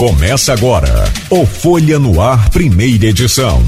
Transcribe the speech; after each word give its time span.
Começa 0.00 0.54
agora 0.54 1.04
o 1.28 1.44
Folha 1.44 1.98
no 1.98 2.22
Ar, 2.22 2.48
primeira 2.48 3.04
edição. 3.04 3.62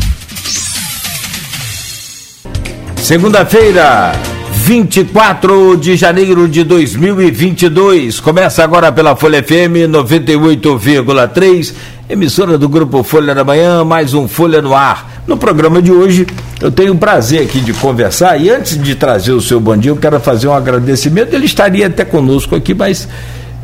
Segunda-feira, 2.96 4.12
24 4.50 5.76
de 5.76 5.94
janeiro 5.94 6.48
de 6.48 6.64
2022. 6.64 8.18
Começa 8.18 8.64
agora 8.64 8.90
pela 8.90 9.14
Folha 9.14 9.42
FM 9.42 9.90
98,3, 9.90 11.74
emissora 12.08 12.56
do 12.56 12.66
grupo 12.66 13.02
Folha 13.02 13.34
da 13.34 13.44
Manhã, 13.44 13.84
mais 13.84 14.14
um 14.14 14.26
Folha 14.26 14.62
no 14.62 14.74
Ar. 14.74 15.22
No 15.26 15.36
programa 15.36 15.82
de 15.82 15.92
hoje, 15.92 16.26
eu 16.62 16.72
tenho 16.72 16.94
o 16.94 16.98
prazer 16.98 17.42
aqui 17.42 17.60
de 17.60 17.74
conversar 17.74 18.40
e 18.40 18.48
antes 18.48 18.82
de 18.82 18.94
trazer 18.94 19.32
o 19.32 19.40
seu 19.42 19.60
bom 19.60 19.76
dia, 19.76 19.90
eu 19.90 19.96
quero 19.96 20.18
fazer 20.18 20.48
um 20.48 20.54
agradecimento. 20.54 21.34
Ele 21.34 21.44
estaria 21.44 21.88
até 21.88 22.06
conosco 22.06 22.56
aqui, 22.56 22.72
mas 22.72 23.06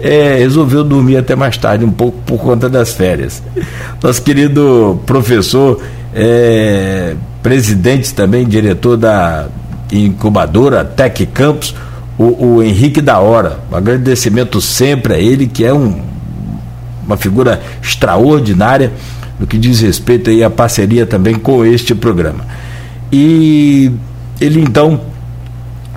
é, 0.00 0.36
resolveu 0.38 0.84
dormir 0.84 1.16
até 1.16 1.34
mais 1.34 1.56
tarde, 1.56 1.84
um 1.84 1.90
pouco 1.90 2.18
por 2.24 2.38
conta 2.38 2.68
das 2.68 2.92
férias. 2.92 3.42
Nosso 4.02 4.22
querido 4.22 5.00
professor, 5.04 5.82
é, 6.14 7.14
presidente 7.42 8.14
também, 8.14 8.46
diretor 8.46 8.96
da 8.96 9.46
incubadora 9.92 10.84
Tec 10.84 11.26
Campus, 11.32 11.74
o, 12.18 12.56
o, 12.56 12.62
Henrique 12.62 13.00
da 13.00 13.18
Hora. 13.18 13.60
Um 13.70 13.76
agradecimento 13.76 14.60
sempre 14.60 15.14
a 15.14 15.18
ele, 15.18 15.46
que 15.46 15.64
é 15.64 15.72
um, 15.72 16.00
uma 17.06 17.16
figura 17.16 17.60
extraordinária 17.82 18.92
no 19.38 19.46
que 19.46 19.56
diz 19.56 19.80
respeito 19.80 20.30
aí 20.30 20.42
à 20.42 20.50
parceria 20.50 21.06
também 21.06 21.36
com 21.36 21.64
este 21.64 21.94
programa. 21.94 22.44
E 23.12 23.90
ele 24.40 24.60
então 24.60 25.00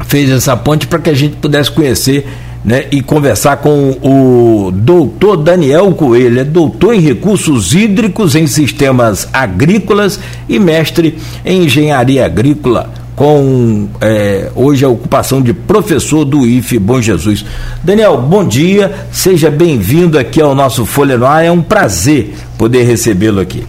fez 0.06 0.30
essa 0.30 0.56
ponte 0.56 0.88
para 0.88 1.00
que 1.00 1.10
a 1.10 1.14
gente 1.14 1.36
pudesse 1.38 1.72
conhecer 1.72 2.28
né, 2.64 2.86
e 2.92 3.02
conversar 3.02 3.58
com 3.58 3.98
o 4.02 4.72
doutor 4.72 5.38
Daniel 5.38 5.92
Coelho, 5.94 6.40
é 6.40 6.44
doutor 6.44 6.94
em 6.94 7.00
recursos 7.00 7.74
hídricos 7.74 8.36
em 8.36 8.46
sistemas 8.46 9.28
agrícolas 9.34 10.20
e 10.48 10.60
mestre 10.60 11.18
em 11.44 11.64
engenharia 11.64 12.26
agrícola, 12.26 12.90
com 13.16 13.88
é, 14.00 14.52
hoje 14.56 14.86
a 14.86 14.90
ocupação 14.90 15.42
de 15.42 15.54
professor 15.54 16.24
do 16.24 16.46
IFE 16.46 16.78
Bom 16.78 17.02
Jesus. 17.02 17.44
Daniel, 17.84 18.18
bom 18.18 18.48
dia, 18.48 18.92
seja 19.12 19.50
bem-vindo 19.50 20.18
aqui 20.18 20.40
ao 20.40 20.54
nosso 20.54 20.86
Folha 20.86 21.18
no 21.18 21.26
Ar, 21.26 21.44
é 21.44 21.52
um 21.52 21.62
prazer 21.62 22.36
poder 22.58 22.84
recebê-lo 22.84 23.40
aqui. 23.40 23.66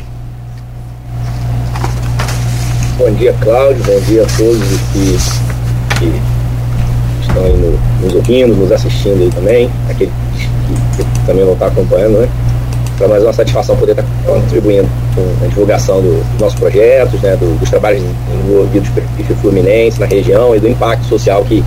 Bom 2.99 3.11
dia, 3.15 3.35
Cláudio, 3.41 3.83
bom 3.85 4.01
dia 4.07 4.23
a 4.23 4.27
todos 4.37 4.63
que, 4.93 5.17
que 5.99 6.21
estão 7.23 7.43
aí 7.43 7.57
no, 7.57 7.92
nos 8.03 8.15
ouvindo, 8.15 8.55
nos 8.55 8.73
assistindo 8.73 9.23
aí 9.23 9.31
também, 9.31 9.71
aqueles 9.89 10.13
que, 10.97 11.05
que 11.05 11.27
também 11.27 11.45
vão 11.45 11.55
estar 11.55 11.67
acompanhando, 11.67 12.19
né? 12.21 12.29
Para 12.99 13.09
mais 13.09 13.23
uma 13.23 13.33
satisfação 13.33 13.77
poder 13.77 13.93
estar 13.93 14.05
contribuindo 14.27 14.89
com 15.15 15.45
a 15.45 15.49
divulgação 15.49 16.01
do, 16.01 16.23
dos 16.31 16.41
nossos 16.41 16.59
projetos, 16.59 17.21
né, 17.21 17.37
do, 17.37 17.59
dos 17.59 17.71
trabalhos 17.71 18.03
envolvidos 18.35 18.89
pelo 18.91 19.39
Fluminense 19.41 19.99
na 19.99 20.07
região 20.07 20.55
e 20.55 20.61
do 20.61 20.69
impacto 20.69 21.07
social 21.07 21.45
que, 21.45 21.65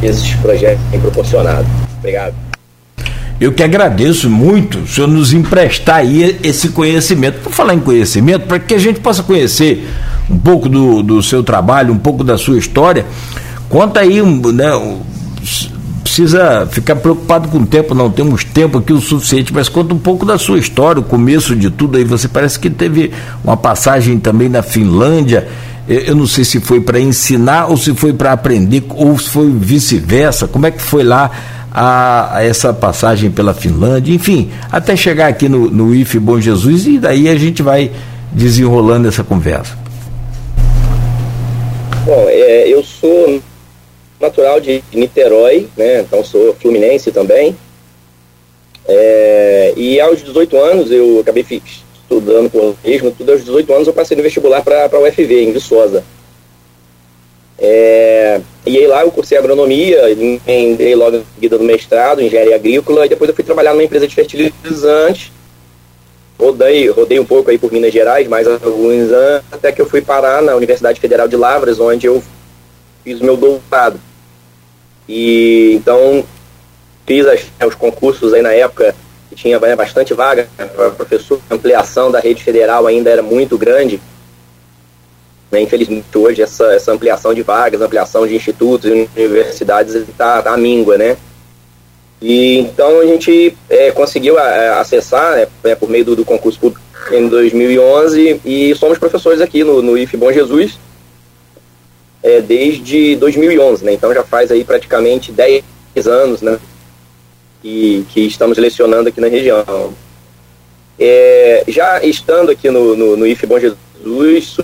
que 0.00 0.06
esses 0.06 0.34
projetos 0.36 0.80
têm 0.90 1.00
proporcionado. 1.00 1.66
Obrigado. 1.98 2.34
Eu 3.40 3.52
que 3.52 3.62
agradeço 3.62 4.30
muito 4.30 4.78
o 4.78 4.86
senhor 4.86 5.08
nos 5.08 5.32
emprestar 5.32 5.96
aí 5.96 6.38
esse 6.42 6.70
conhecimento. 6.70 7.40
Por 7.40 7.52
falar 7.52 7.74
em 7.74 7.80
conhecimento, 7.80 8.46
para 8.46 8.58
que 8.58 8.74
a 8.74 8.78
gente 8.78 9.00
possa 9.00 9.22
conhecer 9.22 9.86
um 10.30 10.38
pouco 10.38 10.68
do, 10.68 11.02
do 11.02 11.22
seu 11.22 11.42
trabalho, 11.42 11.92
um 11.92 11.98
pouco 11.98 12.24
da 12.24 12.38
sua 12.38 12.56
história, 12.56 13.04
Conta 13.74 14.00
aí, 14.00 14.22
né? 14.22 14.70
Precisa 16.02 16.68
ficar 16.70 16.96
preocupado 16.96 17.48
com 17.48 17.58
o 17.58 17.66
tempo, 17.66 17.94
não 17.94 18.10
temos 18.10 18.44
tempo 18.44 18.78
aqui 18.78 18.92
o 18.92 19.00
suficiente, 19.00 19.52
mas 19.52 19.68
conta 19.68 19.94
um 19.94 19.98
pouco 19.98 20.24
da 20.24 20.38
sua 20.38 20.58
história, 20.58 21.00
o 21.00 21.04
começo 21.04 21.56
de 21.56 21.70
tudo 21.70 21.96
aí. 21.96 22.04
Você 22.04 22.28
parece 22.28 22.58
que 22.58 22.68
teve 22.68 23.10
uma 23.42 23.56
passagem 23.56 24.18
também 24.18 24.48
na 24.48 24.62
Finlândia. 24.62 25.48
Eu 25.88 26.14
não 26.14 26.26
sei 26.26 26.44
se 26.44 26.60
foi 26.60 26.80
para 26.80 27.00
ensinar 27.00 27.66
ou 27.66 27.76
se 27.76 27.94
foi 27.94 28.12
para 28.12 28.32
aprender, 28.32 28.84
ou 28.90 29.18
se 29.18 29.28
foi 29.28 29.50
vice-versa. 29.50 30.46
Como 30.46 30.66
é 30.66 30.70
que 30.70 30.80
foi 30.80 31.02
lá 31.02 31.30
a, 31.72 32.36
a, 32.36 32.44
essa 32.44 32.72
passagem 32.72 33.30
pela 33.30 33.52
Finlândia? 33.52 34.14
Enfim, 34.14 34.50
até 34.70 34.94
chegar 34.96 35.28
aqui 35.28 35.48
no, 35.48 35.70
no 35.70 35.94
IFE 35.94 36.18
Bom 36.18 36.40
Jesus 36.40 36.86
e 36.86 36.98
daí 36.98 37.28
a 37.28 37.36
gente 37.36 37.62
vai 37.62 37.90
desenrolando 38.32 39.08
essa 39.08 39.24
conversa. 39.24 39.76
Bom, 42.04 42.26
é, 42.28 42.68
eu 42.68 42.84
sou 42.84 43.42
natural 44.20 44.60
de 44.60 44.82
Niterói, 44.92 45.68
né? 45.76 46.00
Então 46.00 46.24
sou 46.24 46.54
fluminense 46.54 47.10
também. 47.12 47.56
É, 48.86 49.72
e 49.76 50.00
aos 50.00 50.22
18 50.22 50.56
anos 50.56 50.90
eu 50.90 51.20
acabei 51.20 51.44
estudando 52.04 52.52
jornalismo, 52.52 53.10
tudo 53.16 53.32
aos 53.32 53.44
18 53.44 53.72
anos 53.72 53.86
eu 53.88 53.94
passei 53.94 54.16
no 54.16 54.22
vestibular 54.22 54.62
para 54.62 54.84
a 54.84 55.00
UFV, 55.00 55.42
em 55.42 55.52
Viçosa. 55.52 56.04
É, 57.58 58.40
e 58.66 58.78
aí 58.78 58.86
lá 58.86 59.02
eu 59.02 59.10
cursei 59.10 59.38
agronomia, 59.38 60.10
entrei 60.46 60.94
logo 60.94 61.18
em 61.18 61.24
seguida 61.34 61.56
no 61.56 61.64
mestrado, 61.64 62.20
engenharia 62.20 62.56
agrícola, 62.56 63.06
e 63.06 63.08
depois 63.08 63.28
eu 63.28 63.34
fui 63.34 63.44
trabalhar 63.44 63.72
numa 63.72 63.84
empresa 63.84 64.06
de 64.06 64.14
fertilizantes. 64.14 65.32
Rodei, 66.38 66.88
rodei 66.88 67.20
um 67.20 67.24
pouco 67.24 67.50
aí 67.50 67.56
por 67.56 67.72
Minas 67.72 67.92
Gerais, 67.92 68.26
mais 68.26 68.46
alguns 68.46 69.12
anos, 69.12 69.44
até 69.52 69.70
que 69.70 69.80
eu 69.80 69.86
fui 69.86 70.02
parar 70.02 70.42
na 70.42 70.56
Universidade 70.56 71.00
Federal 71.00 71.28
de 71.28 71.36
Lavras, 71.36 71.78
onde 71.78 72.06
eu 72.06 72.22
fiz 73.04 73.20
o 73.20 73.24
meu 73.24 73.36
doutorado. 73.36 74.00
E 75.06 75.72
então 75.74 76.24
fiz 77.06 77.26
as, 77.26 77.42
né, 77.60 77.66
os 77.66 77.74
concursos 77.74 78.32
aí 78.32 78.40
na 78.40 78.52
época 78.52 78.96
que 79.28 79.36
tinha 79.36 79.60
né, 79.60 79.76
bastante 79.76 80.14
vaga 80.14 80.48
para 80.56 80.90
professor, 80.90 81.38
a 81.50 81.54
ampliação 81.54 82.10
da 82.10 82.18
rede 82.18 82.42
federal 82.42 82.86
ainda 82.86 83.10
era 83.10 83.22
muito 83.22 83.58
grande. 83.58 84.00
Né, 85.52 85.60
infelizmente 85.60 86.06
hoje 86.16 86.42
essa, 86.42 86.64
essa 86.74 86.90
ampliação 86.90 87.34
de 87.34 87.42
vagas, 87.42 87.80
ampliação 87.80 88.26
de 88.26 88.34
institutos 88.34 88.90
e 88.90 89.08
universidades 89.14 89.94
está 89.94 90.42
tá 90.42 90.54
à 90.54 90.56
míngua, 90.56 90.96
né? 90.96 91.16
E 92.22 92.58
então 92.58 93.00
a 93.00 93.06
gente 93.06 93.54
é, 93.68 93.90
conseguiu 93.90 94.38
a, 94.38 94.80
acessar 94.80 95.36
né, 95.36 95.46
né, 95.62 95.74
por 95.74 95.90
meio 95.90 96.06
do, 96.06 96.16
do, 96.16 96.24
concurso 96.24 96.58
público 96.58 96.82
em 97.12 97.28
2011 97.28 98.40
e 98.44 98.74
somos 98.74 98.98
professores 98.98 99.42
aqui 99.42 99.62
no, 99.62 99.82
no 99.82 99.98
IF 99.98 100.16
Bom 100.16 100.32
Jesus 100.32 100.78
é, 102.24 102.40
desde 102.40 103.14
2011, 103.16 103.84
né? 103.84 103.92
Então 103.92 104.12
já 104.14 104.24
faz 104.24 104.50
aí 104.50 104.64
praticamente 104.64 105.30
10 105.30 105.62
anos, 106.06 106.40
né? 106.40 106.58
Que, 107.60 108.06
que 108.08 108.20
estamos 108.26 108.56
lecionando 108.56 109.10
aqui 109.10 109.20
na 109.20 109.28
região. 109.28 109.92
É, 110.98 111.64
já 111.68 112.02
estando 112.02 112.50
aqui 112.50 112.70
no, 112.70 112.96
no, 112.96 113.16
no 113.18 113.26
IF 113.26 113.46
Bom 113.46 113.60
Jesus, 113.60 114.56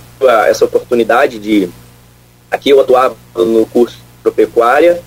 essa 0.49 0.65
oportunidade 0.65 1.37
de. 1.37 1.69
Aqui 2.49 2.71
eu 2.71 2.81
atuava 2.81 3.15
no 3.35 3.65
curso 3.67 3.99
Agropecuária 4.21 5.01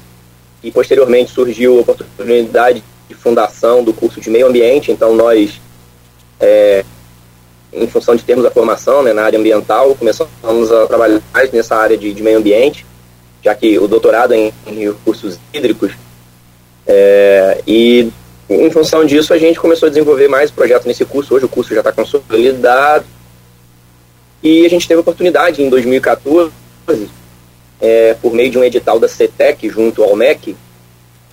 e 0.62 0.70
posteriormente 0.70 1.32
surgiu 1.32 1.78
a 1.78 1.80
oportunidade 1.80 2.84
de 3.08 3.14
fundação 3.14 3.82
do 3.82 3.92
curso 3.92 4.20
de 4.20 4.30
Meio 4.30 4.46
Ambiente, 4.46 4.90
então 4.92 5.14
nós 5.14 5.60
é, 6.40 6.84
em 7.74 7.86
função 7.88 8.14
de 8.14 8.22
termos 8.22 8.44
a 8.44 8.50
formação 8.50 9.02
né, 9.02 9.12
na 9.12 9.22
área 9.22 9.38
ambiental, 9.38 9.94
começamos 9.94 10.72
a 10.72 10.86
trabalhar 10.86 11.20
mais 11.32 11.50
nessa 11.50 11.76
área 11.76 11.96
de, 11.96 12.12
de 12.12 12.22
meio 12.22 12.38
ambiente, 12.38 12.86
já 13.42 13.54
que 13.54 13.78
o 13.78 13.88
doutorado 13.88 14.32
é 14.32 14.38
em, 14.38 14.54
em 14.66 14.84
recursos 14.86 15.38
hídricos. 15.52 15.92
É, 16.86 17.62
e 17.66 18.10
em 18.48 18.70
função 18.70 19.04
disso, 19.04 19.32
a 19.32 19.38
gente 19.38 19.58
começou 19.58 19.86
a 19.86 19.90
desenvolver 19.90 20.28
mais 20.28 20.50
projetos 20.50 20.86
nesse 20.86 21.04
curso. 21.04 21.34
Hoje 21.34 21.46
o 21.46 21.48
curso 21.48 21.74
já 21.74 21.80
está 21.80 21.92
consolidado. 21.92 23.04
E 24.42 24.66
a 24.66 24.68
gente 24.68 24.86
teve 24.86 24.98
a 24.98 25.00
oportunidade 25.00 25.62
em 25.62 25.70
2014, 25.70 26.52
é, 27.80 28.14
por 28.20 28.34
meio 28.34 28.50
de 28.50 28.58
um 28.58 28.64
edital 28.64 28.98
da 28.98 29.08
CETEC 29.08 29.70
junto 29.70 30.02
ao 30.02 30.14
MEC, 30.14 30.54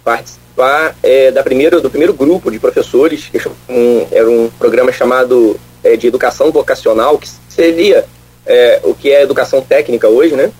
participar 0.03 0.95
é, 1.03 1.29
da 1.29 1.43
primeira, 1.43 1.81
do 1.81 1.89
primeiro 1.89 2.13
grupo 2.13 2.49
de 2.49 2.57
professores, 2.57 3.25
que 3.25 3.37
um, 3.69 4.07
era 4.11 4.29
um 4.29 4.49
programa 4.57 4.93
chamado 4.93 5.59
é, 5.83 5.95
de 5.95 6.07
educação 6.07 6.51
vocacional, 6.51 7.17
que 7.17 7.27
seria 7.49 8.05
é, 8.45 8.79
o 8.83 8.93
que 8.93 9.11
é 9.11 9.21
educação 9.21 9.61
técnica 9.61 10.07
hoje, 10.07 10.35
né? 10.35 10.51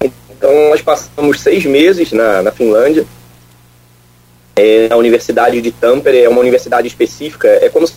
Então, 0.00 0.70
nós 0.70 0.82
passamos 0.82 1.40
seis 1.40 1.64
meses 1.64 2.12
na, 2.12 2.42
na 2.42 2.50
Finlândia, 2.50 3.06
é, 4.54 4.88
na 4.88 4.96
Universidade 4.96 5.60
de 5.60 5.70
Tampere, 5.70 6.18
é 6.18 6.28
uma 6.28 6.40
universidade 6.40 6.86
específica, 6.86 7.48
é 7.48 7.68
como 7.68 7.86
se 7.86 7.94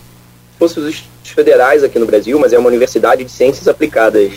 fossem 0.58 0.84
os 0.84 1.04
federais 1.24 1.84
aqui 1.84 2.00
no 2.00 2.06
Brasil, 2.06 2.40
mas 2.40 2.54
é 2.54 2.60
uma 2.60 2.68
universidade 2.68 3.24
de 3.24 3.32
ciências 3.32 3.68
aplicadas. 3.68 4.34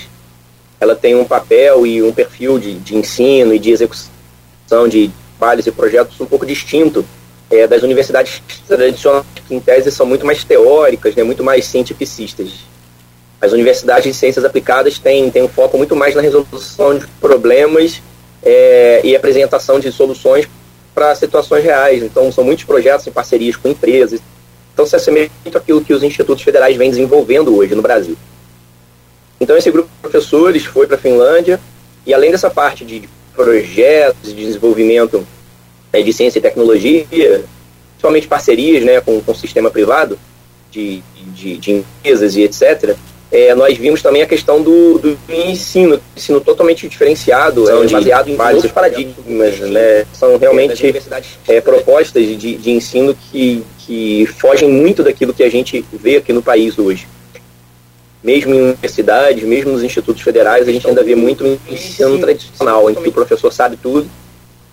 Ela 0.81 0.95
tem 0.95 1.15
um 1.15 1.25
papel 1.25 1.87
e 1.87 2.03
um 2.03 2.13
perfil 2.13 2.59
de, 2.59 2.75
de 2.75 2.97
ensino 2.97 3.55
e 3.55 3.59
de 3.59 3.71
execução 3.71 4.89
de 4.89 5.11
trabalhos 5.39 5.67
e 5.67 5.73
projetos 5.73 6.21
um 6.21 6.27
pouco 6.27 6.47
distinto 6.47 7.05
é, 7.53 7.67
das 7.67 7.83
universidades 7.83 8.43
tradicionais, 8.67 9.25
que 9.47 9.55
em 9.55 9.61
tese 9.61 9.93
são 9.93 10.07
muito 10.07 10.27
mais 10.27 10.43
teóricas, 10.43 11.15
né, 11.15 11.23
muito 11.23 11.45
mais 11.45 11.67
cientificistas. 11.67 12.51
As 13.41 13.53
universidades 13.53 14.05
de 14.05 14.15
ciências 14.15 14.45
aplicadas 14.45 14.99
têm, 14.99 15.31
têm 15.31 15.43
um 15.43 15.49
foco 15.49 15.77
muito 15.77 15.95
mais 15.95 16.15
na 16.15 16.23
resolução 16.23 16.99
de 16.99 17.07
problemas 17.21 18.01
é, 18.43 19.01
e 19.05 19.15
apresentação 19.15 19.79
de 19.79 19.93
soluções 19.93 20.49
para 20.95 21.15
situações 21.15 21.63
reais. 21.63 22.03
Então, 22.03 22.31
são 22.33 22.43
muitos 22.43 22.65
projetos 22.65 23.07
em 23.07 23.13
parcerias 23.13 23.57
com 23.57 23.69
empresas. 23.69 24.21
Então 24.73 24.87
se 24.87 24.97
assemelha 24.97 25.31
muito 25.45 25.59
àquilo 25.59 25.85
que 25.85 25.93
os 25.93 26.03
institutos 26.03 26.43
federais 26.43 26.77
vêm 26.77 26.91
desenvolvendo 26.91 27.55
hoje 27.55 27.75
no 27.75 27.83
Brasil. 27.83 28.17
Então 29.41 29.57
esse 29.57 29.71
grupo 29.71 29.89
de 29.89 30.01
professores 30.01 30.65
foi 30.65 30.87
para 30.87 30.97
a 30.97 30.99
Finlândia 30.99 31.61
e 32.07 32.15
além 32.15 32.31
dessa 32.31 32.49
parte 32.49 32.85
de 32.85 33.09
projetos 33.35 34.35
de 34.35 34.47
desenvolvimento 34.47 35.27
né, 35.93 36.03
de 36.03 36.13
ciência 36.13 36.39
e 36.39 36.43
tecnologia, 36.43 37.07
principalmente 37.93 38.27
parcerias 38.27 38.83
né, 38.85 39.01
com, 39.01 39.21
com 39.21 39.33
o 39.33 39.37
sistema 39.37 39.71
privado 39.71 40.19
de, 40.71 41.03
de, 41.35 41.59
de 41.59 41.73
empresas 41.73 42.35
e 42.37 42.43
etc., 42.43 42.97
é, 43.33 43.55
nós 43.55 43.79
vimos 43.79 44.03
também 44.03 44.21
a 44.21 44.27
questão 44.27 44.61
do, 44.61 44.99
do 44.99 45.19
ensino, 45.31 45.99
ensino 46.15 46.39
totalmente 46.39 46.87
diferenciado, 46.87 47.67
é, 47.67 47.89
baseado 47.89 48.29
em 48.29 48.37
vários 48.37 48.67
paradigmas, 48.67 49.59
né? 49.59 50.05
São 50.13 50.37
realmente 50.37 50.95
é, 51.49 51.61
propostas 51.63 52.27
de, 52.27 52.57
de 52.57 52.71
ensino 52.71 53.17
que, 53.17 53.65
que 53.79 54.27
fogem 54.39 54.69
muito 54.69 55.03
daquilo 55.03 55.33
que 55.33 55.43
a 55.43 55.51
gente 55.51 55.83
vê 55.95 56.17
aqui 56.19 56.31
no 56.31 56.43
país 56.43 56.79
hoje. 56.79 57.09
Mesmo 58.23 58.55
em 58.55 58.63
universidades, 58.65 59.43
mesmo 59.45 59.73
nos 59.73 59.83
institutos 59.83 60.21
federais, 60.21 60.69
a 60.69 60.73
gente 60.73 60.87
ainda 60.87 61.03
vê 61.03 61.15
muito 61.15 61.59
ensino 61.71 62.19
tradicional, 62.19 62.91
em 62.91 62.95
que 62.95 63.09
o 63.09 63.13
professor 63.13 63.51
sabe 63.51 63.79
tudo 63.83 64.07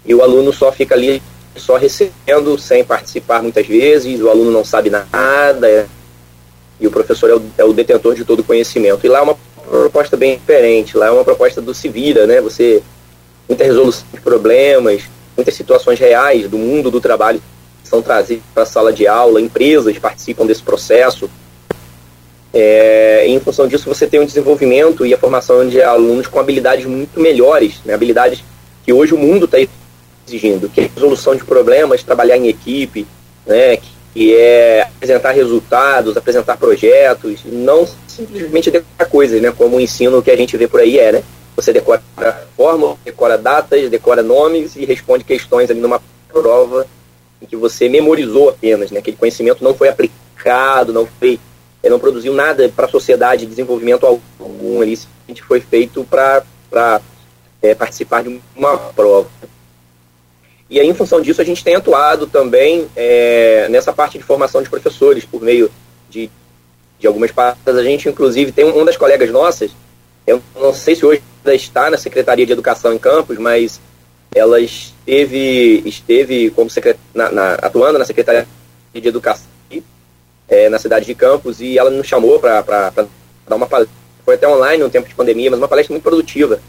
e 0.06 0.14
o 0.14 0.22
aluno 0.22 0.52
só 0.54 0.72
fica 0.72 0.96
ali 0.96 1.22
só 1.56 1.76
recebendo, 1.76 2.58
sem 2.58 2.84
participar 2.84 3.42
muitas 3.42 3.68
vezes, 3.68 4.22
o 4.22 4.30
aluno 4.30 4.52
não 4.52 4.64
sabe 4.64 4.90
nada, 4.90 5.90
e 6.80 6.88
o 6.88 6.92
professor 6.92 7.30
é 7.30 7.36
o, 7.36 7.42
é 7.58 7.64
o 7.64 7.74
detentor 7.74 8.16
de 8.16 8.24
todo 8.24 8.40
o 8.40 8.44
conhecimento. 8.44 9.06
E 9.06 9.10
lá 9.10 9.20
é 9.20 9.22
uma 9.22 9.38
proposta 9.70 10.16
bem 10.16 10.38
diferente, 10.38 10.98
lá 10.98 11.08
é 11.08 11.12
uma 11.12 11.26
proposta 11.26 11.62
do 11.62 11.74
se 11.74 11.90
vira, 11.90 12.26
né? 12.26 12.40
Você, 12.42 12.82
muita 13.48 13.64
resolução 13.64 14.06
de 14.14 14.22
problemas, 14.22 15.04
muitas 15.36 15.54
situações 15.54 16.00
reais 16.00 16.48
do 16.50 16.58
mundo 16.58 16.90
do 16.90 17.02
trabalho 17.02 17.42
são 17.84 18.02
trazidas 18.02 18.44
para 18.54 18.64
a 18.64 18.66
sala 18.66 18.94
de 18.94 19.08
aula, 19.08 19.42
empresas 19.42 19.98
participam 19.98 20.46
desse 20.46 20.62
processo. 20.62 21.30
É, 22.54 23.26
em 23.28 23.40
função 23.40 23.68
disso, 23.68 23.88
você 23.88 24.08
tem 24.08 24.20
um 24.20 24.26
desenvolvimimento 24.26 25.06
e 25.06 25.14
a 25.14 25.18
formação 25.18 25.68
de 25.68 25.82
alunos 25.82 26.28
com 26.28 26.40
habilidades 26.40 26.86
muito 26.86 27.20
melhores, 27.20 27.76
né? 27.86 27.94
habilidades 27.94 28.44
que 28.84 28.94
hoje 28.94 29.14
o 29.14 29.18
mundo 29.18 29.46
está 29.46 29.58
exigindo, 30.30 30.70
que 30.70 30.82
é 30.82 30.90
resolução 30.94 31.36
de 31.36 31.44
problemas, 31.44 32.04
trabalhar 32.04 32.38
em 32.38 32.48
equipe, 32.48 33.06
né? 33.46 33.78
que 34.14 34.36
é 34.36 34.82
apresentar 34.82 35.32
resultados, 35.32 36.18
apresentar 36.18 36.58
projetos, 36.58 37.42
não 37.46 37.88
simplesmente 38.08 38.72
decorar 38.72 39.06
coisas, 39.10 39.42
né? 39.42 39.52
Como 39.52 39.78
o 39.78 39.80
ensino 39.80 40.22
que 40.22 40.32
a 40.32 40.36
gente 40.36 40.58
vê 40.58 40.68
por 40.68 40.80
aí 40.80 40.98
é, 40.98 41.12
né? 41.12 41.24
Você 41.56 41.72
decora 41.72 42.02
fórmula, 42.58 42.98
decora 43.06 43.38
datas, 43.38 43.90
decora 43.90 44.24
nomes 44.24 44.76
e 44.76 44.86
responde 44.86 45.24
questões 45.24 45.70
ali 45.70 45.80
numa 45.80 46.02
prova 46.32 46.88
em 47.42 47.46
que 47.46 47.56
você 47.56 47.88
memorizou 47.88 48.50
apenas, 48.50 48.92
né? 48.92 49.00
Aquele 49.00 49.18
conhecimento 49.18 49.64
não 49.64 49.74
foi 49.74 49.90
aplicado, 49.90 50.92
não 50.92 51.08
foi, 51.20 51.40
não 51.84 52.00
produziu 52.00 52.34
nada 52.34 52.68
para 52.76 52.86
a 52.86 52.90
sociedade, 52.90 53.46
desenvolvimento 53.46 54.06
algum 54.06 54.82
ali, 54.82 54.98
simplesmente 54.98 55.44
foi 55.44 55.62
feito 55.62 56.04
para 56.04 57.02
é, 57.62 57.76
participar 57.76 58.24
de 58.24 58.42
uma 58.56 58.78
prova. 58.78 59.30
E 60.70 60.80
aí, 60.80 60.88
em 60.88 60.94
função 60.94 61.22
disso, 61.22 61.42
a 61.42 61.46
gente 61.46 61.64
tem 61.64 61.76
atuado 61.76 62.28
também 62.28 62.88
é, 62.96 63.68
nessa 63.70 63.92
parte 63.92 64.18
de 64.18 64.24
formação 64.24 64.62
de 64.62 64.70
professores, 64.70 65.26
por 65.26 65.42
meio 65.42 65.72
de, 66.10 66.30
de 67.00 67.08
algumas 67.08 67.32
partes. 67.32 67.62
A 67.66 67.84
gente, 67.84 68.08
inclusive, 68.08 68.52
tem 68.52 68.66
uma 68.66 68.86
das 68.86 68.98
colegas 68.98 69.32
nossas, 69.32 69.72
eu 70.28 70.42
não 70.56 70.74
sei 70.74 70.96
se 70.96 71.06
hoje 71.06 71.24
ainda 71.40 71.56
está 71.56 71.90
na 71.90 71.98
Secretaria 71.98 72.46
de 72.46 72.52
Educação 72.52 72.94
em 72.94 73.00
Campos, 73.00 73.38
mas 73.40 73.82
ela 74.34 74.60
esteve, 74.60 75.82
esteve 75.86 76.52
como 76.52 76.70
secret, 76.70 76.98
na, 77.16 77.32
na, 77.32 77.54
atuando 77.56 77.98
na 77.98 78.06
Secretaria 78.06 78.48
de 78.94 79.08
Educação 79.08 79.48
é, 80.50 80.68
na 80.68 80.80
cidade 80.80 81.06
de 81.06 81.16
Campos 81.16 81.62
e 81.62 81.78
ela 81.78 81.90
nos 81.90 82.08
chamou 82.08 82.40
para 82.40 82.62
dar 83.48 83.56
uma 83.56 83.68
palestra. 83.68 83.96
Foi 84.26 84.36
até 84.36 84.48
online 84.48 84.84
no 84.84 84.90
tempo 84.90 85.08
de 85.08 85.16
pandemia, 85.16 85.50
mas 85.52 85.60
uma 85.60 85.68
palestra 85.68 85.94
muito 85.94 86.04
produtiva 86.04 86.60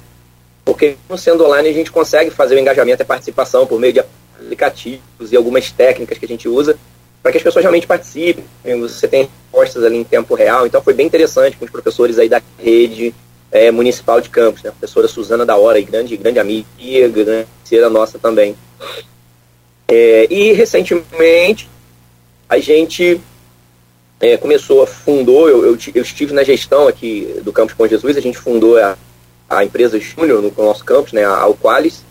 porque 0.70 0.96
sendo 1.18 1.44
online 1.44 1.68
a 1.68 1.72
gente 1.72 1.90
consegue 1.90 2.30
fazer 2.30 2.54
o 2.54 2.58
engajamento 2.60 3.02
e 3.02 3.04
a 3.04 3.06
participação 3.06 3.66
por 3.66 3.80
meio 3.80 3.92
de 3.92 3.98
aplicativos 3.98 5.32
e 5.32 5.36
algumas 5.36 5.72
técnicas 5.72 6.16
que 6.16 6.24
a 6.24 6.28
gente 6.28 6.48
usa 6.48 6.78
para 7.20 7.32
que 7.32 7.38
as 7.38 7.42
pessoas 7.42 7.64
realmente 7.64 7.88
participem. 7.88 8.44
Você 8.78 9.08
tem 9.08 9.28
respostas 9.50 9.82
ali 9.82 9.96
em 9.96 10.04
tempo 10.04 10.32
real, 10.32 10.68
então 10.68 10.80
foi 10.80 10.94
bem 10.94 11.08
interessante 11.08 11.56
com 11.56 11.64
os 11.64 11.70
professores 11.72 12.20
aí 12.20 12.28
da 12.28 12.40
rede 12.56 13.12
é, 13.50 13.72
municipal 13.72 14.20
de 14.20 14.28
campus, 14.28 14.62
né? 14.62 14.70
A 14.70 14.72
professora 14.72 15.08
Suzana 15.08 15.44
da 15.44 15.56
Hora, 15.56 15.80
grande, 15.80 16.16
grande 16.16 16.38
amiga, 16.38 16.68
grande 17.08 17.48
parceira 17.58 17.90
nossa 17.90 18.16
também. 18.16 18.54
É, 19.88 20.28
e 20.30 20.52
recentemente 20.52 21.68
a 22.48 22.60
gente 22.60 23.20
é, 24.20 24.36
começou, 24.36 24.86
fundou, 24.86 25.48
eu, 25.48 25.64
eu, 25.64 25.78
eu, 25.96 26.02
estive 26.02 26.32
na 26.32 26.44
gestão 26.44 26.86
aqui 26.86 27.40
do 27.42 27.52
Campus 27.52 27.74
com 27.74 27.88
Jesus, 27.88 28.16
a 28.16 28.20
gente 28.20 28.38
fundou 28.38 28.78
a 28.78 28.96
a 29.50 29.64
empresa 29.64 29.98
Júnior 29.98 30.40
no, 30.40 30.64
nosso 30.64 30.84
campus, 30.84 31.12
né, 31.12 31.24
a 31.24 31.36
Alqualis, 31.36 32.04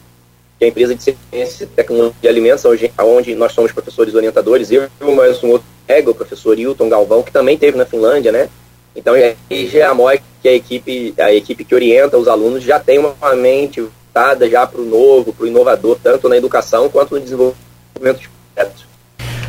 que 0.57 0.65
é 0.65 0.67
a 0.67 0.69
empresa 0.69 0.93
de 0.93 1.01
ciência 1.01 1.63
e 1.63 1.67
tecnologia 1.67 2.13
de 2.21 2.27
alimentos, 2.27 2.65
onde, 2.65 3.33
nós 3.33 3.53
somos 3.53 3.71
professores 3.71 4.13
orientadores, 4.13 4.69
eu 4.69 4.89
mais 5.15 5.41
um 5.41 5.51
outro 5.51 5.65
colega, 5.87 6.11
o 6.11 6.15
professor 6.15 6.59
Hilton 6.59 6.89
Galvão, 6.89 7.23
que 7.23 7.31
também 7.31 7.57
teve 7.57 7.77
na 7.77 7.85
Finlândia, 7.85 8.33
né? 8.33 8.49
Então, 8.93 9.13
a 9.13 9.35
GEAMOI, 9.49 10.19
que 10.41 10.49
é 10.49 10.51
a 10.51 10.55
equipe, 10.55 11.13
a 11.17 11.33
equipe 11.33 11.63
que 11.63 11.73
orienta 11.73 12.17
os 12.17 12.27
alunos, 12.27 12.61
já 12.61 12.77
tem 12.77 12.99
uma 12.99 13.35
mente 13.35 13.79
voltada 13.79 14.49
já 14.49 14.67
para 14.67 14.81
o 14.81 14.85
novo, 14.85 15.31
para 15.31 15.45
o 15.45 15.47
inovador, 15.47 15.97
tanto 16.03 16.27
na 16.27 16.35
educação 16.35 16.89
quanto 16.89 17.15
no 17.15 17.21
desenvolvimento 17.21 18.19
de 18.19 18.29
projetos. 18.53 18.85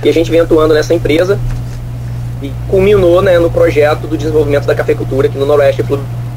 E 0.04 0.08
a 0.08 0.12
gente 0.12 0.30
vem 0.30 0.40
atuando 0.40 0.74
nessa 0.74 0.94
empresa 0.94 1.38
e 2.40 2.52
culminou 2.70 3.20
né, 3.20 3.38
no 3.38 3.50
projeto 3.50 4.06
do 4.06 4.16
desenvolvimento 4.16 4.66
da 4.66 4.74
cafeicultura 4.74 5.26
aqui 5.26 5.36
no 5.36 5.46
Noroeste 5.46 5.82
Fluminense, 5.82 6.29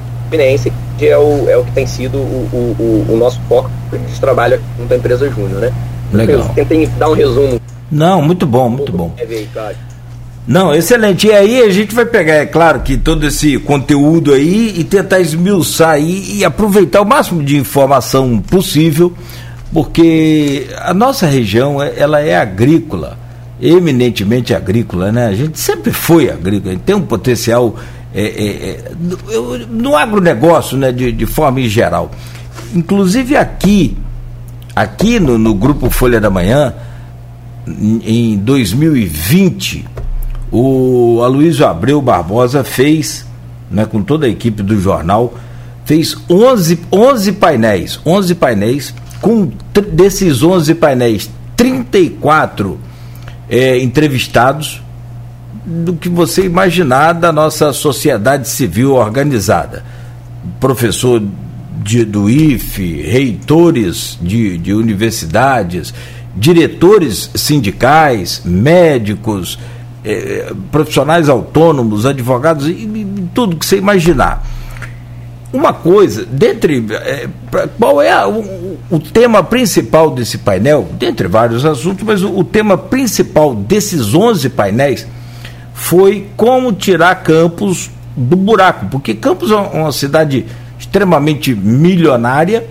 que 0.97 1.07
é 1.07 1.18
o, 1.18 1.50
é 1.50 1.57
o 1.57 1.63
que 1.63 1.71
tem 1.71 1.85
sido 1.85 2.18
o, 2.18 2.75
o, 2.80 3.13
o 3.13 3.18
nosso 3.18 3.39
foco 3.50 3.69
de 3.91 4.19
trabalho 4.19 4.59
junto 4.80 4.94
à 4.94 4.97
empresa 4.97 5.30
Júnior, 5.30 5.62
né? 5.62 5.74
Legal. 6.12 6.39
Eu 6.39 6.53
tentei 6.53 6.88
dar 6.97 7.09
um 7.09 7.13
resumo. 7.13 7.59
Não, 7.91 8.21
muito 8.21 8.45
bom, 8.45 8.69
muito 8.69 8.91
bom. 8.91 9.13
Não, 10.47 10.74
excelente. 10.74 11.27
E 11.27 11.31
aí 11.31 11.62
a 11.62 11.69
gente 11.69 11.95
vai 11.95 12.06
pegar, 12.06 12.33
é 12.33 12.45
claro, 12.45 12.81
que 12.81 12.97
todo 12.97 13.25
esse 13.25 13.57
conteúdo 13.59 14.33
aí 14.33 14.74
e 14.77 14.83
tentar 14.83 15.19
esmiuçar 15.19 15.91
aí 15.91 16.38
e 16.38 16.45
aproveitar 16.45 17.01
o 17.01 17.06
máximo 17.06 17.44
de 17.44 17.57
informação 17.57 18.39
possível, 18.39 19.13
porque 19.71 20.68
a 20.79 20.94
nossa 20.94 21.25
região 21.25 21.81
é, 21.81 21.94
ela 21.95 22.19
é 22.19 22.36
agrícola, 22.36 23.18
eminentemente 23.62 24.53
agrícola, 24.53 25.12
né? 25.12 25.27
A 25.27 25.34
gente 25.34 25.60
sempre 25.60 25.91
foi 25.91 26.29
agrícola, 26.29 26.75
tem 26.86 26.96
um 26.96 27.01
potencial 27.01 27.75
é, 28.13 28.24
é, 28.24 28.70
é 28.70 28.91
no 29.70 29.96
agronegócio, 29.96 30.77
né, 30.77 30.91
de, 30.91 31.12
de 31.12 31.25
forma 31.25 31.62
em 31.62 31.67
geral. 31.67 32.12
Inclusive 32.74 33.36
aqui, 33.36 33.98
aqui 34.75 35.20
no, 35.20 35.38
no 35.38 35.53
Grupo 35.53 35.89
Folha 35.89 36.20
da 36.20 36.29
Manhã, 36.29 36.74
em 37.67 38.38
2020, 38.38 39.86
o 40.51 41.22
Aloysio 41.24 41.65
Abreu 41.65 42.01
Barbosa 42.01 42.63
fez, 42.63 43.25
né, 43.72 43.86
com 43.86 44.03
toda 44.03 44.25
a 44.25 44.29
equipe 44.29 44.62
do 44.62 44.79
jornal, 44.79 45.34
fez 45.86 46.15
11, 46.29 46.79
11 46.91 47.32
painéis, 47.34 48.00
11 48.05 48.36
painéis, 48.36 48.93
com 49.22 49.50
desses 49.91 50.43
11 50.43 50.75
painéis, 50.75 51.29
34 51.55 52.79
é, 53.50 53.79
entrevistados, 53.79 54.82
do 55.65 55.93
que 55.93 56.10
você 56.10 56.43
imaginar 56.43 57.13
da 57.13 57.32
nossa 57.32 57.72
sociedade 57.72 58.48
civil 58.50 58.96
organizada. 58.96 59.84
Professor 60.60 61.22
de, 61.82 62.03
do 62.03 62.29
IFE, 62.29 63.01
reitores 63.01 64.17
de, 64.22 64.58
de 64.58 64.74
universidades, 64.74 65.93
diretores 66.36 67.29
sindicais, 67.36 68.41
médicos, 68.43 69.58
eh, 70.03 70.51
profissionais 70.72 71.29
autônomos, 71.29 72.05
advogados, 72.05 72.67
e, 72.67 72.72
e, 72.72 73.27
tudo 73.34 73.55
que 73.55 73.65
você 73.65 73.77
imaginar. 73.77 74.46
Uma 75.51 75.72
coisa, 75.72 76.25
dentre. 76.25 76.84
Eh, 76.91 77.29
qual 77.79 78.01
é 78.01 78.12
a, 78.12 78.27
o, 78.27 78.77
o, 78.89 79.00
tema 79.00 79.43
principal 79.43 80.10
desse 80.12 80.39
painel? 80.39 80.89
Dentre 80.98 81.27
vários 81.27 81.63
assuntos, 81.65 82.03
mas 82.03 82.24
o, 82.24 82.39
o 82.39 82.43
tema 82.43 82.77
principal 82.77 83.53
desses 83.53 84.13
11 84.13 84.50
painéis 84.50 85.05
foi 85.74 86.27
como 86.38 86.72
tirar 86.72 87.15
Campos 87.15 87.89
do 88.15 88.36
buraco, 88.36 88.86
porque 88.92 89.13
Campos 89.13 89.51
é 89.51 89.56
uma 89.56 89.92
cidade 89.92 90.46
extremamente 90.80 91.56
milionária, 91.56 92.68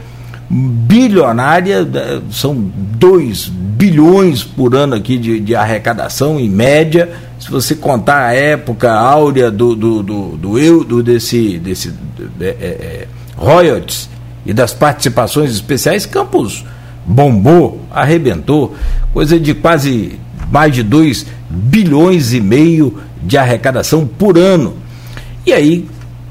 bilionária, 0.48 1.82
né, 1.82 2.20
são 2.30 2.54
2 2.54 3.48
bilhões 3.48 4.44
por 4.44 4.74
ano 4.74 4.94
aqui 4.94 5.16
de, 5.16 5.40
de, 5.40 5.54
arrecadação 5.56 6.38
em 6.38 6.48
média. 6.48 7.10
Se 7.40 7.50
você 7.50 7.74
contar 7.74 8.26
a 8.26 8.34
época 8.34 8.92
áurea 8.92 9.50
do, 9.50 9.74
do, 9.74 10.02
do, 10.02 10.36
do, 10.36 10.84
do 10.84 11.02
desse, 11.02 11.58
desse 11.58 11.92
é, 12.40 12.46
é, 12.46 13.08
royalties 13.36 14.08
e 14.44 14.52
das 14.52 14.74
participações 14.74 15.50
especiais, 15.50 16.06
Campos 16.06 16.64
bombou, 17.04 17.80
arrebentou, 17.90 18.76
coisa 19.12 19.40
de 19.40 19.54
quase 19.54 20.18
mais 20.50 20.74
de 20.74 20.82
2 20.82 21.26
bilhões 21.52 22.32
e 22.32 22.40
meio 22.40 22.98
de 23.22 23.36
arrecadação 23.36 24.06
por 24.06 24.38
ano. 24.38 24.74
E 25.44 25.52
aí, 25.52 25.86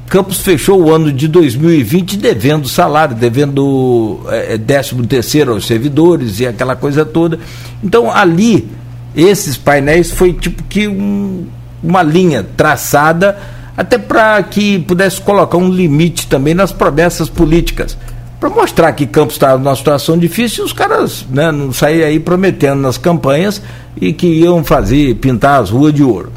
Campos 0.08 0.42
fechou 0.42 0.82
o 0.82 0.92
ano 0.92 1.12
de 1.14 1.28
2020 1.28 2.18
devendo 2.18 2.68
salário, 2.68 3.16
devendo 3.16 4.20
é, 4.28 4.58
13 4.58 4.96
terceiro 5.08 5.54
aos 5.54 5.66
servidores 5.66 6.40
e 6.40 6.48
aquela 6.48 6.76
coisa 6.76 7.06
toda. 7.06 7.40
Então, 7.82 8.12
ali, 8.12 8.68
esses 9.16 9.56
painéis 9.56 10.12
foi 10.12 10.34
tipo 10.34 10.64
que 10.64 10.88
um, 10.88 11.46
uma 11.82 12.04
linha 12.04 12.46
traçada 12.58 13.38
até 13.78 13.98
para 13.98 14.44
que 14.44 14.80
pudesse 14.80 15.22
colocar 15.22 15.58
um 15.58 15.70
limite 15.70 16.28
também 16.28 16.54
nas 16.54 16.74
promessas 16.74 17.30
políticas 17.30 17.98
para 18.42 18.50
mostrar 18.50 18.92
que 18.94 19.06
Campos 19.06 19.36
estava 19.36 19.56
numa 19.60 19.76
situação 19.76 20.18
difícil, 20.18 20.66
os 20.66 20.74
caras 20.74 21.24
né, 21.30 21.52
não 21.52 21.72
saíam 21.72 22.08
aí 22.08 22.20
prometendo 22.20 22.82
nas 22.82 22.98
campanhas 22.98 23.62
e 23.96 24.12
que 24.12 24.26
iam 24.26 24.64
fazer, 24.64 25.14
pintar 25.18 25.62
as 25.62 25.70
ruas 25.70 25.94
de 25.94 26.02
ouro. 26.02 26.32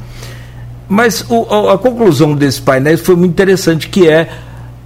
Mas 0.87 1.25
o, 1.31 1.71
a, 1.71 1.79
conclusão 1.79 2.35
desse 2.35 2.61
painel 2.61 2.99
foi 2.99 3.17
muito 3.17 3.33
interessante, 3.33 3.89
que 3.89 4.07
é, 4.07 4.29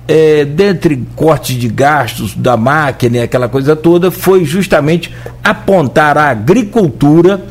é, 0.06 0.44
dentre 0.44 1.04
cortes 1.16 1.56
de 1.56 1.68
gastos 1.68 2.36
da 2.36 2.56
máquina 2.56 3.16
e 3.16 3.20
aquela 3.22 3.48
coisa 3.48 3.74
toda, 3.74 4.12
foi 4.12 4.44
justamente 4.44 5.12
apontar 5.42 6.16
a 6.16 6.30
agricultura 6.30 7.42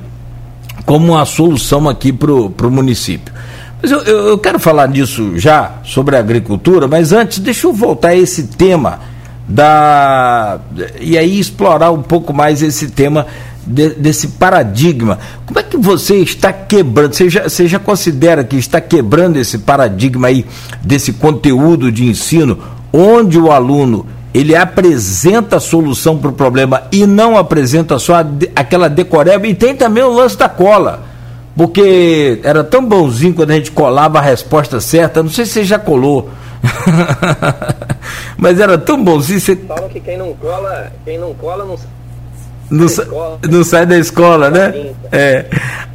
como 0.86 1.12
uma 1.12 1.26
solução 1.26 1.90
aqui 1.90 2.14
para 2.14 2.32
o 2.32 2.72
município. 2.72 3.34
Mas 3.82 3.92
eu, 3.92 4.00
eu, 4.04 4.28
eu 4.30 4.38
quero 4.38 4.60
falar 4.60 4.88
disso 4.88 5.38
já, 5.38 5.74
sobre 5.84 6.16
a 6.16 6.20
agricultura, 6.20 6.88
mas 6.88 7.12
antes, 7.12 7.40
deixa 7.40 7.68
eu 7.68 7.74
voltar 7.74 8.10
a 8.10 8.16
esse 8.16 8.44
tema 8.44 9.17
da 9.48 10.60
e 11.00 11.18
aí 11.18 11.40
explorar 11.40 11.92
um 11.92 12.02
pouco 12.02 12.34
mais 12.34 12.62
esse 12.62 12.90
tema 12.90 13.26
de, 13.66 13.90
desse 13.92 14.30
paradigma. 14.30 15.20
Como 15.46 15.60
é 15.60 15.64
que 15.64 15.78
você 15.78 16.16
está 16.18 16.52
quebrando? 16.52 17.14
Você 17.14 17.30
já, 17.30 17.44
você 17.44 17.68
já 17.68 17.80
considera 17.80 18.44
que 18.44 18.56
está 18.56 18.82
quebrando 18.82 19.38
esse 19.38 19.60
paradigma 19.60 20.28
aí 20.28 20.46
desse 20.82 21.14
conteúdo 21.14 21.92
de 21.92 22.06
ensino, 22.06 22.58
onde 22.92 23.38
o 23.38 23.52
aluno 23.52 24.06
ele 24.34 24.56
apresenta 24.56 25.58
a 25.58 25.60
solução 25.60 26.18
para 26.18 26.30
o 26.30 26.34
problema 26.34 26.84
e 26.92 27.06
não 27.06 27.38
apresenta 27.38 27.98
só 27.98 28.24
aquela 28.56 28.88
decoreba 28.88 29.48
e 29.48 29.56
tem 29.56 29.76
também 29.76 30.04
o 30.04 30.14
lance 30.14 30.38
da 30.38 30.48
cola. 30.48 31.06
Porque 31.56 32.40
era 32.44 32.64
tão 32.64 32.86
bonzinho 32.86 33.34
quando 33.34 33.50
a 33.50 33.56
gente 33.56 33.72
colava 33.72 34.20
a 34.20 34.22
resposta 34.22 34.80
certa, 34.80 35.24
não 35.24 35.30
sei 35.32 35.46
se 35.46 35.54
você 35.54 35.64
já 35.64 35.80
colou. 35.80 36.30
Mas 38.38 38.60
era 38.60 38.78
tão 38.78 39.04
bonzinho. 39.04 39.40
Você... 39.40 39.56
Falam 39.56 39.90
que 39.90 40.00
quem 40.00 40.18
não 40.18 40.34
cola, 40.34 40.92
quem 41.06 41.18
não 41.18 41.34
cola 41.34 41.66
não 41.66 41.78
não, 42.70 42.88
sa 42.88 43.06
não 43.50 43.64
sai 43.64 43.86
da 43.86 43.98
escola, 43.98 44.50
né? 44.50 44.92
É. 45.12 45.46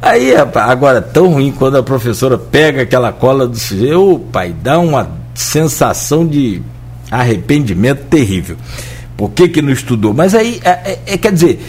Aí, 0.01 0.33
rapaz, 0.33 0.69
agora 0.69 1.01
tão 1.01 1.27
ruim 1.27 1.51
quando 1.51 1.77
a 1.77 1.83
professora 1.83 2.37
pega 2.37 2.81
aquela 2.81 3.11
cola 3.11 3.47
do 3.47 3.57
sujeito, 3.57 4.21
pai, 4.31 4.55
dá 4.61 4.79
uma 4.79 5.09
sensação 5.35 6.25
de 6.25 6.61
arrependimento 7.11 8.05
terrível. 8.05 8.57
Por 9.15 9.29
que, 9.31 9.47
que 9.47 9.61
não 9.61 9.71
estudou? 9.71 10.13
Mas 10.13 10.33
aí, 10.33 10.59
é, 10.63 10.69
é, 10.69 10.99
é 11.05 11.17
quer 11.17 11.31
dizer, 11.31 11.63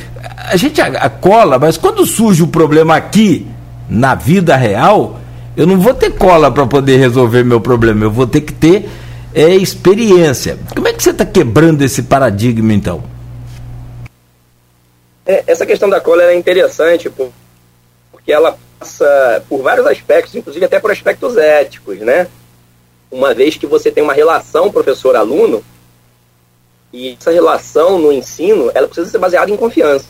a 0.51 0.57
gente 0.57 0.81
a, 0.81 0.87
a 0.87 1.11
cola, 1.11 1.59
mas 1.59 1.77
quando 1.77 2.07
surge 2.07 2.43
o 2.43 2.47
problema 2.47 2.97
aqui, 2.97 3.47
na 3.89 4.15
vida 4.15 4.57
real, 4.57 5.21
eu 5.57 5.67
não 5.67 5.79
vou 5.81 5.95
ter 5.95 6.11
cola 6.13 6.51
para 6.51 6.67
poder 6.67 6.97
resolver 6.97 7.45
meu 7.45 7.61
problema, 7.61 8.05
eu 8.05 8.11
vou 8.11 8.27
ter 8.27 8.41
que 8.41 8.53
ter 8.53 8.89
é, 9.35 9.55
experiência. 9.55 10.59
Como 10.75 10.87
é 10.89 10.93
que 10.93 11.03
você 11.03 11.11
está 11.11 11.25
quebrando 11.25 11.83
esse 11.83 12.03
paradigma 12.03 12.73
então? 12.73 13.03
É, 15.27 15.45
essa 15.47 15.65
questão 15.65 15.89
da 15.89 16.01
cola 16.01 16.23
é 16.25 16.37
interessante 16.37 17.11
porque 17.11 18.33
ela 18.33 18.59
passa 18.79 19.43
por 19.49 19.63
vários 19.63 19.87
aspectos, 19.87 20.35
inclusive 20.35 20.65
até 20.65 20.79
por 20.79 20.91
aspectos 20.91 21.37
éticos, 21.37 21.99
né? 22.01 22.29
Uma 23.11 23.33
vez 23.33 23.57
que 23.57 23.67
você 23.67 23.91
tem 23.91 24.03
uma 24.03 24.13
relação 24.13 24.71
professor-aluno, 24.71 25.65
e 26.93 27.17
essa 27.19 27.33
relação 27.33 27.99
no 27.99 28.13
ensino, 28.13 28.71
ela 28.73 28.87
precisa 28.87 29.11
ser 29.11 29.19
baseada 29.19 29.51
em 29.51 29.57
confiança. 29.57 30.07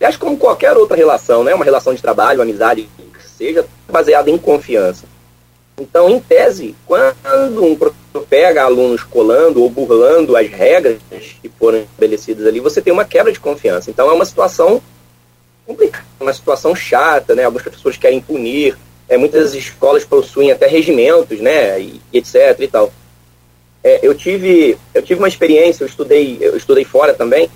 Aliás, 0.00 0.16
como 0.16 0.38
qualquer 0.38 0.74
outra 0.76 0.96
relação, 0.96 1.44
né? 1.44 1.54
Uma 1.54 1.64
relação 1.64 1.92
de 1.92 2.00
trabalho, 2.00 2.40
amizade, 2.40 2.88
seja 3.36 3.66
baseada 3.90 4.30
em 4.30 4.38
confiança. 4.38 5.06
Então, 5.78 6.08
em 6.08 6.20
tese, 6.20 6.74
quando 6.86 7.64
um 7.64 7.74
professor 7.74 8.26
pega 8.28 8.62
alunos 8.62 9.02
colando 9.02 9.60
ou 9.60 9.68
burlando 9.68 10.36
as 10.36 10.48
regras 10.48 10.98
que 11.42 11.48
foram 11.58 11.80
estabelecidas 11.80 12.46
ali, 12.46 12.60
você 12.60 12.80
tem 12.80 12.92
uma 12.92 13.04
quebra 13.04 13.32
de 13.32 13.40
confiança. 13.40 13.90
Então, 13.90 14.08
é 14.08 14.12
uma 14.12 14.24
situação 14.24 14.80
complicada, 15.66 16.04
uma 16.20 16.32
situação 16.32 16.76
chata, 16.76 17.34
né? 17.34 17.44
Alguns 17.44 17.62
professores 17.62 17.98
querem 17.98 18.20
punir, 18.20 18.76
é, 19.08 19.16
muitas 19.16 19.54
escolas 19.54 20.04
possuem 20.04 20.52
até 20.52 20.66
regimentos, 20.66 21.40
né? 21.40 21.80
E, 21.80 22.00
e 22.12 22.18
etc. 22.18 22.56
e 22.60 22.68
tal. 22.68 22.92
É, 23.82 24.00
eu 24.02 24.14
tive 24.14 24.78
eu 24.94 25.02
tive 25.02 25.20
uma 25.20 25.28
experiência, 25.28 25.82
eu 25.82 25.88
estudei 25.88 26.38
eu 26.40 26.56
estudei 26.56 26.84
fora 26.84 27.12
também, 27.12 27.50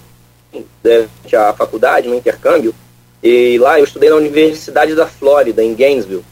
durante 0.82 1.36
a 1.36 1.52
faculdade, 1.52 2.08
no 2.08 2.14
intercâmbio, 2.14 2.74
e 3.22 3.58
lá 3.58 3.78
eu 3.78 3.84
estudei 3.84 4.10
na 4.10 4.16
Universidade 4.16 4.94
da 4.94 5.06
Flórida, 5.06 5.62
em 5.62 5.74
Gainesville. 5.74 6.24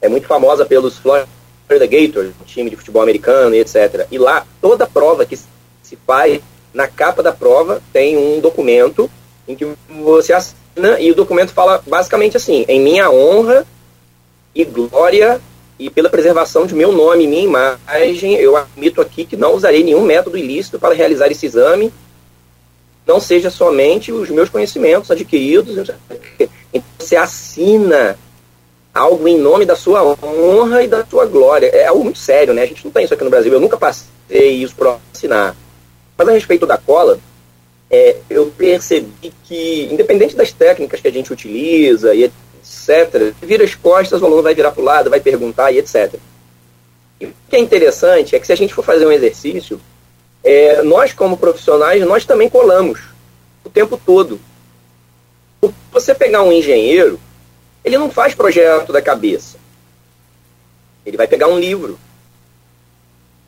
É 0.00 0.08
muito 0.08 0.26
famosa 0.26 0.64
pelos 0.64 0.98
Florida 0.98 1.86
Gators, 1.86 2.32
um 2.40 2.44
time 2.44 2.70
de 2.70 2.76
futebol 2.76 3.02
americano 3.02 3.54
e 3.54 3.60
etc. 3.60 4.06
E 4.10 4.18
lá, 4.18 4.46
toda 4.60 4.86
prova 4.86 5.26
que 5.26 5.36
se 5.36 5.98
faz, 6.06 6.40
na 6.72 6.88
capa 6.88 7.22
da 7.22 7.32
prova, 7.32 7.82
tem 7.92 8.16
um 8.16 8.40
documento 8.40 9.10
em 9.46 9.54
que 9.54 9.66
você 9.88 10.32
assina 10.32 10.98
e 10.98 11.10
o 11.10 11.14
documento 11.14 11.52
fala 11.52 11.82
basicamente 11.86 12.36
assim: 12.36 12.64
em 12.66 12.80
minha 12.80 13.10
honra 13.10 13.66
e 14.54 14.64
glória 14.64 15.40
e 15.78 15.90
pela 15.90 16.08
preservação 16.08 16.66
de 16.66 16.74
meu 16.74 16.92
nome 16.92 17.24
e 17.24 17.26
minha 17.26 17.42
imagem, 17.42 18.34
eu 18.34 18.56
admito 18.56 19.00
aqui 19.00 19.24
que 19.24 19.36
não 19.36 19.54
usarei 19.54 19.82
nenhum 19.82 20.02
método 20.02 20.38
ilícito 20.38 20.78
para 20.78 20.94
realizar 20.94 21.30
esse 21.30 21.44
exame 21.44 21.92
não 23.06 23.20
seja 23.20 23.50
somente 23.50 24.12
os 24.12 24.30
meus 24.30 24.48
conhecimentos 24.48 25.10
adquiridos. 25.10 25.76
Então, 25.76 25.94
você 26.98 27.16
assina 27.16 28.16
algo 28.94 29.26
em 29.26 29.38
nome 29.38 29.64
da 29.64 29.74
sua 29.74 30.02
honra 30.04 30.82
e 30.82 30.88
da 30.88 31.04
sua 31.04 31.26
glória. 31.26 31.66
É 31.66 31.86
algo 31.86 32.04
muito 32.04 32.18
sério, 32.18 32.54
né? 32.54 32.62
A 32.62 32.66
gente 32.66 32.84
não 32.84 32.92
tem 32.92 33.04
isso 33.04 33.14
aqui 33.14 33.24
no 33.24 33.30
Brasil. 33.30 33.52
Eu 33.52 33.60
nunca 33.60 33.76
passei 33.76 34.52
isso 34.52 34.74
para 34.74 34.98
assinar. 35.12 35.56
Mas 36.16 36.28
a 36.28 36.32
respeito 36.32 36.66
da 36.66 36.78
cola, 36.78 37.18
é, 37.90 38.16
eu 38.30 38.52
percebi 38.56 39.32
que, 39.44 39.88
independente 39.90 40.36
das 40.36 40.52
técnicas 40.52 41.00
que 41.00 41.08
a 41.08 41.12
gente 41.12 41.32
utiliza 41.32 42.14
e 42.14 42.24
etc., 42.24 43.34
vira 43.42 43.64
as 43.64 43.74
costas, 43.74 44.22
o 44.22 44.26
aluno 44.26 44.42
vai 44.42 44.54
virar 44.54 44.70
para 44.70 44.80
o 44.80 44.84
lado, 44.84 45.10
vai 45.10 45.20
perguntar 45.20 45.72
e 45.72 45.78
etc. 45.78 46.14
E 47.20 47.26
o 47.26 47.34
que 47.48 47.56
é 47.56 47.58
interessante 47.58 48.36
é 48.36 48.38
que 48.38 48.46
se 48.46 48.52
a 48.52 48.56
gente 48.56 48.74
for 48.74 48.84
fazer 48.84 49.06
um 49.06 49.12
exercício, 49.12 49.80
é, 50.42 50.82
nós 50.82 51.12
como 51.12 51.36
profissionais, 51.36 52.04
nós 52.04 52.24
também 52.24 52.48
colamos 52.48 53.00
o 53.64 53.70
tempo 53.70 54.00
todo. 54.04 54.40
Você 55.92 56.14
pegar 56.14 56.42
um 56.42 56.52
engenheiro, 56.52 57.20
ele 57.84 57.98
não 57.98 58.10
faz 58.10 58.34
projeto 58.34 58.92
da 58.92 59.00
cabeça. 59.00 59.56
Ele 61.04 61.16
vai 61.16 61.26
pegar 61.26 61.48
um 61.48 61.58
livro, 61.58 61.98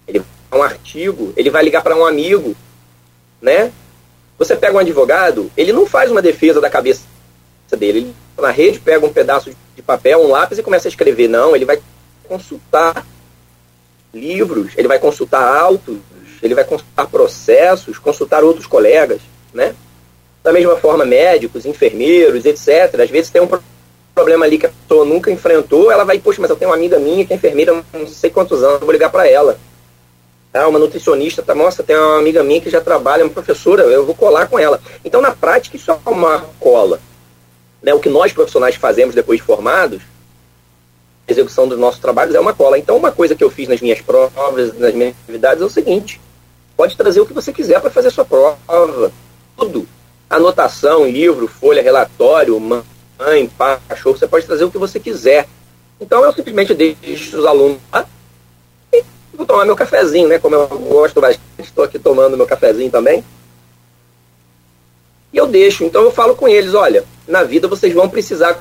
ele 0.06 0.22
um 0.52 0.62
artigo, 0.62 1.32
ele 1.36 1.50
vai 1.50 1.64
ligar 1.64 1.82
para 1.82 1.96
um 1.96 2.06
amigo, 2.06 2.54
né? 3.40 3.72
Você 4.38 4.54
pega 4.56 4.76
um 4.76 4.80
advogado, 4.80 5.50
ele 5.56 5.72
não 5.72 5.86
faz 5.86 6.10
uma 6.10 6.22
defesa 6.22 6.60
da 6.60 6.70
cabeça 6.70 7.02
dele. 7.76 7.98
Ele 7.98 8.14
na 8.38 8.50
rede 8.50 8.78
pega 8.78 9.04
um 9.04 9.12
pedaço 9.12 9.50
de 9.74 9.82
papel, 9.82 10.22
um 10.22 10.30
lápis 10.30 10.58
e 10.58 10.62
começa 10.62 10.88
a 10.88 10.90
escrever. 10.90 11.28
Não, 11.28 11.54
ele 11.54 11.64
vai 11.64 11.80
consultar 12.28 13.04
livros, 14.12 14.72
ele 14.76 14.88
vai 14.88 14.98
consultar 14.98 15.42
autos, 15.42 15.98
ele 16.46 16.54
vai 16.54 16.64
consultar 16.64 17.06
processos, 17.06 17.98
consultar 17.98 18.44
outros 18.44 18.66
colegas, 18.66 19.20
né? 19.52 19.74
Da 20.42 20.52
mesma 20.52 20.76
forma, 20.76 21.04
médicos, 21.04 21.64
enfermeiros, 21.64 22.44
etc. 22.44 23.00
Às 23.00 23.10
vezes 23.10 23.30
tem 23.30 23.40
um 23.40 23.48
problema 24.14 24.44
ali 24.44 24.58
que 24.58 24.66
a 24.66 24.70
pessoa 24.70 25.04
nunca 25.04 25.30
enfrentou, 25.30 25.90
ela 25.90 26.04
vai, 26.04 26.18
poxa, 26.18 26.40
mas 26.40 26.50
eu 26.50 26.56
tenho 26.56 26.70
uma 26.70 26.76
amiga 26.76 26.98
minha 26.98 27.24
que 27.24 27.32
é 27.32 27.36
enfermeira 27.36 27.82
não 27.92 28.06
sei 28.06 28.30
quantos 28.30 28.62
anos, 28.62 28.80
vou 28.80 28.92
ligar 28.92 29.10
para 29.10 29.28
ela. 29.28 29.58
Ah, 30.52 30.68
uma 30.68 30.78
nutricionista, 30.78 31.42
tá, 31.42 31.54
nossa, 31.54 31.82
tem 31.82 31.96
uma 31.96 32.18
amiga 32.18 32.44
minha 32.44 32.60
que 32.60 32.70
já 32.70 32.80
trabalha, 32.80 33.24
uma 33.24 33.32
professora, 33.32 33.82
eu 33.84 34.06
vou 34.06 34.14
colar 34.14 34.46
com 34.46 34.58
ela. 34.58 34.80
Então, 35.04 35.20
na 35.20 35.32
prática, 35.32 35.76
isso 35.76 35.90
é 35.90 35.98
uma 36.06 36.44
cola. 36.60 37.00
Né? 37.82 37.92
O 37.92 37.98
que 37.98 38.08
nós 38.08 38.32
profissionais 38.32 38.76
fazemos 38.76 39.14
depois 39.16 39.40
de 39.40 39.46
formados 39.46 40.02
execução 41.26 41.66
dos 41.66 41.78
nossos 41.78 42.00
trabalhos 42.00 42.34
é 42.34 42.40
uma 42.40 42.52
cola. 42.52 42.78
Então, 42.78 42.96
uma 42.96 43.10
coisa 43.10 43.34
que 43.34 43.42
eu 43.42 43.50
fiz 43.50 43.68
nas 43.68 43.80
minhas 43.80 44.00
provas, 44.00 44.78
nas 44.78 44.94
minhas 44.94 45.14
atividades, 45.22 45.62
é 45.62 45.66
o 45.66 45.70
seguinte: 45.70 46.20
pode 46.76 46.97
trazer 46.97 47.21
o 47.21 47.26
que 47.26 47.33
você 47.33 47.52
quiser 47.52 47.81
para 47.81 47.90
fazer 47.90 48.11
sua 48.11 48.25
prova. 48.25 48.59
Tudo. 49.57 49.87
Anotação, 50.28 51.07
livro, 51.07 51.47
folha, 51.47 51.83
relatório, 51.83 52.59
mãe, 52.59 53.47
pai, 53.57 53.78
cachorro, 53.88 54.16
você 54.16 54.26
pode 54.26 54.47
trazer 54.47 54.64
o 54.64 54.71
que 54.71 54.78
você 54.78 54.99
quiser. 54.99 55.47
Então, 56.00 56.25
eu 56.25 56.33
simplesmente 56.33 56.75
deixo 56.75 57.38
os 57.38 57.47
alunos 57.47 57.78
lá 57.93 58.07
e 58.93 59.04
vou 59.33 59.47
tomar 59.47 59.64
meu 59.64 59.76
cafezinho, 59.76 60.28
né? 60.28 60.38
Como 60.38 60.54
eu 60.54 60.66
gosto 60.66 61.21
bastante, 61.21 61.40
estou 61.59 61.85
aqui 61.85 61.99
tomando 61.99 62.37
meu 62.37 62.47
cafezinho 62.47 62.90
também. 62.90 63.25
E 65.33 65.37
eu 65.37 65.47
deixo. 65.47 65.85
Então, 65.85 66.02
eu 66.02 66.11
falo 66.11 66.35
com 66.35 66.49
eles: 66.49 66.75
olha, 66.75 67.04
na 67.28 67.45
vida 67.45 67.69
vocês 67.69 67.93
vão 67.93 68.09
precisar 68.09 68.61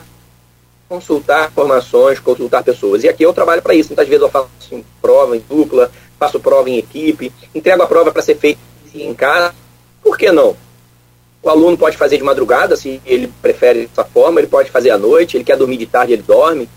consultar 0.88 1.50
informações, 1.50 2.20
consultar 2.20 2.64
pessoas. 2.64 3.04
E 3.04 3.10
aqui 3.10 3.24
eu 3.24 3.34
trabalho 3.34 3.62
para 3.62 3.74
isso. 3.74 3.90
Muitas 3.90 4.08
vezes 4.08 4.22
eu 4.22 4.30
faço 4.30 4.50
em 4.72 4.86
prova 5.02 5.36
em 5.36 5.40
dupla, 5.40 5.92
faço 6.20 6.40
prova 6.40 6.70
em 6.70 6.78
equipe, 6.78 7.32
entrego 7.54 7.84
a 7.84 7.88
prova 7.88 8.12
para 8.12 8.22
ser 8.22 8.36
feita 8.36 8.60
em 8.94 9.14
casa. 9.14 9.54
Por 10.02 10.18
que 10.18 10.32
não? 10.32 10.56
O 11.42 11.50
aluno 11.50 11.78
pode 11.78 11.98
fazer 11.98 12.18
de 12.18 12.24
madrugada, 12.24 12.76
se 12.76 13.02
ele 13.06 13.32
prefere 13.42 13.88
dessa 13.88 14.06
forma, 14.06 14.40
ele 14.40 14.48
pode 14.48 14.72
fazer 14.72 14.92
à 14.92 14.98
noite, 14.98 15.36
ele 15.36 15.44
quer 15.44 15.58
dormir 15.58 15.78
de 15.78 15.86
tarde, 15.86 16.14
ele 16.14 16.22
dorme. 16.22 16.70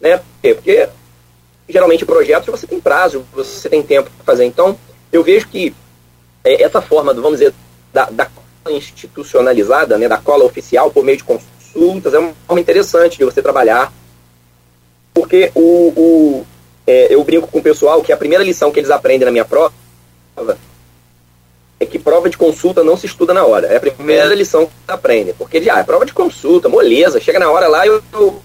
Né? 0.00 0.20
Porque 0.40 0.88
geralmente 1.68 2.04
projetos 2.04 2.48
você 2.48 2.66
tem 2.66 2.80
prazo, 2.80 3.24
você 3.32 3.68
tem 3.68 3.82
tempo 3.82 4.10
para 4.10 4.24
fazer. 4.24 4.44
Então, 4.44 4.78
eu 5.12 5.22
vejo 5.22 5.48
que 5.48 5.74
é, 6.42 6.62
essa 6.62 6.80
forma, 6.80 7.12
vamos 7.14 7.38
dizer, 7.38 7.54
da, 7.92 8.06
da 8.06 8.28
institucionalizada, 8.70 9.98
né, 9.98 10.08
da 10.08 10.18
cola 10.18 10.44
oficial 10.44 10.90
por 10.90 11.04
meio 11.04 11.18
de 11.18 11.24
consultas, 11.24 12.14
é 12.14 12.18
uma 12.18 12.34
forma 12.46 12.60
interessante 12.60 13.18
de 13.18 13.24
você 13.24 13.40
trabalhar, 13.40 13.92
porque 15.14 15.50
o, 15.54 15.60
o 15.96 16.46
é, 16.90 17.06
eu 17.14 17.22
brinco 17.22 17.46
com 17.46 17.60
o 17.60 17.62
pessoal 17.62 18.02
que 18.02 18.12
a 18.12 18.16
primeira 18.16 18.42
lição 18.42 18.72
que 18.72 18.80
eles 18.80 18.90
aprendem 18.90 19.24
na 19.24 19.30
minha 19.30 19.44
prova 19.44 19.72
é 21.78 21.86
que 21.86 22.00
prova 22.00 22.28
de 22.28 22.36
consulta 22.36 22.82
não 22.82 22.96
se 22.96 23.06
estuda 23.06 23.32
na 23.32 23.44
hora. 23.44 23.68
É 23.68 23.76
a 23.76 23.80
primeira 23.80 24.34
lição 24.34 24.66
que 24.66 24.72
eles 24.72 24.88
aprendem. 24.88 25.34
Porque 25.34 25.62
já 25.62 25.76
ah, 25.76 25.80
é 25.80 25.84
prova 25.84 26.04
de 26.04 26.12
consulta, 26.12 26.68
moleza. 26.68 27.20
Chega 27.20 27.38
na 27.38 27.48
hora 27.48 27.68
lá 27.68 27.86
e 27.86 27.88
eu, 27.88 28.02
eu, 28.12 28.42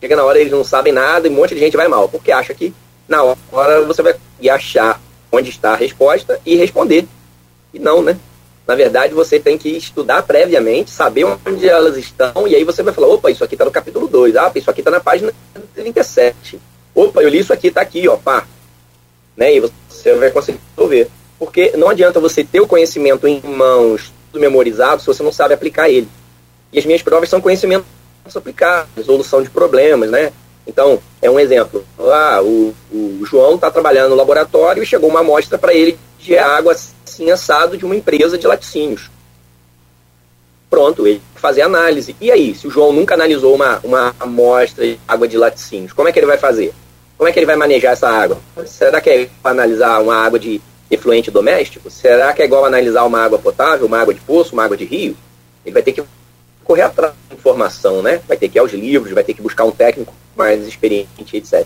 chega 0.00 0.16
na 0.16 0.24
hora 0.24 0.40
eles 0.40 0.50
não 0.50 0.64
sabem 0.64 0.92
nada 0.92 1.28
e 1.28 1.30
um 1.30 1.34
monte 1.34 1.54
de 1.54 1.60
gente 1.60 1.76
vai 1.76 1.86
mal. 1.86 2.08
Porque 2.08 2.32
acha 2.32 2.54
que 2.54 2.74
na 3.06 3.22
hora 3.22 3.82
você 3.82 4.02
vai 4.02 4.14
achar 4.50 4.98
onde 5.30 5.50
está 5.50 5.72
a 5.72 5.76
resposta 5.76 6.40
e 6.46 6.56
responder. 6.56 7.06
E 7.74 7.78
não, 7.78 8.02
né? 8.02 8.16
Na 8.66 8.74
verdade, 8.74 9.12
você 9.12 9.38
tem 9.38 9.58
que 9.58 9.68
estudar 9.68 10.22
previamente, 10.22 10.90
saber 10.90 11.24
onde 11.24 11.68
elas 11.68 11.96
estão, 11.96 12.46
e 12.46 12.54
aí 12.54 12.62
você 12.62 12.80
vai 12.82 12.94
falar, 12.94 13.08
opa, 13.08 13.28
isso 13.28 13.42
aqui 13.42 13.54
está 13.54 13.64
no 13.64 13.72
capítulo 13.72 14.06
2, 14.06 14.36
ah, 14.36 14.52
isso 14.54 14.70
aqui 14.70 14.80
está 14.80 14.90
na 14.90 15.00
página 15.00 15.32
37. 15.74 16.60
Opa, 16.94 17.22
eu 17.22 17.28
li 17.28 17.38
isso 17.38 17.52
aqui, 17.52 17.68
está 17.68 17.80
aqui, 17.80 18.06
ó, 18.08 18.16
pá. 18.16 18.46
Né? 19.36 19.56
E 19.56 19.60
você 19.60 20.14
vai 20.14 20.30
conseguir 20.30 20.60
resolver. 20.76 21.08
Porque 21.38 21.72
não 21.76 21.88
adianta 21.88 22.20
você 22.20 22.44
ter 22.44 22.60
o 22.60 22.66
conhecimento 22.66 23.26
em 23.26 23.40
mãos, 23.40 24.12
tudo 24.30 24.40
memorizado, 24.40 25.00
se 25.00 25.06
você 25.06 25.22
não 25.22 25.32
sabe 25.32 25.54
aplicar 25.54 25.88
ele. 25.88 26.08
E 26.72 26.78
as 26.78 26.86
minhas 26.86 27.02
provas 27.02 27.28
são 27.28 27.40
conhecimentos 27.40 27.86
aplicados, 28.34 28.90
resolução 28.96 29.42
de 29.42 29.50
problemas, 29.50 30.10
né? 30.10 30.32
Então, 30.66 31.00
é 31.20 31.30
um 31.30 31.40
exemplo. 31.40 31.84
Ah, 31.98 32.40
o, 32.42 32.74
o 32.92 33.24
João 33.24 33.56
está 33.56 33.70
trabalhando 33.70 34.10
no 34.10 34.16
laboratório 34.16 34.82
e 34.82 34.86
chegou 34.86 35.10
uma 35.10 35.20
amostra 35.20 35.58
para 35.58 35.74
ele 35.74 35.98
de 36.18 36.38
água 36.38 36.72
assim 36.72 37.30
assado 37.30 37.76
de 37.76 37.84
uma 37.84 37.96
empresa 37.96 38.38
de 38.38 38.46
laticínios. 38.46 39.10
Pronto, 40.70 41.06
ele 41.06 41.20
fazer 41.34 41.62
análise. 41.62 42.16
E 42.20 42.30
aí, 42.30 42.54
se 42.54 42.66
o 42.66 42.70
João 42.70 42.92
nunca 42.92 43.14
analisou 43.14 43.54
uma, 43.54 43.80
uma 43.82 44.14
amostra 44.18 44.86
de 44.86 44.98
água 45.06 45.28
de 45.28 45.36
laticínios, 45.36 45.92
como 45.92 46.08
é 46.08 46.12
que 46.12 46.18
ele 46.18 46.26
vai 46.26 46.38
fazer? 46.38 46.72
Como 47.22 47.28
é 47.28 47.32
que 47.32 47.38
ele 47.38 47.46
vai 47.46 47.54
manejar 47.54 47.92
essa 47.92 48.08
água? 48.08 48.36
Será 48.66 49.00
que 49.00 49.08
é 49.08 49.28
analisar 49.44 50.02
uma 50.02 50.16
água 50.16 50.40
de 50.40 50.60
efluente 50.90 51.30
doméstico? 51.30 51.88
Será 51.88 52.32
que 52.32 52.42
é 52.42 52.44
igual 52.44 52.64
analisar 52.64 53.04
uma 53.04 53.22
água 53.22 53.38
potável, 53.38 53.86
uma 53.86 54.00
água 54.00 54.12
de 54.12 54.18
poço, 54.18 54.54
uma 54.54 54.64
água 54.64 54.76
de 54.76 54.84
rio? 54.84 55.16
Ele 55.64 55.72
vai 55.72 55.84
ter 55.84 55.92
que 55.92 56.02
correr 56.64 56.82
atrás 56.82 57.14
da 57.28 57.36
informação, 57.36 58.02
né? 58.02 58.20
Vai 58.26 58.36
ter 58.36 58.48
que 58.48 58.58
ir 58.58 58.60
aos 58.60 58.72
livros, 58.72 59.12
vai 59.12 59.22
ter 59.22 59.34
que 59.34 59.40
buscar 59.40 59.62
um 59.62 59.70
técnico 59.70 60.12
mais 60.34 60.66
experiente, 60.66 61.36
etc. 61.36 61.64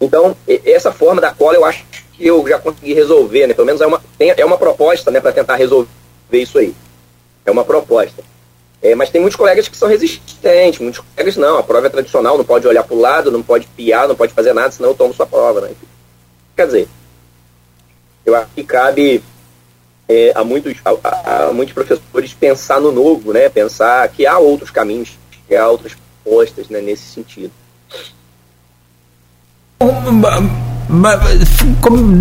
Então, 0.00 0.36
essa 0.64 0.90
forma 0.90 1.20
da 1.20 1.30
cola 1.30 1.54
eu 1.54 1.64
acho 1.64 1.84
que 2.12 2.26
eu 2.26 2.44
já 2.48 2.58
consegui 2.58 2.94
resolver, 2.94 3.46
né? 3.46 3.54
Pelo 3.54 3.66
menos 3.66 3.80
é 3.80 3.86
uma, 3.86 4.02
é 4.18 4.44
uma 4.44 4.58
proposta, 4.58 5.08
né, 5.08 5.20
para 5.20 5.30
tentar 5.30 5.54
resolver 5.54 5.86
isso 6.32 6.58
aí. 6.58 6.74
É 7.46 7.50
uma 7.52 7.64
proposta. 7.64 8.24
É, 8.84 8.94
mas 8.94 9.08
tem 9.08 9.18
muitos 9.18 9.36
colegas 9.36 9.66
que 9.66 9.78
são 9.78 9.88
resistentes, 9.88 10.78
muitos 10.78 11.00
colegas 11.00 11.38
não. 11.38 11.56
A 11.56 11.62
prova 11.62 11.86
é 11.86 11.90
tradicional, 11.90 12.36
não 12.36 12.44
pode 12.44 12.68
olhar 12.68 12.84
para 12.84 12.94
o 12.94 13.00
lado, 13.00 13.32
não 13.32 13.42
pode 13.42 13.66
piar, 13.68 14.06
não 14.06 14.14
pode 14.14 14.34
fazer 14.34 14.52
nada, 14.52 14.70
senão 14.70 14.90
eu 14.90 14.94
tomo 14.94 15.14
sua 15.14 15.26
prova, 15.26 15.62
né? 15.62 15.70
Quer 16.54 16.66
dizer, 16.66 16.88
eu 18.26 18.36
acho 18.36 18.48
que 18.54 18.62
cabe 18.62 19.24
é, 20.06 20.32
a, 20.34 20.44
muitos, 20.44 20.74
a, 20.84 21.46
a, 21.46 21.52
muitos 21.54 21.72
professores 21.72 22.34
pensar 22.34 22.78
no 22.78 22.92
novo, 22.92 23.32
né? 23.32 23.48
Pensar 23.48 24.06
que 24.08 24.26
há 24.26 24.36
outros 24.38 24.70
caminhos, 24.70 25.18
que 25.48 25.56
há 25.56 25.66
outras 25.66 25.94
propostas 26.22 26.68
né, 26.68 26.82
nesse 26.82 27.04
sentido. 27.04 27.52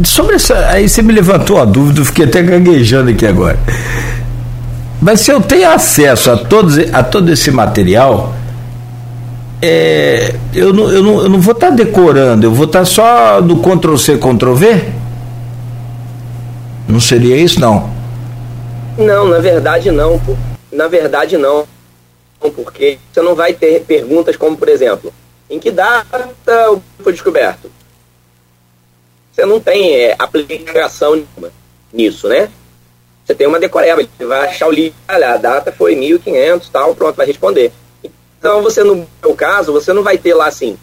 Sobre 0.05 0.35
essa. 0.35 0.69
Aí 0.69 0.87
você 0.87 1.01
me 1.01 1.11
levantou 1.11 1.59
a 1.59 1.65
dúvida, 1.65 1.99
eu 1.99 2.05
fiquei 2.05 2.23
até 2.23 2.41
gaguejando 2.41 3.11
aqui 3.11 3.27
agora. 3.27 3.59
Mas 5.03 5.19
se 5.19 5.31
eu 5.31 5.41
tenho 5.41 5.69
acesso 5.69 6.31
a, 6.31 6.37
todos, 6.37 6.77
a 6.93 7.03
todo 7.03 7.29
esse 7.29 7.51
material, 7.51 8.33
é, 9.61 10.33
eu, 10.55 10.71
não, 10.71 10.89
eu, 10.89 11.03
não, 11.03 11.21
eu 11.23 11.29
não 11.29 11.41
vou 11.41 11.53
estar 11.53 11.71
tá 11.71 11.75
decorando, 11.75 12.45
eu 12.45 12.51
vou 12.53 12.65
estar 12.65 12.79
tá 12.79 12.85
só 12.85 13.41
no 13.41 13.61
Ctrl 13.61 13.97
C, 13.97 14.17
Ctrl 14.17 14.53
V? 14.53 14.85
Não 16.87 17.01
seria 17.01 17.35
isso, 17.35 17.59
não? 17.59 17.91
Não, 18.97 19.27
na 19.27 19.39
verdade 19.39 19.91
não. 19.91 20.21
Na 20.71 20.87
verdade 20.87 21.37
não. 21.37 21.67
Porque 22.39 22.97
você 23.11 23.21
não 23.21 23.35
vai 23.35 23.53
ter 23.53 23.81
perguntas 23.81 24.37
como, 24.37 24.55
por 24.55 24.69
exemplo, 24.69 25.13
em 25.49 25.59
que 25.59 25.69
data 25.69 26.29
foi 26.99 27.11
descoberto? 27.11 27.69
Você 29.33 29.45
não 29.45 29.59
tem 29.59 29.95
é, 29.95 30.15
aplicação 30.17 31.21
nisso, 31.91 32.29
né? 32.29 32.47
Você 33.25 33.33
tem 33.33 33.47
uma 33.47 33.59
decoreba, 33.59 34.01
ele 34.01 34.27
vai 34.27 34.47
achar 34.47 34.67
o 34.67 34.71
livro, 34.71 34.97
olha, 35.07 35.33
a 35.33 35.37
data 35.37 35.71
foi 35.71 35.95
1500, 35.95 36.69
tal, 36.69 36.93
pronto, 36.93 37.15
vai 37.15 37.25
responder. 37.25 37.71
Então, 38.37 38.61
você, 38.61 38.83
no 38.83 39.07
meu 39.21 39.33
caso, 39.33 39.71
você 39.71 39.93
não 39.93 40.03
vai 40.03 40.17
ter 40.17 40.33
lá 40.33 40.47
assim, 40.47 40.77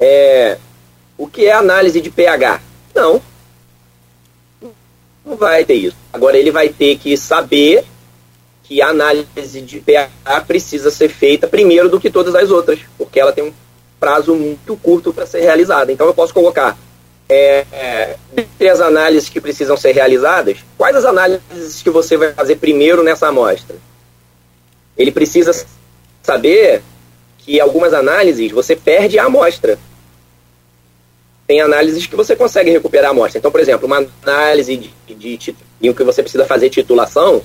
é, 0.00 0.58
o 1.16 1.28
que 1.28 1.46
é 1.46 1.52
análise 1.52 2.00
de 2.00 2.10
pH? 2.10 2.60
Não. 2.92 3.22
Não 5.24 5.36
vai 5.36 5.64
ter 5.64 5.74
isso. 5.74 5.96
Agora, 6.12 6.36
ele 6.36 6.50
vai 6.50 6.68
ter 6.68 6.98
que 6.98 7.16
saber 7.16 7.84
que 8.64 8.82
a 8.82 8.88
análise 8.88 9.60
de 9.60 9.78
pH 9.78 10.40
precisa 10.46 10.90
ser 10.90 11.08
feita 11.08 11.46
primeiro 11.46 11.88
do 11.88 12.00
que 12.00 12.10
todas 12.10 12.34
as 12.34 12.50
outras, 12.50 12.80
porque 12.98 13.20
ela 13.20 13.32
tem 13.32 13.44
um 13.44 13.52
prazo 14.00 14.34
muito 14.34 14.76
curto 14.76 15.12
para 15.12 15.26
ser 15.26 15.40
realizada. 15.40 15.92
Então, 15.92 16.08
eu 16.08 16.14
posso 16.14 16.34
colocar 16.34 16.76
é, 17.28 17.64
é, 17.72 18.68
as 18.68 18.80
análises 18.80 19.28
que 19.28 19.40
precisam 19.40 19.76
ser 19.76 19.92
realizadas, 19.92 20.58
quais 20.76 20.96
as 20.96 21.04
análises 21.04 21.82
que 21.82 21.90
você 21.90 22.16
vai 22.16 22.32
fazer 22.32 22.56
primeiro 22.56 23.02
nessa 23.02 23.28
amostra? 23.28 23.76
Ele 24.96 25.10
precisa 25.10 25.66
saber 26.22 26.82
que 27.38 27.60
algumas 27.60 27.92
análises 27.92 28.50
você 28.52 28.74
perde 28.76 29.18
a 29.18 29.24
amostra. 29.24 29.78
Tem 31.46 31.60
análises 31.60 32.06
que 32.06 32.16
você 32.16 32.34
consegue 32.34 32.70
recuperar 32.70 33.08
a 33.08 33.10
amostra. 33.10 33.38
Então, 33.38 33.50
por 33.50 33.60
exemplo, 33.60 33.86
uma 33.86 34.06
análise 34.22 34.76
de, 34.76 35.54
em 35.82 35.92
que 35.92 36.04
você 36.04 36.22
precisa 36.22 36.46
fazer 36.46 36.70
titulação, 36.70 37.42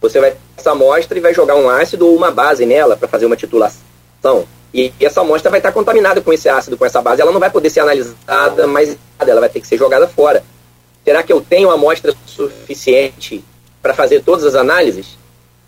você 0.00 0.20
vai 0.20 0.36
essa 0.56 0.72
amostra 0.72 1.16
e 1.16 1.20
vai 1.20 1.32
jogar 1.32 1.54
um 1.54 1.70
ácido 1.70 2.06
ou 2.06 2.16
uma 2.16 2.30
base 2.30 2.66
nela 2.66 2.96
para 2.96 3.06
fazer 3.06 3.26
uma 3.26 3.36
titulação. 3.36 4.46
E 4.72 4.92
essa 5.00 5.20
amostra 5.20 5.50
vai 5.50 5.60
estar 5.60 5.72
contaminada 5.72 6.20
com 6.20 6.32
esse 6.32 6.48
ácido, 6.48 6.76
com 6.76 6.84
essa 6.84 7.00
base. 7.00 7.22
Ela 7.22 7.32
não 7.32 7.40
vai 7.40 7.50
poder 7.50 7.70
ser 7.70 7.80
analisada 7.80 8.66
mais 8.66 8.96
ela 9.18 9.40
vai 9.40 9.48
ter 9.48 9.60
que 9.60 9.66
ser 9.66 9.78
jogada 9.78 10.06
fora. 10.06 10.44
Será 11.04 11.22
que 11.22 11.32
eu 11.32 11.40
tenho 11.40 11.70
amostra 11.70 12.14
suficiente 12.26 13.42
para 13.80 13.94
fazer 13.94 14.22
todas 14.22 14.44
as 14.44 14.54
análises? 14.54 15.16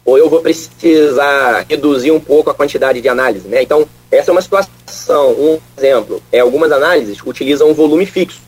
Ou 0.04 0.18
eu 0.18 0.28
vou 0.28 0.40
precisar 0.40 1.64
reduzir 1.68 2.10
um 2.10 2.20
pouco 2.20 2.50
a 2.50 2.54
quantidade 2.54 3.00
de 3.00 3.08
análise? 3.08 3.46
Né? 3.46 3.62
Então, 3.62 3.86
essa 4.10 4.30
é 4.30 4.32
uma 4.32 4.42
situação. 4.42 5.30
Um 5.32 5.60
exemplo 5.76 6.22
é 6.32 6.40
algumas 6.40 6.72
análises 6.72 7.18
utilizam 7.24 7.70
um 7.70 7.74
volume 7.74 8.04
fixo. 8.04 8.40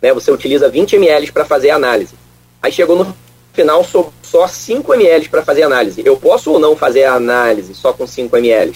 Né? 0.00 0.12
Você 0.12 0.30
utiliza 0.30 0.68
20 0.68 0.96
ml 0.96 1.32
para 1.32 1.44
fazer 1.44 1.70
a 1.70 1.76
análise. 1.76 2.14
Aí 2.62 2.72
chegou 2.72 2.96
no 2.96 3.14
final 3.52 3.84
só 4.22 4.46
5 4.46 4.94
ml 4.94 5.28
para 5.28 5.42
fazer 5.42 5.64
a 5.64 5.66
análise. 5.66 6.02
Eu 6.04 6.16
posso 6.16 6.52
ou 6.52 6.58
não 6.58 6.76
fazer 6.76 7.04
a 7.04 7.14
análise 7.14 7.74
só 7.74 7.92
com 7.92 8.06
5 8.06 8.36
ml? 8.36 8.74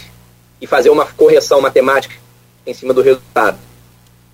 E 0.62 0.66
fazer 0.66 0.90
uma 0.90 1.05
correção 1.05 1.61
matemática 1.61 2.14
em 2.64 2.72
cima 2.72 2.94
do 2.94 3.03
resultado. 3.03 3.59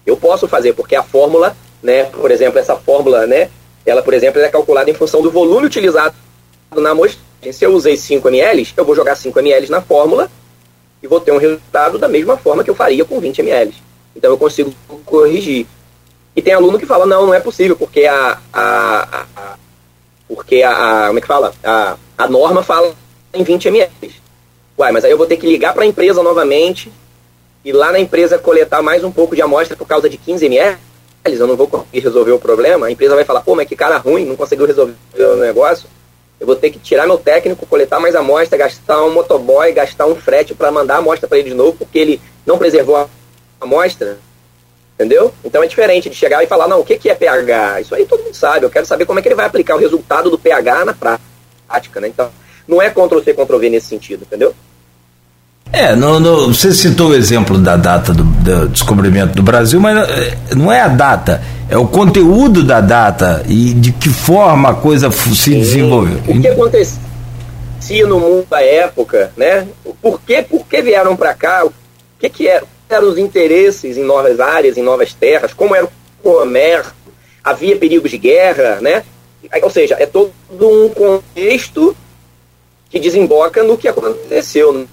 Eu 0.04 0.14
posso 0.14 0.46
fazer, 0.46 0.74
porque 0.74 0.94
a 0.94 1.02
fórmula, 1.02 1.56
né, 1.82 2.04
por 2.04 2.30
exemplo, 2.30 2.58
essa 2.58 2.76
fórmula, 2.76 3.26
né, 3.26 3.50
ela, 3.86 4.02
por 4.02 4.12
exemplo, 4.12 4.38
é 4.38 4.48
calculada 4.50 4.90
em 4.90 4.94
função 4.94 5.22
do 5.22 5.30
volume 5.30 5.66
utilizado 5.66 6.14
na 6.76 6.90
amostragem. 6.90 7.26
Se 7.50 7.64
eu 7.64 7.72
usei 7.72 7.96
5 7.96 8.28
ml, 8.28 8.68
eu 8.76 8.84
vou 8.84 8.94
jogar 8.94 9.16
5 9.16 9.38
ml 9.38 9.70
na 9.70 9.80
fórmula 9.80 10.30
e 11.02 11.06
vou 11.06 11.18
ter 11.18 11.32
um 11.32 11.38
resultado 11.38 11.98
da 11.98 12.08
mesma 12.08 12.36
forma 12.36 12.62
que 12.62 12.68
eu 12.68 12.74
faria 12.74 13.06
com 13.06 13.18
20 13.18 13.38
ml. 13.38 13.74
Então 14.14 14.30
eu 14.30 14.36
consigo 14.36 14.74
corrigir. 15.06 15.66
E 16.36 16.42
tem 16.42 16.52
aluno 16.52 16.78
que 16.78 16.84
fala, 16.84 17.06
não, 17.06 17.26
não 17.26 17.34
é 17.34 17.40
possível, 17.40 17.74
porque 17.74 18.04
a, 18.04 18.38
a, 18.52 19.24
a 19.24 19.56
porque 20.28 20.62
a, 20.62 20.72
a, 21.04 21.06
como 21.06 21.18
é 21.18 21.22
que 21.22 21.26
fala? 21.26 21.54
A, 21.64 21.96
a 22.18 22.28
norma 22.28 22.62
fala 22.62 22.94
em 23.32 23.42
20 23.42 23.68
ml. 23.68 24.12
Uai, 24.78 24.92
mas 24.92 25.04
aí 25.04 25.10
eu 25.10 25.18
vou 25.18 25.26
ter 25.26 25.36
que 25.36 25.46
ligar 25.46 25.74
para 25.74 25.82
a 25.82 25.86
empresa 25.86 26.22
novamente 26.22 26.92
e 27.64 27.72
lá 27.72 27.90
na 27.90 27.98
empresa 27.98 28.38
coletar 28.38 28.80
mais 28.80 29.02
um 29.02 29.10
pouco 29.10 29.34
de 29.34 29.42
amostra 29.42 29.76
por 29.76 29.88
causa 29.88 30.08
de 30.08 30.16
15 30.16 30.46
ml, 30.46 30.78
eu 31.24 31.46
não 31.48 31.56
vou 31.56 31.66
conseguir 31.66 31.98
resolver 31.98 32.30
o 32.30 32.38
problema. 32.38 32.86
A 32.86 32.90
empresa 32.90 33.16
vai 33.16 33.24
falar, 33.24 33.40
pô, 33.40 33.56
mas 33.56 33.66
que 33.66 33.74
cara 33.74 33.96
ruim, 33.96 34.24
não 34.24 34.36
conseguiu 34.36 34.66
resolver 34.66 34.94
o 35.16 35.36
negócio. 35.36 35.88
Eu 36.38 36.46
vou 36.46 36.54
ter 36.54 36.70
que 36.70 36.78
tirar 36.78 37.08
meu 37.08 37.18
técnico, 37.18 37.66
coletar 37.66 37.98
mais 37.98 38.14
amostra, 38.14 38.56
gastar 38.56 39.02
um 39.04 39.12
motoboy, 39.12 39.72
gastar 39.72 40.06
um 40.06 40.14
frete 40.14 40.54
para 40.54 40.70
mandar 40.70 40.94
a 40.94 40.98
amostra 40.98 41.26
para 41.26 41.38
ele 41.38 41.50
de 41.50 41.56
novo, 41.56 41.72
porque 41.72 41.98
ele 41.98 42.20
não 42.46 42.56
preservou 42.56 42.94
a 42.94 43.08
amostra. 43.60 44.18
Entendeu? 44.94 45.34
Então 45.44 45.60
é 45.60 45.66
diferente 45.66 46.08
de 46.08 46.14
chegar 46.14 46.44
e 46.44 46.46
falar, 46.46 46.68
não, 46.68 46.78
o 46.78 46.84
que, 46.84 46.96
que 46.96 47.10
é 47.10 47.16
pH? 47.16 47.80
Isso 47.80 47.94
aí 47.96 48.06
todo 48.06 48.22
mundo 48.22 48.34
sabe. 48.34 48.64
Eu 48.64 48.70
quero 48.70 48.86
saber 48.86 49.06
como 49.06 49.18
é 49.18 49.22
que 49.22 49.26
ele 49.26 49.34
vai 49.34 49.46
aplicar 49.46 49.74
o 49.74 49.80
resultado 49.80 50.30
do 50.30 50.38
pH 50.38 50.84
na 50.84 50.94
prática, 50.94 52.00
né? 52.00 52.06
Então, 52.06 52.30
não 52.66 52.80
é 52.80 52.90
Ctrl-C, 52.90 53.34
Ctrl-V 53.34 53.70
nesse 53.70 53.88
sentido, 53.88 54.22
entendeu? 54.22 54.54
É, 55.72 55.94
no, 55.94 56.18
no, 56.18 56.46
você 56.48 56.72
citou 56.72 57.10
o 57.10 57.14
exemplo 57.14 57.58
da 57.58 57.76
data 57.76 58.12
do, 58.12 58.24
do, 58.24 58.68
descobrimento 58.68 59.34
do 59.34 59.42
Brasil, 59.42 59.78
mas 59.78 60.08
eh, 60.08 60.38
não 60.56 60.72
é 60.72 60.80
a 60.80 60.88
data, 60.88 61.42
é 61.68 61.76
o 61.76 61.86
conteúdo 61.86 62.62
da 62.62 62.80
data 62.80 63.44
e 63.46 63.74
de 63.74 63.92
que 63.92 64.08
forma 64.08 64.70
a 64.70 64.74
coisa 64.74 65.10
se 65.10 65.34
Sim. 65.34 65.58
desenvolveu. 65.58 66.20
O 66.26 66.40
que 66.40 66.48
acontecia 66.48 68.06
no 68.06 68.18
mundo 68.18 68.46
da 68.48 68.62
época, 68.62 69.30
né? 69.36 69.68
Por 70.00 70.20
que, 70.22 70.42
por 70.42 70.66
que 70.66 70.80
vieram 70.80 71.14
para 71.14 71.34
cá? 71.34 71.66
O 71.66 71.72
que, 72.18 72.30
que 72.30 72.48
era, 72.48 72.64
eram 72.88 73.10
os 73.10 73.18
interesses 73.18 73.98
em 73.98 74.04
novas 74.04 74.40
áreas, 74.40 74.78
em 74.78 74.82
novas 74.82 75.12
terras? 75.12 75.52
Como 75.52 75.76
era 75.76 75.84
o 75.84 75.90
comércio? 76.22 76.92
Havia 77.44 77.76
perigos 77.76 78.10
de 78.10 78.18
guerra, 78.18 78.78
né? 78.80 79.02
Ou 79.62 79.70
seja, 79.70 79.96
é 79.98 80.06
todo 80.06 80.32
um 80.50 80.88
contexto 80.88 81.94
que 82.88 82.98
desemboca 82.98 83.62
no 83.62 83.76
que 83.76 83.86
aconteceu 83.86 84.86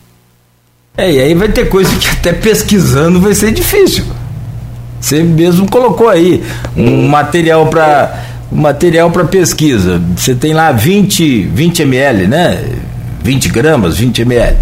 é, 0.97 1.11
e 1.11 1.19
aí 1.19 1.33
vai 1.33 1.49
ter 1.49 1.67
coisa 1.67 1.93
que 1.95 2.07
até 2.07 2.31
pesquisando 2.33 3.19
vai 3.19 3.33
ser 3.33 3.51
difícil. 3.51 4.05
Você 4.99 5.21
mesmo 5.21 5.69
colocou 5.69 6.09
aí 6.09 6.43
um 6.75 7.07
material 7.07 7.67
para 7.67 8.23
um 8.51 8.61
material 8.61 9.11
para 9.11 9.25
pesquisa. 9.25 10.01
Você 10.15 10.33
tem 10.33 10.53
lá 10.53 10.71
20, 10.71 11.43
20 11.43 11.81
ml, 11.81 12.27
né? 12.27 12.63
20 13.23 13.49
gramas, 13.49 13.97
20 13.97 14.21
ml. 14.21 14.55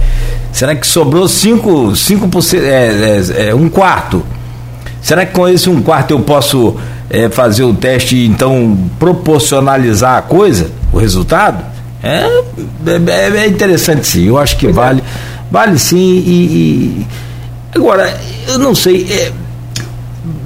Será 0.51 0.75
que 0.75 0.87
sobrou 0.87 1.27
5, 1.27 1.91
5%, 1.91 2.59
é, 2.59 3.43
é, 3.45 3.49
é, 3.49 3.55
um 3.55 3.69
quarto? 3.69 4.23
Será 5.01 5.25
que 5.25 5.33
com 5.33 5.47
esse 5.47 5.69
um 5.69 5.81
quarto 5.81 6.11
eu 6.11 6.19
posso 6.21 6.77
é, 7.09 7.29
fazer 7.29 7.63
o 7.63 7.73
teste 7.73 8.15
e 8.15 8.25
então 8.25 8.77
proporcionalizar 8.99 10.17
a 10.17 10.21
coisa, 10.21 10.71
o 10.91 10.97
resultado? 10.97 11.63
É, 12.01 12.25
é, 12.85 13.37
é 13.37 13.47
interessante 13.47 14.05
sim, 14.05 14.27
eu 14.27 14.37
acho 14.37 14.57
que 14.57 14.67
vale. 14.67 15.03
Vale 15.51 15.77
sim 15.77 15.97
e, 15.97 16.31
e... 16.31 17.07
agora 17.75 18.19
eu 18.47 18.57
não 18.57 18.73
sei. 18.73 19.07
É, 19.09 19.31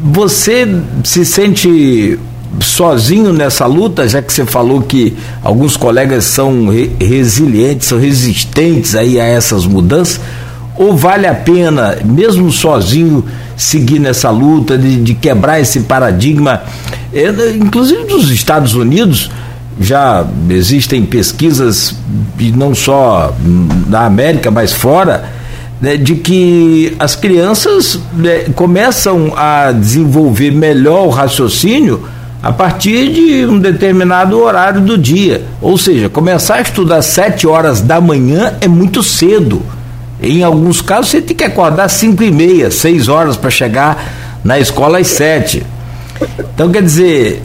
você 0.04 0.68
se 1.04 1.26
sente 1.26 2.20
sozinho 2.62 3.34
nessa 3.34 3.66
luta, 3.66 4.08
já 4.08 4.22
que 4.22 4.32
você 4.32 4.46
falou 4.46 4.82
que 4.82 5.16
alguns 5.44 5.78
colegas 5.78 6.24
são 6.24 6.70
re 6.70 6.92
resilientes, 7.00 7.88
são 7.88 8.00
resistentes 8.00 8.96
aí 8.96 9.20
a 9.20 9.26
essas 9.26 9.66
mudanças, 9.66 10.20
ou 10.76 10.96
vale 10.96 11.28
a 11.28 11.34
pena, 11.34 11.98
mesmo 12.04 12.52
sozinho, 12.52 13.24
seguir 13.56 14.00
nessa 14.00 14.30
luta 14.30 14.78
de, 14.78 14.98
de 14.98 15.14
quebrar 15.14 15.60
esse 15.60 15.82
paradigma, 15.82 16.62
é, 17.14 17.30
inclusive 17.52 18.06
dos 18.06 18.30
Estados 18.30 18.76
Unidos, 18.76 19.32
já 19.80 20.26
existem 20.50 21.06
pesquisas, 21.06 21.96
e 22.40 22.52
não 22.52 22.74
só 22.74 23.34
na 23.88 24.06
América, 24.06 24.50
mas 24.50 24.74
fora, 24.74 25.30
né, 25.80 25.98
de 25.98 26.16
que 26.16 26.96
as 26.98 27.16
crianças 27.16 28.00
né, 28.14 28.46
começam 28.56 29.34
a 29.36 29.72
desenvolver 29.72 30.52
melhor 30.52 31.06
o 31.06 31.10
raciocínio 31.10 32.08
a 32.42 32.52
partir 32.52 33.12
de 33.12 33.46
um 33.46 33.60
determinado 33.60 34.40
horário 34.40 34.82
do 34.82 34.98
dia. 34.98 35.44
Ou 35.62 35.78
seja, 35.78 36.10
começar 36.10 36.56
a 36.56 36.62
estudar 36.62 37.02
sete 37.02 37.48
horas 37.48 37.82
da 37.82 38.00
manhã 38.00 38.54
é 38.62 38.68
muito 38.68 39.04
cedo. 39.04 39.62
Em 40.22 40.44
alguns 40.44 40.82
casos 40.82 41.12
você 41.12 41.22
tem 41.22 41.36
que 41.36 41.44
acordar 41.44 41.90
cinco 41.90 42.24
e 42.24 42.32
meia, 42.32 42.72
seis 42.72 43.08
horas 43.08 43.38
para 43.38 43.50
chegar 43.50 44.40
na 44.44 44.58
escola 44.60 45.00
às 45.00 45.08
sete. 45.08 45.64
Então 46.40 46.72
quer 46.72 46.82
dizer, 46.82 47.44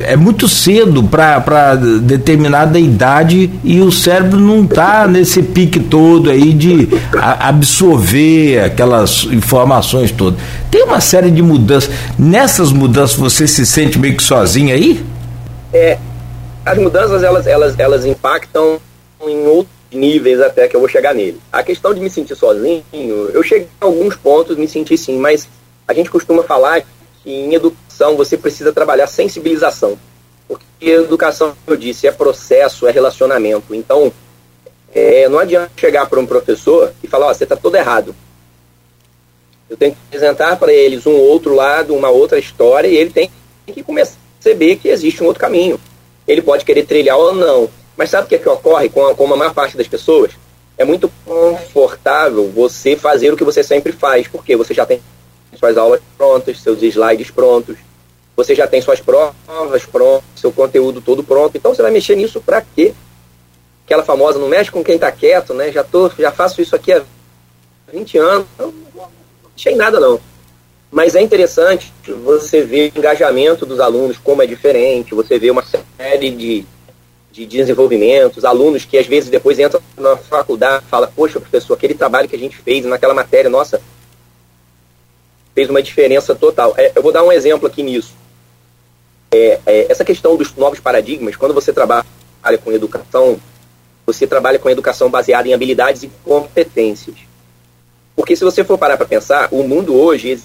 é 0.00 0.16
muito 0.16 0.48
cedo 0.48 1.02
para 1.02 1.74
determinada 1.74 2.78
idade 2.78 3.50
e 3.64 3.80
o 3.80 3.90
cérebro 3.90 4.38
não 4.38 4.64
está 4.64 5.06
nesse 5.06 5.42
pique 5.42 5.80
todo 5.80 6.30
aí 6.30 6.52
de 6.52 6.88
absorver 7.20 8.60
aquelas 8.60 9.24
informações 9.24 10.12
todas. 10.12 10.40
Tem 10.70 10.82
uma 10.84 11.00
série 11.00 11.30
de 11.30 11.42
mudanças. 11.42 11.90
Nessas 12.18 12.72
mudanças 12.72 13.16
você 13.16 13.46
se 13.46 13.64
sente 13.66 13.98
meio 13.98 14.16
que 14.16 14.22
sozinho 14.22 14.74
aí? 14.74 15.04
É, 15.72 15.98
as 16.64 16.78
mudanças 16.78 17.22
elas, 17.22 17.46
elas, 17.46 17.78
elas 17.78 18.04
impactam 18.04 18.78
em 19.26 19.46
outros 19.46 19.78
níveis 19.92 20.40
até 20.40 20.68
que 20.68 20.76
eu 20.76 20.80
vou 20.80 20.88
chegar 20.88 21.14
nele. 21.14 21.40
A 21.52 21.62
questão 21.62 21.92
de 21.92 22.00
me 22.00 22.10
sentir 22.10 22.36
sozinho, 22.36 22.82
eu 23.32 23.42
cheguei 23.42 23.68
a 23.80 23.86
alguns 23.86 24.14
pontos, 24.14 24.56
me 24.56 24.68
senti 24.68 24.96
sim, 24.96 25.18
mas 25.18 25.48
a 25.86 25.94
gente 25.94 26.10
costuma 26.10 26.42
falar 26.42 26.82
que 27.22 27.30
em 27.30 27.54
educação 27.54 28.16
você 28.16 28.36
precisa 28.36 28.72
trabalhar 28.72 29.06
sensibilização. 29.06 29.98
Porque 30.46 30.90
educação, 30.90 31.56
eu 31.66 31.76
disse, 31.76 32.06
é 32.06 32.12
processo, 32.12 32.86
é 32.86 32.90
relacionamento. 32.90 33.74
Então, 33.74 34.12
é, 34.94 35.28
não 35.28 35.38
adianta 35.38 35.70
chegar 35.76 36.06
para 36.06 36.18
um 36.18 36.26
professor 36.26 36.92
e 37.02 37.06
falar, 37.06 37.26
ó, 37.26 37.34
você 37.34 37.44
está 37.44 37.56
todo 37.56 37.76
errado. 37.76 38.14
Eu 39.68 39.76
tenho 39.76 39.92
que 39.92 39.98
apresentar 40.08 40.56
para 40.56 40.72
eles 40.72 41.06
um 41.06 41.14
outro 41.14 41.54
lado, 41.54 41.94
uma 41.94 42.08
outra 42.08 42.38
história, 42.38 42.88
e 42.88 42.96
ele 42.96 43.10
tem 43.10 43.30
que 43.66 43.82
começar 43.82 44.14
a 44.14 44.42
perceber 44.42 44.76
que 44.76 44.88
existe 44.88 45.22
um 45.22 45.26
outro 45.26 45.40
caminho. 45.40 45.78
Ele 46.26 46.40
pode 46.40 46.64
querer 46.64 46.86
trilhar 46.86 47.18
ou 47.18 47.34
não. 47.34 47.68
Mas 47.96 48.10
sabe 48.10 48.24
o 48.24 48.28
que, 48.28 48.36
é 48.36 48.38
que 48.38 48.48
ocorre 48.48 48.88
com 48.88 49.06
a, 49.06 49.14
com 49.14 49.32
a 49.32 49.36
maior 49.36 49.52
parte 49.52 49.76
das 49.76 49.88
pessoas? 49.88 50.32
É 50.78 50.84
muito 50.84 51.10
confortável 51.26 52.48
você 52.48 52.96
fazer 52.96 53.32
o 53.32 53.36
que 53.36 53.44
você 53.44 53.62
sempre 53.62 53.92
faz, 53.92 54.28
porque 54.28 54.56
você 54.56 54.72
já 54.72 54.86
tem 54.86 55.02
suas 55.58 55.76
aulas 55.76 56.00
prontas, 56.16 56.60
seus 56.60 56.82
slides 56.82 57.30
prontos, 57.30 57.76
você 58.36 58.54
já 58.54 58.66
tem 58.66 58.80
suas 58.80 59.00
provas 59.00 59.84
prontas, 59.90 60.24
seu 60.36 60.52
conteúdo 60.52 61.00
todo 61.00 61.24
pronto, 61.24 61.56
então 61.56 61.74
você 61.74 61.82
vai 61.82 61.90
mexer 61.90 62.14
nisso 62.14 62.40
para 62.40 62.62
quê? 62.62 62.94
Aquela 63.84 64.04
famosa, 64.04 64.38
não 64.38 64.48
mexe 64.48 64.70
com 64.70 64.84
quem 64.84 64.94
está 64.94 65.10
quieto, 65.10 65.52
né? 65.54 65.72
Já, 65.72 65.82
tô, 65.82 66.08
já 66.16 66.30
faço 66.30 66.62
isso 66.62 66.76
aqui 66.76 66.92
há 66.92 67.02
20 67.92 68.18
anos, 68.18 68.46
não, 68.58 68.72
não 68.94 69.08
mexi 69.56 69.70
em 69.70 69.76
nada 69.76 69.98
não. 69.98 70.20
Mas 70.90 71.14
é 71.14 71.20
interessante 71.20 71.92
você 72.24 72.62
ver 72.62 72.92
o 72.94 72.98
engajamento 72.98 73.66
dos 73.66 73.80
alunos, 73.80 74.16
como 74.16 74.42
é 74.42 74.46
diferente, 74.46 75.14
você 75.14 75.38
vê 75.38 75.50
uma 75.50 75.64
série 75.98 76.30
de, 76.30 76.64
de 77.32 77.44
desenvolvimentos, 77.44 78.44
alunos 78.44 78.84
que 78.84 78.96
às 78.96 79.06
vezes 79.06 79.28
depois 79.28 79.58
entram 79.58 79.82
na 79.98 80.16
faculdade 80.16 80.84
falam, 80.88 81.10
poxa, 81.14 81.40
professor, 81.40 81.74
aquele 81.74 81.94
trabalho 81.94 82.28
que 82.28 82.36
a 82.36 82.38
gente 82.38 82.56
fez 82.56 82.84
naquela 82.84 83.12
matéria, 83.12 83.50
nossa, 83.50 83.82
fez 85.54 85.68
uma 85.68 85.82
diferença 85.82 86.34
total. 86.34 86.74
É, 86.76 86.92
eu 86.94 87.02
vou 87.02 87.12
dar 87.12 87.24
um 87.24 87.32
exemplo 87.32 87.66
aqui 87.66 87.82
nisso. 87.82 88.14
É, 89.30 89.60
é, 89.66 89.86
essa 89.90 90.04
questão 90.04 90.36
dos 90.36 90.54
novos 90.54 90.80
paradigmas, 90.80 91.36
quando 91.36 91.54
você 91.54 91.72
trabalha 91.72 92.04
com 92.62 92.72
educação, 92.72 93.38
você 94.06 94.26
trabalha 94.26 94.58
com 94.58 94.70
educação 94.70 95.10
baseada 95.10 95.48
em 95.48 95.52
habilidades 95.52 96.02
e 96.02 96.10
competências. 96.24 97.16
Porque 98.16 98.34
se 98.34 98.44
você 98.44 98.64
for 98.64 98.78
parar 98.78 98.96
para 98.96 99.06
pensar, 99.06 99.48
o 99.52 99.62
mundo 99.62 99.94
hoje 99.94 100.40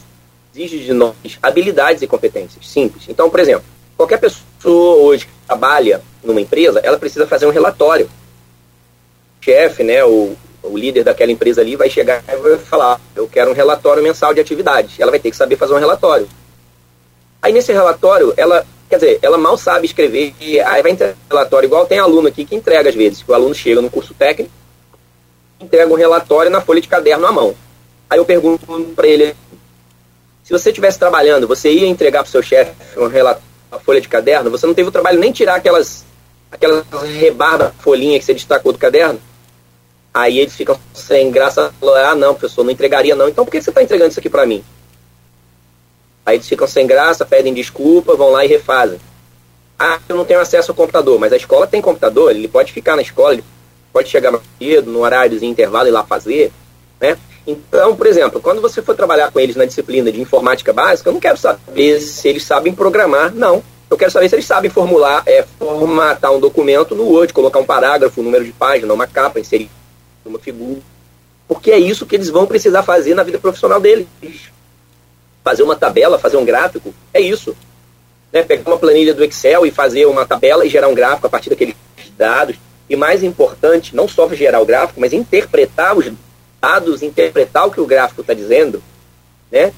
exige 0.54 0.80
de 0.80 0.94
nós 0.94 1.16
habilidades 1.42 2.02
e 2.02 2.08
competências. 2.08 2.68
Simples. 2.68 3.06
Então, 3.08 3.30
por 3.30 3.39
exemplo, 3.39 3.63
qualquer 3.98 4.20
pessoa 4.20 4.98
hoje 4.98 5.26
que 5.26 5.32
trabalha 5.48 6.02
numa 6.24 6.42
empresa, 6.42 6.80
ela 6.84 7.00
precisa 7.00 7.26
fazer 7.26 7.46
um 7.46 7.52
relatório. 7.52 8.10
O 9.42 9.44
chefe, 9.44 9.84
né, 9.84 10.04
o, 10.04 10.36
o 10.63 10.78
líder 10.78 11.04
daquela 11.04 11.32
empresa 11.32 11.62
ali 11.62 11.76
vai 11.76 11.89
chegar 11.89 12.23
e 12.28 12.36
vai 12.38 12.58
falar: 12.58 12.99
Eu 13.15 13.28
quero 13.28 13.52
um 13.52 13.54
relatório 13.54 14.02
mensal 14.02 14.34
de 14.34 14.39
atividades. 14.39 14.99
Ela 14.99 15.12
vai 15.12 15.19
ter 15.19 15.30
que 15.30 15.38
saber 15.38 15.58
fazer 15.58 15.73
um 15.73 15.80
relatório. 15.80 16.28
Aí 17.41 17.52
nesse 17.52 17.73
relatório, 17.73 18.34
ela, 18.38 18.65
quer 18.89 18.95
dizer, 18.95 19.19
ela 19.21 19.38
mal 19.38 19.58
sabe 19.58 19.86
escrever, 19.86 20.34
e 20.39 20.62
aí 20.62 20.82
vai 20.82 20.91
entregar 20.91 21.13
um 21.13 21.36
relatório, 21.36 21.67
igual 21.67 21.86
tem 21.86 21.99
aluno 21.99 22.30
aqui 22.30 22.45
que 22.45 22.56
entrega 22.56 22.89
às 22.89 22.95
vezes, 22.95 23.21
o 23.28 23.34
aluno 23.34 23.54
chega 23.54 23.82
no 23.82 23.89
curso 23.89 24.13
técnico, 24.13 24.49
entrega 25.60 25.91
um 25.91 25.97
relatório 25.97 26.49
na 26.49 26.62
folha 26.62 26.80
de 26.80 26.88
caderno 26.88 27.28
à 27.28 27.32
mão. 27.34 27.54
Aí 28.10 28.17
eu 28.17 28.23
pergunto 28.23 28.65
para 28.95 29.08
ele: 29.08 29.36
se 30.43 30.52
você 30.52 30.69
estivesse 30.69 30.97
trabalhando, 30.97 31.47
você 31.47 31.69
ia 31.69 31.88
entregar 31.88 32.19
para 32.19 32.30
o 32.30 32.32
seu 32.32 32.41
chefe 32.41 32.71
um 32.97 33.08
relatório, 33.08 33.43
uma 33.69 33.80
folha 33.80 33.99
de 33.99 34.08
caderno? 34.08 34.49
Você 34.52 34.65
não 34.65 34.73
teve 34.73 34.88
o 34.88 34.91
trabalho 34.91 35.19
nem 35.19 35.32
tirar 35.34 35.56
aquelas, 35.56 36.06
aquelas 36.49 36.86
rebarba 37.17 37.73
folhinha 37.80 38.17
que 38.17 38.23
você 38.23 38.34
destacou 38.34 38.71
do 38.71 38.80
caderno? 38.80 39.19
Aí 40.13 40.39
eles 40.39 40.56
ficam 40.56 40.80
sem 40.93 41.32
graça, 41.32 41.73
ah, 41.82 42.15
não, 42.15 42.36
professor, 42.36 42.63
não 42.63 42.71
entregaria 42.71 43.15
não. 43.15 43.28
Então 43.28 43.43
por 43.43 43.52
que 43.52 43.62
você 43.62 43.71
está 43.71 43.82
entregando 43.82 44.12
isso 44.12 44.19
aqui 44.19 44.30
para 44.30 44.45
mim? 44.45 44.63
Aí 46.26 46.38
eles 46.38 46.47
ficam 46.47 46.67
sem 46.67 46.86
graça, 46.86 47.26
pedem 47.26 47.54
desculpa, 47.54 48.15
vão 48.15 48.32
lá 48.32 48.45
e 48.45 48.47
refazem. 48.47 48.99
Ah, 49.78 49.99
eu 50.08 50.15
não 50.15 50.23
tenho 50.23 50.39
acesso 50.39 50.71
ao 50.71 50.76
computador, 50.76 51.19
mas 51.19 51.34
a 51.34 51.38
escola 51.38 51.65
tem 51.65 51.82
computador, 51.82 52.32
ele 52.32 52.47
pode 52.47 52.71
ficar 52.71 52.95
na 52.95 53.02
escola, 53.02 53.34
ele 53.34 53.43
pode 53.91 54.08
chegar 54.08 54.32
mais 54.32 54.43
cedo, 54.60 54.91
no 54.91 54.99
horário 54.99 55.39
de 55.39 55.45
intervalo 55.45 55.88
e 55.88 55.91
lá 55.91 56.04
fazer, 56.04 56.52
né? 57.02 57.17
Então, 57.45 57.95
por 57.95 58.08
exemplo, 58.08 58.39
quando 58.39 58.62
você 58.62 58.82
for 58.82 58.95
trabalhar 58.95 59.32
com 59.32 59.39
eles 59.39 59.56
na 59.56 59.65
disciplina 59.65 60.12
de 60.12 60.21
informática 60.21 60.71
básica, 60.71 61.10
eu 61.10 61.13
não 61.13 61.19
quero 61.19 61.38
saber 61.38 61.99
se 61.99 62.28
eles 62.30 62.43
sabem 62.43 62.73
programar, 62.73 63.34
não. 63.34 63.62
Eu 63.89 63.97
quero 63.97 64.12
saber 64.12 64.30
se 64.30 64.36
eles 64.36 64.45
sabem 64.45 64.71
formular, 64.71 65.23
é, 65.26 65.43
formatar 65.60 66.32
um 66.32 66.39
documento 66.39 66.95
no 66.95 67.04
Word, 67.04 67.34
colocar 67.34 67.60
um 67.60 67.65
parágrafo, 67.65 68.21
um 68.21 68.23
número 68.23 68.45
de 68.45 68.54
página, 68.54 68.93
uma 68.93 69.06
capa, 69.06 69.39
inserir 69.39 69.69
uma 70.30 70.40
figura. 70.40 70.80
Porque 71.48 71.72
é 71.72 71.78
isso 71.78 72.06
que 72.06 72.16
eles 72.16 72.30
vão 72.30 72.46
precisar 72.46 72.84
fazer 72.84 73.14
na 73.14 73.24
vida 73.24 73.38
profissional 73.38 73.80
deles. 73.80 74.08
Fazer 75.44 75.64
uma 75.64 75.76
tabela, 75.76 76.18
fazer 76.18 76.38
um 76.38 76.46
gráfico, 76.46 76.94
é 77.14 77.20
isso. 77.20 77.56
Né? 78.32 78.44
Pegar 78.44 78.70
uma 78.72 78.78
planilha 78.78 79.14
do 79.14 79.24
Excel 79.24 79.66
e 79.66 79.72
fazer 79.72 80.06
uma 80.06 80.26
tabela 80.26 80.66
e 80.66 80.70
gerar 80.70 80.88
um 80.88 80.96
gráfico 80.96 81.28
a 81.28 81.30
partir 81.30 81.50
daqueles 81.50 81.76
dados. 82.18 82.56
E 82.90 82.96
mais 82.96 83.24
importante, 83.24 83.96
não 83.96 84.08
só 84.08 84.28
gerar 84.30 84.62
o 84.62 84.66
gráfico, 84.66 85.00
mas 85.00 85.14
interpretar 85.14 85.98
os 85.98 86.12
dados, 86.62 87.02
interpretar 87.02 87.68
o 87.68 87.72
que 87.72 87.82
o 87.82 87.86
gráfico 87.86 88.22
está 88.22 88.34
dizendo, 88.34 88.82
né? 89.52 89.74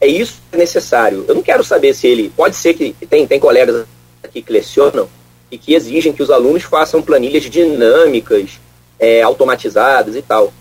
É 0.00 0.06
isso 0.06 0.40
que 0.50 0.56
é 0.56 0.58
necessário. 0.58 1.24
Eu 1.28 1.34
não 1.34 1.42
quero 1.42 1.62
saber 1.62 1.94
se 1.94 2.08
ele. 2.08 2.32
Pode 2.36 2.56
ser 2.56 2.74
que 2.74 2.92
tem, 3.06 3.26
tem 3.26 3.38
colegas 3.38 3.86
aqui 4.22 4.42
que 4.42 4.52
lecionam 4.52 5.08
e 5.50 5.58
que 5.58 5.74
exigem 5.74 6.12
que 6.12 6.22
os 6.22 6.30
alunos 6.30 6.62
façam 6.62 7.02
planilhas 7.02 7.44
dinâmicas, 7.44 8.58
é, 9.02 9.20
automatizadas 9.20 10.14
e 10.14 10.22
tal. 10.22 10.52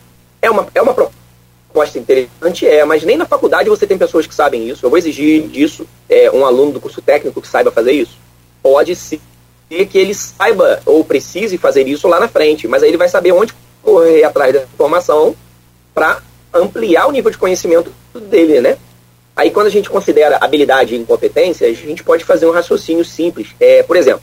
É 0.41 0.49
uma, 0.49 0.67
é 0.73 0.81
uma 0.81 0.95
proposta 0.95 1.99
interessante, 1.99 2.67
é, 2.67 2.83
mas 2.83 3.03
nem 3.03 3.15
na 3.15 3.27
faculdade 3.27 3.69
você 3.69 3.85
tem 3.85 3.99
pessoas 3.99 4.25
que 4.25 4.33
sabem 4.33 4.67
isso. 4.67 4.83
Eu 4.83 4.89
vou 4.89 4.97
exigir 4.97 5.47
disso 5.47 5.85
é, 6.09 6.31
um 6.31 6.43
aluno 6.43 6.71
do 6.71 6.81
curso 6.81 7.03
técnico 7.03 7.39
que 7.39 7.47
saiba 7.47 7.71
fazer 7.71 7.91
isso. 7.91 8.17
Pode 8.63 8.95
ser 8.95 9.21
que 9.69 9.97
ele 9.97 10.15
saiba 10.15 10.81
ou 10.87 11.05
precise 11.05 11.57
fazer 11.59 11.87
isso 11.87 12.07
lá 12.07 12.19
na 12.19 12.27
frente, 12.27 12.67
mas 12.67 12.81
aí 12.81 12.89
ele 12.89 12.97
vai 12.97 13.07
saber 13.07 13.31
onde 13.31 13.53
correr 13.83 14.23
atrás 14.23 14.53
da 14.53 14.63
informação 14.63 15.35
para 15.93 16.21
ampliar 16.51 17.07
o 17.07 17.11
nível 17.11 17.29
de 17.29 17.37
conhecimento 17.37 17.93
dele, 18.13 18.59
né? 18.59 18.77
Aí, 19.35 19.49
quando 19.49 19.67
a 19.67 19.71
gente 19.71 19.89
considera 19.89 20.37
habilidade 20.41 20.93
e 20.93 20.97
incompetência, 20.97 21.65
a 21.65 21.73
gente 21.73 22.03
pode 22.03 22.25
fazer 22.25 22.45
um 22.47 22.51
raciocínio 22.51 23.05
simples. 23.05 23.55
É, 23.59 23.81
por 23.81 23.95
exemplo, 23.95 24.21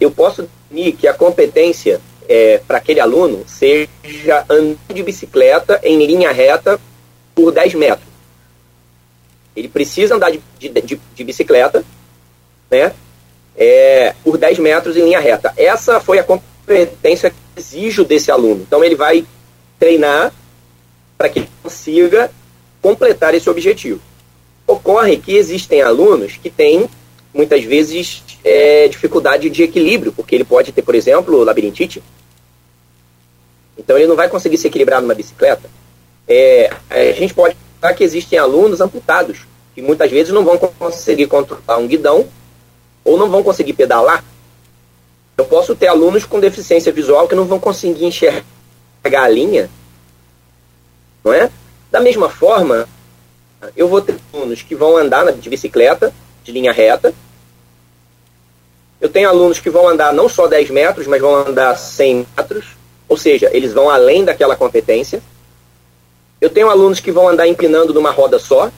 eu 0.00 0.10
posso 0.10 0.42
definir 0.42 0.94
que 0.94 1.06
a 1.06 1.14
competência 1.14 2.00
é, 2.28 2.58
para 2.66 2.78
aquele 2.78 3.00
aluno 3.00 3.44
seja 3.46 4.44
andar 4.48 4.94
de 4.94 5.02
bicicleta 5.02 5.80
em 5.82 6.04
linha 6.04 6.32
reta 6.32 6.80
por 7.34 7.52
10 7.52 7.74
metros. 7.74 8.08
Ele 9.54 9.68
precisa 9.68 10.14
andar 10.14 10.30
de, 10.30 10.40
de, 10.58 10.68
de, 10.68 11.00
de 11.14 11.24
bicicleta 11.24 11.84
né, 12.70 12.92
é, 13.56 14.14
por 14.24 14.38
10 14.38 14.58
metros 14.58 14.96
em 14.96 15.04
linha 15.04 15.20
reta. 15.20 15.52
Essa 15.56 16.00
foi 16.00 16.18
a 16.18 16.24
competência 16.24 17.30
que 17.30 17.36
exijo 17.56 18.04
desse 18.04 18.30
aluno. 18.30 18.62
Então, 18.62 18.82
ele 18.82 18.94
vai 18.94 19.26
treinar 19.78 20.32
para 21.18 21.28
que 21.28 21.40
ele 21.40 21.48
consiga 21.62 22.30
completar 22.80 23.34
esse 23.34 23.48
objetivo. 23.48 24.00
Ocorre 24.66 25.18
que 25.18 25.36
existem 25.36 25.82
alunos 25.82 26.36
que 26.36 26.48
têm, 26.48 26.88
muitas 27.34 27.62
vezes, 27.64 28.21
é, 28.44 28.88
dificuldade 28.88 29.48
de 29.50 29.62
equilíbrio, 29.62 30.12
porque 30.12 30.34
ele 30.34 30.44
pode 30.44 30.72
ter, 30.72 30.82
por 30.82 30.94
exemplo, 30.94 31.42
labirintite. 31.44 32.02
Então 33.78 33.96
ele 33.96 34.06
não 34.06 34.16
vai 34.16 34.28
conseguir 34.28 34.58
se 34.58 34.66
equilibrar 34.66 35.00
numa 35.00 35.14
bicicleta. 35.14 35.68
É, 36.26 36.70
a 36.90 37.12
gente 37.12 37.34
pode 37.34 37.56
falar 37.80 37.94
que 37.94 38.04
existem 38.04 38.38
alunos 38.38 38.80
amputados, 38.80 39.40
que 39.74 39.82
muitas 39.82 40.10
vezes 40.10 40.32
não 40.32 40.44
vão 40.44 40.58
conseguir 40.58 41.26
controlar 41.26 41.78
um 41.78 41.86
guidão 41.86 42.28
ou 43.04 43.18
não 43.18 43.30
vão 43.30 43.42
conseguir 43.42 43.72
pedalar. 43.72 44.24
Eu 45.36 45.44
posso 45.46 45.74
ter 45.74 45.88
alunos 45.88 46.24
com 46.24 46.38
deficiência 46.38 46.92
visual 46.92 47.26
que 47.26 47.34
não 47.34 47.44
vão 47.44 47.58
conseguir 47.58 48.04
enxergar 48.04 48.44
a 49.04 49.28
linha, 49.28 49.70
não 51.24 51.32
é? 51.32 51.50
Da 51.90 52.00
mesma 52.00 52.28
forma, 52.28 52.88
eu 53.76 53.88
vou 53.88 54.00
ter 54.00 54.16
alunos 54.32 54.62
que 54.62 54.74
vão 54.74 54.96
andar 54.96 55.30
de 55.32 55.48
bicicleta, 55.48 56.12
de 56.44 56.52
linha 56.52 56.72
reta. 56.72 57.14
Eu 59.02 59.08
tenho 59.08 59.28
alunos 59.28 59.58
que 59.58 59.68
vão 59.68 59.88
andar 59.88 60.14
não 60.14 60.28
só 60.28 60.46
10 60.46 60.70
metros, 60.70 61.08
mas 61.08 61.20
vão 61.20 61.34
andar 61.34 61.76
100 61.76 62.24
metros. 62.36 62.66
Ou 63.08 63.16
seja, 63.16 63.50
eles 63.52 63.72
vão 63.72 63.90
além 63.90 64.24
daquela 64.24 64.54
competência. 64.54 65.20
Eu 66.40 66.48
tenho 66.48 66.70
alunos 66.70 67.00
que 67.00 67.10
vão 67.10 67.28
andar 67.28 67.48
empinando 67.48 67.92
numa 67.92 68.12
roda 68.12 68.38
só. 68.38 68.70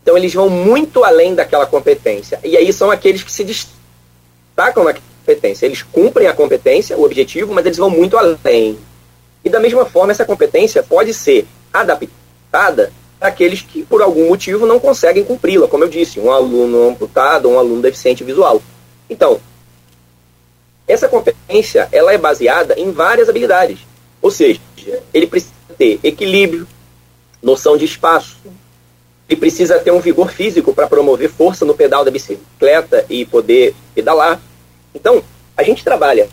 Então, 0.00 0.16
eles 0.16 0.32
vão 0.32 0.48
muito 0.48 1.02
além 1.02 1.34
daquela 1.34 1.66
competência. 1.66 2.38
E 2.44 2.56
aí 2.56 2.72
são 2.72 2.88
aqueles 2.88 3.24
que 3.24 3.32
se 3.32 3.42
destacam 3.42 4.84
na 4.84 4.94
competência. 4.94 5.66
Eles 5.66 5.82
cumprem 5.82 6.28
a 6.28 6.32
competência, 6.32 6.96
o 6.96 7.02
objetivo, 7.02 7.52
mas 7.52 7.66
eles 7.66 7.78
vão 7.78 7.90
muito 7.90 8.16
além. 8.16 8.78
E 9.44 9.50
da 9.50 9.58
mesma 9.58 9.84
forma, 9.84 10.12
essa 10.12 10.24
competência 10.24 10.84
pode 10.84 11.12
ser 11.12 11.48
adaptada 11.72 12.92
para 13.18 13.28
aqueles 13.28 13.60
que, 13.60 13.82
por 13.82 14.02
algum 14.02 14.28
motivo, 14.28 14.66
não 14.66 14.78
conseguem 14.78 15.24
cumpri-la. 15.24 15.66
Como 15.66 15.82
eu 15.82 15.88
disse, 15.88 16.20
um 16.20 16.30
aluno 16.30 16.90
amputado, 16.90 17.48
um 17.48 17.58
aluno 17.58 17.82
deficiente 17.82 18.22
visual. 18.22 18.62
Então, 19.08 19.40
essa 20.86 21.08
competência 21.08 21.88
ela 21.90 22.12
é 22.12 22.18
baseada 22.18 22.78
em 22.78 22.90
várias 22.90 23.28
habilidades. 23.28 23.80
Ou 24.22 24.30
seja, 24.30 24.60
ele 25.12 25.26
precisa 25.26 25.54
ter 25.76 26.00
equilíbrio, 26.02 26.66
noção 27.42 27.76
de 27.76 27.84
espaço, 27.84 28.36
ele 29.28 29.40
precisa 29.40 29.78
ter 29.78 29.90
um 29.90 30.00
vigor 30.00 30.30
físico 30.30 30.72
para 30.72 30.86
promover 30.86 31.28
força 31.28 31.64
no 31.64 31.74
pedal 31.74 32.04
da 32.04 32.10
bicicleta 32.10 33.04
e 33.10 33.24
poder 33.24 33.74
pedalar. 33.94 34.40
Então, 34.94 35.22
a 35.56 35.62
gente 35.62 35.82
trabalha 35.82 36.28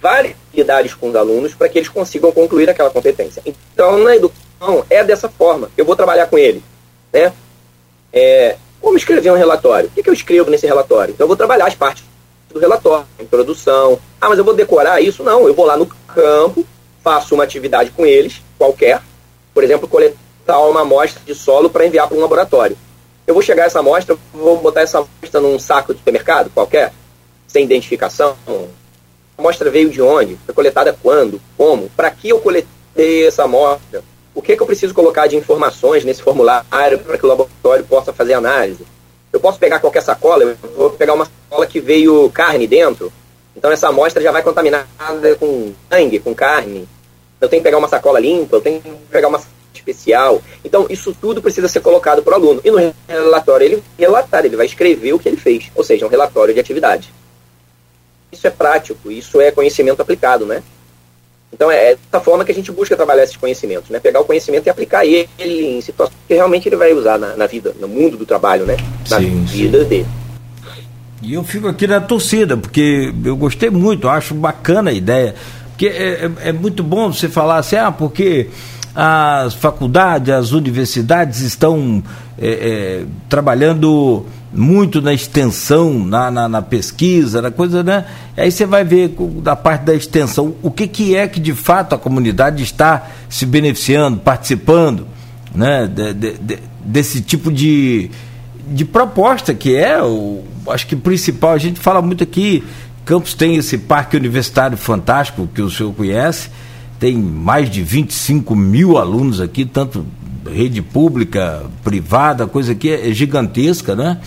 várias 0.00 0.36
habilidades 0.48 0.94
com 0.94 1.08
os 1.08 1.16
alunos 1.16 1.54
para 1.54 1.68
que 1.68 1.78
eles 1.78 1.88
consigam 1.88 2.30
concluir 2.30 2.70
aquela 2.70 2.90
competência. 2.90 3.42
Então, 3.44 3.98
na 3.98 4.14
educação, 4.14 4.84
é 4.88 5.02
dessa 5.02 5.28
forma. 5.28 5.70
Eu 5.76 5.84
vou 5.84 5.96
trabalhar 5.96 6.26
com 6.26 6.38
ele. 6.38 6.62
Né? 7.12 7.32
É, 8.12 8.56
como 8.80 8.96
escrever 8.96 9.30
um 9.30 9.36
relatório? 9.36 9.88
O 9.88 9.92
que, 9.92 10.02
que 10.02 10.08
eu 10.08 10.14
escrevo 10.14 10.50
nesse 10.50 10.66
relatório? 10.66 11.12
Então, 11.12 11.24
eu 11.24 11.28
vou 11.28 11.36
trabalhar 11.36 11.66
as 11.66 11.74
partes 11.74 12.04
do 12.52 12.58
relatório, 12.58 13.06
introdução. 13.18 13.98
Ah, 14.20 14.28
mas 14.28 14.38
eu 14.38 14.44
vou 14.44 14.54
decorar 14.54 15.00
isso? 15.00 15.22
Não, 15.22 15.46
eu 15.46 15.54
vou 15.54 15.64
lá 15.64 15.76
no 15.76 15.86
campo, 15.86 16.66
faço 17.02 17.34
uma 17.34 17.44
atividade 17.44 17.90
com 17.90 18.04
eles, 18.04 18.42
qualquer. 18.58 19.00
Por 19.54 19.62
exemplo, 19.62 19.88
coletar 19.88 20.58
uma 20.60 20.80
amostra 20.80 21.20
de 21.24 21.34
solo 21.34 21.70
para 21.70 21.86
enviar 21.86 22.08
para 22.08 22.16
um 22.16 22.20
laboratório. 22.20 22.76
Eu 23.26 23.34
vou 23.34 23.42
chegar 23.42 23.66
essa 23.66 23.78
amostra, 23.78 24.16
vou 24.32 24.56
botar 24.58 24.80
essa 24.80 24.98
amostra 24.98 25.40
num 25.40 25.58
saco 25.58 25.92
de 25.92 26.00
supermercado 26.00 26.50
qualquer, 26.50 26.92
sem 27.46 27.64
identificação. 27.64 28.36
A 28.48 29.40
amostra 29.40 29.70
veio 29.70 29.88
de 29.88 30.02
onde? 30.02 30.36
Foi 30.44 30.54
coletada 30.54 30.96
quando? 31.00 31.40
Como? 31.56 31.88
Para 31.90 32.10
que 32.10 32.28
eu 32.28 32.40
coletei 32.40 33.26
essa 33.26 33.44
amostra? 33.44 34.02
O 34.40 34.42
que, 34.42 34.56
que 34.56 34.62
eu 34.62 34.66
preciso 34.66 34.94
colocar 34.94 35.26
de 35.26 35.36
informações 35.36 36.02
nesse 36.02 36.22
formulário 36.22 36.98
para 36.98 37.18
que 37.18 37.26
o 37.26 37.28
laboratório 37.28 37.84
possa 37.84 38.10
fazer 38.10 38.32
análise. 38.32 38.86
Eu 39.30 39.38
posso 39.38 39.58
pegar 39.58 39.78
qualquer 39.78 40.02
sacola, 40.02 40.42
eu 40.42 40.56
vou 40.74 40.90
pegar 40.90 41.12
uma 41.12 41.26
sacola 41.26 41.66
que 41.66 41.78
veio 41.78 42.30
carne 42.30 42.66
dentro, 42.66 43.12
então 43.54 43.70
essa 43.70 43.88
amostra 43.88 44.22
já 44.22 44.32
vai 44.32 44.42
contaminada 44.42 44.86
com 45.38 45.74
sangue, 45.90 46.18
com 46.18 46.34
carne. 46.34 46.88
Eu 47.38 47.50
tenho 47.50 47.60
que 47.60 47.64
pegar 47.64 47.76
uma 47.76 47.86
sacola 47.86 48.18
limpa, 48.18 48.56
eu 48.56 48.60
tenho 48.62 48.80
que 48.80 48.90
pegar 49.10 49.28
uma 49.28 49.40
especial. 49.74 50.42
Então, 50.64 50.86
isso 50.88 51.14
tudo 51.20 51.42
precisa 51.42 51.68
ser 51.68 51.80
colocado 51.80 52.22
para 52.22 52.32
o 52.32 52.36
aluno. 52.36 52.62
E 52.64 52.70
no 52.70 52.94
relatório 53.06 53.66
ele 53.66 53.82
relatar, 53.98 54.44
ele 54.44 54.56
vai 54.56 54.66
escrever 54.66 55.12
o 55.12 55.18
que 55.18 55.28
ele 55.28 55.36
fez, 55.36 55.70
ou 55.74 55.84
seja, 55.84 56.06
um 56.06 56.08
relatório 56.08 56.54
de 56.54 56.60
atividade. 56.60 57.12
Isso 58.32 58.46
é 58.46 58.50
prático, 58.50 59.10
isso 59.10 59.38
é 59.38 59.50
conhecimento 59.50 60.00
aplicado, 60.00 60.46
né? 60.46 60.62
Então 61.52 61.70
é 61.70 61.96
dessa 61.96 62.24
forma 62.24 62.44
que 62.44 62.52
a 62.52 62.54
gente 62.54 62.70
busca 62.70 62.96
trabalhar 62.96 63.24
esses 63.24 63.36
conhecimentos, 63.36 63.90
né? 63.90 63.98
Pegar 63.98 64.20
o 64.20 64.24
conhecimento 64.24 64.66
e 64.66 64.70
aplicar 64.70 65.04
ele 65.04 65.28
em 65.38 65.80
situações 65.80 66.16
que 66.26 66.34
realmente 66.34 66.68
ele 66.68 66.76
vai 66.76 66.92
usar 66.92 67.18
na, 67.18 67.36
na 67.36 67.46
vida, 67.46 67.74
no 67.80 67.88
mundo 67.88 68.16
do 68.16 68.24
trabalho, 68.24 68.64
né? 68.64 68.76
Na 69.08 69.18
sim, 69.18 69.44
vida 69.44 69.82
sim. 69.82 69.88
dele. 69.88 70.06
E 71.22 71.34
eu 71.34 71.44
fico 71.44 71.68
aqui 71.68 71.86
na 71.86 72.00
torcida, 72.00 72.56
porque 72.56 73.12
eu 73.24 73.36
gostei 73.36 73.68
muito, 73.68 74.08
acho 74.08 74.32
bacana 74.32 74.90
a 74.90 74.94
ideia. 74.94 75.34
Porque 75.70 75.86
é, 75.86 76.24
é, 76.24 76.48
é 76.48 76.52
muito 76.52 76.82
bom 76.82 77.12
você 77.12 77.28
falar 77.28 77.58
assim, 77.58 77.76
ah, 77.76 77.90
porque 77.90 78.48
as 78.94 79.54
faculdades, 79.54 80.32
as 80.32 80.52
universidades 80.52 81.40
estão 81.40 82.02
é, 82.38 82.48
é, 82.48 83.04
trabalhando 83.28 84.26
muito 84.52 85.00
na 85.00 85.12
extensão, 85.12 86.04
na, 86.04 86.30
na, 86.30 86.48
na, 86.48 86.62
pesquisa, 86.62 87.40
na 87.40 87.50
coisa, 87.50 87.82
né? 87.82 88.04
Aí 88.36 88.50
você 88.50 88.66
vai 88.66 88.82
ver 88.82 89.14
da 89.42 89.54
parte 89.54 89.82
da 89.82 89.94
extensão 89.94 90.54
o 90.60 90.70
que, 90.70 90.88
que 90.88 91.14
é 91.14 91.28
que 91.28 91.38
de 91.38 91.54
fato 91.54 91.94
a 91.94 91.98
comunidade 91.98 92.62
está 92.62 93.08
se 93.28 93.46
beneficiando, 93.46 94.18
participando, 94.18 95.06
né? 95.54 95.86
De, 95.86 96.12
de, 96.14 96.32
de, 96.38 96.58
desse 96.84 97.20
tipo 97.20 97.52
de, 97.52 98.10
de 98.68 98.84
proposta 98.84 99.54
que 99.54 99.76
é, 99.76 100.02
o, 100.02 100.42
acho 100.68 100.86
que 100.86 100.96
principal, 100.96 101.52
a 101.52 101.58
gente 101.58 101.78
fala 101.78 102.02
muito 102.02 102.24
aqui, 102.24 102.64
Campos 103.04 103.34
tem 103.34 103.56
esse 103.56 103.78
parque 103.78 104.16
universitário 104.16 104.76
fantástico 104.76 105.48
que 105.52 105.62
o 105.62 105.70
senhor 105.70 105.92
conhece, 105.92 106.50
tem 107.00 107.16
mais 107.16 107.70
de 107.70 107.82
25 107.82 108.54
mil 108.54 108.98
alunos 108.98 109.40
aqui, 109.40 109.64
tanto 109.64 110.04
rede 110.46 110.82
pública, 110.82 111.64
privada, 111.82 112.46
coisa 112.46 112.74
que 112.74 112.90
é 112.90 113.12
gigantesca, 113.12 113.96
né? 113.96 114.18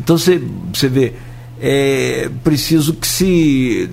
Então 0.00 0.18
você, 0.18 0.42
você 0.72 0.88
vê, 0.88 1.12
é 1.60 2.28
preciso 2.42 2.94
que 2.94 3.06
se 3.06 3.88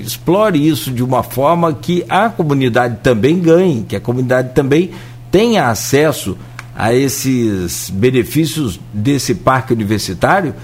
explore 0.00 0.66
isso 0.66 0.90
de 0.90 1.04
uma 1.04 1.22
forma 1.22 1.74
que 1.74 2.04
a 2.08 2.30
comunidade 2.30 2.98
também 3.02 3.38
ganhe, 3.38 3.84
que 3.86 3.96
a 3.96 4.00
comunidade 4.00 4.54
também 4.54 4.90
tenha 5.30 5.68
acesso 5.68 6.36
a 6.74 6.94
esses 6.94 7.90
benefícios 7.90 8.80
desse 8.94 9.34
parque 9.34 9.74
universitário 9.74 10.54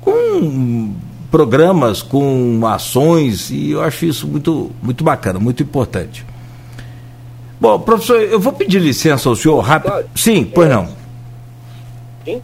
com 0.00 0.94
programas, 1.28 2.02
com 2.02 2.60
ações, 2.66 3.50
e 3.50 3.72
eu 3.72 3.82
acho 3.82 4.06
isso 4.06 4.28
muito, 4.28 4.70
muito 4.80 5.02
bacana, 5.02 5.40
muito 5.40 5.62
importante. 5.62 6.24
Bom, 7.60 7.80
professor, 7.80 8.20
eu 8.20 8.38
vou 8.38 8.52
pedir 8.52 8.78
licença 8.78 9.28
ao 9.28 9.36
senhor 9.36 9.58
rápido. 9.60 9.90
Claro. 9.90 10.06
Sim, 10.14 10.44
pois 10.44 10.68
é. 10.68 10.74
não. 10.74 10.88
Sim? 12.24 12.42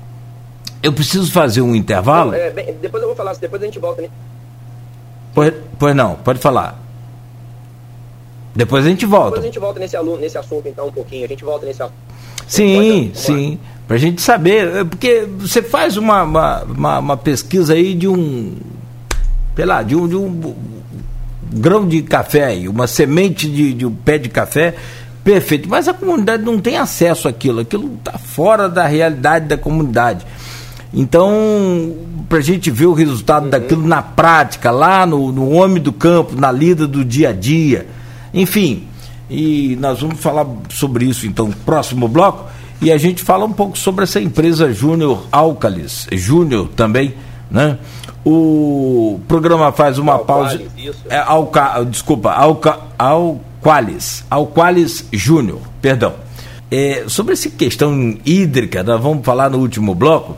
Eu 0.82 0.92
preciso 0.92 1.30
fazer 1.30 1.60
um 1.60 1.74
intervalo. 1.74 2.32
Não, 2.32 2.38
é, 2.38 2.50
bem, 2.50 2.74
depois 2.80 3.02
eu 3.02 3.08
vou 3.08 3.16
falar, 3.16 3.34
depois 3.34 3.62
a 3.62 3.66
gente 3.66 3.78
volta. 3.78 4.02
Né? 4.02 4.08
Pois, 5.34 5.52
pois 5.78 5.94
não, 5.94 6.16
pode 6.16 6.38
falar. 6.38 6.80
Depois 8.54 8.84
a 8.84 8.88
gente 8.88 9.06
volta. 9.06 9.30
Depois 9.30 9.44
a 9.44 9.46
gente 9.46 9.58
volta 9.58 9.80
nesse, 9.80 9.96
aluno, 9.96 10.18
nesse 10.18 10.36
assunto, 10.36 10.68
então, 10.68 10.88
um 10.88 10.92
pouquinho. 10.92 11.24
A 11.24 11.28
gente 11.28 11.44
volta 11.44 11.64
nesse 11.64 11.82
assunto. 11.82 11.96
Sim, 12.46 13.12
sim. 13.14 13.58
Para 13.86 13.96
a 13.96 13.98
gente 13.98 14.20
saber. 14.20 14.76
É, 14.76 14.84
porque 14.84 15.26
você 15.38 15.62
faz 15.62 15.96
uma, 15.96 16.22
uma, 16.22 16.62
uma, 16.64 16.98
uma, 16.98 17.16
pesquisa 17.16 17.74
aí 17.74 17.94
de 17.94 18.06
um. 18.06 18.56
Sei 19.56 19.64
lá, 19.64 19.82
de 19.82 19.96
um, 19.96 20.08
de 20.08 20.16
um 20.16 20.54
grão 21.50 21.86
de 21.86 22.02
café 22.02 22.44
aí, 22.44 22.68
uma 22.68 22.86
semente 22.86 23.50
de, 23.50 23.74
de 23.74 23.86
um 23.86 23.94
pé 23.94 24.18
de 24.18 24.28
café. 24.28 24.74
Perfeito. 25.24 25.68
Mas 25.68 25.88
a 25.88 25.94
comunidade 25.94 26.42
não 26.42 26.58
tem 26.58 26.76
acesso 26.76 27.28
àquilo. 27.28 27.60
Aquilo 27.60 27.94
está 27.98 28.18
fora 28.18 28.68
da 28.68 28.86
realidade 28.86 29.46
da 29.46 29.56
comunidade. 29.56 30.26
Então, 30.92 31.94
para 32.28 32.38
a 32.38 32.42
gente 32.42 32.70
ver 32.70 32.86
o 32.86 32.92
resultado 32.92 33.44
uhum. 33.44 33.50
daquilo 33.50 33.86
na 33.86 34.02
prática, 34.02 34.70
lá 34.70 35.06
no, 35.06 35.32
no 35.32 35.50
homem 35.50 35.82
do 35.82 35.92
campo, 35.92 36.38
na 36.38 36.52
lida 36.52 36.86
do 36.86 37.04
dia 37.04 37.30
a 37.30 37.32
dia 37.32 37.86
enfim, 38.32 38.88
e 39.28 39.76
nós 39.80 40.00
vamos 40.00 40.20
falar 40.20 40.46
sobre 40.70 41.04
isso 41.04 41.26
então 41.26 41.48
no 41.48 41.56
próximo 41.56 42.08
bloco. 42.08 42.50
E 42.80 42.90
a 42.90 42.98
gente 42.98 43.22
fala 43.22 43.44
um 43.44 43.52
pouco 43.52 43.78
sobre 43.78 44.04
essa 44.04 44.20
empresa 44.20 44.72
Júnior 44.72 45.26
Alcalis, 45.30 46.08
Júnior 46.12 46.68
também, 46.74 47.14
né? 47.50 47.78
O 48.24 49.20
programa 49.28 49.70
faz 49.70 49.98
uma 49.98 50.18
pausa. 50.18 50.60
Isso. 50.76 51.04
É, 51.08 51.18
Alca, 51.18 51.84
desculpa, 51.84 52.32
Alca, 52.32 52.78
Alqualis, 53.62 54.24
Alqualis 54.28 55.04
Júnior, 55.12 55.60
perdão. 55.80 56.14
É, 56.68 57.04
sobre 57.06 57.34
essa 57.34 57.48
questão 57.48 58.18
hídrica, 58.26 58.82
nós 58.82 59.00
vamos 59.00 59.24
falar 59.24 59.48
no 59.48 59.58
último 59.58 59.94
bloco. 59.94 60.36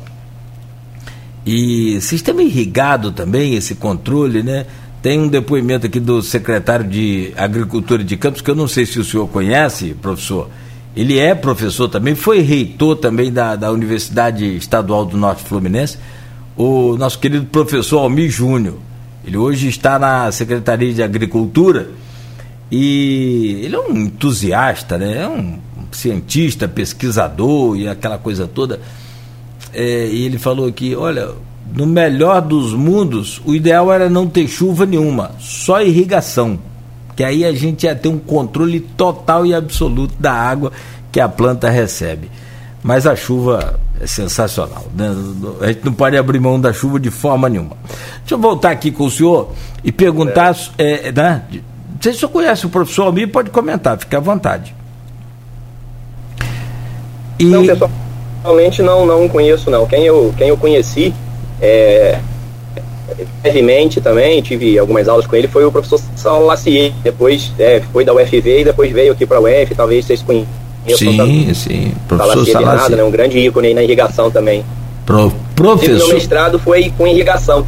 E 1.46 1.98
sistema 2.02 2.42
irrigado 2.42 3.12
também, 3.12 3.54
esse 3.54 3.76
controle, 3.76 4.42
né? 4.42 4.66
Tem 5.00 5.18
um 5.18 5.28
depoimento 5.28 5.86
aqui 5.86 5.98
do 5.98 6.20
secretário 6.20 6.86
de 6.86 7.32
Agricultura 7.34 8.04
de 8.04 8.14
Campos, 8.18 8.42
que 8.42 8.50
eu 8.50 8.54
não 8.54 8.68
sei 8.68 8.84
se 8.84 8.98
o 8.98 9.04
senhor 9.04 9.26
conhece, 9.28 9.94
professor. 9.94 10.50
Ele 10.94 11.18
é 11.18 11.34
professor 11.34 11.88
também, 11.88 12.14
foi 12.14 12.40
reitor 12.40 12.96
também 12.96 13.32
da, 13.32 13.56
da 13.56 13.72
Universidade 13.72 14.54
Estadual 14.56 15.06
do 15.06 15.16
Norte 15.16 15.42
Fluminense, 15.44 15.96
o 16.56 16.94
nosso 16.98 17.18
querido 17.18 17.46
professor 17.46 18.00
Almir 18.00 18.30
Júnior. 18.30 18.76
Ele 19.26 19.38
hoje 19.38 19.68
está 19.68 19.98
na 19.98 20.30
Secretaria 20.30 20.92
de 20.92 21.02
Agricultura 21.02 21.88
e 22.70 23.60
ele 23.62 23.76
é 23.76 23.78
um 23.78 23.96
entusiasta, 23.96 24.98
né? 24.98 25.22
é 25.22 25.28
um 25.28 25.58
cientista, 25.92 26.66
pesquisador 26.66 27.76
e 27.76 27.88
aquela 27.88 28.18
coisa 28.18 28.46
toda. 28.46 28.80
É, 29.72 30.06
e 30.06 30.24
ele 30.24 30.38
falou 30.38 30.68
aqui, 30.68 30.94
olha, 30.94 31.30
no 31.72 31.86
melhor 31.86 32.40
dos 32.40 32.72
mundos, 32.72 33.40
o 33.44 33.54
ideal 33.54 33.92
era 33.92 34.08
não 34.08 34.26
ter 34.26 34.46
chuva 34.46 34.86
nenhuma, 34.86 35.32
só 35.38 35.82
irrigação. 35.82 36.58
Que 37.16 37.22
aí 37.22 37.44
a 37.44 37.52
gente 37.52 37.84
ia 37.84 37.94
ter 37.94 38.08
um 38.08 38.18
controle 38.18 38.80
total 38.80 39.46
e 39.46 39.54
absoluto 39.54 40.14
da 40.18 40.32
água 40.32 40.72
que 41.12 41.20
a 41.20 41.28
planta 41.28 41.70
recebe. 41.70 42.28
Mas 42.82 43.06
a 43.06 43.16
chuva 43.16 43.80
é 44.00 44.06
sensacional. 44.06 44.84
Né? 44.94 45.08
A 45.60 45.66
gente 45.68 45.84
não 45.84 45.92
pode 45.92 46.16
abrir 46.16 46.40
mão 46.40 46.60
da 46.60 46.72
chuva 46.72 46.98
de 47.00 47.10
forma 47.10 47.48
nenhuma. 47.48 47.76
Deixa 48.18 48.34
eu 48.34 48.38
voltar 48.38 48.72
aqui 48.72 48.90
com 48.90 49.04
o 49.06 49.10
senhor 49.10 49.52
e 49.82 49.90
perguntar. 49.90 50.56
É. 50.76 51.08
É, 51.08 51.12
né? 51.12 51.42
Se 52.00 52.12
senhor 52.12 52.28
conhece 52.30 52.66
o 52.66 52.68
professor 52.68 53.04
Almir, 53.04 53.30
pode 53.30 53.50
comentar, 53.50 53.98
fique 53.98 54.14
à 54.14 54.20
vontade. 54.20 54.74
E... 57.38 57.44
Não, 57.44 57.64
pessoalmente 57.64 58.82
não, 58.82 59.06
não 59.06 59.28
conheço 59.28 59.70
não. 59.70 59.86
Quem 59.86 60.04
eu, 60.04 60.34
quem 60.36 60.48
eu 60.48 60.56
conheci 60.56 61.14
é, 61.60 62.18
brevemente 63.42 64.00
também, 64.00 64.40
tive 64.42 64.78
algumas 64.78 65.08
aulas 65.08 65.26
com 65.26 65.36
ele, 65.36 65.48
foi 65.48 65.64
o 65.64 65.72
professor 65.72 66.00
Salacier, 66.16 66.92
depois 67.02 67.52
é, 67.58 67.80
foi 67.92 68.04
da 68.04 68.12
UFV 68.14 68.60
e 68.60 68.64
depois 68.64 68.92
veio 68.92 69.12
aqui 69.12 69.26
para 69.26 69.38
a 69.38 69.40
UF, 69.40 69.74
talvez 69.74 70.04
vocês 70.04 70.22
conheçam. 70.22 70.46
Sim, 70.96 71.54
sim, 71.54 71.94
professor 72.08 72.46
Salacier, 72.46 72.96
né, 72.96 73.04
um 73.04 73.10
grande 73.10 73.38
ícone 73.38 73.74
na 73.74 73.82
irrigação 73.82 74.30
também. 74.30 74.64
Pro, 75.06 75.32
professor... 75.54 76.06
meu 76.06 76.14
mestrado 76.14 76.58
foi 76.58 76.92
com 76.96 77.06
irrigação, 77.06 77.64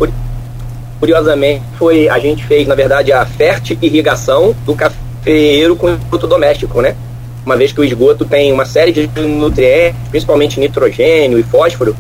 curiosamente, 0.99 1.63
foi, 1.79 2.09
a 2.09 2.19
gente 2.19 2.45
fez, 2.45 2.67
na 2.67 2.75
verdade, 2.75 3.13
a 3.13 3.25
fértil 3.25 3.77
irrigação 3.81 4.55
do 4.65 4.75
cafeeiro 4.75 5.77
com 5.77 5.91
esgoto 5.91 6.27
doméstico, 6.27 6.81
né? 6.81 6.97
Uma 7.45 7.57
vez 7.57 7.73
que 7.73 7.81
o 7.81 7.85
esgoto 7.85 8.25
tem 8.25 8.53
uma 8.53 8.65
série 8.65 8.93
de 8.93 9.07
nutrientes, 9.21 10.01
principalmente 10.11 10.59
nitrogênio 10.59 11.39
e 11.39 11.43
fósforo, 11.43 11.95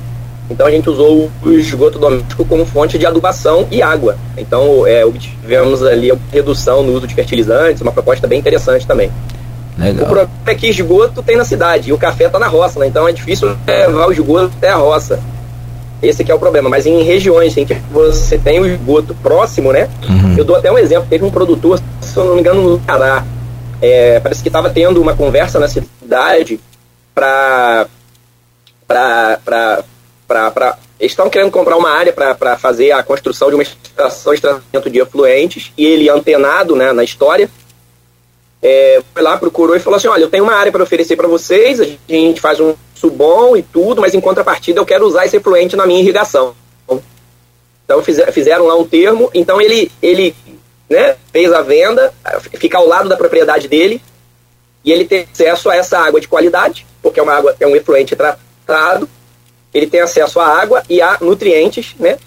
então 0.48 0.66
a 0.66 0.70
gente 0.70 0.88
usou 0.88 1.30
o 1.42 1.50
esgoto 1.52 1.98
doméstico 1.98 2.44
como 2.44 2.64
fonte 2.64 2.98
de 2.98 3.06
adubação 3.06 3.66
e 3.70 3.82
água. 3.82 4.16
Então 4.36 4.86
é, 4.86 5.04
obtivemos 5.04 5.82
ali 5.82 6.10
a 6.10 6.16
redução 6.32 6.82
no 6.82 6.92
uso 6.92 7.06
de 7.06 7.14
fertilizantes, 7.14 7.82
uma 7.82 7.92
proposta 7.92 8.26
bem 8.26 8.38
interessante 8.38 8.86
também. 8.86 9.10
Legal. 9.76 10.04
O 10.04 10.06
problema 10.06 10.30
é 10.46 10.54
que 10.54 10.68
esgoto 10.68 11.22
tem 11.22 11.36
na 11.36 11.44
cidade 11.44 11.90
e 11.90 11.92
o 11.92 11.98
café 11.98 12.26
está 12.26 12.38
na 12.38 12.46
roça, 12.46 12.78
né? 12.80 12.86
então 12.86 13.06
é 13.06 13.12
difícil 13.12 13.56
levar 13.66 14.08
o 14.08 14.12
esgoto 14.12 14.52
até 14.56 14.70
a 14.70 14.76
roça. 14.76 15.20
Esse 16.02 16.24
que 16.24 16.30
é 16.30 16.34
o 16.34 16.38
problema. 16.38 16.68
Mas 16.68 16.86
em 16.86 17.02
regiões 17.02 17.56
em 17.56 17.64
que 17.64 17.74
você 17.90 18.38
tem 18.38 18.60
o 18.60 18.66
esgoto 18.66 19.14
próximo, 19.14 19.72
né? 19.72 19.88
Uhum. 20.08 20.36
Eu 20.36 20.44
dou 20.44 20.56
até 20.56 20.70
um 20.70 20.78
exemplo. 20.78 21.06
Teve 21.08 21.24
um 21.24 21.30
produtor, 21.30 21.80
se 22.00 22.16
eu 22.16 22.24
não 22.24 22.34
me 22.34 22.40
engano, 22.40 22.62
no 22.62 22.78
Pará. 22.80 23.24
É, 23.80 24.20
parece 24.20 24.42
que 24.42 24.48
estava 24.48 24.70
tendo 24.70 25.00
uma 25.00 25.14
conversa 25.14 25.58
na 25.58 25.68
cidade 25.68 26.58
para 27.14 27.86
para 28.86 29.38
eles 30.98 31.12
estão 31.12 31.28
querendo 31.28 31.50
comprar 31.50 31.76
uma 31.76 31.90
área 31.90 32.12
para 32.12 32.56
fazer 32.56 32.92
a 32.92 33.02
construção 33.02 33.48
de 33.48 33.54
uma 33.54 33.62
estação 33.62 34.34
de 34.34 34.40
tratamento 34.40 34.90
de 34.90 34.98
efluentes 34.98 35.72
e 35.76 35.84
ele 35.84 36.08
antenado 36.08 36.74
né, 36.74 36.92
na 36.92 37.04
história 37.04 37.50
é, 38.62 39.02
foi 39.12 39.22
lá 39.22 39.36
procurou 39.36 39.76
e 39.76 39.80
falou 39.80 39.96
assim 39.96 40.08
olha 40.08 40.22
eu 40.22 40.30
tenho 40.30 40.44
uma 40.44 40.54
área 40.54 40.72
para 40.72 40.82
oferecer 40.82 41.16
para 41.16 41.28
vocês 41.28 41.80
a 41.80 41.84
gente 42.08 42.40
faz 42.40 42.58
um 42.60 42.74
subom 42.94 43.56
e 43.56 43.62
tudo 43.62 44.00
mas 44.00 44.14
em 44.14 44.20
contrapartida 44.20 44.80
eu 44.80 44.86
quero 44.86 45.06
usar 45.06 45.26
esse 45.26 45.36
efluente 45.36 45.76
na 45.76 45.86
minha 45.86 46.00
irrigação 46.00 46.54
então 47.84 48.02
fizeram 48.02 48.66
lá 48.66 48.76
um 48.76 48.86
termo 48.86 49.30
então 49.32 49.60
ele 49.60 49.90
ele 50.02 50.34
né, 50.88 51.16
fez 51.32 51.52
a 51.52 51.62
venda 51.62 52.12
fica 52.54 52.78
ao 52.78 52.86
lado 52.86 53.08
da 53.08 53.16
propriedade 53.16 53.68
dele 53.68 54.00
e 54.84 54.92
ele 54.92 55.04
tem 55.04 55.26
acesso 55.32 55.68
a 55.68 55.76
essa 55.76 55.98
água 55.98 56.20
de 56.20 56.28
qualidade 56.28 56.86
porque 57.02 57.20
é 57.20 57.22
uma 57.22 57.34
água 57.34 57.54
é 57.60 57.66
um 57.66 57.76
efluente 57.76 58.16
tratado 58.16 59.08
ele 59.76 59.86
tem 59.86 60.00
acesso 60.00 60.40
à 60.40 60.46
água 60.46 60.82
e 60.88 61.02
a 61.02 61.18
nutrientes, 61.20 61.94
né? 61.98 62.18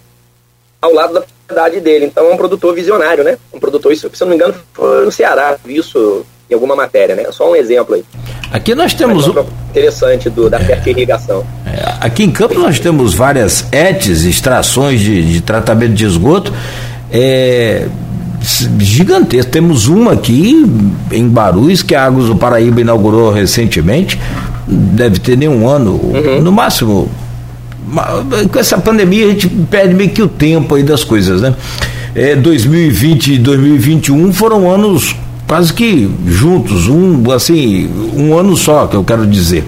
Ao 0.79 0.93
lado 0.93 1.15
da 1.15 1.25
propriedade 1.49 1.79
dele. 1.79 2.05
Então 2.05 2.29
é 2.29 2.33
um 2.33 2.37
produtor 2.37 2.75
visionário, 2.75 3.23
né? 3.23 3.37
Um 3.53 3.59
produtor, 3.59 3.91
isso, 3.91 4.09
se 4.13 4.23
eu 4.23 4.27
não 4.27 4.29
me 4.29 4.35
engano, 4.35 4.53
foi 4.73 5.05
no 5.05 5.11
Ceará, 5.11 5.57
isso 5.65 6.25
em 6.49 6.53
alguma 6.53 6.75
matéria, 6.75 7.15
né? 7.15 7.25
Só 7.31 7.51
um 7.51 7.55
exemplo 7.55 7.95
aí. 7.95 8.03
Aqui 8.51 8.73
nós 8.73 8.93
temos 8.93 9.27
um 9.27 9.45
interessante 9.69 10.29
do, 10.29 10.49
da 10.49 10.59
é, 10.59 10.81
irrigação. 10.85 11.45
É, 11.65 11.95
aqui 11.99 12.23
em 12.23 12.31
Campos 12.31 12.57
nós 12.57 12.79
temos 12.79 13.13
várias 13.13 13.65
ETs, 13.71 14.23
extrações 14.23 14.99
de, 14.99 15.33
de 15.33 15.41
tratamento 15.41 15.93
de 15.93 16.05
esgoto. 16.05 16.53
É, 17.11 17.87
gigantesco. 18.79 19.51
Temos 19.51 19.87
uma 19.87 20.13
aqui 20.13 20.63
em 21.11 21.27
Barus, 21.27 21.83
que 21.83 21.93
a 21.93 22.05
Águas 22.05 22.27
do 22.27 22.35
Paraíba 22.35 22.81
inaugurou 22.81 23.31
recentemente. 23.31 24.19
Deve 24.67 25.19
ter 25.19 25.37
nem 25.37 25.49
um 25.49 25.67
ano, 25.67 25.93
uhum. 25.95 26.41
no 26.41 26.51
máximo 26.51 27.09
com 28.51 28.59
essa 28.59 28.77
pandemia 28.77 29.25
a 29.25 29.29
gente 29.29 29.47
perde 29.47 29.93
meio 29.93 30.09
que 30.09 30.21
o 30.21 30.27
tempo 30.27 30.75
aí 30.75 30.83
das 30.83 31.03
coisas, 31.03 31.41
né? 31.41 31.55
É, 32.15 32.35
2020 32.35 33.33
e 33.33 33.37
2021 33.37 34.33
foram 34.33 34.69
anos 34.69 35.15
quase 35.47 35.73
que 35.73 36.09
juntos, 36.27 36.87
um 36.87 37.31
assim, 37.31 37.89
um 38.15 38.37
ano 38.37 38.55
só, 38.55 38.85
que 38.85 38.95
eu 38.95 39.03
quero 39.03 39.25
dizer. 39.25 39.65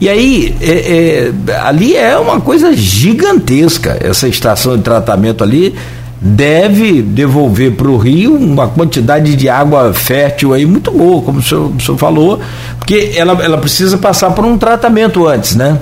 E 0.00 0.08
aí, 0.08 0.54
é, 0.60 1.32
é, 1.48 1.56
ali 1.62 1.96
é 1.96 2.16
uma 2.16 2.40
coisa 2.40 2.72
gigantesca, 2.76 3.98
essa 4.00 4.28
estação 4.28 4.76
de 4.76 4.82
tratamento 4.82 5.42
ali 5.42 5.74
deve 6.20 7.02
devolver 7.02 7.72
para 7.72 7.88
o 7.88 7.96
rio 7.96 8.34
uma 8.36 8.68
quantidade 8.68 9.34
de 9.34 9.48
água 9.48 9.92
fértil 9.92 10.54
aí 10.54 10.64
muito 10.64 10.90
boa, 10.90 11.22
como 11.22 11.40
o 11.40 11.42
senhor, 11.42 11.72
o 11.76 11.80
senhor 11.80 11.98
falou, 11.98 12.40
porque 12.78 13.12
ela, 13.16 13.32
ela 13.42 13.58
precisa 13.58 13.98
passar 13.98 14.30
por 14.30 14.44
um 14.44 14.56
tratamento 14.56 15.26
antes, 15.26 15.56
né? 15.56 15.78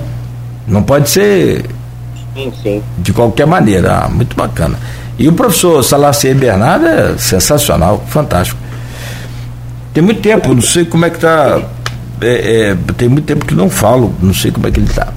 Não 0.67 0.81
pode 0.81 1.09
ser 1.09 1.65
sim, 2.61 2.83
de 2.97 3.13
qualquer 3.13 3.47
maneira. 3.47 4.03
Ah, 4.03 4.09
muito 4.09 4.35
bacana. 4.35 4.77
E 5.17 5.27
o 5.27 5.33
professor 5.33 5.83
Salacier 5.83 6.35
Bernardo 6.35 6.85
é 6.85 7.17
sensacional, 7.17 8.03
fantástico. 8.07 8.59
Tem 9.93 10.03
muito 10.03 10.21
tempo, 10.21 10.53
não 10.53 10.61
sei 10.61 10.83
como 10.83 11.05
é 11.05 11.09
que 11.09 11.15
está 11.15 11.61
é, 12.21 12.71
é, 12.71 12.77
tem 12.97 13.09
muito 13.09 13.25
tempo 13.25 13.45
que 13.45 13.53
não 13.53 13.69
falo, 13.69 14.13
não 14.21 14.33
sei 14.33 14.51
como 14.51 14.67
é 14.67 14.71
que 14.71 14.79
ele 14.79 14.87
está. 14.87 15.07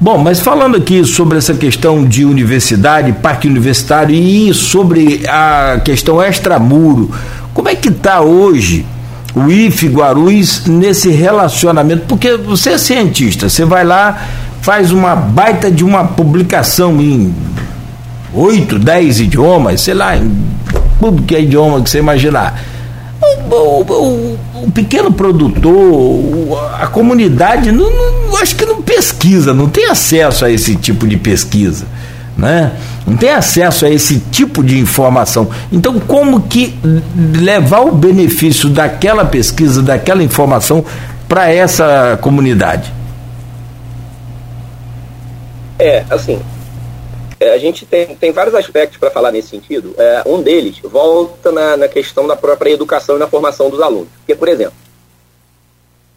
Bom, 0.00 0.16
mas 0.16 0.40
falando 0.40 0.76
aqui 0.76 1.04
sobre 1.04 1.36
essa 1.36 1.52
questão 1.52 2.04
de 2.04 2.24
universidade, 2.24 3.12
parque 3.12 3.46
universitário 3.46 4.14
e 4.14 4.54
sobre 4.54 5.22
a 5.28 5.80
questão 5.84 6.22
extramuro, 6.22 7.10
como 7.52 7.68
é 7.68 7.74
que 7.74 7.88
está 7.88 8.20
hoje 8.20 8.86
o 9.34 9.50
IFE 9.50 9.88
Guarulhos 9.88 10.64
nesse 10.66 11.10
relacionamento? 11.10 12.06
Porque 12.06 12.36
você 12.36 12.70
é 12.70 12.78
cientista, 12.78 13.48
você 13.48 13.64
vai 13.64 13.84
lá, 13.84 14.26
faz 14.60 14.90
uma 14.90 15.14
baita 15.16 15.70
de 15.70 15.84
uma 15.84 16.04
publicação 16.04 17.00
em 17.00 17.34
oito, 18.32 18.78
dez 18.78 19.20
idiomas, 19.20 19.80
sei 19.80 19.94
lá, 19.94 20.16
em 20.16 20.30
tudo 21.00 21.22
que 21.22 21.34
é 21.34 21.40
idioma 21.40 21.82
que 21.82 21.90
você 21.90 21.98
imaginar. 21.98 22.62
O, 23.20 23.54
o, 23.54 23.82
o, 23.82 24.38
o 24.64 24.70
pequeno 24.70 25.12
produtor, 25.12 26.58
a 26.78 26.86
comunidade, 26.86 27.72
não, 27.72 27.90
não, 27.90 28.36
acho 28.36 28.54
que 28.54 28.64
não 28.64 28.82
pesquisa, 28.82 29.52
não 29.52 29.68
tem 29.68 29.86
acesso 29.86 30.44
a 30.44 30.50
esse 30.50 30.76
tipo 30.76 31.06
de 31.08 31.16
pesquisa. 31.16 31.86
Né? 32.36 32.72
Não 33.06 33.16
tem 33.16 33.30
acesso 33.30 33.84
a 33.84 33.90
esse 33.90 34.18
tipo 34.30 34.62
de 34.62 34.78
informação. 34.78 35.48
Então, 35.70 35.98
como 36.00 36.42
que 36.42 36.74
levar 37.34 37.80
o 37.80 37.92
benefício 37.92 38.68
daquela 38.68 39.24
pesquisa, 39.24 39.82
daquela 39.82 40.22
informação 40.22 40.84
para 41.28 41.52
essa 41.52 42.18
comunidade? 42.22 42.99
É, 45.80 46.04
assim, 46.10 46.38
é, 47.40 47.54
a 47.54 47.58
gente 47.58 47.86
tem, 47.86 48.14
tem 48.14 48.30
vários 48.32 48.54
aspectos 48.54 48.98
para 48.98 49.10
falar 49.10 49.32
nesse 49.32 49.48
sentido. 49.48 49.94
É, 49.96 50.22
um 50.26 50.42
deles 50.42 50.78
volta 50.84 51.50
na, 51.50 51.74
na 51.74 51.88
questão 51.88 52.26
da 52.26 52.36
própria 52.36 52.70
educação 52.70 53.16
e 53.16 53.18
na 53.18 53.26
formação 53.26 53.70
dos 53.70 53.80
alunos. 53.80 54.08
Porque, 54.18 54.34
por 54.34 54.46
exemplo, 54.46 54.74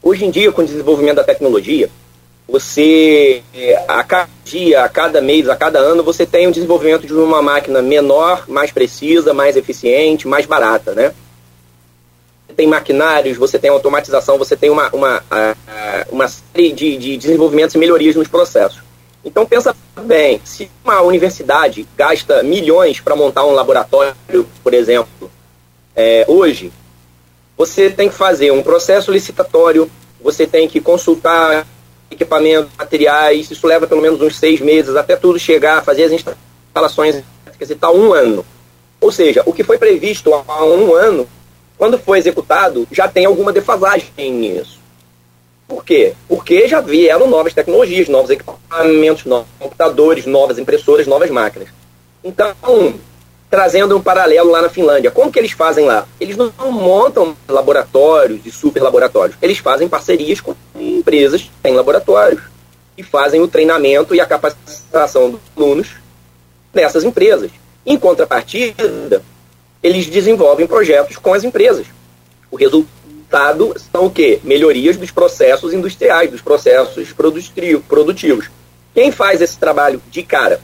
hoje 0.01 0.25
em 0.25 0.29
dia, 0.29 0.51
com 0.51 0.61
o 0.61 0.65
desenvolvimento 0.65 1.15
da 1.15 1.23
tecnologia, 1.23 1.89
você, 2.45 3.41
é, 3.55 3.85
a 3.87 4.03
cada 4.03 4.29
dia, 4.43 4.83
a 4.83 4.89
cada 4.89 5.21
mês, 5.21 5.47
a 5.47 5.55
cada 5.55 5.79
ano, 5.79 6.03
você 6.03 6.25
tem 6.25 6.45
o 6.45 6.51
desenvolvimento 6.51 7.07
de 7.07 7.13
uma 7.13 7.41
máquina 7.41 7.81
menor, 7.81 8.43
mais 8.49 8.69
precisa, 8.69 9.33
mais 9.33 9.55
eficiente, 9.55 10.27
mais 10.27 10.45
barata, 10.45 10.93
né? 10.93 11.13
Tem 12.53 12.67
maquinários, 12.67 13.37
você 13.37 13.57
tem 13.57 13.69
automatização, 13.69 14.37
você 14.37 14.57
tem 14.57 14.69
uma, 14.69 14.89
uma, 14.89 15.23
uma 16.11 16.27
série 16.27 16.73
de, 16.73 16.97
de 16.97 17.17
desenvolvimentos 17.17 17.73
e 17.73 17.77
melhorias 17.77 18.15
nos 18.15 18.27
processos. 18.27 18.83
Então 19.23 19.45
pensa 19.45 19.75
bem, 20.01 20.41
se 20.43 20.69
uma 20.83 21.01
universidade 21.01 21.87
gasta 21.95 22.43
milhões 22.43 22.99
para 22.99 23.15
montar 23.15 23.45
um 23.45 23.51
laboratório, 23.51 24.15
por 24.61 24.73
exemplo, 24.73 25.31
é, 25.95 26.25
hoje, 26.27 26.71
você 27.55 27.89
tem 27.89 28.09
que 28.09 28.15
fazer 28.15 28.51
um 28.51 28.61
processo 28.61 29.11
licitatório, 29.11 29.89
você 30.21 30.45
tem 30.45 30.67
que 30.67 30.81
consultar 30.81 31.65
equipamentos, 32.11 32.71
materiais, 32.77 33.49
isso 33.49 33.65
leva 33.65 33.87
pelo 33.87 34.01
menos 34.01 34.21
uns 34.21 34.37
seis 34.37 34.59
meses 34.59 34.95
até 34.95 35.15
tudo 35.15 35.39
chegar, 35.39 35.83
fazer 35.83 36.03
as 36.03 36.11
instalações 36.11 37.23
e 37.59 37.75
tal, 37.75 37.95
um 37.95 38.13
ano. 38.13 38.45
Ou 38.99 39.11
seja, 39.11 39.41
o 39.45 39.53
que 39.53 39.63
foi 39.63 39.77
previsto 39.77 40.33
há 40.33 40.65
um 40.65 40.93
ano, 40.93 41.27
quando 41.77 41.97
foi 41.97 42.17
executado, 42.17 42.87
já 42.91 43.07
tem 43.07 43.25
alguma 43.25 43.53
defasagem 43.53 44.09
nisso. 44.17 44.79
Por 45.67 45.83
quê? 45.83 46.13
Porque 46.27 46.67
já 46.67 46.81
vieram 46.81 47.27
novas 47.27 47.53
tecnologias, 47.53 48.07
novos 48.07 48.29
equipamentos, 48.29 49.25
novos 49.25 49.47
computadores, 49.59 50.25
novas 50.25 50.59
impressoras, 50.59 51.07
novas 51.07 51.29
máquinas. 51.29 51.69
Então, 52.23 52.55
trazendo 53.49 53.95
um 53.95 54.01
paralelo 54.01 54.49
lá 54.49 54.61
na 54.61 54.69
Finlândia, 54.69 55.11
como 55.11 55.31
que 55.31 55.39
eles 55.39 55.51
fazem 55.51 55.85
lá? 55.85 56.07
Eles 56.19 56.35
não 56.35 56.51
montam 56.71 57.35
laboratórios 57.47 58.45
e 58.45 58.51
super 58.51 58.81
laboratórios, 58.81 59.37
eles 59.41 59.57
fazem 59.59 59.87
parcerias 59.87 60.41
com 60.41 60.55
empresas 60.75 61.43
que 61.43 61.51
têm 61.61 61.75
laboratórios 61.75 62.41
e 62.97 63.03
fazem 63.03 63.41
o 63.41 63.47
treinamento 63.47 64.13
e 64.15 64.19
a 64.19 64.25
capacitação 64.25 65.31
dos 65.31 65.41
alunos 65.55 65.89
nessas 66.73 67.03
empresas. 67.03 67.51
Em 67.85 67.97
contrapartida, 67.97 69.21
eles 69.81 70.07
desenvolvem 70.07 70.65
projetos 70.65 71.17
com 71.17 71.33
as 71.33 71.43
empresas. 71.43 71.85
O 72.49 72.55
resultado 72.55 73.02
resultado 73.33 73.73
são 73.91 74.05
o 74.05 74.11
quê? 74.11 74.39
Melhorias 74.43 74.95
dos 74.95 75.09
processos 75.09 75.73
industriais, 75.73 76.29
dos 76.29 76.41
processos 76.41 77.11
produtivos. 77.87 78.49
Quem 78.93 79.11
faz 79.11 79.41
esse 79.41 79.57
trabalho 79.57 80.01
de 80.11 80.21
cara? 80.21 80.61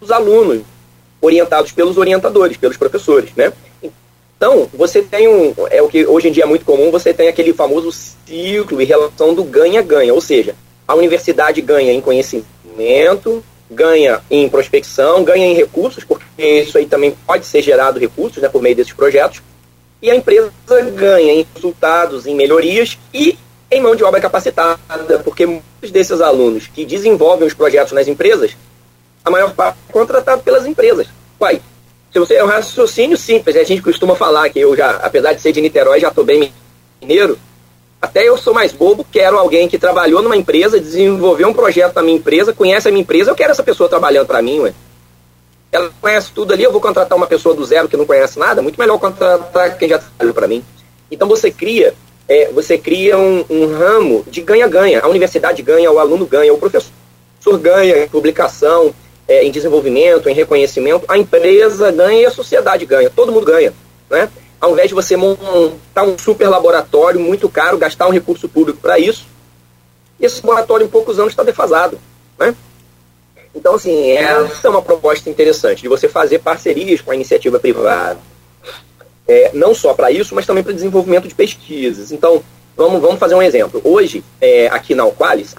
Os 0.00 0.10
alunos, 0.10 0.62
orientados 1.20 1.70
pelos 1.72 1.98
orientadores, 1.98 2.56
pelos 2.56 2.76
professores, 2.76 3.30
né? 3.36 3.52
Então, 4.36 4.68
você 4.72 5.02
tem 5.02 5.28
um, 5.28 5.52
é 5.68 5.82
o 5.82 5.88
que 5.88 6.06
hoje 6.06 6.28
em 6.28 6.32
dia 6.32 6.44
é 6.44 6.46
muito 6.46 6.64
comum, 6.64 6.90
você 6.90 7.12
tem 7.12 7.28
aquele 7.28 7.52
famoso 7.52 7.92
ciclo 7.92 8.80
e 8.80 8.84
relação 8.84 9.34
do 9.34 9.42
ganha-ganha, 9.42 10.14
ou 10.14 10.20
seja, 10.20 10.54
a 10.86 10.94
universidade 10.94 11.60
ganha 11.60 11.92
em 11.92 12.00
conhecimento, 12.00 13.44
ganha 13.68 14.22
em 14.30 14.48
prospecção, 14.48 15.24
ganha 15.24 15.44
em 15.44 15.54
recursos, 15.54 16.04
porque 16.04 16.22
isso 16.60 16.78
aí 16.78 16.86
também 16.86 17.14
pode 17.26 17.44
ser 17.44 17.60
gerado 17.60 17.98
recursos 17.98 18.40
né, 18.40 18.48
por 18.48 18.62
meio 18.62 18.76
desses 18.76 18.92
projetos, 18.92 19.42
e 20.00 20.10
a 20.10 20.14
empresa 20.14 20.52
ganha 20.94 21.32
em 21.32 21.46
resultados, 21.54 22.26
em 22.26 22.34
melhorias 22.34 22.98
e 23.12 23.38
em 23.70 23.80
mão 23.80 23.94
de 23.94 24.04
obra 24.04 24.20
capacitada, 24.20 24.78
porque 25.24 25.44
muitos 25.44 25.90
desses 25.90 26.20
alunos 26.20 26.66
que 26.66 26.84
desenvolvem 26.84 27.46
os 27.46 27.54
projetos 27.54 27.92
nas 27.92 28.08
empresas, 28.08 28.56
a 29.24 29.30
maior 29.30 29.52
parte 29.52 29.76
é 29.88 29.92
contratado 29.92 30.42
pelas 30.42 30.64
empresas. 30.64 31.06
Uai, 31.40 31.60
se 32.12 32.18
você 32.18 32.36
é 32.36 32.44
um 32.44 32.46
raciocínio 32.46 33.16
simples, 33.16 33.56
a 33.56 33.64
gente 33.64 33.82
costuma 33.82 34.14
falar 34.14 34.48
que 34.48 34.58
eu 34.58 34.74
já, 34.74 34.92
apesar 34.96 35.34
de 35.34 35.42
ser 35.42 35.52
de 35.52 35.60
Niterói, 35.60 36.00
já 36.00 36.08
estou 36.08 36.24
bem 36.24 36.52
mineiro, 37.00 37.38
até 38.00 38.26
eu 38.26 38.38
sou 38.38 38.54
mais 38.54 38.72
bobo, 38.72 39.04
quero 39.10 39.36
alguém 39.36 39.68
que 39.68 39.78
trabalhou 39.78 40.22
numa 40.22 40.36
empresa, 40.36 40.80
desenvolveu 40.80 41.48
um 41.48 41.52
projeto 41.52 41.96
na 41.96 42.02
minha 42.02 42.16
empresa, 42.16 42.52
conhece 42.52 42.88
a 42.88 42.90
minha 42.90 43.02
empresa, 43.02 43.30
eu 43.30 43.34
quero 43.34 43.50
essa 43.50 43.62
pessoa 43.62 43.88
trabalhando 43.88 44.26
para 44.26 44.40
mim, 44.40 44.60
ué 44.60 44.72
ela 45.70 45.90
conhece 46.00 46.32
tudo 46.32 46.52
ali, 46.52 46.62
eu 46.62 46.72
vou 46.72 46.80
contratar 46.80 47.16
uma 47.16 47.26
pessoa 47.26 47.54
do 47.54 47.64
zero 47.64 47.88
que 47.88 47.96
não 47.96 48.06
conhece 48.06 48.38
nada, 48.38 48.62
muito 48.62 48.78
melhor 48.78 48.98
contratar 48.98 49.76
quem 49.76 49.88
já 49.88 49.98
trabalhou 49.98 50.34
para 50.34 50.48
mim. 50.48 50.64
Então 51.10 51.28
você 51.28 51.50
cria, 51.50 51.94
é, 52.26 52.50
você 52.52 52.78
cria 52.78 53.18
um, 53.18 53.44
um 53.50 53.66
ramo 53.66 54.24
de 54.26 54.40
ganha-ganha. 54.40 55.00
A 55.00 55.08
universidade 55.08 55.62
ganha, 55.62 55.90
o 55.90 55.98
aluno 55.98 56.26
ganha, 56.26 56.52
o 56.52 56.58
professor 56.58 56.90
ganha 57.60 58.04
em 58.04 58.08
publicação, 58.08 58.94
é, 59.26 59.44
em 59.44 59.50
desenvolvimento, 59.50 60.28
em 60.28 60.34
reconhecimento, 60.34 61.04
a 61.06 61.18
empresa 61.18 61.90
ganha 61.92 62.22
e 62.22 62.26
a 62.26 62.30
sociedade 62.30 62.86
ganha, 62.86 63.10
todo 63.10 63.30
mundo 63.30 63.44
ganha. 63.44 63.74
Né? 64.08 64.28
Ao 64.58 64.72
invés 64.72 64.88
de 64.88 64.94
você 64.94 65.16
montar 65.16 66.02
um 66.02 66.18
super 66.18 66.48
laboratório 66.48 67.20
muito 67.20 67.48
caro, 67.48 67.76
gastar 67.76 68.08
um 68.08 68.12
recurso 68.12 68.48
público 68.48 68.80
para 68.80 68.98
isso, 68.98 69.26
esse 70.18 70.40
laboratório 70.44 70.86
em 70.86 70.88
poucos 70.88 71.18
anos 71.18 71.32
está 71.32 71.42
defasado. 71.42 71.98
Né? 72.38 72.54
Então, 73.58 73.74
assim, 73.74 74.12
essa 74.12 74.68
é 74.68 74.70
uma 74.70 74.80
proposta 74.80 75.28
interessante, 75.28 75.82
de 75.82 75.88
você 75.88 76.08
fazer 76.08 76.38
parcerias 76.38 77.00
com 77.00 77.10
a 77.10 77.14
iniciativa 77.14 77.58
privada. 77.58 78.20
É, 79.26 79.50
não 79.52 79.74
só 79.74 79.92
para 79.92 80.12
isso, 80.12 80.32
mas 80.32 80.46
também 80.46 80.62
para 80.62 80.72
desenvolvimento 80.72 81.26
de 81.26 81.34
pesquisas. 81.34 82.12
Então, 82.12 82.40
vamos, 82.76 83.00
vamos 83.00 83.18
fazer 83.18 83.34
um 83.34 83.42
exemplo. 83.42 83.80
Hoje, 83.82 84.22
é, 84.40 84.68
aqui 84.68 84.94
na 84.94 85.02
Alqualis, 85.02 85.56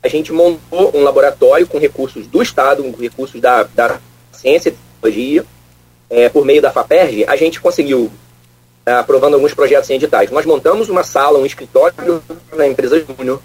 a 0.00 0.06
gente 0.06 0.32
montou 0.32 0.92
um 0.94 1.02
laboratório 1.02 1.66
com 1.66 1.78
recursos 1.78 2.28
do 2.28 2.40
Estado, 2.40 2.84
com 2.84 3.02
recursos 3.02 3.40
da, 3.40 3.64
da 3.64 3.98
ciência 4.30 4.68
e 4.68 4.72
tecnologia, 4.72 5.44
é, 6.08 6.28
por 6.28 6.44
meio 6.44 6.62
da 6.62 6.70
FAPERG, 6.70 7.24
a 7.26 7.34
gente 7.34 7.60
conseguiu, 7.60 8.08
tá, 8.84 9.00
aprovando 9.00 9.34
alguns 9.34 9.52
projetos 9.52 9.90
em 9.90 9.94
editais, 9.94 10.30
nós 10.30 10.46
montamos 10.46 10.88
uma 10.88 11.02
sala, 11.02 11.40
um 11.40 11.46
escritório 11.46 12.22
na 12.52 12.68
empresa 12.68 13.04
Júnior, 13.04 13.42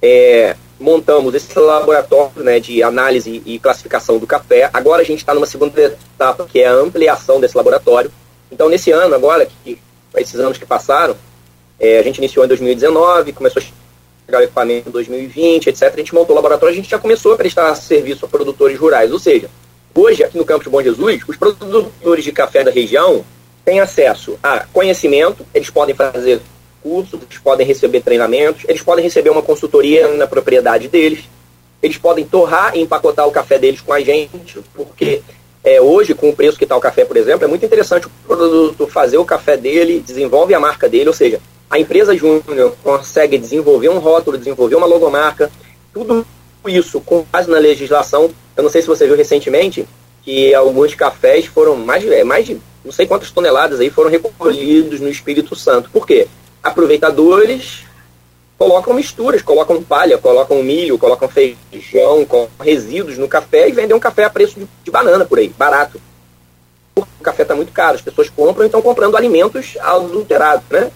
é, 0.00 0.56
montamos 0.82 1.34
esse 1.34 1.56
laboratório 1.58 2.42
né, 2.42 2.58
de 2.58 2.82
análise 2.82 3.42
e 3.46 3.58
classificação 3.58 4.18
do 4.18 4.26
café. 4.26 4.68
Agora 4.72 5.02
a 5.02 5.04
gente 5.04 5.20
está 5.20 5.32
numa 5.32 5.46
segunda 5.46 5.80
etapa, 5.80 6.44
que 6.44 6.60
é 6.60 6.66
a 6.66 6.74
ampliação 6.74 7.40
desse 7.40 7.56
laboratório. 7.56 8.10
Então, 8.50 8.68
nesse 8.68 8.90
ano, 8.90 9.14
agora, 9.14 9.46
que, 9.46 9.78
esses 10.16 10.38
anos 10.38 10.58
que 10.58 10.66
passaram, 10.66 11.16
é, 11.78 11.98
a 11.98 12.02
gente 12.02 12.18
iniciou 12.18 12.44
em 12.44 12.48
2019, 12.48 13.32
começou 13.32 13.62
a 13.62 13.64
chegar 14.26 14.40
o 14.40 14.42
equipamento 14.42 14.88
em 14.88 14.92
2020, 14.92 15.68
etc. 15.68 15.92
A 15.94 15.96
gente 15.96 16.14
montou 16.14 16.32
o 16.32 16.36
laboratório, 16.36 16.72
a 16.72 16.76
gente 16.76 16.90
já 16.90 16.98
começou 16.98 17.32
a 17.32 17.36
prestar 17.36 17.74
serviço 17.76 18.26
a 18.26 18.28
produtores 18.28 18.78
rurais. 18.78 19.12
Ou 19.12 19.18
seja, 19.18 19.48
hoje, 19.94 20.22
aqui 20.24 20.36
no 20.36 20.44
Campo 20.44 20.64
de 20.64 20.70
Bom 20.70 20.82
Jesus, 20.82 21.22
os 21.26 21.36
produtores 21.36 22.24
de 22.24 22.32
café 22.32 22.62
da 22.64 22.70
região 22.70 23.24
têm 23.64 23.80
acesso 23.80 24.38
a 24.42 24.66
conhecimento, 24.72 25.46
eles 25.54 25.70
podem 25.70 25.94
fazer 25.94 26.40
cursos, 26.82 27.20
eles 27.20 27.38
podem 27.38 27.66
receber 27.66 28.00
treinamentos, 28.00 28.64
eles 28.68 28.82
podem 28.82 29.04
receber 29.04 29.30
uma 29.30 29.42
consultoria 29.42 30.08
na 30.16 30.26
propriedade 30.26 30.88
deles, 30.88 31.24
eles 31.82 31.96
podem 31.96 32.24
torrar 32.24 32.76
e 32.76 32.80
empacotar 32.80 33.26
o 33.26 33.32
café 33.32 33.58
deles 33.58 33.80
com 33.80 33.92
a 33.92 34.00
gente, 34.00 34.60
porque 34.74 35.22
é, 35.64 35.80
hoje, 35.80 36.14
com 36.14 36.28
o 36.28 36.36
preço 36.36 36.58
que 36.58 36.64
está 36.64 36.76
o 36.76 36.80
café, 36.80 37.04
por 37.04 37.16
exemplo, 37.16 37.44
é 37.44 37.48
muito 37.48 37.64
interessante 37.64 38.06
o 38.06 38.10
produtor 38.26 38.90
fazer 38.90 39.18
o 39.18 39.24
café 39.24 39.56
dele, 39.56 40.00
desenvolve 40.04 40.54
a 40.54 40.60
marca 40.60 40.88
dele, 40.88 41.08
ou 41.08 41.14
seja, 41.14 41.40
a 41.70 41.78
empresa 41.78 42.16
júnior 42.16 42.74
consegue 42.82 43.38
desenvolver 43.38 43.88
um 43.88 43.98
rótulo, 43.98 44.36
desenvolver 44.36 44.74
uma 44.74 44.86
logomarca, 44.86 45.50
tudo 45.92 46.26
isso 46.66 47.00
com 47.00 47.24
base 47.32 47.50
na 47.50 47.58
legislação. 47.58 48.30
Eu 48.56 48.62
não 48.62 48.70
sei 48.70 48.82
se 48.82 48.88
você 48.88 49.06
viu 49.06 49.16
recentemente 49.16 49.86
que 50.22 50.54
alguns 50.54 50.94
cafés 50.94 51.46
foram 51.46 51.76
mais, 51.76 52.04
é, 52.06 52.22
mais 52.22 52.46
de 52.46 52.60
não 52.84 52.92
sei 52.92 53.06
quantas 53.06 53.30
toneladas 53.30 53.80
aí 53.80 53.90
foram 53.90 54.10
recolhidos 54.10 55.00
no 55.00 55.08
Espírito 55.08 55.54
Santo. 55.54 55.88
Por 55.90 56.06
quê? 56.06 56.26
Aproveitadores 56.62 57.84
colocam 58.58 58.94
misturas, 58.94 59.42
colocam 59.42 59.82
palha, 59.82 60.16
colocam 60.18 60.62
milho, 60.62 60.96
colocam 60.96 61.28
feijão, 61.28 62.24
com 62.24 62.48
resíduos 62.60 63.18
no 63.18 63.26
café 63.26 63.68
e 63.68 63.72
vendem 63.72 63.96
um 63.96 64.00
café 64.00 64.24
a 64.24 64.30
preço 64.30 64.60
de, 64.60 64.68
de 64.84 64.90
banana 64.90 65.24
por 65.24 65.38
aí, 65.38 65.48
barato. 65.48 66.00
O 66.96 67.04
café 67.22 67.42
está 67.42 67.56
muito 67.56 67.72
caro, 67.72 67.96
as 67.96 68.02
pessoas 68.02 68.30
compram 68.30 68.64
e 68.64 68.66
estão 68.66 68.80
comprando 68.80 69.16
alimentos 69.16 69.76
adulterados, 69.80 70.64
né? 70.70 70.92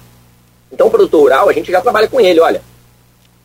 Então, 0.71 0.87
o 0.87 0.91
produtor 0.91 1.23
rural, 1.23 1.49
a 1.49 1.53
gente 1.53 1.73
já 1.73 1.81
trabalha 1.81 2.07
com 2.07 2.21
ele, 2.21 2.39
olha, 2.39 2.63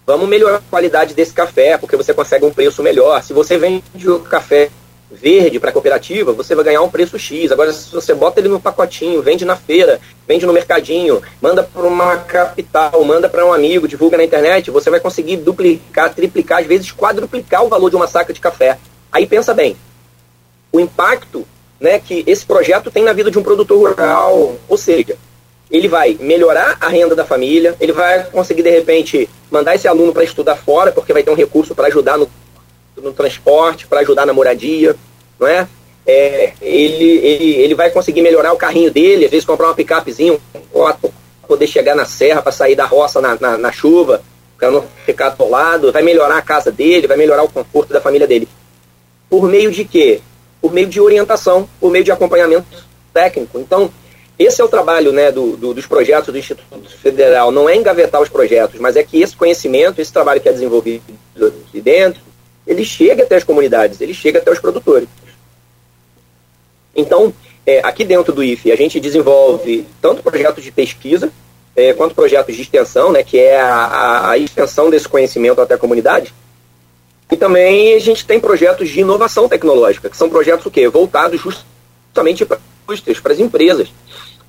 vamos 0.05 0.28
melhorar 0.28 0.57
a 0.57 0.69
qualidade 0.69 1.13
desse 1.13 1.34
café, 1.34 1.78
porque 1.78 1.95
você 1.95 2.13
consegue 2.13 2.45
um 2.45 2.53
preço 2.53 2.84
melhor. 2.84 3.24
Se 3.24 3.34
você 3.34 3.57
vende 3.57 4.07
o 4.07 4.19
café 4.19 4.69
verde 5.12 5.59
para 5.59 5.70
a 5.70 5.74
cooperativa, 5.74 6.32
você 6.32 6.55
vai 6.55 6.64
ganhar 6.64 6.82
um 6.82 6.89
preço 6.89 7.20
X. 7.20 7.51
Agora, 7.51 7.74
se 7.74 7.91
você 7.91 8.14
bota 8.14 8.39
ele 8.39 8.47
no 8.47 8.59
pacotinho, 8.59 9.22
vende 9.22 9.43
na 9.43 9.55
feira, 9.55 9.99
vende 10.28 10.45
no 10.45 10.53
mercadinho, 10.53 11.22
manda 11.41 11.64
para 11.64 11.82
uma 11.82 12.18
capital, 12.18 13.03
manda 13.03 13.28
para 13.28 13.45
um 13.45 13.53
amigo, 13.53 13.88
divulga 13.88 14.18
na 14.18 14.24
internet, 14.24 14.72
você 14.72 14.89
vai 14.89 14.99
conseguir 14.99 15.38
duplicar, 15.38 16.14
triplicar, 16.14 16.62
às 16.62 16.68
vezes 16.68 16.91
quadruplicar 16.91 17.64
o 17.66 17.70
valor 17.70 17.89
de 17.89 17.95
uma 17.95 18.07
saca 18.07 18.32
de 18.32 18.39
café. 18.39 18.78
Aí 19.12 19.28
pensa 19.28 19.53
bem, 19.53 19.76
o 20.72 20.80
impacto 20.80 21.45
né, 21.80 21.99
que 21.99 22.24
esse 22.26 22.45
projeto 22.45 22.89
tem 22.89 23.03
na 23.03 23.12
vida 23.12 23.30
de 23.30 23.38
um 23.38 23.43
produtor 23.43 23.89
rural, 23.89 24.55
ou 24.70 24.78
seja, 24.78 25.18
ele 25.70 25.88
vai 25.88 26.18
melhorar 26.20 26.78
a 26.80 26.88
renda 26.89 27.16
da 27.16 27.26
família, 27.26 27.76
ele 27.80 27.91
vai 27.91 28.24
conseguir, 28.26 28.62
de 28.62 28.70
repente, 28.70 29.30
mandar 29.49 29.74
esse 29.74 29.88
aluno 29.88 30.14
para 30.14 30.24
estudar 30.24 30.57
fora, 30.57 30.91
porque 30.91 31.14
vai 31.14 31.24
ter 31.24 31.32
um 31.32 31.36
recurso 31.36 31.74
para 31.74 31.88
ajudar 31.88 32.18
no 32.18 32.30
no 33.02 33.14
transporte, 33.14 33.88
para 33.88 34.02
ajudar 34.02 34.26
na 34.26 34.34
moradia, 34.34 34.95
não 35.39 35.47
é? 35.47 35.68
é? 36.06 36.54
ele, 36.62 37.18
ele, 37.18 37.52
ele 37.56 37.76
vai 37.76 37.89
conseguir 37.89 38.22
melhorar 38.22 38.54
o 38.54 38.58
carrinho 38.58 38.91
dele, 38.91 39.26
às 39.26 39.32
vezes 39.32 39.45
comprar 39.45 39.68
uma 39.68 39.76
picapezinha, 39.76 40.39
para 40.72 40.97
poder 41.47 41.68
chegar 41.68 41.95
na 41.95 42.06
serra, 42.06 42.41
para 42.41 42.52
sair 42.52 42.76
da 42.76 42.86
roça 42.86 43.20
na, 43.20 43.38
na, 43.39 43.58
na 43.58 43.72
chuva, 43.72 44.22
para 44.58 44.72
não 44.72 44.86
ficar 45.06 45.28
atolado, 45.28 45.91
vai 45.91 46.04
melhorar 46.04 46.38
a 46.38 46.41
casa 46.41 46.72
dele, 46.72 47.08
vai 47.08 47.18
melhorar 47.18 47.43
o 47.43 47.49
conforto 47.49 47.91
da 47.91 47.99
família 47.99 48.28
dele. 48.28 48.47
Por 49.30 49.49
meio 49.49 49.72
de 49.72 49.84
quê? 49.84 50.22
Por 50.62 50.72
meio 50.72 50.88
de 50.88 51.02
orientação, 51.02 51.68
por 51.80 51.91
meio 51.91 52.04
de 52.04 52.12
acompanhamento 52.12 52.68
técnico. 53.12 53.60
Então, 53.60 53.91
esse 54.38 54.62
é 54.62 54.64
o 54.64 54.68
trabalho 54.68 55.12
né, 55.12 55.32
do, 55.32 55.56
do, 55.58 55.74
dos 55.74 55.86
projetos 55.86 56.32
do 56.32 56.38
Instituto 56.38 56.89
Federal, 57.02 57.52
não 57.52 57.70
é 57.70 57.76
engavetar 57.76 58.22
os 58.22 58.30
projetos, 58.30 58.80
mas 58.80 58.95
é 58.95 59.04
que 59.04 59.22
esse 59.22 59.36
conhecimento, 59.36 60.02
esse 60.02 60.12
trabalho 60.12 60.41
que 60.41 60.49
é 60.49 60.54
desenvolvido 60.54 61.04
aqui 61.36 61.82
dentro, 61.82 62.22
ele 62.66 62.86
chega 62.86 63.24
até 63.24 63.36
as 63.36 63.43
comunidades, 63.43 64.01
ele 64.01 64.14
chega 64.14 64.39
até 64.39 64.51
os 64.51 64.59
produtores. 64.59 65.07
Então, 66.95 67.34
é, 67.66 67.80
aqui 67.80 68.03
dentro 68.03 68.34
do 68.34 68.43
IFE, 68.43 68.72
a 68.72 68.76
gente 68.76 68.99
desenvolve 68.99 69.86
tanto 70.01 70.22
projetos 70.22 70.64
de 70.64 70.72
pesquisa, 70.72 71.32
é, 71.76 71.93
quanto 71.93 72.16
projetos 72.16 72.55
de 72.55 72.62
extensão, 72.62 73.12
né, 73.12 73.24
que 73.24 73.39
é 73.39 73.59
a, 73.59 74.32
a, 74.32 74.38
extensão 74.38 74.89
desse 74.89 75.07
conhecimento 75.07 75.62
até 75.62 75.76
a 75.76 75.78
comunidade. 75.78 76.34
E 77.32 77.38
também 77.38 77.95
a 77.95 77.99
gente 77.99 78.26
tem 78.26 78.39
projetos 78.39 78.89
de 78.89 78.99
inovação 78.99 79.47
tecnológica, 79.47 80.09
que 80.09 80.18
são 80.18 80.30
projetos 80.30 80.66
o 80.66 80.72
quê? 80.72 80.88
voltados 80.89 81.39
justamente 81.39 82.45
para 82.45 82.59
para 83.24 83.32
as 83.32 83.39
empresas. 83.39 83.88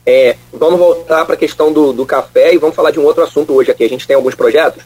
É, 0.05 0.37
vamos 0.53 0.81
voltar 0.81 1.25
para 1.25 1.35
a 1.35 1.39
questão 1.39 1.73
do, 1.73 1.93
do 1.93 2.05
café 2.05 2.53
e 2.53 2.59
vamos 2.59 2.75
falar 2.75 2.91
de 2.91 2.99
um 2.99 3.05
outro 3.05 3.23
assunto 3.23 3.53
hoje 3.53 3.71
aqui. 3.71 3.85
A 3.85 3.89
gente 3.89 4.05
tem 4.05 4.17
alguns 4.17 4.35
projetos 4.35 4.83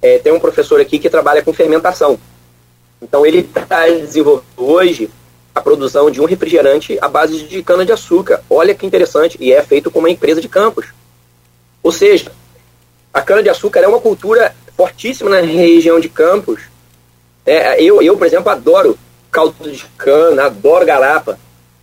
é, 0.00 0.18
tem 0.18 0.32
um 0.32 0.40
professor 0.40 0.80
aqui 0.80 0.98
que 0.98 1.10
trabalha 1.10 1.42
com 1.42 1.52
fermentação. 1.52 2.18
Então 3.00 3.24
ele 3.24 3.40
está 3.40 3.86
desenvolvendo 3.86 4.44
hoje 4.56 5.10
a 5.54 5.60
produção 5.60 6.10
de 6.10 6.20
um 6.20 6.24
refrigerante 6.24 6.98
à 7.00 7.08
base 7.08 7.42
de 7.44 7.62
cana-de-açúcar. 7.62 8.42
Olha 8.48 8.74
que 8.74 8.86
interessante, 8.86 9.36
e 9.40 9.52
é 9.52 9.62
feito 9.62 9.90
com 9.90 9.98
uma 9.98 10.10
empresa 10.10 10.40
de 10.40 10.48
campos. 10.48 10.86
Ou 11.82 11.92
seja, 11.92 12.30
a 13.12 13.22
cana-de-açúcar 13.22 13.80
é 13.80 13.88
uma 13.88 14.00
cultura 14.00 14.54
fortíssima 14.76 15.30
na 15.30 15.40
região 15.40 15.98
de 15.98 16.08
Campos. 16.08 16.62
É, 17.44 17.82
eu, 17.82 18.00
eu, 18.02 18.16
por 18.16 18.26
exemplo, 18.26 18.50
adoro 18.50 18.98
caldo 19.30 19.70
de 19.70 19.84
cana, 19.96 20.44
adoro 20.44 20.84
garapa. 20.84 21.38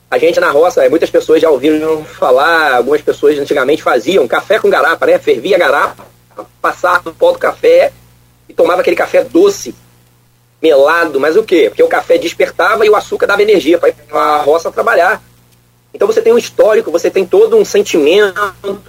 A 0.10 0.18
gente 0.18 0.40
na 0.40 0.52
roça, 0.52 0.88
muitas 0.90 1.10
pessoas 1.10 1.42
já 1.42 1.50
ouviram 1.50 2.06
falar, 2.06 2.74
algumas 2.74 3.02
pessoas 3.02 3.38
antigamente 3.38 3.84
faziam 3.84 4.28
café 4.28 4.60
com 4.60 4.70
garapa, 4.70 5.06
né? 5.08 5.18
Fervia 5.18 5.58
garapa, 5.58 6.06
passava 6.62 7.02
no 7.06 7.14
pó 7.16 7.32
do 7.32 7.40
café 7.40 7.92
e 8.48 8.54
tomava 8.54 8.82
aquele 8.82 8.96
café 8.96 9.24
doce, 9.24 9.76
melado, 10.62 11.20
mas 11.20 11.36
o 11.36 11.44
quê? 11.44 11.66
Porque 11.70 11.84
o 11.84 11.88
café 11.88 12.18
despertava 12.18 12.86
e 12.86 12.90
o 12.90 12.96
açúcar 12.96 13.28
dava 13.28 13.42
energia 13.42 13.78
para 13.78 13.94
a 14.12 14.42
roça 14.42 14.72
trabalhar. 14.72 15.22
Então 15.94 16.08
você 16.08 16.22
tem 16.22 16.34
um 16.34 16.38
histórico, 16.38 16.92
você 16.92 17.10
tem 17.10 17.26
todo 17.26 17.58
um 17.58 17.64
sentimento, 17.64 18.34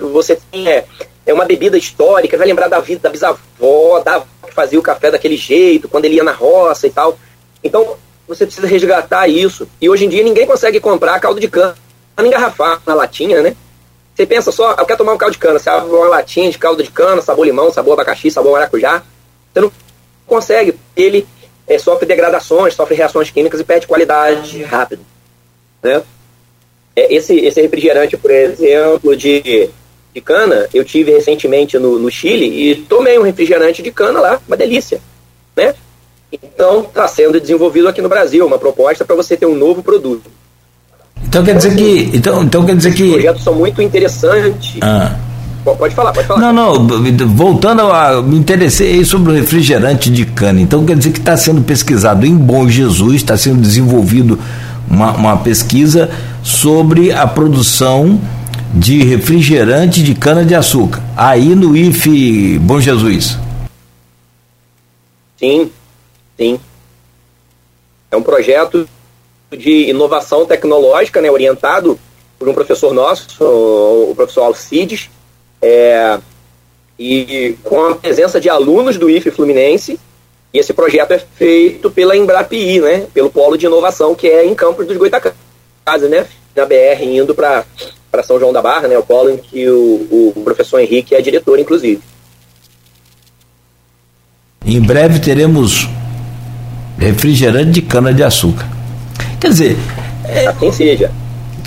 você 0.00 0.36
tem 0.50 0.68
é, 0.68 0.84
é 1.24 1.34
uma 1.34 1.44
bebida 1.44 1.76
histórica, 1.76 2.36
vai 2.36 2.46
lembrar 2.46 2.68
da 2.68 2.80
vida 2.80 3.00
da 3.00 3.10
bisavó, 3.10 4.00
da 4.00 4.24
que 4.46 4.54
fazia 4.54 4.78
o 4.78 4.82
café 4.82 5.10
daquele 5.10 5.36
jeito, 5.36 5.88
quando 5.88 6.04
ele 6.04 6.16
ia 6.16 6.24
na 6.24 6.32
roça 6.32 6.86
e 6.86 6.90
tal. 6.90 7.18
Então 7.62 7.96
você 8.26 8.44
precisa 8.44 8.66
resgatar 8.66 9.28
isso. 9.28 9.68
E 9.80 9.88
hoje 9.88 10.04
em 10.04 10.08
dia 10.08 10.22
ninguém 10.22 10.46
consegue 10.46 10.80
comprar 10.80 11.20
caldo 11.20 11.40
de 11.40 11.48
cana 11.48 11.76
engarrafado 12.24 12.80
na 12.86 12.94
latinha, 12.94 13.42
né? 13.42 13.54
Você 14.14 14.24
pensa 14.24 14.50
só, 14.50 14.72
eu 14.72 14.86
quero 14.86 14.98
tomar 14.98 15.12
um 15.12 15.18
caldo 15.18 15.32
de 15.32 15.38
cana, 15.38 15.58
você 15.58 15.68
abre 15.68 15.94
uma 15.94 16.08
latinha 16.08 16.50
de 16.50 16.56
caldo 16.56 16.82
de 16.82 16.90
cana, 16.90 17.20
sabor 17.20 17.44
limão, 17.44 17.70
sabor 17.70 17.92
abacaxi, 17.92 18.30
sabor 18.30 18.52
maracujá. 18.52 19.02
Você 19.56 19.60
não 19.60 19.72
consegue. 20.26 20.74
Ele 20.94 21.26
é, 21.66 21.78
sofre 21.78 22.06
degradações, 22.06 22.74
sofre 22.74 22.94
reações 22.94 23.30
químicas 23.30 23.58
e 23.58 23.64
perde 23.64 23.86
qualidade 23.86 24.62
rápido. 24.62 25.00
Né? 25.82 26.02
É, 26.94 27.14
esse, 27.14 27.34
esse 27.36 27.60
refrigerante, 27.62 28.16
por 28.18 28.30
exemplo, 28.30 29.16
de, 29.16 29.70
de 30.14 30.20
cana, 30.20 30.68
eu 30.74 30.84
tive 30.84 31.12
recentemente 31.12 31.78
no, 31.78 31.98
no 31.98 32.10
Chile 32.10 32.46
e 32.46 32.76
tomei 32.82 33.18
um 33.18 33.22
refrigerante 33.22 33.82
de 33.82 33.90
cana 33.90 34.20
lá, 34.20 34.40
uma 34.46 34.56
delícia. 34.56 35.00
Né? 35.56 35.74
Então, 36.30 36.82
está 36.82 37.08
sendo 37.08 37.40
desenvolvido 37.40 37.88
aqui 37.88 38.02
no 38.02 38.08
Brasil 38.10 38.46
uma 38.46 38.58
proposta 38.58 39.06
para 39.06 39.16
você 39.16 39.38
ter 39.38 39.46
um 39.46 39.54
novo 39.54 39.82
produto. 39.82 40.30
Então 41.24 41.42
quer 41.42 41.56
dizer 41.56 41.74
que. 41.74 42.10
Então, 42.14 42.42
então 42.42 42.64
quer 42.64 42.76
dizer 42.76 42.94
que. 42.94 43.04
Os 43.04 43.12
projetos 43.12 43.42
são 43.42 43.54
muito 43.54 43.80
interessantes. 43.80 44.76
Ah. 44.82 45.18
Pode 45.74 45.94
falar, 45.94 46.12
pode 46.12 46.26
falar. 46.28 46.52
Não, 46.52 46.52
não, 46.52 47.26
voltando 47.28 47.82
a. 47.82 48.22
Me 48.22 48.36
interessei 48.36 49.04
sobre 49.04 49.32
o 49.32 49.34
refrigerante 49.34 50.10
de 50.10 50.24
cana. 50.24 50.60
Então 50.60 50.84
quer 50.84 50.96
dizer 50.96 51.10
que 51.10 51.18
está 51.18 51.36
sendo 51.36 51.62
pesquisado 51.62 52.24
em 52.24 52.36
Bom 52.36 52.68
Jesus, 52.68 53.16
está 53.16 53.36
sendo 53.36 53.60
desenvolvido 53.60 54.38
uma, 54.88 55.12
uma 55.12 55.36
pesquisa 55.38 56.08
sobre 56.42 57.12
a 57.12 57.26
produção 57.26 58.20
de 58.72 59.02
refrigerante 59.02 60.02
de 60.02 60.14
cana-de-açúcar, 60.14 61.02
aí 61.16 61.54
no 61.54 61.76
IFE 61.76 62.58
Bom 62.58 62.80
Jesus. 62.80 63.38
Sim, 65.36 65.70
sim. 66.36 66.60
É 68.10 68.16
um 68.16 68.22
projeto 68.22 68.88
de 69.50 69.90
inovação 69.90 70.46
tecnológica, 70.46 71.20
né, 71.20 71.30
orientado 71.30 71.98
por 72.38 72.48
um 72.48 72.54
professor 72.54 72.92
nosso, 72.92 73.26
o 73.40 74.14
professor 74.14 74.42
Alcides, 74.42 75.08
é, 75.60 76.18
e 76.98 77.56
com 77.62 77.80
a 77.86 77.94
presença 77.94 78.40
de 78.40 78.48
alunos 78.48 78.96
do 78.96 79.10
IFE 79.10 79.30
Fluminense, 79.30 79.98
e 80.52 80.58
esse 80.58 80.72
projeto 80.72 81.12
é 81.12 81.18
feito 81.18 81.90
pela 81.90 82.16
Embrapi, 82.16 82.80
né, 82.80 83.06
pelo 83.12 83.30
Polo 83.30 83.58
de 83.58 83.66
Inovação, 83.66 84.14
que 84.14 84.26
é 84.26 84.46
em 84.46 84.54
Campos 84.54 84.86
dos 84.86 84.96
Goitacazes, 84.96 85.36
né, 86.08 86.26
na 86.54 86.64
BR, 86.64 87.02
indo 87.02 87.34
para 87.34 87.64
São 88.24 88.38
João 88.38 88.52
da 88.52 88.62
Barra, 88.62 88.88
né, 88.88 88.96
o 88.96 89.02
polo 89.02 89.30
em 89.30 89.36
que 89.36 89.68
o, 89.68 90.32
o 90.34 90.42
professor 90.42 90.80
Henrique 90.80 91.14
é 91.14 91.20
diretor, 91.20 91.58
inclusive. 91.58 92.00
Em 94.64 94.80
breve 94.80 95.20
teremos 95.20 95.86
refrigerante 96.98 97.70
de 97.72 97.82
cana-de-açúcar. 97.82 98.66
Quer 99.38 99.48
dizer. 99.48 99.76
É, 100.24 100.46
assim 100.46 100.72
seja 100.72 101.12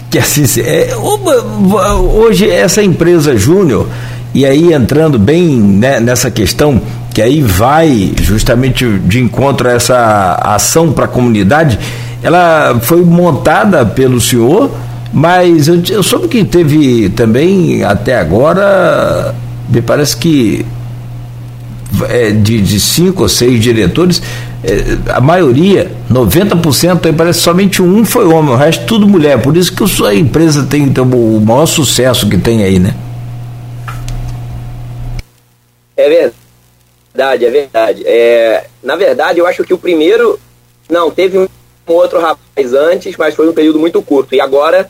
que 0.10 0.18
assim 0.18 0.44
é, 0.62 0.96
hoje 0.96 2.50
essa 2.50 2.82
empresa 2.82 3.38
Júnior 3.38 3.88
e 4.34 4.46
aí 4.46 4.74
entrando 4.74 5.20
bem 5.20 5.56
né, 5.56 6.00
nessa 6.00 6.32
questão 6.32 6.82
que 7.14 7.22
aí 7.22 7.42
vai 7.42 8.14
justamente 8.22 8.86
de 9.00 9.20
encontro 9.20 9.68
a 9.68 9.74
essa 9.74 10.40
ação 10.42 10.92
para 10.92 11.06
a 11.06 11.08
comunidade 11.08 11.80
ela 12.22 12.80
foi 12.82 13.04
montada 13.04 13.86
pelo 13.86 14.20
senhor 14.20 14.72
mas 15.12 15.68
eu, 15.68 15.82
eu 15.90 16.04
soube 16.04 16.28
que 16.28 16.44
teve 16.44 17.10
também 17.10 17.84
até 17.84 18.20
agora 18.20 19.34
me 19.70 19.82
parece 19.82 20.18
que 20.18 20.66
é, 22.10 22.32
de, 22.32 22.62
de 22.62 22.80
cinco 22.80 23.24
ou 23.24 23.30
seis 23.30 23.62
diretores 23.62 24.22
a 25.14 25.22
maioria, 25.22 25.90
90%, 26.12 27.06
aí 27.06 27.14
parece 27.14 27.40
somente 27.40 27.82
um 27.82 28.04
foi 28.04 28.26
homem, 28.26 28.54
o 28.54 28.58
resto 28.58 28.86
tudo 28.86 29.08
mulher. 29.08 29.42
Por 29.42 29.56
isso 29.56 29.74
que 29.74 29.84
a 29.84 29.88
sua 29.88 30.14
empresa 30.14 30.66
tem 30.70 30.84
então, 30.84 31.06
o 31.06 31.40
maior 31.40 31.66
sucesso 31.66 32.30
que 32.30 32.38
tem 32.38 32.64
aí, 32.64 32.78
né? 32.78 32.94
É 35.96 36.10
verdade, 36.10 37.46
é 37.46 37.50
verdade. 37.50 38.04
É, 38.06 38.66
na 38.84 38.96
verdade, 38.96 39.40
eu 39.40 39.48
acho 39.48 39.64
que 39.64 39.74
o 39.74 39.78
primeiro. 39.78 40.40
Não, 40.90 41.12
teve 41.12 41.38
um 41.38 41.48
outro 41.88 42.20
rapaz 42.20 42.74
antes, 42.74 43.16
mas 43.16 43.36
foi 43.36 43.48
um 43.48 43.54
período 43.54 43.80
muito 43.80 44.02
curto. 44.02 44.34
E 44.34 44.42
agora, 44.42 44.90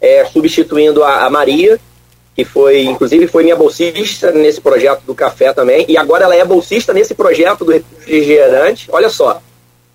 é, 0.00 0.24
substituindo 0.26 1.02
a, 1.02 1.24
a 1.24 1.30
Maria, 1.30 1.78
que 2.34 2.44
foi, 2.44 2.82
inclusive, 2.82 3.28
foi 3.28 3.44
minha 3.44 3.56
bolsista 3.56 4.32
nesse 4.32 4.60
projeto 4.60 5.02
do 5.06 5.14
café 5.14 5.52
também, 5.52 5.84
e 5.88 5.96
agora 5.96 6.24
ela 6.24 6.34
é 6.34 6.44
bolsista 6.44 6.92
nesse 6.92 7.14
projeto 7.14 7.64
do 7.64 7.72
refrigerante. 7.72 8.88
Olha 8.90 9.08
só, 9.08 9.40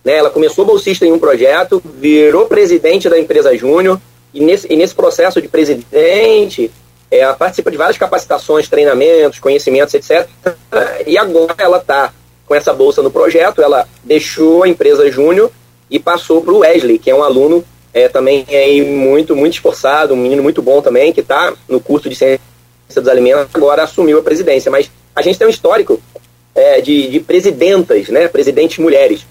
né, 0.03 0.15
ela 0.15 0.29
começou 0.29 0.65
bolsista 0.65 1.05
em 1.05 1.11
um 1.11 1.19
projeto, 1.19 1.81
virou 1.83 2.45
presidente 2.45 3.09
da 3.09 3.19
empresa 3.19 3.55
Júnior, 3.57 3.99
e 4.33 4.39
nesse, 4.39 4.71
e 4.71 4.75
nesse 4.75 4.95
processo 4.95 5.41
de 5.41 5.47
presidente, 5.47 6.71
é, 7.11 7.19
ela 7.19 7.33
participa 7.33 7.71
de 7.71 7.77
várias 7.77 7.97
capacitações, 7.97 8.69
treinamentos, 8.69 9.39
conhecimentos, 9.39 9.93
etc. 9.93 10.27
E 11.05 11.17
agora 11.17 11.55
ela 11.57 11.77
está 11.77 12.13
com 12.45 12.55
essa 12.55 12.73
bolsa 12.73 13.01
no 13.01 13.11
projeto, 13.11 13.61
ela 13.61 13.87
deixou 14.03 14.63
a 14.63 14.69
empresa 14.69 15.11
Júnior 15.11 15.51
e 15.89 15.99
passou 15.99 16.41
para 16.41 16.53
o 16.53 16.59
Wesley, 16.59 16.99
que 16.99 17.09
é 17.09 17.15
um 17.15 17.23
aluno 17.23 17.63
é, 17.93 18.07
também 18.07 18.45
é 18.49 18.81
muito, 18.83 19.35
muito 19.35 19.53
esforçado, 19.53 20.13
um 20.13 20.17
menino 20.17 20.43
muito 20.43 20.61
bom 20.61 20.81
também, 20.81 21.11
que 21.11 21.21
está 21.21 21.53
no 21.67 21.79
curso 21.79 22.09
de 22.09 22.15
ciência 22.15 22.39
dos 22.95 23.07
alimentos, 23.07 23.47
agora 23.53 23.83
assumiu 23.83 24.19
a 24.19 24.23
presidência. 24.23 24.71
Mas 24.71 24.91
a 25.15 25.21
gente 25.21 25.37
tem 25.37 25.47
um 25.47 25.51
histórico 25.51 26.01
é, 26.53 26.81
de, 26.81 27.09
de 27.09 27.19
presidentas, 27.19 28.09
né, 28.09 28.27
presidentes 28.27 28.77
mulheres. 28.77 29.25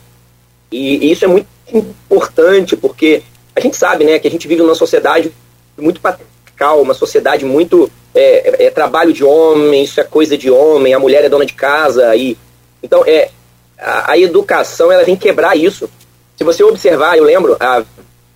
E, 0.71 1.07
e, 1.07 1.13
isso 1.13 1.25
é 1.25 1.29
muito 1.29 1.47
importante, 1.73 2.77
porque 2.77 3.23
a 3.55 3.61
gente 3.61 3.77
sabe 3.77 4.05
né, 4.05 4.19
que 4.19 4.29
a 4.29 4.31
gente 4.31 4.49
vive 4.49 4.63
numa 4.63 4.75
sociedade 4.75 5.33
muito 5.77 6.01
patriarcal, 6.01 6.83
uma 6.83 6.95
sociedade 6.95 7.45
muito 7.45 7.91
é, 8.15 8.67
é, 8.67 8.71
trabalho 8.71 9.13
de 9.13 9.25
homem, 9.25 9.85
isso 9.85 10.01
é 10.01 10.05
coisa 10.05 10.37
de 10.37 10.51
homem, 10.51 10.95
a 10.95 10.99
mulher 10.99 11.25
é 11.25 11.29
dona 11.29 11.47
de 11.47 11.55
casa. 11.55 12.15
e 12.17 12.37
Então, 12.83 13.05
é, 13.07 13.31
a, 13.79 14.13
a 14.13 14.19
educação 14.19 14.91
ela 14.91 15.05
vem 15.05 15.17
quebrar 15.17 15.57
isso. 15.57 15.89
Se 16.37 16.45
você 16.45 16.63
observar, 16.63 17.17
eu 17.17 17.25
lembro, 17.25 17.57
a 17.59 17.85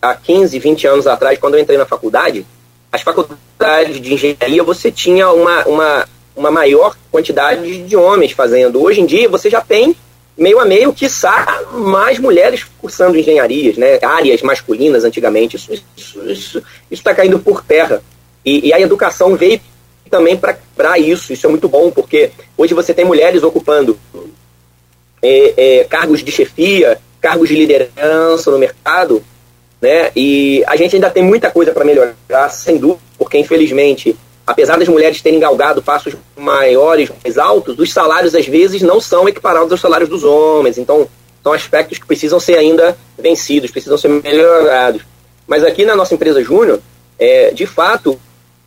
há 0.03 0.15
15, 0.17 0.59
20 0.59 0.87
anos 0.89 1.07
atrás, 1.07 1.39
quando 1.39 1.55
eu 1.55 1.61
entrei 1.61 1.79
na 1.79 1.87
faculdade, 1.87 2.45
as 2.91 3.03
faculdades 3.03 4.01
de 4.01 4.13
engenharia 4.13 4.63
você 4.65 4.91
tinha 4.91 5.31
uma, 5.31 5.65
uma, 5.65 6.09
uma 6.37 6.51
maior 6.51 6.97
quantidade 7.11 7.85
de 7.85 7.97
homens 7.97 8.33
fazendo. 8.33 8.83
Hoje 8.83 9.01
em 9.01 9.07
dia 9.07 9.29
você 9.29 9.49
já 9.49 9.61
tem 9.61 9.97
meio 10.37 10.59
a 10.59 10.65
meio, 10.65 10.93
quiçá, 10.93 11.63
mais 11.73 12.19
mulheres 12.19 12.67
cursando 12.79 13.17
engenharias, 13.17 13.77
né? 13.77 13.99
áreas 14.03 14.43
masculinas 14.43 15.05
antigamente. 15.05 15.57
Isso 15.57 15.73
está 15.73 15.87
isso, 15.97 16.31
isso, 16.31 16.63
isso 16.91 17.03
tá 17.03 17.15
caindo 17.15 17.39
por 17.39 17.63
terra. 17.63 18.03
E, 18.45 18.69
e 18.69 18.73
a 18.73 18.81
educação 18.81 19.37
veio 19.37 19.61
também 20.11 20.37
para 20.77 20.99
isso. 20.99 21.33
Isso 21.33 21.47
é 21.47 21.51
muito 21.51 21.69
bom, 21.69 21.91
porque 21.91 22.33
hoje 22.57 22.75
você 22.75 22.93
tem 22.93 23.05
mulheres 23.05 23.43
ocupando 23.43 23.99
é, 25.23 25.55
é, 25.57 25.85
cargos 25.85 26.25
de 26.25 26.33
chefia, 26.33 26.99
cargos 27.21 27.49
de 27.49 27.55
liderança 27.55 28.51
no 28.51 28.59
mercado, 28.59 29.23
né? 29.83 30.13
E 30.15 30.63
a 30.69 30.77
gente 30.77 30.95
ainda 30.95 31.11
tem 31.11 31.25
muita 31.25 31.51
coisa 31.51 31.73
para 31.73 31.85
melhorar, 31.85 32.49
sem 32.51 32.79
dúvida, 32.79 33.01
porque 33.19 33.37
infelizmente, 33.37 34.17
apesar 34.47 34.79
das 34.79 34.87
mulheres 34.87 35.21
terem 35.21 35.41
galgado 35.41 35.83
passos 35.83 36.15
maiores, 36.37 37.11
mais 37.23 37.37
altos, 37.37 37.77
os 37.77 37.93
salários 37.93 38.33
às 38.37 38.47
vezes 38.47 38.81
não 38.81 39.01
são 39.01 39.29
equiparados 39.29 39.73
aos 39.73 39.81
salários 39.81 40.09
dos 40.09 40.23
homens. 40.23 40.79
Então, 40.79 41.09
são 41.43 41.53
aspectos 41.53 41.99
que 41.99 42.07
precisam 42.07 42.39
ser 42.39 42.57
ainda 42.57 42.97
vencidos, 43.19 43.73
precisam 43.73 43.99
ser 43.99 44.09
melhorados. 44.09 45.03
Mas 45.49 45.65
aqui 45.65 45.85
na 45.85 45.97
nossa 45.97 46.15
empresa 46.15 46.41
Júnior, 46.41 46.81
é, 47.19 47.51
de 47.51 47.67
fato, 47.67 48.19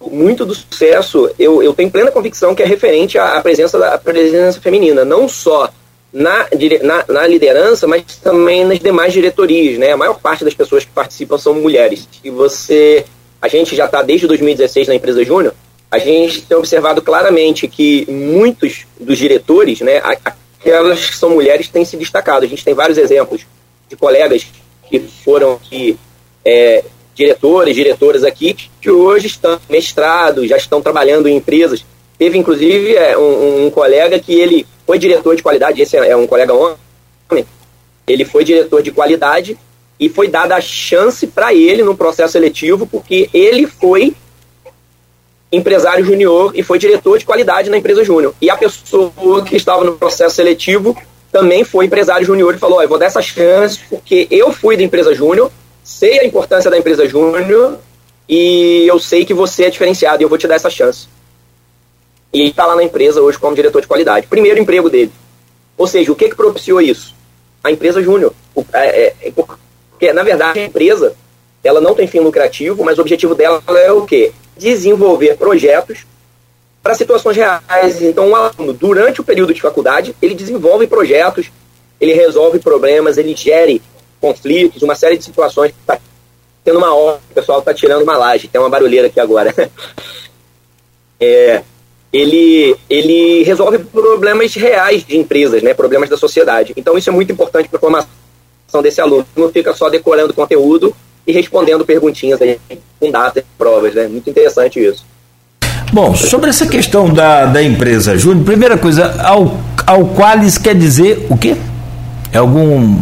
muito 0.01 0.45
do 0.45 0.53
sucesso, 0.53 1.31
eu, 1.39 1.63
eu 1.63 1.73
tenho 1.73 1.89
plena 1.89 2.11
convicção 2.11 2.53
que 2.53 2.61
é 2.61 2.65
referente 2.65 3.17
à 3.17 3.39
presença 3.39 3.79
da 3.79 3.97
presença 3.97 4.59
feminina, 4.59 5.05
não 5.05 5.29
só 5.29 5.71
na, 6.15 6.47
na, 6.81 7.05
na, 7.09 7.27
liderança, 7.27 7.85
mas 7.85 8.03
também 8.23 8.63
nas 8.63 8.79
demais 8.79 9.11
diretorias, 9.11 9.77
né? 9.77 9.91
A 9.91 9.97
maior 9.97 10.17
parte 10.17 10.45
das 10.45 10.53
pessoas 10.53 10.85
que 10.85 10.91
participam 10.91 11.37
são 11.37 11.53
mulheres. 11.53 12.07
E 12.23 12.29
você, 12.29 13.05
a 13.41 13.49
gente 13.49 13.75
já 13.75 13.83
está 13.83 14.01
desde 14.01 14.25
2016 14.25 14.87
na 14.87 14.95
empresa 14.95 15.25
Júnior, 15.25 15.53
a 15.91 15.99
gente 15.99 16.41
tem 16.43 16.57
observado 16.57 17.01
claramente 17.01 17.67
que 17.67 18.09
muitos 18.09 18.85
dos 18.97 19.17
diretores, 19.17 19.81
né, 19.81 20.01
aquelas 20.23 21.09
que 21.09 21.17
são 21.17 21.31
mulheres 21.31 21.67
têm 21.67 21.83
se 21.83 21.97
destacado. 21.97 22.45
A 22.45 22.47
gente 22.47 22.63
tem 22.63 22.73
vários 22.73 22.97
exemplos 22.97 23.41
de 23.89 23.97
colegas 23.97 24.47
que 24.89 25.01
foram 25.25 25.53
aqui, 25.53 25.97
é, 26.45 26.81
diretores, 27.13 27.75
diretoras 27.75 28.23
aqui, 28.23 28.55
que 28.79 28.89
hoje 28.89 29.27
estão 29.27 29.59
mestrados, 29.69 30.47
já 30.47 30.55
estão 30.55 30.81
trabalhando 30.81 31.27
em 31.27 31.35
empresas. 31.35 31.85
Teve, 32.17 32.37
inclusive, 32.37 32.95
é, 32.95 33.17
um, 33.17 33.65
um 33.65 33.71
colega 33.71 34.19
que 34.19 34.33
ele 34.33 34.65
foi 34.85 34.97
diretor 34.97 35.35
de 35.35 35.43
qualidade, 35.43 35.81
esse 35.81 35.97
é 35.97 36.15
um 36.15 36.27
colega 36.27 36.53
homem, 36.53 36.77
ele 38.07 38.23
foi 38.23 38.43
diretor 38.43 38.81
de 38.81 38.91
qualidade 38.91 39.57
e 39.99 40.09
foi 40.09 40.27
dada 40.27 40.55
a 40.55 40.61
chance 40.61 41.25
para 41.27 41.53
ele 41.53 41.83
no 41.83 41.95
processo 41.95 42.33
seletivo, 42.33 42.85
porque 42.85 43.29
ele 43.33 43.65
foi 43.65 44.13
empresário 45.51 46.05
júnior 46.05 46.51
e 46.53 46.61
foi 46.61 46.77
diretor 46.77 47.17
de 47.17 47.25
qualidade 47.25 47.69
na 47.69 47.77
empresa 47.77 48.03
júnior. 48.03 48.35
E 48.41 48.49
a 48.49 48.57
pessoa 48.57 49.43
que 49.43 49.55
estava 49.55 49.83
no 49.83 49.93
processo 49.93 50.35
seletivo 50.35 50.95
também 51.31 51.63
foi 51.63 51.85
empresário 51.85 52.25
júnior 52.25 52.53
e 52.53 52.57
falou: 52.57 52.79
oh, 52.79 52.81
eu 52.81 52.89
vou 52.89 52.97
dar 52.97 53.05
essa 53.05 53.21
chance 53.21 53.79
porque 53.89 54.27
eu 54.29 54.51
fui 54.51 54.77
da 54.77 54.83
empresa 54.83 55.13
júnior, 55.13 55.51
sei 55.83 56.19
a 56.19 56.25
importância 56.25 56.69
da 56.69 56.77
empresa 56.77 57.07
júnior 57.07 57.79
e 58.27 58.85
eu 58.87 58.99
sei 58.99 59.25
que 59.25 59.33
você 59.33 59.65
é 59.65 59.69
diferenciado 59.69 60.21
e 60.21 60.25
eu 60.25 60.29
vou 60.29 60.37
te 60.37 60.47
dar 60.47 60.55
essa 60.55 60.69
chance. 60.69 61.07
E 62.35 62.41
ele 62.41 62.49
está 62.49 62.65
lá 62.65 62.75
na 62.75 62.83
empresa 62.83 63.21
hoje 63.21 63.39
como 63.39 63.55
diretor 63.55 63.79
de 63.79 63.87
qualidade. 63.87 64.27
Primeiro 64.27 64.59
emprego 64.59 64.89
dele. 64.89 65.09
Ou 65.77 65.87
seja, 65.87 66.11
o 66.11 66.15
que, 66.17 66.27
que 66.27 66.35
propiciou 66.35 66.81
isso? 66.81 67.15
A 67.63 67.71
empresa 67.71 68.03
júnior. 68.03 68.33
É, 68.73 69.03
é, 69.03 69.15
é, 69.21 69.31
porque, 69.31 70.11
na 70.11 70.21
verdade, 70.21 70.59
a 70.59 70.65
empresa 70.65 71.15
ela 71.63 71.79
não 71.79 71.95
tem 71.95 72.07
fim 72.07 72.19
lucrativo, 72.19 72.83
mas 72.83 72.97
o 72.97 73.01
objetivo 73.01 73.35
dela 73.35 73.63
é 73.77 73.89
o 73.89 74.05
quê? 74.05 74.33
Desenvolver 74.57 75.37
projetos 75.37 76.05
para 76.83 76.93
situações 76.93 77.37
reais. 77.37 78.01
Então, 78.01 78.27
um 78.27 78.35
aluno, 78.35 78.73
durante 78.73 79.21
o 79.21 79.23
período 79.23 79.53
de 79.53 79.61
faculdade, 79.61 80.13
ele 80.21 80.35
desenvolve 80.35 80.87
projetos, 80.87 81.49
ele 82.01 82.13
resolve 82.13 82.59
problemas, 82.59 83.17
ele 83.17 83.33
gere 83.33 83.81
conflitos, 84.19 84.83
uma 84.83 84.93
série 84.93 85.17
de 85.17 85.23
situações. 85.23 85.71
Está 85.71 85.97
tendo 86.65 86.79
uma 86.79 86.93
hora, 86.93 87.21
o 87.31 87.33
pessoal 87.33 87.59
está 87.59 87.73
tirando 87.73 88.03
uma 88.03 88.17
laje, 88.17 88.49
tem 88.49 88.59
uma 88.59 88.69
barulheira 88.69 89.07
aqui 89.07 89.21
agora. 89.21 89.55
é, 91.17 91.63
ele, 92.15 92.73
ele 92.89 93.43
resolve 93.43 93.77
problemas 93.79 94.55
reais 94.55 95.03
de 95.05 95.17
empresas, 95.17 95.61
né, 95.61 95.73
problemas 95.73 96.09
da 96.09 96.15
sociedade. 96.15 96.73
Então 96.77 96.97
isso 96.97 97.09
é 97.09 97.13
muito 97.13 97.33
importante 97.33 97.67
para 97.67 97.77
a 97.77 97.79
formação 97.79 98.07
desse 98.81 99.01
aluno. 99.01 99.25
Não 99.35 99.49
fica 99.49 99.73
só 99.73 99.89
decorando 99.89 100.33
conteúdo 100.33 100.95
e 101.27 101.33
respondendo 101.33 101.83
perguntinhas 101.83 102.41
aí, 102.41 102.57
com 103.01 103.11
datas 103.11 103.43
e 103.43 103.57
provas. 103.57 103.93
Né? 103.93 104.07
Muito 104.07 104.29
interessante 104.29 104.79
isso. 104.79 105.05
Bom, 105.91 106.15
sobre 106.15 106.49
essa 106.49 106.65
questão 106.65 107.09
da, 107.09 107.47
da 107.47 107.61
empresa 107.61 108.17
Júnior, 108.17 108.45
primeira 108.45 108.77
coisa, 108.77 109.21
ao, 109.21 109.59
ao 109.85 110.07
Qualis 110.07 110.57
quer 110.57 110.73
dizer 110.73 111.27
o 111.29 111.37
quê? 111.37 111.57
É 112.31 112.37
algum. 112.37 112.97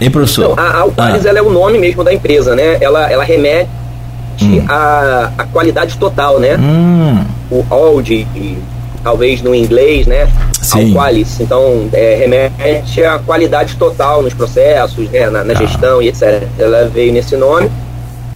Hein, 0.00 0.10
professor? 0.10 0.56
Não, 0.56 0.64
a 0.64 0.78
Alqualis 0.78 1.24
ah. 1.24 1.28
ela 1.28 1.38
é 1.38 1.42
o 1.42 1.50
nome 1.50 1.78
mesmo 1.78 2.02
da 2.02 2.12
empresa, 2.12 2.56
né? 2.56 2.78
Ela, 2.80 3.10
ela 3.10 3.22
remete 3.22 3.70
hum. 4.42 4.64
a, 4.68 5.32
a 5.38 5.44
qualidade 5.44 5.98
total, 5.98 6.40
né? 6.40 6.56
Hum. 6.56 7.24
O 7.50 7.64
old, 7.74 8.26
talvez 9.02 9.42
no 9.42 9.54
inglês, 9.54 10.06
né? 10.06 10.26
Sim. 10.62 10.88
Ao 10.88 11.02
qualis. 11.02 11.38
Então, 11.40 11.88
é, 11.92 12.16
remete 12.16 13.04
à 13.04 13.18
qualidade 13.18 13.76
total 13.76 14.22
nos 14.22 14.32
processos, 14.32 15.08
né? 15.10 15.28
na, 15.28 15.44
na 15.44 15.52
ah. 15.52 15.56
gestão 15.56 16.00
e 16.00 16.08
etc. 16.08 16.48
Ela 16.58 16.88
veio 16.88 17.12
nesse 17.12 17.36
nome. 17.36 17.70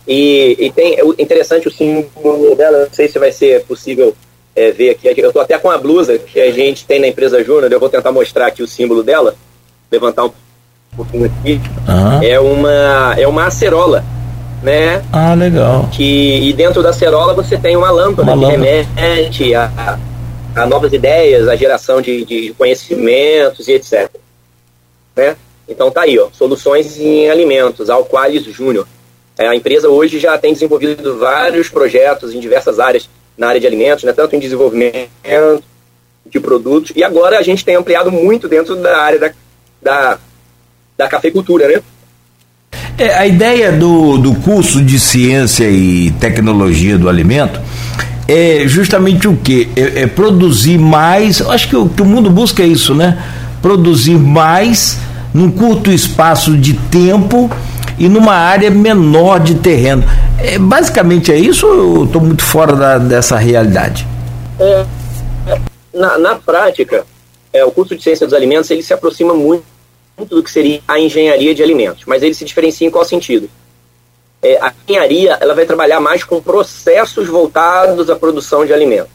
E, 0.07 0.57
e 0.59 0.71
tem 0.71 0.99
é 0.99 1.03
interessante 1.19 1.69
o 1.69 1.71
símbolo 1.71 2.55
dela, 2.55 2.85
não 2.85 2.93
sei 2.93 3.09
se 3.09 3.19
vai 3.19 3.31
ser 3.31 3.65
possível 3.65 4.15
é, 4.55 4.71
ver 4.71 4.91
aqui. 4.91 5.09
Eu 5.21 5.29
estou 5.29 5.43
até 5.43 5.59
com 5.59 5.71
a 5.71 5.77
blusa 5.77 6.19
que 6.19 6.41
a 6.41 6.51
gente 6.51 6.87
tem 6.87 6.99
na 6.99 7.09
empresa 7.09 7.43
Júnior, 7.45 7.71
eu 7.71 7.81
vou 7.81 7.91
tentar 7.91 8.11
mostrar 8.11 8.47
aqui 8.47 8.63
o 8.63 8.67
símbolo 8.67 9.03
dela, 9.03 9.35
levantar 9.93 10.25
um 10.25 10.33
pouquinho 10.97 11.27
aqui. 11.27 11.61
Ah. 11.87 12.21
É 12.23 12.41
uma 12.41 13.15
é 13.19 13.29
uma 13.29 13.47
acerola 13.47 14.03
né? 14.63 15.03
Ah, 15.13 15.35
legal. 15.35 15.89
Que, 15.93 16.49
e 16.49 16.53
dentro 16.53 16.83
da 16.83 16.93
cerola 16.93 17.35
você 17.35 17.57
tem 17.57 17.77
uma 17.77 17.91
lâmpada 17.91 18.33
uma 18.33 18.51
que 18.51 18.57
lâmpada. 18.57 18.91
remete 18.91 19.55
a, 19.55 19.99
a, 20.55 20.67
novas 20.67 20.93
ideias, 20.93 21.49
a 21.49 21.57
geração 21.57 22.01
de, 22.01 22.25
de 22.25 22.55
conhecimentos 22.55 23.69
e 23.69 23.73
etc. 23.73 24.11
Né? 25.17 25.37
Então 25.69 25.91
tá 25.91 26.03
aí, 26.03 26.19
ó, 26.19 26.29
soluções 26.33 26.99
em 26.99 27.29
alimentos, 27.31 27.91
Alqualis 27.91 28.45
Júnior. 28.45 28.87
É, 29.37 29.47
a 29.47 29.55
empresa 29.55 29.89
hoje 29.89 30.19
já 30.19 30.37
tem 30.37 30.53
desenvolvido 30.53 31.19
vários 31.19 31.69
projetos 31.69 32.35
em 32.35 32.41
diversas 32.41 32.81
áreas 32.81 33.09
na 33.37 33.49
área 33.49 33.61
de 33.61 33.67
alimentos, 33.67 34.03
né, 34.03 34.13
tanto 34.13 34.35
em 34.35 34.41
desenvolvimento 34.41 35.63
de 36.27 36.41
produtos, 36.41 36.93
e 36.97 37.05
agora 37.05 37.39
a 37.39 37.43
gente 37.43 37.65
tem 37.65 37.77
ampliado 37.77 38.11
muito 38.11 38.49
dentro 38.49 38.75
da 38.75 38.99
área 38.99 39.19
da, 39.19 39.33
da, 39.81 40.19
da 40.97 41.09
cafeicultura, 41.09 41.69
né? 41.69 41.83
É, 42.99 43.15
a 43.15 43.27
ideia 43.29 43.71
do, 43.71 44.19
do 44.19 44.35
curso 44.35 44.83
de 44.83 44.99
ciência 44.99 45.71
e 45.71 46.11
tecnologia 46.19 46.99
do 46.99 47.09
alimento 47.09 47.61
é 48.27 48.65
justamente 48.67 49.29
o 49.29 49.37
que? 49.37 49.71
É, 49.77 50.03
é, 50.03 50.07
produzir 50.09 50.79
mais. 50.79 51.41
Acho 51.41 51.69
que 51.69 51.77
o 51.77 51.89
que 51.89 52.03
o 52.03 52.05
mundo 52.05 52.29
busca 52.29 52.61
é 52.63 52.67
isso, 52.67 52.97
né? 52.97 53.17
Produzir 53.63 54.19
mais 54.19 54.99
num 55.33 55.49
curto 55.49 55.93
espaço 55.93 56.57
de 56.57 56.75
tempo 56.75 57.49
e 57.99 58.09
numa 58.09 58.35
área 58.35 58.69
menor 58.69 59.39
de 59.39 59.55
terreno. 59.55 60.03
É, 60.37 60.59
basicamente 60.59 61.31
é 61.31 61.39
isso 61.39 61.69
ou 61.69 61.99
eu 61.99 62.05
estou 62.05 62.21
muito 62.21 62.43
fora 62.43 62.75
da, 62.75 62.99
dessa 62.99 63.37
realidade? 63.37 64.05
É, 64.59 64.85
na, 65.95 66.19
na 66.19 66.35
prática, 66.35 67.05
é, 67.53 67.65
o 67.65 67.71
curso 67.71 67.95
de 67.95 68.03
ciência 68.03 68.27
dos 68.27 68.35
alimentos 68.35 68.69
ele 68.73 68.83
se 68.83 68.93
aproxima 68.93 69.35
muito, 69.35 69.65
muito 70.19 70.35
do 70.35 70.43
que 70.43 70.51
seria 70.51 70.83
a 70.87 70.99
engenharia 70.99 71.55
de 71.55 71.63
alimentos, 71.63 72.03
mas 72.05 72.23
ele 72.23 72.35
se 72.35 72.45
diferencia 72.45 72.87
em 72.87 72.91
qual 72.91 73.05
sentido? 73.05 73.49
É, 74.43 74.59
a 74.61 74.75
engenharia 74.87 75.39
ela 75.41 75.55
vai 75.55 75.65
trabalhar 75.65 76.01
mais 76.01 76.25
com 76.25 76.43
processos 76.43 77.29
voltados 77.29 78.11
à 78.11 78.17
produção 78.17 78.67
de 78.67 78.73
alimentos. 78.73 79.13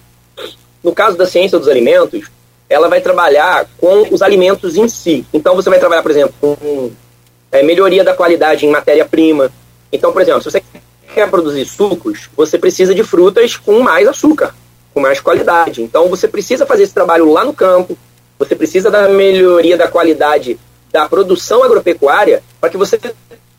No 0.82 0.94
caso 0.94 1.18
da 1.18 1.26
ciência 1.26 1.60
dos 1.60 1.68
alimentos, 1.68 2.30
ela 2.70 2.88
vai 2.90 3.02
trabalhar 3.02 3.68
com 3.78 4.14
os 4.14 4.22
alimentos 4.22 4.76
em 4.76 4.88
si. 4.88 5.26
Então, 5.34 5.56
você 5.56 5.70
vai 5.70 5.80
trabalhar, 5.80 6.02
por 6.02 6.12
exemplo, 6.12 6.34
com 6.40 6.92
é, 7.52 7.64
melhoria 7.64 8.04
da 8.04 8.14
qualidade 8.14 8.66
em 8.66 8.70
matéria-prima. 8.70 9.52
Então, 9.92 10.12
por 10.12 10.22
exemplo, 10.22 10.42
se 10.42 10.52
você 10.52 10.64
quer 11.14 11.30
produzir 11.30 11.66
sucos, 11.66 12.30
você 12.36 12.58
precisa 12.58 12.96
de 12.96 13.04
frutas 13.04 13.56
com 13.56 13.80
mais 13.80 14.08
açúcar, 14.08 14.56
com 14.94 15.00
mais 15.00 15.22
qualidade. 15.22 15.82
Então, 15.82 16.10
você 16.10 16.28
precisa 16.28 16.66
fazer 16.66 16.84
esse 16.84 16.94
trabalho 16.94 17.32
lá 17.32 17.46
no 17.46 17.54
campo, 17.54 17.98
você 18.38 18.56
precisa 18.56 18.90
da 18.90 19.08
melhoria 19.08 19.78
da 19.78 19.88
qualidade 19.88 20.60
da 20.94 21.10
produção 21.10 21.64
agropecuária 21.64 22.44
para 22.62 22.70
que 22.70 22.78
você 22.78 23.00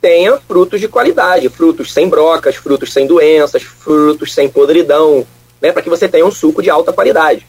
tenha 0.00 0.38
frutos 0.38 0.80
de 0.80 0.86
qualidade, 0.86 1.48
frutos 1.48 1.92
sem 1.92 2.08
brocas, 2.08 2.54
frutos 2.54 2.92
sem 2.92 3.08
doenças, 3.08 3.62
frutos 3.64 4.32
sem 4.32 4.48
podridão, 4.48 5.26
né, 5.60 5.72
para 5.72 5.82
que 5.82 5.90
você 5.90 6.08
tenha 6.08 6.24
um 6.24 6.30
suco 6.30 6.62
de 6.62 6.70
alta 6.70 6.92
qualidade. 6.92 7.44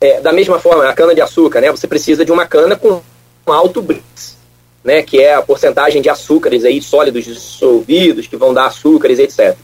É, 0.00 0.20
da 0.20 0.32
mesma 0.32 0.60
forma, 0.60 0.88
a 0.88 0.92
cana-de-açúcar, 0.92 1.60
né, 1.60 1.72
você 1.72 1.88
precisa 1.88 2.24
de 2.24 2.30
uma 2.30 2.46
cana 2.46 2.76
com 2.76 3.02
alto 3.46 3.82
BRICS, 3.82 4.36
né, 4.84 5.02
que 5.02 5.20
é 5.20 5.34
a 5.34 5.42
porcentagem 5.42 6.00
de 6.00 6.08
açúcares 6.08 6.64
aí, 6.64 6.80
sólidos 6.80 7.24
dissolvidos 7.24 8.28
que 8.28 8.36
vão 8.36 8.54
dar 8.54 8.66
açúcares, 8.66 9.18
etc. 9.18 9.56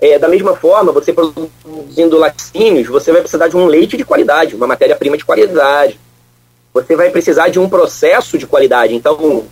É, 0.00 0.18
da 0.18 0.28
mesma 0.28 0.54
forma, 0.54 0.92
você 0.92 1.12
produzindo 1.12 2.16
laticínios, 2.16 2.86
você 2.86 3.10
vai 3.10 3.22
precisar 3.22 3.48
de 3.48 3.56
um 3.56 3.66
leite 3.66 3.96
de 3.96 4.04
qualidade, 4.04 4.54
uma 4.54 4.66
matéria-prima 4.68 5.16
de 5.16 5.24
qualidade. 5.24 5.98
Você 6.74 6.96
vai 6.96 7.10
precisar 7.10 7.48
de 7.48 7.58
um 7.58 7.68
processo 7.68 8.38
de 8.38 8.46
qualidade. 8.46 8.94
Então, 8.94 9.44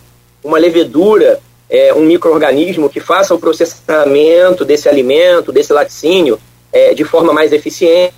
uma 0.43 0.59
levedura, 0.59 1.41
é, 1.69 1.93
um 1.93 2.01
microorganismo 2.01 2.89
que 2.89 3.01
faça 3.01 3.35
o 3.35 3.39
processamento 3.39 4.65
desse 4.65 4.89
alimento, 4.89 5.53
desse 5.53 5.73
laticínio, 5.73 6.41
é, 6.73 6.95
de 6.95 7.05
forma 7.05 7.33
mais 7.33 7.53
eficiente, 7.53 8.13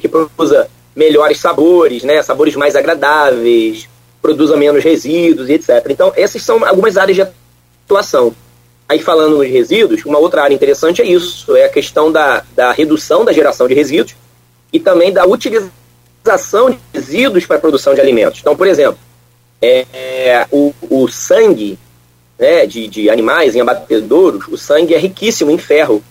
que 0.00 0.08
produza 0.08 0.68
melhores 0.94 1.38
sabores, 1.38 2.02
né, 2.02 2.22
sabores 2.22 2.54
mais 2.56 2.76
agradáveis, 2.76 3.88
produza 4.20 4.56
menos 4.56 4.84
resíduos 4.84 5.48
etc. 5.48 5.86
Então, 5.88 6.12
essas 6.16 6.42
são 6.42 6.64
algumas 6.64 6.96
áreas 6.96 7.16
de 7.16 7.22
atuação. 7.22 8.34
Aí, 8.88 8.98
falando 8.98 9.38
nos 9.38 9.48
resíduos, 9.48 10.04
uma 10.04 10.18
outra 10.18 10.42
área 10.42 10.54
interessante 10.54 11.00
é 11.00 11.04
isso, 11.04 11.56
é 11.56 11.64
a 11.64 11.68
questão 11.68 12.10
da, 12.10 12.44
da 12.54 12.72
redução 12.72 13.24
da 13.24 13.32
geração 13.32 13.68
de 13.68 13.74
resíduos 13.74 14.16
e 14.72 14.80
também 14.80 15.12
da 15.12 15.24
utilização 15.24 15.79
de 16.22 16.78
resíduos 16.92 17.46
para 17.46 17.56
a 17.56 17.60
produção 17.60 17.94
de 17.94 18.00
alimentos. 18.00 18.40
Então, 18.40 18.56
por 18.56 18.66
exemplo, 18.66 18.98
é, 19.60 19.86
é, 19.92 20.46
o, 20.50 20.74
o 20.88 21.08
sangue 21.08 21.78
né, 22.38 22.66
de, 22.66 22.88
de 22.88 23.10
animais 23.10 23.54
em 23.54 23.60
abatedouros, 23.60 24.46
o 24.48 24.56
sangue 24.56 24.94
é 24.94 24.98
riquíssimo 24.98 25.50
em 25.50 25.58
ferro, 25.58 26.02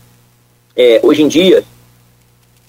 é, 0.75 0.99
hoje 1.03 1.23
em 1.23 1.27
dia, 1.27 1.63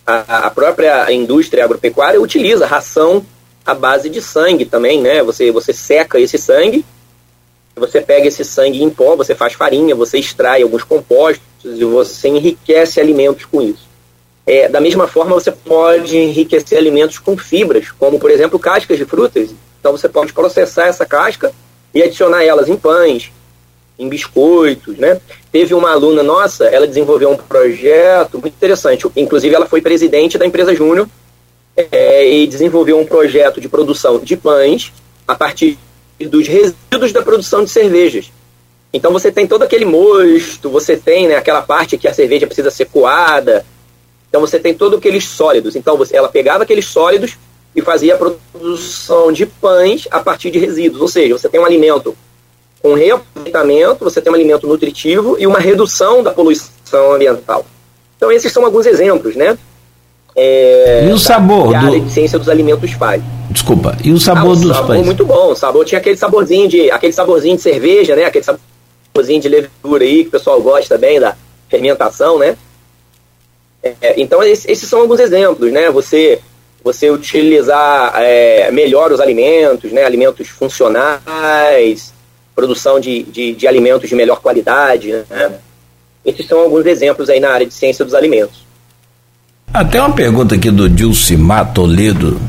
a, 0.06 0.46
a, 0.46 0.50
própria 0.50 1.12
indústria 1.12 1.64
agropecuária 1.64 2.20
utiliza 2.20 2.66
ração 2.66 3.24
à 3.64 3.74
base 3.74 4.08
de 4.08 4.20
sangue 4.20 4.64
também, 4.64 5.00
né? 5.00 5.22
Você, 5.22 5.52
você 5.52 5.72
seca 5.72 6.18
esse 6.18 6.38
sangue, 6.38 6.84
você 7.76 8.00
pega 8.00 8.26
esse 8.26 8.44
sangue 8.44 8.82
em 8.82 8.90
pó, 8.90 9.14
você 9.14 9.34
faz 9.34 9.52
farinha, 9.52 9.94
você 9.94 10.18
extrai 10.18 10.62
alguns 10.62 10.82
compostos 10.82 11.42
e 11.64 11.84
você 11.84 12.28
enriquece 12.28 12.98
alimentos 12.98 13.44
com 13.44 13.62
isso. 13.62 13.89
É, 14.46 14.68
da 14.68 14.80
mesma 14.80 15.06
forma, 15.06 15.34
você 15.34 15.52
pode 15.52 16.16
enriquecer 16.16 16.78
alimentos 16.78 17.18
com 17.18 17.36
fibras, 17.36 17.90
como, 17.92 18.18
por 18.18 18.30
exemplo, 18.30 18.58
cascas 18.58 18.98
de 18.98 19.04
frutas. 19.04 19.50
Então, 19.78 19.92
você 19.92 20.08
pode 20.08 20.32
processar 20.32 20.86
essa 20.86 21.06
casca 21.06 21.52
e 21.94 22.02
adicionar 22.02 22.44
elas 22.44 22.68
em 22.68 22.76
pães, 22.76 23.30
em 23.98 24.08
biscoitos, 24.08 24.96
né? 24.96 25.20
Teve 25.52 25.74
uma 25.74 25.92
aluna 25.92 26.22
nossa, 26.22 26.64
ela 26.64 26.86
desenvolveu 26.86 27.30
um 27.30 27.36
projeto 27.36 28.38
muito 28.38 28.54
interessante. 28.54 29.06
Inclusive, 29.16 29.54
ela 29.54 29.66
foi 29.66 29.80
presidente 29.80 30.38
da 30.38 30.46
empresa 30.46 30.74
Júnior 30.74 31.08
é, 31.76 32.28
e 32.28 32.46
desenvolveu 32.46 32.98
um 32.98 33.06
projeto 33.06 33.60
de 33.60 33.68
produção 33.68 34.18
de 34.18 34.36
pães 34.36 34.92
a 35.26 35.34
partir 35.34 35.78
dos 36.18 36.46
resíduos 36.48 37.12
da 37.12 37.22
produção 37.22 37.64
de 37.64 37.70
cervejas. 37.70 38.32
Então, 38.92 39.12
você 39.12 39.30
tem 39.30 39.46
todo 39.46 39.62
aquele 39.62 39.84
mosto, 39.84 40.68
você 40.68 40.96
tem 40.96 41.28
né, 41.28 41.36
aquela 41.36 41.62
parte 41.62 41.96
que 41.96 42.08
a 42.08 42.14
cerveja 42.14 42.46
precisa 42.46 42.70
ser 42.70 42.86
coada. 42.86 43.64
Então, 44.30 44.40
você 44.40 44.58
tem 44.58 44.72
todos 44.72 44.98
aqueles 44.98 45.24
sólidos. 45.24 45.76
Então, 45.76 45.98
você, 45.98 46.16
ela 46.16 46.28
pegava 46.28 46.62
aqueles 46.62 46.86
sólidos 46.86 47.36
e 47.76 47.82
fazia 47.82 48.14
a 48.14 48.18
produção 48.18 49.30
de 49.32 49.44
pães 49.44 50.06
a 50.10 50.20
partir 50.20 50.50
de 50.50 50.58
resíduos. 50.58 51.02
Ou 51.02 51.08
seja, 51.08 51.36
você 51.36 51.48
tem 51.48 51.60
um 51.60 51.64
alimento 51.64 52.16
com 52.80 52.94
reaproveitamento, 52.94 54.04
você 54.04 54.22
tem 54.22 54.32
um 54.32 54.36
alimento 54.36 54.66
nutritivo 54.66 55.36
e 55.38 55.46
uma 55.46 55.58
redução 55.58 56.22
da 56.22 56.30
poluição 56.30 57.12
ambiental. 57.12 57.66
Então, 58.16 58.30
esses 58.30 58.52
são 58.52 58.64
alguns 58.64 58.86
exemplos, 58.86 59.34
né? 59.34 59.58
É, 60.36 61.08
e 61.08 61.12
o 61.12 61.18
sabor? 61.18 61.74
a 61.74 61.80
área 61.80 62.00
de 62.00 62.10
ciência 62.10 62.38
dos 62.38 62.48
alimentos 62.48 62.92
faz. 62.92 63.22
Desculpa. 63.50 63.96
E 64.04 64.12
o 64.12 64.20
sabor 64.20 64.50
ah, 64.50 64.52
o 64.52 64.56
dos 64.56 64.76
sabor 64.76 64.86
pães? 64.86 65.06
muito 65.06 65.26
bom. 65.26 65.50
O 65.50 65.56
sabor 65.56 65.84
tinha 65.84 65.98
aquele 65.98 66.16
saborzinho 66.16 66.68
de 66.68 66.90
aquele 66.90 67.12
saborzinho 67.12 67.56
de 67.56 67.62
cerveja, 67.62 68.14
né? 68.14 68.24
Aquele 68.24 68.44
saborzinho 68.44 69.40
de 69.40 69.48
levedura 69.48 70.04
aí 70.04 70.22
que 70.22 70.28
o 70.28 70.30
pessoal 70.30 70.60
gosta 70.62 70.96
bem 70.96 71.18
da 71.18 71.36
fermentação, 71.68 72.38
né? 72.38 72.56
É, 73.82 74.20
então 74.20 74.42
esses, 74.42 74.78
são 74.80 75.00
alguns 75.00 75.20
exemplos, 75.20 75.72
né? 75.72 75.90
Você 75.90 76.40
você 76.82 77.10
utilizar 77.10 78.14
é, 78.16 78.70
melhor 78.70 79.12
os 79.12 79.20
alimentos, 79.20 79.92
né? 79.92 80.04
Alimentos 80.04 80.48
funcionais, 80.48 82.12
produção 82.54 82.98
de, 82.98 83.22
de, 83.24 83.54
de 83.54 83.66
alimentos 83.66 84.08
de 84.08 84.14
melhor 84.14 84.40
qualidade. 84.40 85.12
Né? 85.12 85.52
Esses 86.24 86.46
são 86.46 86.60
alguns 86.60 86.86
exemplos 86.86 87.28
aí 87.28 87.40
na 87.40 87.50
área 87.50 87.66
de 87.66 87.74
ciência 87.74 88.04
dos 88.04 88.14
alimentos. 88.14 88.64
Até 89.72 90.00
uma 90.00 90.12
pergunta 90.12 90.54
aqui 90.54 90.70
do 90.70 90.88
Dilcimar 90.88 91.72
Toledo 91.72 92.40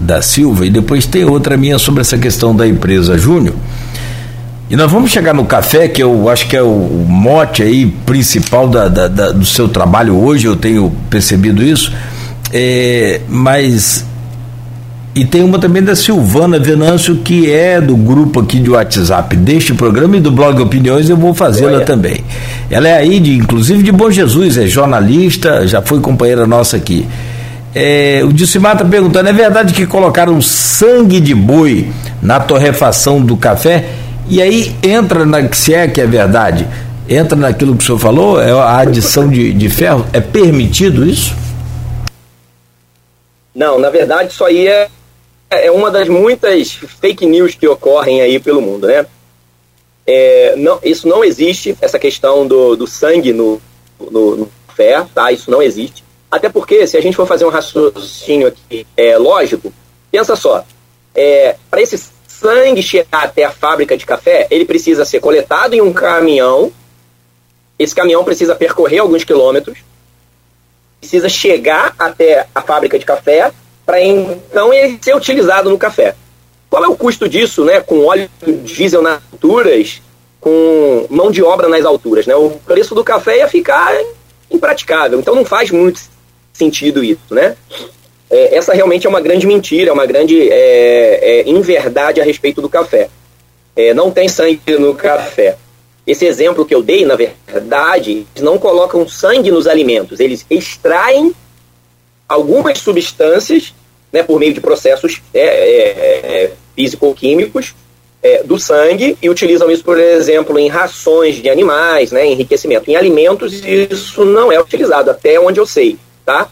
da 0.00 0.22
Silva, 0.22 0.64
e 0.64 0.70
depois 0.70 1.04
tem 1.04 1.24
outra 1.24 1.56
minha 1.56 1.78
sobre 1.78 2.00
essa 2.00 2.16
questão 2.16 2.56
da 2.56 2.66
empresa 2.66 3.18
Júnior. 3.18 3.54
E 4.70 4.76
nós 4.76 4.90
vamos 4.90 5.10
chegar 5.10 5.34
no 5.34 5.44
café, 5.44 5.88
que 5.88 6.00
eu 6.00 6.28
acho 6.28 6.46
que 6.46 6.56
é 6.56 6.62
o 6.62 7.04
mote 7.08 7.60
aí 7.60 7.86
principal 8.06 8.68
da, 8.68 8.86
da, 8.86 9.08
da 9.08 9.32
do 9.32 9.44
seu 9.44 9.68
trabalho 9.68 10.16
hoje, 10.16 10.46
eu 10.46 10.54
tenho 10.54 10.92
percebido 11.10 11.60
isso. 11.60 11.92
É, 12.52 13.20
mas 13.28 14.06
e 15.12 15.24
tem 15.24 15.42
uma 15.42 15.58
também 15.58 15.82
da 15.82 15.96
Silvana 15.96 16.56
Venâncio, 16.56 17.16
que 17.16 17.50
é 17.50 17.80
do 17.80 17.96
grupo 17.96 18.40
aqui 18.40 18.60
de 18.60 18.70
WhatsApp 18.70 19.34
deste 19.34 19.74
programa 19.74 20.16
e 20.16 20.20
do 20.20 20.30
blog 20.30 20.62
Opiniões, 20.62 21.10
eu 21.10 21.16
vou 21.16 21.34
fazê-la 21.34 21.80
também. 21.80 22.22
Ela 22.70 22.88
é 22.88 22.96
aí, 22.98 23.18
de, 23.18 23.36
inclusive 23.36 23.82
de 23.82 23.90
Bom 23.90 24.08
Jesus, 24.08 24.56
é 24.56 24.68
jornalista, 24.68 25.66
já 25.66 25.82
foi 25.82 25.98
companheira 25.98 26.46
nossa 26.46 26.76
aqui. 26.76 27.08
É, 27.74 28.22
o 28.24 28.32
Dilcimar 28.32 28.74
está 28.74 28.84
perguntando: 28.84 29.28
é 29.28 29.32
verdade 29.32 29.74
que 29.74 29.84
colocaram 29.84 30.40
sangue 30.40 31.20
de 31.20 31.34
boi 31.34 31.88
na 32.22 32.38
torrefação 32.38 33.20
do 33.20 33.36
café? 33.36 33.86
E 34.30 34.40
aí 34.40 34.74
entra 34.82 35.26
na. 35.26 35.52
Se 35.52 35.74
é 35.74 35.88
que 35.88 36.00
é 36.00 36.06
verdade, 36.06 36.66
entra 37.08 37.36
naquilo 37.36 37.76
que 37.76 37.82
o 37.82 37.86
senhor 37.86 37.98
falou, 37.98 38.40
é 38.40 38.52
a 38.52 38.78
adição 38.78 39.28
de, 39.28 39.52
de 39.52 39.68
ferro? 39.68 40.06
É 40.12 40.20
permitido 40.20 41.04
isso? 41.04 41.34
Não, 43.52 43.78
na 43.78 43.90
verdade, 43.90 44.32
isso 44.32 44.44
aí 44.44 44.68
é 44.68 44.88
é 45.50 45.70
uma 45.70 45.90
das 45.90 46.08
muitas 46.08 46.70
fake 46.70 47.26
news 47.26 47.56
que 47.56 47.66
ocorrem 47.66 48.20
aí 48.20 48.38
pelo 48.38 48.62
mundo, 48.62 48.86
né? 48.86 49.04
É, 50.06 50.54
não, 50.56 50.78
isso 50.82 51.08
não 51.08 51.24
existe, 51.24 51.76
essa 51.80 51.98
questão 51.98 52.46
do, 52.46 52.76
do 52.76 52.86
sangue 52.86 53.32
no, 53.32 53.60
no, 53.98 54.36
no 54.36 54.50
fé, 54.76 55.04
tá? 55.12 55.32
Isso 55.32 55.50
não 55.50 55.60
existe. 55.60 56.04
Até 56.30 56.48
porque, 56.48 56.86
se 56.86 56.96
a 56.96 57.00
gente 57.00 57.16
for 57.16 57.26
fazer 57.26 57.44
um 57.44 57.50
raciocínio 57.50 58.46
aqui 58.46 58.86
é, 58.96 59.18
lógico, 59.18 59.72
pensa 60.10 60.36
só, 60.36 60.64
é, 61.14 61.56
para 61.68 61.82
esse 61.82 62.00
sangue 62.40 62.82
chegar 62.82 63.24
até 63.24 63.44
a 63.44 63.50
fábrica 63.50 63.96
de 63.96 64.06
café, 64.06 64.46
ele 64.50 64.64
precisa 64.64 65.04
ser 65.04 65.20
coletado 65.20 65.74
em 65.74 65.80
um 65.82 65.92
caminhão, 65.92 66.72
esse 67.78 67.94
caminhão 67.94 68.24
precisa 68.24 68.54
percorrer 68.54 68.98
alguns 68.98 69.24
quilômetros, 69.24 69.78
precisa 70.98 71.28
chegar 71.28 71.94
até 71.98 72.46
a 72.54 72.62
fábrica 72.62 72.98
de 72.98 73.04
café, 73.04 73.52
para 73.84 74.00
então 74.00 74.72
ele 74.72 74.98
ser 75.02 75.14
utilizado 75.14 75.68
no 75.68 75.78
café. 75.78 76.14
Qual 76.68 76.84
é 76.84 76.88
o 76.88 76.96
custo 76.96 77.28
disso, 77.28 77.64
né? 77.64 77.80
Com 77.80 78.06
óleo 78.06 78.30
diesel 78.64 79.02
nas 79.02 79.20
alturas, 79.32 80.00
com 80.40 81.06
mão 81.10 81.30
de 81.30 81.42
obra 81.42 81.68
nas 81.68 81.84
alturas, 81.84 82.26
né? 82.26 82.34
O 82.36 82.50
preço 82.64 82.94
do 82.94 83.02
café 83.02 83.38
ia 83.38 83.48
ficar 83.48 83.92
impraticável. 84.50 85.18
Então 85.18 85.34
não 85.34 85.44
faz 85.44 85.70
muito 85.70 86.00
sentido 86.52 87.02
isso, 87.02 87.34
né? 87.34 87.56
É, 88.30 88.54
essa 88.54 88.72
realmente 88.72 89.06
é 89.06 89.10
uma 89.10 89.20
grande 89.20 89.46
mentira, 89.46 89.90
é 89.90 89.92
uma 89.92 90.06
grande 90.06 90.48
é, 90.50 91.40
é, 91.40 91.48
inverdade 91.48 92.20
a 92.20 92.24
respeito 92.24 92.62
do 92.62 92.68
café. 92.68 93.10
É, 93.74 93.92
não 93.92 94.10
tem 94.10 94.28
sangue 94.28 94.60
no 94.78 94.94
café. 94.94 95.56
Esse 96.06 96.24
exemplo 96.24 96.64
que 96.64 96.74
eu 96.74 96.82
dei, 96.82 97.04
na 97.04 97.16
verdade, 97.16 98.26
eles 98.34 98.42
não 98.42 98.58
colocam 98.58 99.06
sangue 99.08 99.50
nos 99.50 99.66
alimentos, 99.66 100.20
eles 100.20 100.46
extraem 100.48 101.34
algumas 102.28 102.78
substâncias, 102.78 103.74
né, 104.12 104.22
por 104.22 104.38
meio 104.38 104.54
de 104.54 104.60
processos 104.60 105.20
é, 105.34 106.50
físico-químicos, 106.74 107.74
é, 108.22 108.42
do 108.42 108.58
sangue 108.58 109.16
e 109.20 109.30
utilizam 109.30 109.70
isso, 109.70 109.82
por 109.82 109.98
exemplo, 109.98 110.58
em 110.58 110.68
rações 110.68 111.36
de 111.36 111.48
animais, 111.48 112.12
né, 112.12 112.26
enriquecimento. 112.26 112.90
Em 112.90 112.96
alimentos, 112.96 113.64
isso 113.64 114.24
não 114.24 114.52
é 114.52 114.60
utilizado, 114.60 115.10
até 115.10 115.40
onde 115.40 115.58
eu 115.58 115.66
sei, 115.66 115.96
tá? 116.24 116.48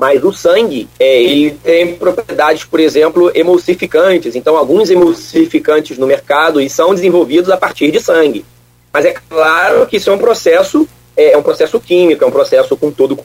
Mas 0.00 0.24
o 0.24 0.32
sangue, 0.32 0.88
é, 0.98 1.22
ele 1.22 1.50
tem 1.62 1.94
propriedades, 1.94 2.64
por 2.64 2.80
exemplo, 2.80 3.30
emulsificantes. 3.34 4.34
Então, 4.34 4.56
alguns 4.56 4.88
emulsificantes 4.88 5.98
no 5.98 6.06
mercado 6.06 6.58
e 6.58 6.70
são 6.70 6.94
desenvolvidos 6.94 7.50
a 7.50 7.56
partir 7.58 7.90
de 7.90 8.00
sangue. 8.00 8.42
Mas 8.90 9.04
é 9.04 9.14
claro 9.28 9.86
que 9.86 9.98
isso 9.98 10.08
é 10.08 10.12
um 10.14 10.18
processo, 10.18 10.88
é, 11.14 11.32
é 11.32 11.36
um 11.36 11.42
processo 11.42 11.78
químico, 11.78 12.24
é 12.24 12.26
um 12.26 12.30
processo 12.30 12.74
com 12.78 12.90
todo 12.90 13.18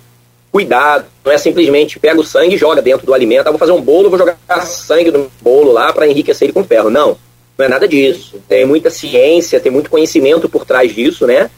cuidado. 0.52 1.06
Não 1.24 1.32
é 1.32 1.38
simplesmente 1.38 1.98
pega 1.98 2.20
o 2.20 2.26
sangue 2.26 2.56
e 2.56 2.58
joga 2.58 2.82
dentro 2.82 3.06
do 3.06 3.14
alimento. 3.14 3.48
Ah, 3.48 3.52
vou 3.52 3.60
fazer 3.60 3.72
um 3.72 3.82
bolo, 3.82 4.10
vou 4.10 4.20
jogar 4.20 4.38
sangue 4.66 5.12
no 5.12 5.32
bolo 5.42 5.72
lá 5.72 5.94
para 5.94 6.06
enriquecer 6.08 6.48
ele 6.48 6.54
com 6.54 6.64
ferro. 6.66 6.90
Não, 6.90 7.18
não 7.58 7.66
é 7.66 7.70
nada 7.70 7.88
disso. 7.88 8.36
Tem 8.50 8.66
muita 8.66 8.90
ciência, 8.90 9.62
tem 9.62 9.72
muito 9.72 9.90
conhecimento 9.90 10.50
por 10.50 10.66
trás 10.66 10.94
disso, 10.94 11.26
né? 11.26 11.50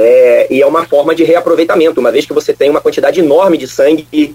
É, 0.00 0.46
e 0.50 0.62
é 0.62 0.66
uma 0.66 0.84
forma 0.84 1.14
de 1.14 1.24
reaproveitamento, 1.24 2.00
uma 2.00 2.12
vez 2.12 2.24
que 2.24 2.32
você 2.32 2.52
tem 2.52 2.70
uma 2.70 2.80
quantidade 2.80 3.20
enorme 3.20 3.58
de 3.58 3.66
sangue 3.66 4.34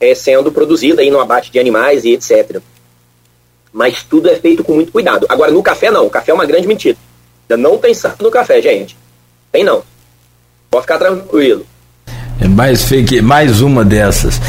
é, 0.00 0.14
sendo 0.14 0.52
produzida 0.52 1.02
aí 1.02 1.10
no 1.10 1.20
abate 1.20 1.50
de 1.50 1.58
animais 1.58 2.04
e 2.04 2.12
etc. 2.12 2.60
Mas 3.72 4.02
tudo 4.02 4.28
é 4.28 4.36
feito 4.36 4.62
com 4.62 4.74
muito 4.74 4.92
cuidado. 4.92 5.26
Agora, 5.28 5.50
no 5.50 5.62
café, 5.62 5.90
não. 5.90 6.06
O 6.06 6.10
café 6.10 6.30
é 6.30 6.34
uma 6.34 6.46
grande 6.46 6.66
mentira. 6.66 6.96
Não 7.50 7.76
tem 7.78 7.92
sangue 7.92 8.22
no 8.22 8.30
café, 8.30 8.60
gente. 8.62 8.96
Tem 9.50 9.64
não. 9.64 9.82
Pode 10.70 10.82
ficar 10.82 10.98
tranquilo. 10.98 11.66
É 12.40 12.46
mais 12.46 12.84
fake, 12.84 13.20
mais 13.20 13.60
uma 13.60 13.84
dessas. 13.84 14.40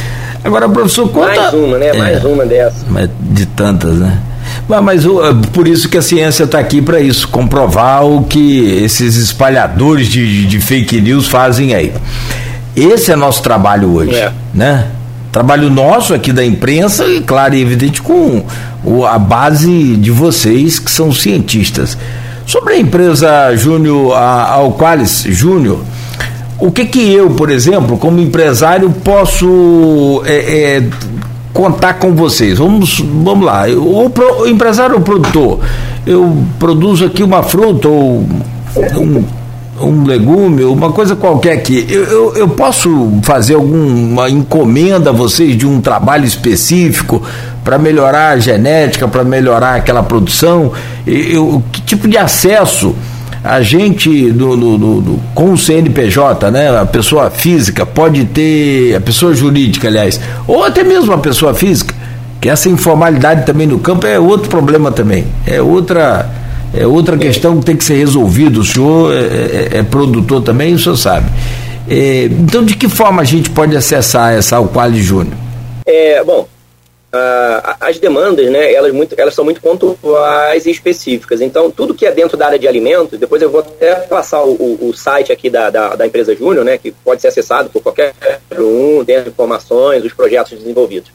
Agora, 0.43 0.69
professor, 0.69 1.09
conta... 1.11 1.27
Mais 1.27 1.53
uma, 1.53 1.77
né? 1.77 1.87
É, 1.87 1.97
mais 1.97 2.23
uma 2.23 2.45
dessas. 2.45 2.85
De 3.19 3.45
tantas, 3.47 3.95
né? 3.95 4.21
Mas 4.69 5.03
por 5.51 5.67
isso 5.67 5.89
que 5.89 5.97
a 5.97 6.01
ciência 6.01 6.43
está 6.43 6.59
aqui 6.59 6.79
para 6.79 6.99
isso, 6.99 7.27
comprovar 7.27 8.05
o 8.05 8.23
que 8.23 8.83
esses 8.83 9.15
espalhadores 9.15 10.07
de, 10.07 10.45
de, 10.45 10.59
fake 10.59 11.01
news 11.01 11.27
fazem 11.27 11.73
aí. 11.73 11.91
Esse 12.75 13.11
é 13.11 13.15
nosso 13.15 13.41
trabalho 13.41 13.91
hoje, 13.95 14.13
é. 14.13 14.31
né? 14.53 14.85
Trabalho 15.31 15.71
nosso 15.71 16.13
aqui 16.13 16.31
da 16.31 16.45
imprensa 16.45 17.03
e, 17.07 17.21
claro 17.21 17.55
e 17.55 17.61
evidente, 17.61 17.99
com 17.99 18.43
a 19.07 19.17
base 19.17 19.95
de 19.97 20.11
vocês 20.11 20.77
que 20.77 20.91
são 20.91 21.11
cientistas. 21.11 21.97
Sobre 22.45 22.75
a 22.75 22.79
empresa 22.79 23.55
Júnior, 23.55 24.15
Alqualis 24.15 25.23
Júnior, 25.27 25.81
o 26.59 26.71
que 26.71 26.85
que 26.85 27.11
eu, 27.11 27.31
por 27.31 27.49
exemplo, 27.49 27.97
como 27.97 28.19
empresário, 28.19 28.91
posso 28.91 30.21
é, 30.25 30.77
é, 30.77 30.83
contar 31.53 31.95
com 31.95 32.13
vocês. 32.13 32.57
Vamos, 32.57 32.99
vamos 32.99 33.45
lá. 33.45 33.67
O, 33.67 34.11
o 34.41 34.47
empresário 34.47 34.95
ou 34.95 35.01
produtor, 35.01 35.59
eu 36.05 36.37
produzo 36.57 37.05
aqui 37.05 37.23
uma 37.23 37.43
fruta 37.43 37.87
ou 37.87 38.25
um, 38.97 39.23
um 39.81 40.03
legume, 40.03 40.63
uma 40.63 40.91
coisa 40.91 41.15
qualquer 41.15 41.53
aqui. 41.53 41.85
Eu, 41.89 42.03
eu, 42.03 42.35
eu, 42.35 42.47
posso 42.47 43.11
fazer 43.23 43.55
alguma 43.55 44.29
encomenda 44.29 45.09
a 45.09 45.13
vocês 45.13 45.57
de 45.57 45.65
um 45.65 45.81
trabalho 45.81 46.25
específico 46.25 47.21
para 47.63 47.77
melhorar 47.77 48.31
a 48.31 48.39
genética, 48.39 49.07
para 49.07 49.23
melhorar 49.23 49.75
aquela 49.75 50.03
produção? 50.03 50.71
Eu, 51.05 51.63
que 51.71 51.81
tipo 51.81 52.07
de 52.07 52.17
acesso? 52.17 52.95
A 53.43 53.61
gente 53.61 54.31
do, 54.31 54.55
do, 54.55 54.77
do, 54.77 55.01
do, 55.01 55.19
com 55.33 55.51
o 55.51 55.57
CNPJ, 55.57 56.51
né, 56.51 56.77
a 56.77 56.85
pessoa 56.85 57.29
física 57.29 57.85
pode 57.85 58.25
ter, 58.25 58.95
a 58.95 59.01
pessoa 59.01 59.33
jurídica, 59.33 59.87
aliás, 59.87 60.19
ou 60.47 60.63
até 60.63 60.83
mesmo 60.83 61.13
a 61.13 61.17
pessoa 61.17 61.53
física, 61.53 61.95
que 62.41 62.49
essa 62.49 62.69
informalidade 62.69 63.45
também 63.45 63.67
no 63.67 63.79
campo 63.79 64.05
é 64.05 64.19
outro 64.19 64.49
problema 64.49 64.91
também, 64.91 65.25
é 65.45 65.61
outra 65.61 66.29
é 66.73 66.85
outra 66.85 67.17
questão 67.17 67.59
que 67.59 67.65
tem 67.65 67.75
que 67.75 67.83
ser 67.83 67.95
resolvida. 67.95 68.59
O 68.59 68.63
senhor 68.63 69.11
é, 69.11 69.17
é, 69.17 69.69
é 69.79 69.83
produtor 69.83 70.41
também, 70.43 70.75
o 70.75 70.79
senhor 70.79 70.97
sabe. 70.97 71.27
É, 71.89 72.25
então, 72.25 72.63
de 72.63 72.75
que 72.75 72.87
forma 72.87 73.21
a 73.21 73.25
gente 73.25 73.49
pode 73.49 73.75
acessar 73.75 74.33
essa 74.33 74.57
Alquali 74.57 75.01
Júnior? 75.01 75.33
É, 75.85 76.23
bom, 76.23 76.47
Uh, 77.11 77.75
as 77.79 77.97
demandas, 77.97 78.51
né, 78.51 78.71
elas, 78.71 78.93
muito, 78.93 79.15
elas 79.17 79.33
são 79.33 79.43
muito 79.43 79.59
pontuais 79.59 80.67
e 80.67 80.69
específicas. 80.69 81.41
Então, 81.41 81.71
tudo 81.71 81.95
que 81.95 82.05
é 82.05 82.11
dentro 82.11 82.37
da 82.37 82.45
área 82.45 82.59
de 82.59 82.67
alimentos, 82.67 83.17
depois 83.17 83.41
eu 83.41 83.49
vou 83.49 83.61
até 83.61 83.95
passar 83.95 84.43
o, 84.43 84.77
o, 84.87 84.93
site 84.93 85.31
aqui 85.31 85.49
da, 85.49 85.71
da, 85.71 85.95
da, 85.95 86.05
empresa 86.05 86.35
Júnior, 86.35 86.63
né, 86.63 86.77
que 86.77 86.91
pode 86.91 87.19
ser 87.19 87.29
acessado 87.29 87.69
por 87.71 87.81
qualquer 87.81 88.13
um, 88.55 89.03
dentro 89.03 89.23
de 89.23 89.29
informações, 89.29 90.05
os 90.05 90.13
projetos 90.13 90.59
desenvolvidos. 90.59 91.11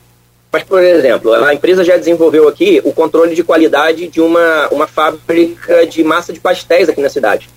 Mas, 0.51 0.65
por 0.65 0.83
exemplo, 0.83 1.33
a 1.33 1.55
empresa 1.55 1.85
já 1.85 1.97
desenvolveu 1.97 2.49
aqui 2.49 2.81
o 2.85 2.93
controle 2.93 3.35
de 3.35 3.45
qualidade 3.45 4.09
de 4.09 4.21
uma, 4.21 4.69
uma 4.69 4.89
fábrica 4.89 5.87
de 5.87 6.03
massa 6.03 6.33
de 6.33 6.41
pastéis 6.41 6.89
aqui 6.89 7.01
na 7.01 7.09
cidade. 7.09 7.49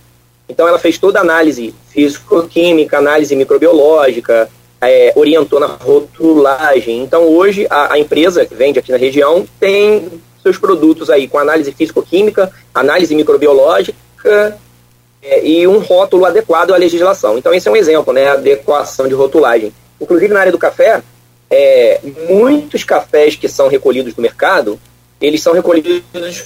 Então, 0.48 0.68
ela 0.68 0.80
fez 0.80 1.00
toda 1.00 1.20
a 1.20 1.24
análise 1.24 1.74
físico-química, 1.90 3.00
análise 3.00 3.36
microbiológica, 3.36 4.48
é, 4.82 5.14
orientou 5.16 5.60
na 5.60 5.68
rotulagem. 5.68 7.02
Então, 7.02 7.24
hoje, 7.24 7.68
a, 7.70 7.94
a, 7.94 8.00
empresa 8.00 8.46
que 8.46 8.56
vende 8.56 8.80
aqui 8.80 8.92
na 8.92 8.98
região 8.98 9.46
tem 9.60 10.22
seus 10.42 10.58
produtos 10.58 11.10
aí 11.10 11.28
com 11.28 11.38
análise 11.38 11.72
físico-química, 11.72 12.52
análise 12.74 13.14
microbiológica 13.16 14.58
é, 15.22 15.46
e 15.46 15.68
um 15.68 15.80
rótulo 15.80 16.26
adequado 16.26 16.74
à 16.74 16.78
legislação. 16.78 17.38
Então, 17.38 17.54
esse 17.54 17.68
é 17.68 17.72
um 17.72 17.76
exemplo, 17.76 18.14
né? 18.14 18.30
Adequação 18.30 19.08
de 19.08 19.14
rotulagem. 19.14 19.74
Inclusive, 20.00 20.34
na 20.34 20.42
área 20.42 20.52
do 20.52 20.60
café, 20.60 21.02
é, 21.50 22.00
muitos 22.30 22.84
cafés 22.84 23.36
que 23.36 23.48
são 23.48 23.68
recolhidos 23.68 24.14
do 24.14 24.22
mercado, 24.22 24.80
eles 25.20 25.42
são 25.42 25.54
recolhidos 25.54 26.04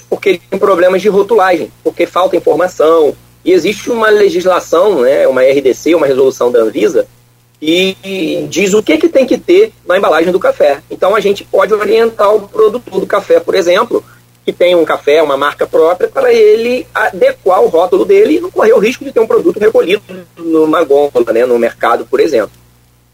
porque 0.10 0.40
têm 0.50 0.58
problemas 0.58 1.02
de 1.02 1.10
rotulagem, 1.10 1.72
porque 1.84 2.06
falta 2.06 2.38
informação. 2.38 3.14
E 3.44 3.52
existe 3.52 3.90
uma 3.90 4.10
legislação, 4.10 5.02
né, 5.02 5.28
uma 5.28 5.42
RDC, 5.42 5.96
uma 5.96 6.06
resolução 6.06 6.52
da 6.52 6.60
Anvisa, 6.60 7.08
e 7.62 8.48
diz 8.50 8.74
o 8.74 8.82
que, 8.82 8.98
que 8.98 9.08
tem 9.08 9.26
que 9.26 9.38
ter 9.38 9.72
na 9.86 9.98
embalagem 9.98 10.32
do 10.32 10.40
café. 10.40 10.82
Então 10.90 11.16
a 11.16 11.20
gente 11.20 11.44
pode 11.44 11.74
orientar 11.74 12.34
o 12.34 12.48
produtor 12.48 13.00
do 13.00 13.06
café, 13.06 13.40
por 13.40 13.54
exemplo, 13.54 14.04
que 14.44 14.52
tem 14.52 14.76
um 14.76 14.84
café, 14.84 15.22
uma 15.22 15.38
marca 15.38 15.68
própria, 15.68 16.10
para 16.10 16.34
ele 16.34 16.88
adequar 16.94 17.62
o 17.62 17.68
rótulo 17.68 18.04
dele 18.04 18.38
e 18.38 18.40
não 18.40 18.50
correr 18.50 18.74
o 18.74 18.80
risco 18.80 19.06
de 19.06 19.12
ter 19.12 19.20
um 19.20 19.28
produto 19.28 19.60
recolhido 19.60 20.02
numa 20.36 20.84
gôndola, 20.84 21.32
né, 21.32 21.46
no 21.46 21.60
mercado, 21.60 22.08
por 22.08 22.20
exemplo. 22.20 22.56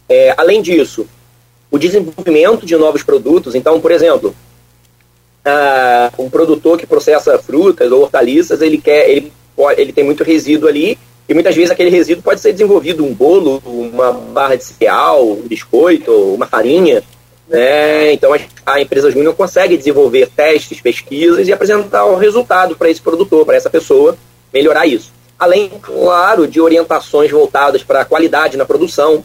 É, 0.07 0.33
além 0.37 0.61
disso, 0.61 1.05
o 1.69 1.77
desenvolvimento 1.77 2.65
de 2.65 2.77
novos 2.77 3.03
produtos. 3.03 3.53
Então, 3.53 3.81
por 3.81 3.91
exemplo, 3.91 4.33
uh, 5.45 6.23
um 6.23 6.29
produtor 6.29 6.77
que 6.77 6.87
processa 6.87 7.37
frutas 7.37 7.91
ou 7.91 8.03
hortaliças, 8.03 8.61
ele 8.61 8.77
quer, 8.77 9.09
ele, 9.09 9.33
ele 9.75 9.91
tem 9.91 10.05
muito 10.05 10.23
resíduo 10.23 10.69
ali 10.69 10.97
e 11.29 11.33
muitas 11.33 11.55
vezes 11.55 11.71
aquele 11.71 11.89
resíduo 11.89 12.23
pode 12.23 12.39
ser 12.39 12.53
desenvolvido 12.53 13.03
um 13.03 13.13
bolo, 13.13 13.61
uma 13.65 14.13
barra 14.13 14.55
de 14.55 14.63
cereal, 14.63 15.29
um 15.29 15.47
biscoito, 15.47 16.11
uma 16.11 16.47
farinha. 16.47 17.03
Né? 17.49 18.13
Então 18.13 18.31
a, 18.65 18.81
empresa 18.81 19.11
Júnior 19.11 19.35
consegue 19.35 19.77
desenvolver 19.77 20.29
testes, 20.29 20.79
pesquisas 20.79 21.47
e 21.47 21.53
apresentar 21.53 22.05
o 22.05 22.13
um 22.13 22.17
resultado 22.17 22.75
para 22.75 22.89
esse 22.89 23.01
produtor, 23.01 23.45
para 23.45 23.57
essa 23.57 23.69
pessoa, 23.69 24.17
melhorar 24.53 24.87
isso. 24.87 25.11
Além, 25.37 25.69
claro, 25.81 26.47
de 26.47 26.61
orientações 26.61 27.29
voltadas 27.29 27.83
para 27.83 28.01
a 28.01 28.05
qualidade 28.05 28.57
na 28.57 28.65
produção. 28.65 29.23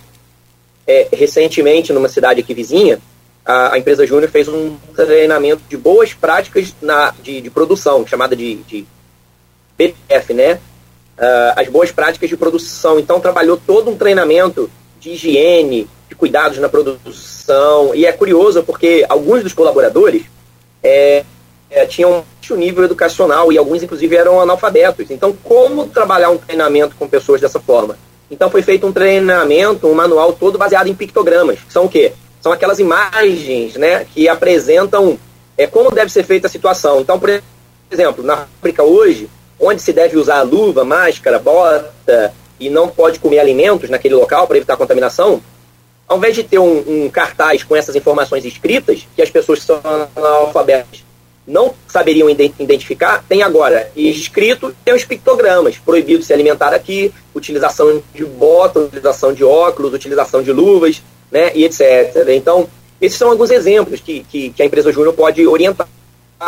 É, 0.84 1.06
recentemente, 1.12 1.92
numa 1.92 2.08
cidade 2.08 2.40
aqui 2.40 2.52
vizinha, 2.52 2.98
a, 3.44 3.74
a 3.74 3.78
empresa 3.78 4.04
Júnior 4.04 4.28
fez 4.28 4.48
um 4.48 4.76
treinamento 4.96 5.62
de 5.68 5.76
boas 5.76 6.12
práticas 6.12 6.74
na, 6.82 7.14
de, 7.22 7.40
de 7.40 7.48
produção, 7.48 8.04
chamada 8.04 8.34
de, 8.34 8.56
de 8.64 8.84
BTF, 9.78 10.34
né? 10.34 10.58
Uh, 11.18 11.52
as 11.56 11.68
boas 11.68 11.90
práticas 11.90 12.28
de 12.28 12.36
produção. 12.36 12.98
Então, 12.98 13.20
trabalhou 13.20 13.56
todo 13.56 13.90
um 13.90 13.96
treinamento 13.96 14.70
de 15.00 15.10
higiene, 15.10 15.88
de 16.08 16.14
cuidados 16.14 16.58
na 16.58 16.68
produção. 16.68 17.94
E 17.94 18.06
é 18.06 18.12
curioso 18.12 18.62
porque 18.62 19.04
alguns 19.08 19.42
dos 19.42 19.52
colaboradores 19.52 20.24
é, 20.82 21.24
é, 21.70 21.86
tinham 21.86 22.24
um 22.50 22.56
nível 22.56 22.84
educacional 22.84 23.50
e 23.52 23.56
alguns, 23.56 23.82
inclusive, 23.82 24.14
eram 24.14 24.40
analfabetos. 24.40 25.10
Então, 25.10 25.34
como 25.42 25.86
trabalhar 25.86 26.30
um 26.30 26.36
treinamento 26.36 26.94
com 26.96 27.08
pessoas 27.08 27.40
dessa 27.40 27.58
forma? 27.58 27.96
Então, 28.30 28.50
foi 28.50 28.62
feito 28.62 28.86
um 28.86 28.92
treinamento, 28.92 29.86
um 29.86 29.94
manual 29.94 30.32
todo 30.32 30.58
baseado 30.58 30.88
em 30.88 30.94
pictogramas. 30.94 31.58
São 31.68 31.86
o 31.86 31.88
quê? 31.88 32.12
São 32.40 32.52
aquelas 32.52 32.78
imagens 32.78 33.76
né, 33.76 34.04
que 34.12 34.28
apresentam 34.28 35.18
é, 35.56 35.66
como 35.66 35.90
deve 35.90 36.10
ser 36.12 36.24
feita 36.24 36.46
a 36.46 36.50
situação. 36.50 37.00
Então, 37.00 37.18
por 37.18 37.42
exemplo, 37.90 38.24
na 38.24 38.46
fábrica 38.60 38.82
hoje, 38.82 39.28
onde 39.62 39.80
se 39.80 39.92
deve 39.92 40.16
usar 40.16 40.42
luva, 40.42 40.84
máscara, 40.84 41.38
bota 41.38 42.34
e 42.58 42.68
não 42.68 42.88
pode 42.88 43.20
comer 43.20 43.38
alimentos 43.38 43.88
naquele 43.88 44.14
local 44.14 44.46
para 44.46 44.56
evitar 44.56 44.76
contaminação, 44.76 45.40
ao 46.08 46.18
invés 46.18 46.34
de 46.34 46.42
ter 46.42 46.58
um, 46.58 47.04
um, 47.04 47.08
cartaz 47.08 47.62
com 47.62 47.74
essas 47.74 47.94
informações 47.96 48.44
escritas, 48.44 49.06
que 49.14 49.22
as 49.22 49.30
pessoas 49.30 49.62
são 49.62 49.80
analfabetas 50.14 51.04
não 51.46 51.74
saberiam 51.88 52.30
identificar, 52.30 53.24
tem 53.28 53.42
agora 53.42 53.90
escrito, 53.96 54.74
tem 54.84 54.94
os 54.94 55.04
pictogramas, 55.04 55.76
proibido 55.76 56.22
se 56.22 56.32
alimentar 56.32 56.72
aqui, 56.72 57.12
utilização 57.34 58.00
de 58.14 58.24
bota, 58.24 58.80
utilização 58.80 59.32
de 59.32 59.42
óculos, 59.42 59.92
utilização 59.92 60.42
de 60.42 60.52
luvas, 60.52 61.02
né, 61.30 61.50
e 61.54 61.64
etc. 61.64 62.28
Então, 62.28 62.68
esses 63.00 63.18
são 63.18 63.30
alguns 63.30 63.50
exemplos 63.50 64.00
que, 64.00 64.24
que, 64.30 64.50
que 64.50 64.62
a 64.62 64.66
empresa 64.66 64.92
Júnior 64.92 65.14
pode 65.14 65.44
orientar 65.46 65.88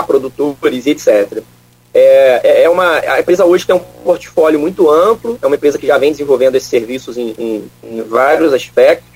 produtores, 0.06 0.86
etc. 0.86 1.42
É, 1.94 2.40
é, 2.42 2.62
é 2.64 2.68
uma, 2.68 2.98
a 2.98 3.20
empresa 3.20 3.44
hoje 3.44 3.64
tem 3.64 3.76
um 3.76 3.78
portfólio 3.78 4.58
muito 4.58 4.90
amplo, 4.90 5.38
é 5.40 5.46
uma 5.46 5.54
empresa 5.54 5.78
que 5.78 5.86
já 5.86 5.96
vem 5.96 6.10
desenvolvendo 6.10 6.56
esses 6.56 6.68
serviços 6.68 7.16
em, 7.16 7.34
em, 7.38 7.70
em 7.84 8.02
vários 8.02 8.52
aspectos, 8.52 9.08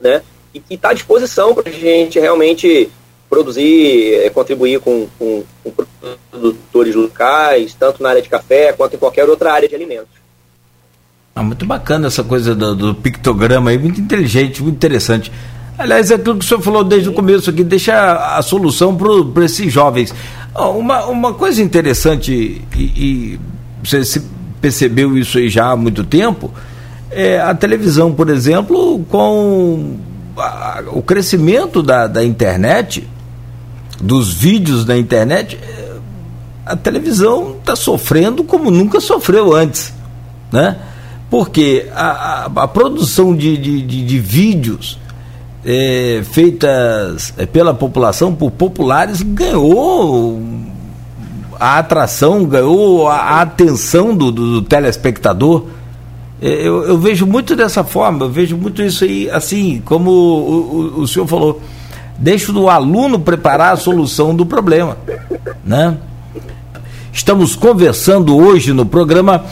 né, 0.00 0.20
e 0.52 0.58
que 0.58 0.74
está 0.74 0.90
à 0.90 0.92
disposição 0.92 1.54
para 1.54 1.70
a 1.70 1.72
gente 1.72 2.18
realmente 2.18 2.90
produzir, 3.30 4.24
eh, 4.24 4.30
contribuir 4.30 4.80
com, 4.80 5.08
com, 5.18 5.44
com, 5.62 5.72
produtores 6.30 6.94
locais, 6.94 7.74
tanto 7.74 8.02
na 8.02 8.10
área 8.10 8.22
de 8.22 8.28
café 8.28 8.72
quanto 8.72 8.94
em 8.94 8.98
qualquer 8.98 9.28
outra 9.28 9.52
área 9.52 9.68
de 9.68 9.74
alimentos. 9.74 10.24
Ah, 11.34 11.42
muito 11.42 11.64
bacana 11.66 12.06
essa 12.06 12.22
coisa 12.22 12.54
do, 12.54 12.74
do, 12.74 12.94
pictograma 12.94 13.70
aí, 13.70 13.78
muito 13.78 14.00
inteligente, 14.00 14.62
muito 14.62 14.76
interessante. 14.76 15.32
Aliás, 15.76 16.12
é 16.12 16.14
aquilo 16.14 16.38
que 16.38 16.44
o 16.44 16.48
senhor 16.48 16.60
falou 16.60 16.84
desde 16.84 17.08
o 17.08 17.12
começo 17.12 17.50
aqui, 17.50 17.64
deixa 17.64 18.36
a 18.36 18.42
solução 18.42 18.96
para 18.96 19.44
esses 19.44 19.72
jovens. 19.72 20.14
Uma, 20.54 21.06
uma 21.06 21.34
coisa 21.34 21.60
interessante, 21.60 22.62
e, 22.76 22.80
e 22.80 23.40
você 23.82 24.22
percebeu 24.60 25.18
isso 25.18 25.38
aí 25.38 25.48
já 25.48 25.70
há 25.70 25.76
muito 25.76 26.04
tempo, 26.04 26.52
é 27.10 27.40
a 27.40 27.54
televisão, 27.54 28.12
por 28.12 28.28
exemplo, 28.30 29.04
com 29.10 29.96
a, 30.36 30.82
o 30.92 31.02
crescimento 31.02 31.82
da, 31.82 32.06
da 32.06 32.24
internet, 32.24 33.08
dos 34.00 34.32
vídeos 34.32 34.84
da 34.84 34.96
internet, 34.96 35.58
é, 35.60 35.96
a 36.64 36.76
televisão 36.76 37.56
está 37.58 37.74
sofrendo 37.74 38.44
como 38.44 38.70
nunca 38.70 39.00
sofreu 39.00 39.52
antes, 39.52 39.92
né? 40.52 40.76
Porque 41.28 41.88
a, 41.94 42.44
a, 42.44 42.44
a 42.62 42.68
produção 42.68 43.34
de, 43.34 43.56
de, 43.56 43.82
de, 43.82 44.04
de 44.04 44.18
vídeos 44.20 44.98
é, 45.64 46.22
feitas 46.30 47.32
é, 47.36 47.46
pela 47.46 47.72
população, 47.72 48.34
por 48.34 48.50
populares, 48.50 49.22
ganhou 49.22 50.40
a 51.58 51.78
atração, 51.78 52.44
ganhou 52.44 53.08
a, 53.08 53.40
atenção 53.40 54.14
do, 54.14 54.30
do, 54.30 54.60
do 54.60 54.62
telespectador. 54.62 55.66
É, 56.42 56.48
eu, 56.48 56.84
eu, 56.84 56.98
vejo 56.98 57.26
muito 57.26 57.56
dessa 57.56 57.82
forma, 57.82 58.26
eu 58.26 58.30
vejo 58.30 58.56
muito 58.56 58.82
isso 58.82 59.04
aí, 59.04 59.30
assim, 59.30 59.80
como 59.84 60.10
o, 60.10 60.96
o, 60.98 61.00
o 61.00 61.08
senhor 61.08 61.26
falou 61.26 61.60
deixo 62.18 62.52
do 62.52 62.68
aluno 62.68 63.18
preparar 63.18 63.72
a 63.72 63.76
solução 63.76 64.34
do 64.34 64.46
problema, 64.46 64.96
né? 65.64 65.96
Estamos 67.12 67.54
conversando 67.54 68.36
hoje 68.36 68.72
no 68.72 68.84
programa 68.84 69.44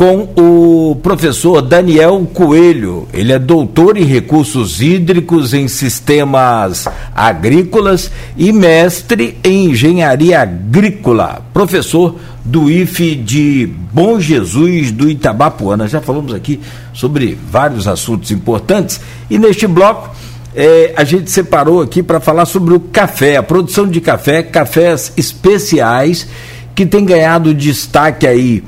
com 0.00 0.30
o 0.34 0.96
professor 1.02 1.60
Daniel 1.60 2.26
Coelho. 2.32 3.06
Ele 3.12 3.34
é 3.34 3.38
doutor 3.38 3.98
em 3.98 4.04
recursos 4.04 4.80
hídricos 4.80 5.52
em 5.52 5.68
sistemas 5.68 6.88
agrícolas 7.14 8.10
e 8.34 8.50
mestre 8.50 9.36
em 9.44 9.66
engenharia 9.66 10.40
agrícola. 10.40 11.44
Professor 11.52 12.16
do 12.42 12.70
IFE 12.70 13.14
de 13.14 13.70
Bom 13.92 14.18
Jesus 14.18 14.90
do 14.90 15.10
Itabapuana. 15.10 15.86
Já 15.86 16.00
falamos 16.00 16.32
aqui 16.32 16.58
sobre 16.94 17.36
vários 17.50 17.86
assuntos 17.86 18.30
importantes 18.30 19.02
e 19.28 19.38
neste 19.38 19.66
bloco 19.66 20.16
é, 20.56 20.94
a 20.96 21.04
gente 21.04 21.30
separou 21.30 21.82
aqui 21.82 22.02
para 22.02 22.20
falar 22.20 22.46
sobre 22.46 22.72
o 22.72 22.80
café, 22.80 23.36
a 23.36 23.42
produção 23.42 23.86
de 23.86 24.00
café, 24.00 24.42
cafés 24.42 25.12
especiais, 25.14 26.26
que 26.74 26.86
tem 26.86 27.04
ganhado 27.04 27.52
destaque 27.52 28.26
aí 28.26 28.64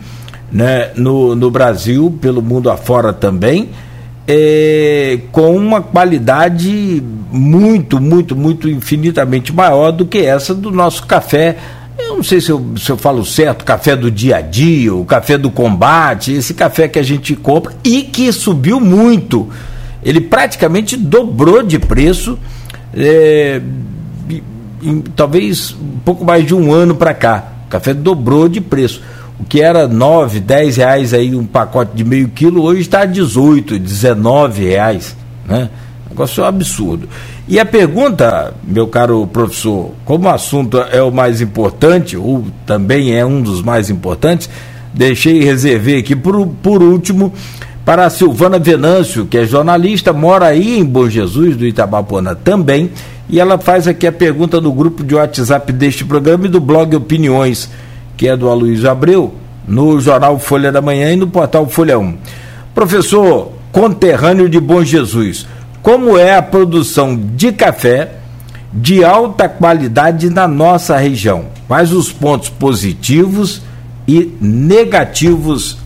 né, 0.53 0.91
no, 0.97 1.35
no 1.35 1.51
Brasil, 1.51 2.17
pelo 2.21 2.43
mundo 2.43 2.71
afora 2.71 3.13
também, 3.13 3.71
é, 4.29 5.19
com 5.33 5.57
uma 5.57 5.81
qualidade 5.81 7.03
muito, 7.31 8.01
muito, 8.01 8.37
muito 8.37 8.69
infinitamente 8.69 9.53
maior 9.53 9.91
do 9.91 10.07
que 10.07 10.19
essa 10.19 10.55
do 10.55 10.71
nosso 10.71 11.07
café. 11.07 11.57
Eu 11.99 12.17
não 12.17 12.23
sei 12.23 12.41
se 12.41 12.51
eu, 12.51 12.65
se 12.77 12.91
eu 12.91 12.97
falo 12.97 13.25
certo, 13.25 13.65
café 13.65 13.97
do 13.97 14.11
dia 14.11 14.37
a 14.37 14.41
dia, 14.41 14.95
o 14.95 15.05
café 15.05 15.39
do 15.39 15.51
combate, 15.51 16.33
esse 16.33 16.55
café 16.55 16.87
que 16.87 16.99
a 16.99 17.03
gente 17.03 17.35
compra 17.35 17.75
e 17.83 18.03
que 18.03 18.31
subiu 18.33 18.79
muito 18.79 19.49
ele 20.03 20.21
praticamente 20.21 20.97
dobrou 20.97 21.63
de 21.63 21.79
preço, 21.79 22.39
é, 22.95 23.63
em, 24.83 25.01
talvez 25.15 25.73
um 25.73 26.01
pouco 26.05 26.25
mais 26.25 26.45
de 26.45 26.55
um 26.55 26.73
ano 26.73 26.95
para 26.95 27.15
cá. 27.15 27.53
O 27.67 27.71
café 27.71 27.95
dobrou 27.95 28.49
de 28.49 28.61
preço. 28.61 29.01
O 29.41 29.45
que 29.45 29.61
era 29.61 29.89
9, 29.89 30.41
10 30.41 30.77
reais 30.77 31.15
aí 31.15 31.35
um 31.35 31.45
pacote 31.45 31.93
de 31.95 32.05
meio 32.05 32.29
quilo, 32.29 32.63
hoje 32.63 32.83
está 32.83 33.03
a 33.03 33.07
18, 33.07 33.79
19 33.79 34.65
reais. 34.65 35.17
Né? 35.47 35.69
Negócio 36.09 36.45
absurdo. 36.45 37.09
E 37.49 37.59
a 37.59 37.65
pergunta, 37.67 38.55
meu 38.63 38.87
caro 38.87 39.27
professor, 39.27 39.93
como 40.05 40.27
o 40.27 40.31
assunto 40.31 40.79
é 40.79 41.03
o 41.03 41.11
mais 41.11 41.41
importante, 41.41 42.17
ou 42.17 42.45
também 42.65 43.15
é 43.15 43.27
um 43.27 43.43
dos 43.43 43.63
mais 43.63 43.91
importantes, 43.91 44.49
deixei 44.95 45.43
reservei 45.43 45.99
aqui 45.99 46.15
por, 46.15 46.47
por 46.63 46.83
último 46.83 47.33
para 47.85 48.07
a 48.07 48.11
Silvana 48.11 48.59
Venâncio, 48.59 49.27
que 49.27 49.37
é 49.37 49.45
jornalista, 49.45 50.13
mora 50.13 50.47
aí 50.47 50.79
em 50.79 50.85
Bom 50.85 51.09
Jesus, 51.09 51.57
do 51.57 51.67
Itabapuana 51.67 52.35
também, 52.35 52.91
e 53.29 53.41
ela 53.41 53.59
faz 53.59 53.89
aqui 53.89 54.07
a 54.07 54.13
pergunta 54.13 54.61
no 54.61 54.73
grupo 54.73 55.03
de 55.03 55.15
WhatsApp 55.15 55.73
deste 55.73 56.05
programa 56.05 56.47
e 56.47 56.49
do 56.49 56.61
blog 56.61 56.95
Opiniões, 56.95 57.69
que 58.23 58.29
é 58.29 58.37
do 58.37 58.49
Aloysio 58.49 58.89
Abreu, 58.89 59.35
no 59.67 60.01
jornal 60.01 60.39
Folha 60.39 60.71
da 60.71 60.81
Manhã 60.81 61.13
e 61.13 61.17
no 61.17 61.27
portal 61.27 61.67
Folha 61.69 61.99
1. 61.99 62.19
Professor 62.73 63.51
conterrâneo 63.73 64.49
de 64.49 64.61
Bom 64.61 64.85
Jesus, 64.85 65.45
como 65.83 66.17
é 66.17 66.37
a 66.37 66.41
produção 66.41 67.17
de 67.17 67.51
café 67.51 68.13
de 68.73 69.03
alta 69.03 69.49
qualidade 69.49 70.31
na 70.31 70.47
nossa 70.47 70.97
região? 70.97 71.47
Quais 71.67 71.93
os 71.93 72.13
pontos 72.13 72.49
positivos 72.49 73.61
e 74.07 74.33
negativos 74.41 75.79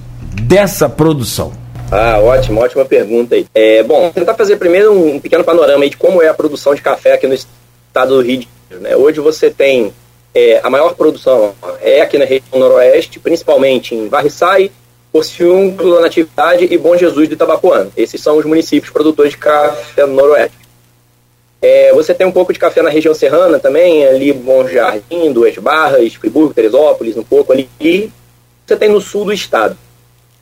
dessa 0.42 0.90
produção? 0.90 1.54
Ah, 1.90 2.18
ótimo, 2.22 2.60
ótima 2.60 2.84
pergunta 2.84 3.34
aí. 3.34 3.46
É, 3.54 3.82
bom, 3.82 3.98
vou 3.98 4.10
tentar 4.10 4.34
fazer 4.34 4.56
primeiro 4.56 4.92
um 4.92 5.18
pequeno 5.18 5.42
panorama 5.42 5.84
aí 5.84 5.88
de 5.88 5.96
como 5.96 6.20
é 6.20 6.28
a 6.28 6.34
produção 6.34 6.74
de 6.74 6.82
café 6.82 7.14
aqui 7.14 7.26
no 7.26 7.32
estado 7.32 8.14
do 8.14 8.20
Rio 8.20 8.40
de 8.40 8.48
Janeiro. 8.70 8.90
Né? 8.90 8.94
Hoje 8.94 9.20
você 9.20 9.48
tem 9.48 9.90
é, 10.36 10.60
a 10.62 10.68
maior 10.68 10.94
produção 10.94 11.54
é 11.80 12.02
aqui 12.02 12.18
na 12.18 12.26
região 12.26 12.60
noroeste, 12.60 13.18
principalmente 13.18 13.94
em 13.94 14.06
Varriçai, 14.06 14.70
Porciúnculo, 15.10 15.98
Natividade 15.98 16.68
e 16.70 16.76
Bom 16.76 16.94
Jesus 16.94 17.26
do 17.26 17.32
Itabapuano. 17.32 17.90
Esses 17.96 18.20
são 18.20 18.36
os 18.36 18.44
municípios 18.44 18.92
produtores 18.92 19.32
de 19.32 19.38
café 19.38 20.04
no 20.04 20.12
noroeste. 20.12 20.58
É, 21.62 21.90
você 21.94 22.12
tem 22.12 22.26
um 22.26 22.32
pouco 22.32 22.52
de 22.52 22.58
café 22.58 22.82
na 22.82 22.90
região 22.90 23.14
serrana 23.14 23.58
também, 23.58 24.06
ali 24.06 24.30
Bom 24.30 24.68
Jardim, 24.68 25.32
Duas 25.32 25.56
Barras, 25.56 26.12
Friburgo, 26.12 26.52
Teresópolis, 26.52 27.16
um 27.16 27.24
pouco 27.24 27.54
ali. 27.54 27.66
E 27.80 28.10
você 28.66 28.76
tem 28.76 28.90
no 28.90 29.00
sul 29.00 29.24
do 29.24 29.32
estado. 29.32 29.74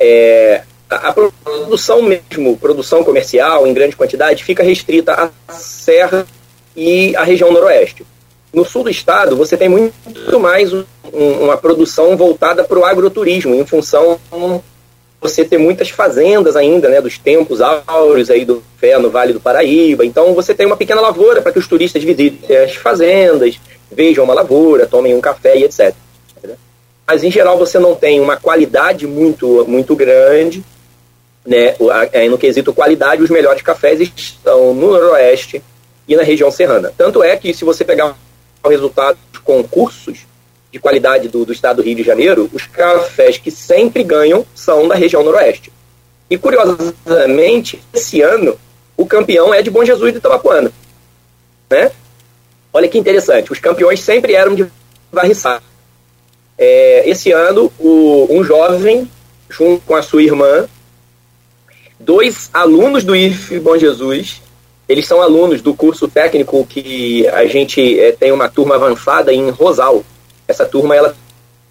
É, 0.00 0.62
a, 0.90 1.12
produção 1.12 2.02
mesmo, 2.02 2.56
produção 2.56 3.04
comercial 3.04 3.64
em 3.64 3.72
grande 3.72 3.94
quantidade, 3.94 4.42
fica 4.42 4.64
restrita 4.64 5.30
à 5.48 5.52
Serra 5.52 6.26
e 6.74 7.14
à 7.14 7.22
região 7.22 7.52
noroeste. 7.52 8.04
No 8.54 8.64
sul 8.64 8.84
do 8.84 8.90
estado, 8.90 9.36
você 9.36 9.56
tem 9.56 9.68
muito 9.68 10.38
mais 10.38 10.72
um, 10.72 10.84
uma 11.12 11.56
produção 11.56 12.16
voltada 12.16 12.62
para 12.64 12.78
o 12.78 12.84
agroturismo, 12.84 13.54
em 13.54 13.66
função 13.66 14.20
você 15.20 15.44
ter 15.44 15.58
muitas 15.58 15.88
fazendas 15.90 16.54
ainda, 16.54 16.88
né, 16.88 17.00
dos 17.00 17.18
tempos 17.18 17.60
áureos 17.60 18.30
aí 18.30 18.44
do 18.44 18.62
fé 18.78 18.98
no 18.98 19.10
Vale 19.10 19.32
do 19.32 19.40
Paraíba. 19.40 20.04
Então 20.04 20.34
você 20.34 20.54
tem 20.54 20.66
uma 20.66 20.76
pequena 20.76 21.00
lavoura 21.00 21.42
para 21.42 21.50
que 21.50 21.58
os 21.58 21.66
turistas 21.66 22.04
visitem 22.04 22.56
as 22.58 22.74
fazendas, 22.76 23.58
vejam 23.90 24.24
uma 24.24 24.34
lavoura, 24.34 24.86
tomem 24.86 25.14
um 25.14 25.20
café 25.20 25.58
e 25.58 25.64
etc. 25.64 25.94
Mas 27.06 27.24
em 27.24 27.30
geral 27.30 27.58
você 27.58 27.78
não 27.78 27.94
tem 27.94 28.20
uma 28.20 28.36
qualidade 28.36 29.06
muito 29.06 29.64
muito 29.66 29.96
grande 29.96 30.62
né, 31.46 31.74
é, 32.12 32.28
no 32.28 32.38
quesito 32.38 32.72
qualidade, 32.72 33.22
os 33.22 33.30
melhores 33.30 33.62
cafés 33.62 34.00
estão 34.00 34.72
no 34.72 34.92
Noroeste 34.92 35.62
e 36.08 36.16
na 36.16 36.22
região 36.22 36.50
serrana. 36.50 36.92
Tanto 36.96 37.22
é 37.22 37.36
que, 37.36 37.52
se 37.52 37.64
você 37.64 37.84
pegar 37.84 38.16
o 38.64 38.70
resultado 38.70 39.18
dos 39.30 39.40
concursos 39.40 40.26
de 40.72 40.78
qualidade 40.78 41.28
do, 41.28 41.44
do 41.44 41.52
estado 41.52 41.76
do 41.76 41.82
Rio 41.82 41.94
de 41.94 42.02
Janeiro, 42.02 42.50
os 42.52 42.66
cafés 42.66 43.38
que 43.38 43.50
sempre 43.50 44.02
ganham 44.02 44.44
são 44.54 44.88
da 44.88 44.94
região 44.94 45.22
Noroeste. 45.22 45.72
E, 46.28 46.36
curiosamente, 46.36 47.80
esse 47.92 48.20
ano, 48.22 48.58
o 48.96 49.06
campeão 49.06 49.52
é 49.54 49.62
de 49.62 49.70
Bom 49.70 49.84
Jesus 49.84 50.12
de 50.12 50.18
Itabapuana. 50.18 50.72
Né? 51.70 51.92
Olha 52.72 52.88
que 52.88 52.98
interessante, 52.98 53.52
os 53.52 53.60
campeões 53.60 54.00
sempre 54.00 54.34
eram 54.34 54.54
de 54.54 54.66
Varriçá. 55.12 55.62
É, 56.58 57.08
esse 57.08 57.30
ano, 57.30 57.72
o, 57.78 58.26
um 58.30 58.42
jovem, 58.42 59.08
junto 59.48 59.82
com 59.84 59.94
a 59.94 60.02
sua 60.02 60.22
irmã, 60.22 60.66
dois 62.00 62.50
alunos 62.52 63.04
do 63.04 63.14
IF 63.14 63.58
Bom 63.60 63.76
Jesus 63.76 64.42
eles 64.88 65.06
são 65.06 65.22
alunos 65.22 65.62
do 65.62 65.74
curso 65.74 66.06
técnico 66.08 66.66
que 66.66 67.26
a 67.28 67.46
gente 67.46 67.98
é, 67.98 68.12
tem 68.12 68.32
uma 68.32 68.48
turma 68.48 68.74
avançada 68.74 69.32
em 69.32 69.48
Rosal. 69.50 70.04
Essa 70.46 70.66
turma 70.66 70.94
ela 70.94 71.16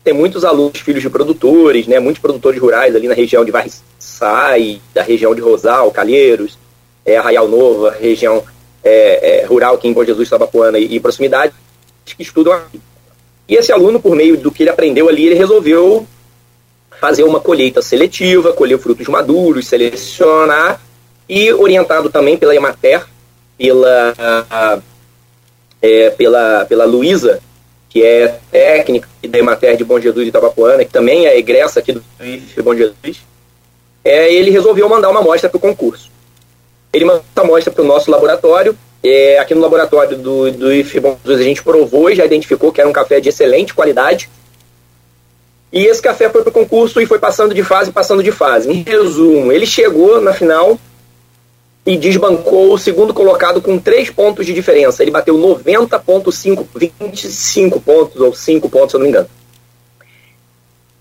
tem 0.04 0.14
muitos 0.14 0.44
alunos, 0.44 0.80
filhos 0.80 1.02
de 1.02 1.10
produtores, 1.10 1.88
né, 1.88 2.00
muitos 2.00 2.22
produtores 2.22 2.60
rurais 2.60 2.96
ali 2.96 3.08
na 3.08 3.14
região 3.14 3.46
de 3.46 3.52
Varriçai, 3.52 4.82
da 4.94 5.04
região 5.04 5.34
de 5.34 5.42
Rosal, 5.42 5.92
Calheiros, 5.92 6.58
é, 7.06 7.18
Arraial 7.18 7.48
Novo, 7.48 7.90
região 7.90 8.44
é, 8.84 9.42
é, 9.42 9.46
rural 9.46 9.76
aqui 9.76 9.88
em 9.88 9.94
Bom 9.94 10.04
Jesus, 10.04 10.28
Sabapuana 10.28 10.80
e, 10.80 10.96
e 10.96 11.00
proximidade, 11.00 11.54
que 12.06 12.22
estudam 12.22 12.54
aqui. 12.54 12.82
E 13.48 13.56
esse 13.56 13.72
aluno, 13.72 14.00
por 14.00 14.16
meio 14.16 14.36
do 14.36 14.52
que 14.52 14.64
ele 14.64 14.70
aprendeu 14.70 15.08
ali, 15.08 15.28
ele 15.28 15.36
resolveu 15.36 16.08
fazer 17.00 17.24
uma 17.24 17.40
colheita 17.40 17.82
seletiva, 17.82 18.54
colher 18.54 18.80
frutos 18.80 19.08
maduros, 19.08 19.68
selecionar 19.68 20.82
e 21.28 21.52
orientado 21.54 22.10
também 22.10 22.38
pela 22.38 22.56
Emater, 22.56 23.06
pela, 23.58 24.14
é, 25.82 26.10
pela, 26.12 26.66
pela 26.66 26.86
Luísa, 26.86 27.40
que 27.90 28.04
é 28.04 28.40
técnica 28.52 29.08
da 29.28 29.38
Emater 29.38 29.78
de 29.78 29.84
Bom 29.84 30.00
Jesus 30.00 30.26
e 30.26 30.30
Itabapuana, 30.30 30.84
que 30.84 30.92
também 30.92 31.28
é 31.28 31.38
egressa 31.38 31.80
aqui 31.80 31.92
do 31.92 32.04
IF 32.22 32.62
Bom 32.62 32.76
Jesus, 32.76 33.22
é, 34.04 34.34
ele 34.34 34.50
resolveu 34.50 34.90
mandar 34.90 35.10
uma 35.10 35.20
amostra 35.20 35.50
para 35.50 35.58
o 35.58 35.62
concurso. 35.62 36.12
Ele 36.92 37.06
mandou 37.06 37.24
a 37.36 37.42
amostra 37.42 37.72
para 37.72 37.84
o 37.84 37.88
nosso 37.88 38.10
laboratório, 38.10 38.78
é, 39.04 39.38
aqui 39.38 39.54
no 39.54 39.62
laboratório 39.62 40.18
do, 40.18 40.52
do 40.52 40.74
IF 40.74 41.00
Bom 41.00 41.18
Jesus 41.24 41.42
a 41.42 41.44
gente 41.44 41.64
provou 41.64 42.10
e 42.10 42.16
já 42.16 42.26
identificou 42.26 42.72
que 42.72 42.82
era 42.82 42.90
um 42.90 42.94
café 42.94 43.20
de 43.20 43.30
excelente 43.30 43.74
qualidade, 43.74 44.30
e 45.74 45.86
esse 45.86 46.00
café 46.02 46.30
foi 46.30 46.44
para 46.44 46.52
o 46.52 46.54
concurso 46.54 47.02
e 47.02 47.06
foi 47.08 47.18
passando 47.18 47.54
de 47.54 47.64
fase, 47.64 47.92
passando 47.92 48.22
de 48.22 48.32
fase. 48.32 48.70
Em 48.70 48.84
resumo, 48.84 49.52
ele 49.52 49.66
chegou 49.66 50.22
na 50.22 50.32
final 50.32 50.80
e 51.86 51.98
desbancou 51.98 52.74
o 52.74 52.78
segundo 52.78 53.14
colocado 53.14 53.62
com 53.62 53.78
três 53.78 54.10
pontos 54.10 54.46
de 54.46 54.54
diferença. 54.54 55.04
Ele 55.04 55.12
bateu 55.12 55.36
90,5, 55.38 56.66
25 56.76 57.80
pontos, 57.82 58.22
ou 58.22 58.34
5 58.34 58.70
pontos, 58.70 58.92
se 58.92 58.96
eu 58.96 59.00
não 59.00 59.06
me 59.06 59.10
engano. 59.10 59.30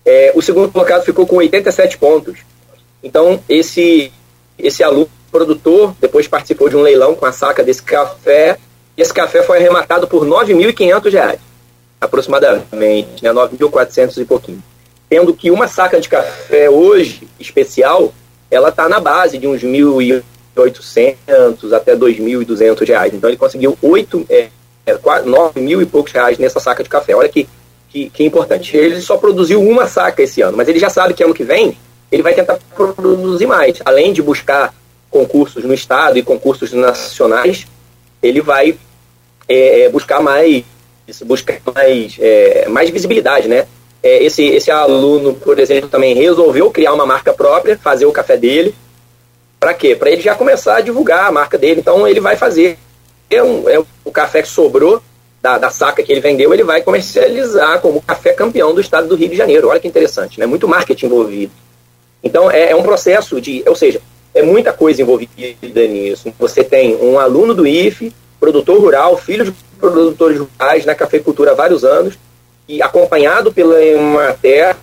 É, 0.05 0.33
o 0.35 0.41
segundo 0.41 0.69
colocado 0.69 1.03
ficou 1.05 1.25
com 1.25 1.37
87 1.37 1.97
pontos. 1.97 2.39
Então, 3.01 3.41
esse, 3.47 4.11
esse 4.59 4.83
aluno 4.83 5.09
produtor 5.31 5.95
depois 6.01 6.27
participou 6.27 6.67
de 6.67 6.75
um 6.75 6.81
leilão 6.81 7.15
com 7.15 7.25
a 7.25 7.31
saca 7.31 7.63
desse 7.63 7.81
café. 7.81 8.57
E 8.97 9.01
esse 9.01 9.13
café 9.13 9.41
foi 9.41 9.57
arrematado 9.57 10.05
por 10.05 10.23
R$ 10.23 10.29
9.500, 10.29 11.39
aproximadamente, 11.99 13.23
né, 13.23 13.31
9.400 13.31 14.17
e 14.17 14.25
pouquinho. 14.25 14.63
Tendo 15.09 15.33
que 15.33 15.49
uma 15.49 15.67
saca 15.67 15.99
de 16.01 16.09
café 16.09 16.69
hoje, 16.69 17.27
especial, 17.39 18.13
ela 18.51 18.69
está 18.69 18.89
na 18.89 18.99
base 18.99 19.37
de 19.37 19.47
uns 19.47 19.61
1.000 19.61 20.23
1.800 20.55 21.73
até 21.73 21.95
2.200 21.95 22.87
reais. 22.87 23.13
Então 23.13 23.29
ele 23.29 23.37
conseguiu 23.37 23.77
8, 23.81 24.25
é, 24.29 24.49
9 25.25 25.59
é, 25.59 25.61
mil 25.61 25.81
e 25.81 25.85
poucos 25.85 26.11
reais 26.11 26.37
nessa 26.37 26.59
saca 26.59 26.83
de 26.83 26.89
café. 26.89 27.15
Olha 27.15 27.29
que, 27.29 27.47
que, 27.89 28.09
que 28.09 28.23
importante. 28.23 28.75
Ele 28.75 29.01
só 29.01 29.17
produziu 29.17 29.61
uma 29.61 29.87
saca 29.87 30.21
esse 30.21 30.41
ano, 30.41 30.57
mas 30.57 30.67
ele 30.67 30.79
já 30.79 30.89
sabe 30.89 31.13
que 31.13 31.23
ano 31.23 31.33
que 31.33 31.43
vem 31.43 31.77
ele 32.11 32.21
vai 32.21 32.33
tentar 32.33 32.59
produzir 32.75 33.47
mais. 33.47 33.79
Além 33.83 34.13
de 34.13 34.21
buscar 34.21 34.73
concursos 35.09 35.63
no 35.63 35.73
estado 35.73 36.17
e 36.17 36.23
concursos 36.23 36.71
nacionais, 36.71 37.65
ele 38.21 38.39
vai 38.39 38.77
é, 39.49 39.81
é 39.81 39.89
buscar 39.89 40.21
mais 40.21 40.63
buscar 41.25 41.59
mais, 41.73 42.15
é, 42.19 42.67
mais 42.69 42.89
visibilidade, 42.89 43.47
né? 43.47 43.67
É, 44.01 44.23
esse, 44.23 44.43
esse 44.43 44.71
aluno, 44.71 45.33
por 45.33 45.59
exemplo, 45.59 45.89
também 45.89 46.13
resolveu 46.13 46.69
criar 46.71 46.93
uma 46.93 47.05
marca 47.05 47.33
própria, 47.33 47.77
fazer 47.77 48.05
o 48.05 48.11
café 48.11 48.37
dele, 48.37 48.73
para 49.63 49.73
quê? 49.73 49.95
Para 49.95 50.11
ele 50.11 50.21
já 50.21 50.35
começar 50.35 50.75
a 50.75 50.81
divulgar 50.81 51.25
a 51.25 51.31
marca 51.31 51.57
dele. 51.57 51.79
Então 51.79 52.05
ele 52.05 52.19
vai 52.19 52.35
fazer 52.35 52.77
é, 53.29 53.41
um, 53.41 53.69
é 53.69 53.81
o 54.03 54.11
café 54.11 54.41
que 54.41 54.49
sobrou 54.49 55.01
da, 55.41 55.57
da, 55.57 55.69
saca 55.69 56.03
que 56.03 56.11
ele 56.11 56.19
vendeu, 56.19 56.53
ele 56.53 56.65
vai 56.65 56.81
comercializar 56.81 57.79
como 57.79 58.01
café 58.01 58.33
campeão 58.33 58.73
do 58.73 58.81
estado 58.81 59.07
do 59.07 59.15
Rio 59.15 59.29
de 59.29 59.37
Janeiro. 59.37 59.69
Olha 59.69 59.79
que 59.79 59.87
interessante, 59.87 60.37
né? 60.37 60.45
Muito 60.45 60.67
marketing 60.67 61.05
envolvido. 61.05 61.53
Então 62.21 62.51
é, 62.51 62.71
é 62.71 62.75
um 62.75 62.83
processo 62.83 63.39
de, 63.39 63.63
ou 63.65 63.73
seja, 63.73 64.01
é 64.33 64.41
muita 64.41 64.73
coisa 64.73 65.01
envolvida 65.01 65.87
nisso. 65.87 66.33
Você 66.37 66.61
tem 66.61 66.97
um 66.97 67.17
aluno 67.17 67.53
do 67.53 67.65
IFE, 67.65 68.13
produtor 68.41 68.81
rural, 68.81 69.15
filho 69.17 69.45
de 69.45 69.53
produtores 69.79 70.39
rurais 70.39 70.85
na 70.85 70.93
cafeicultura 70.93 71.51
há 71.51 71.55
vários 71.55 71.85
anos, 71.85 72.15
e 72.67 72.81
acompanhado 72.81 73.53
pela 73.53 73.81
Emater, 73.81 74.75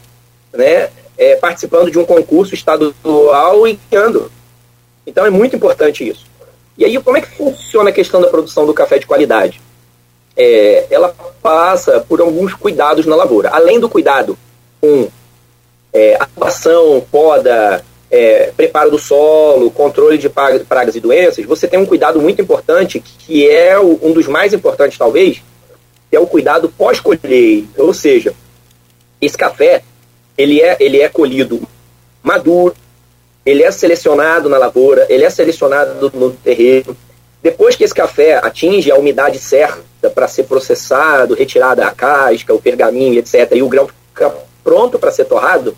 né, 0.55 0.89
é, 1.19 1.37
participando 1.37 1.91
de 1.91 1.99
um 1.99 2.05
concurso 2.07 2.55
estadual 2.55 3.69
e 3.69 3.79
ganhando 3.91 4.31
então 5.11 5.27
é 5.27 5.31
muito 5.31 5.57
importante 5.57 6.09
isso. 6.09 6.25
E 6.79 6.85
aí, 6.85 6.99
como 7.03 7.17
é 7.17 7.21
que 7.21 7.29
funciona 7.29 7.91
a 7.91 7.93
questão 7.93 8.21
da 8.21 8.29
produção 8.29 8.65
do 8.65 8.73
café 8.73 8.99
de 8.99 9.07
qualidade? 9.07 9.61
É, 10.37 10.87
ela 10.91 11.15
passa 11.43 12.01
por 12.01 12.21
alguns 12.21 12.55
cuidados 12.55 13.05
na 13.05 13.17
lavoura. 13.17 13.51
Além 13.51 13.79
do 13.79 13.89
cuidado 13.89 14.39
com 14.81 15.09
é, 15.93 16.15
atuação, 16.15 17.05
poda, 17.11 17.85
é, 18.11 18.53
preparo 18.57 18.91
do 18.91 18.99
solo, 18.99 19.71
controle 19.71 20.17
de 20.17 20.29
pragas 20.29 20.95
e 20.95 21.01
doenças, 21.01 21.45
você 21.45 21.67
tem 21.67 21.79
um 21.79 21.85
cuidado 21.85 22.21
muito 22.21 22.41
importante, 22.41 23.01
que 23.01 23.49
é 23.49 23.79
o, 23.79 23.99
um 24.03 24.13
dos 24.13 24.27
mais 24.27 24.55
importantes, 24.55 24.97
talvez, 24.97 25.43
que 26.09 26.17
é 26.17 26.21
o 26.21 26.27
cuidado 26.27 26.73
pós-colheita. 26.79 27.83
Ou 27.83 27.93
seja, 27.93 28.33
esse 29.21 29.37
café 29.37 29.83
ele 30.39 30.63
é, 30.63 30.77
ele 30.81 31.01
é 31.01 31.09
colhido 31.09 31.61
maduro, 32.23 32.75
ele 33.45 33.63
é 33.63 33.71
selecionado 33.71 34.49
na 34.49 34.59
lavoura, 34.59 35.07
ele 35.09 35.25
é 35.25 35.31
selecionado 35.31 36.11
no 36.15 36.31
terreno. 36.31 36.97
Depois 37.43 37.75
que 37.75 37.85
esse 37.85 37.95
café 37.95 38.35
atinge 38.35 38.91
a 38.91 38.97
umidade 38.97 39.39
certa 39.39 40.11
para 40.15 40.29
ser 40.29 40.45
processado, 40.45 41.35
retirada 41.35 41.87
a 41.87 41.91
casca, 41.91 42.55
o 42.55 42.61
pergaminho, 42.61 43.19
etc., 43.19 43.53
e 43.53 43.63
o 43.63 43.69
grão 43.69 43.89
fica 44.13 44.35
pronto 44.63 44.99
para 44.99 45.11
ser 45.11 45.25
torrado, 45.25 45.75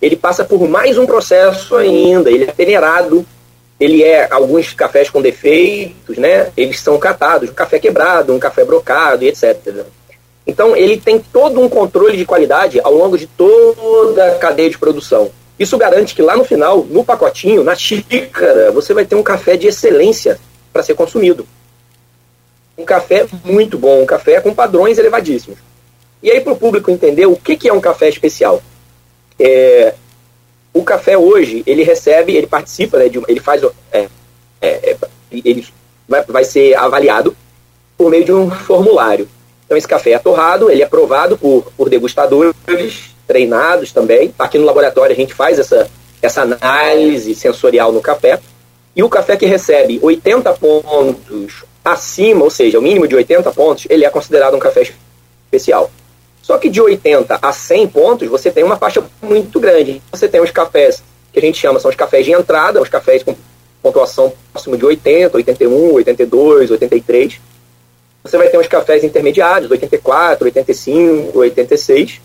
ele 0.00 0.16
passa 0.16 0.44
por 0.44 0.66
mais 0.68 0.98
um 0.98 1.06
processo 1.06 1.76
ainda, 1.76 2.30
ele 2.30 2.44
é 2.44 2.52
peneirado, 2.52 3.24
ele 3.78 4.02
é, 4.02 4.26
alguns 4.30 4.72
cafés 4.72 5.10
com 5.10 5.20
defeitos, 5.20 6.16
né, 6.16 6.50
eles 6.56 6.80
são 6.80 6.98
catados, 6.98 7.50
um 7.50 7.54
café 7.54 7.78
quebrado, 7.78 8.32
um 8.32 8.38
café 8.38 8.64
brocado, 8.64 9.24
etc. 9.24 9.84
Então, 10.46 10.74
ele 10.74 10.96
tem 10.96 11.20
todo 11.20 11.60
um 11.60 11.68
controle 11.68 12.16
de 12.16 12.24
qualidade 12.24 12.80
ao 12.82 12.94
longo 12.94 13.16
de 13.16 13.26
toda 13.26 14.26
a 14.26 14.38
cadeia 14.38 14.70
de 14.70 14.78
produção. 14.78 15.30
Isso 15.62 15.78
garante 15.78 16.12
que 16.12 16.22
lá 16.22 16.36
no 16.36 16.44
final, 16.44 16.84
no 16.90 17.04
pacotinho, 17.04 17.62
na 17.62 17.76
xícara, 17.76 18.72
você 18.72 18.92
vai 18.92 19.04
ter 19.04 19.14
um 19.14 19.22
café 19.22 19.56
de 19.56 19.68
excelência 19.68 20.40
para 20.72 20.82
ser 20.82 20.94
consumido. 20.94 21.46
Um 22.76 22.84
café 22.84 23.26
muito 23.44 23.78
bom, 23.78 24.02
um 24.02 24.06
café 24.06 24.40
com 24.40 24.52
padrões 24.52 24.98
elevadíssimos. 24.98 25.60
E 26.20 26.32
aí, 26.32 26.40
para 26.40 26.52
o 26.52 26.56
público 26.56 26.90
entender 26.90 27.26
o 27.26 27.36
que, 27.36 27.56
que 27.56 27.68
é 27.68 27.72
um 27.72 27.80
café 27.80 28.08
especial. 28.08 28.60
É, 29.38 29.94
o 30.74 30.82
café 30.82 31.16
hoje, 31.16 31.62
ele 31.64 31.84
recebe, 31.84 32.34
ele 32.34 32.48
participa, 32.48 32.98
né, 32.98 33.08
de, 33.08 33.22
ele 33.28 33.38
faz. 33.38 33.62
É, 33.92 34.08
é, 34.60 34.90
é, 34.90 34.96
ele 35.30 35.64
vai, 36.08 36.24
vai 36.24 36.44
ser 36.44 36.74
avaliado 36.74 37.36
por 37.96 38.10
meio 38.10 38.24
de 38.24 38.32
um 38.32 38.50
formulário. 38.50 39.28
Então, 39.64 39.76
esse 39.76 39.86
café 39.86 40.10
é 40.10 40.18
torrado, 40.18 40.68
ele 40.68 40.82
é 40.82 40.84
aprovado 40.84 41.38
por, 41.38 41.72
por 41.76 41.88
degustadores 41.88 43.11
treinados 43.26 43.92
também. 43.92 44.34
Aqui 44.38 44.58
no 44.58 44.64
laboratório 44.64 45.12
a 45.12 45.16
gente 45.16 45.34
faz 45.34 45.58
essa, 45.58 45.88
essa 46.20 46.42
análise 46.42 47.34
sensorial 47.34 47.92
no 47.92 48.00
café. 48.00 48.40
E 48.94 49.02
o 49.02 49.08
café 49.08 49.36
que 49.36 49.46
recebe 49.46 49.98
80 50.02 50.52
pontos 50.54 51.64
acima, 51.84 52.44
ou 52.44 52.50
seja, 52.50 52.78
o 52.78 52.82
mínimo 52.82 53.08
de 53.08 53.16
80 53.16 53.50
pontos, 53.52 53.86
ele 53.88 54.04
é 54.04 54.10
considerado 54.10 54.54
um 54.54 54.58
café 54.58 54.82
especial. 55.44 55.90
Só 56.42 56.58
que 56.58 56.68
de 56.68 56.80
80 56.80 57.38
a 57.40 57.52
100 57.52 57.88
pontos, 57.88 58.28
você 58.28 58.50
tem 58.50 58.64
uma 58.64 58.76
faixa 58.76 59.02
muito 59.22 59.58
grande. 59.58 60.02
Você 60.10 60.28
tem 60.28 60.40
os 60.40 60.50
cafés 60.50 61.02
que 61.32 61.38
a 61.38 61.42
gente 61.42 61.58
chama, 61.58 61.80
são 61.80 61.90
os 61.90 61.96
cafés 61.96 62.24
de 62.24 62.32
entrada, 62.32 62.82
os 62.82 62.88
cafés 62.88 63.22
com 63.22 63.34
pontuação 63.82 64.32
próximo 64.52 64.76
de 64.76 64.84
80, 64.84 65.36
81, 65.36 65.94
82, 65.94 66.70
83. 66.70 67.40
Você 68.22 68.38
vai 68.38 68.48
ter 68.48 68.58
os 68.58 68.68
cafés 68.68 69.02
intermediários, 69.02 69.70
84, 69.70 70.44
85, 70.44 71.38
86 71.38 72.20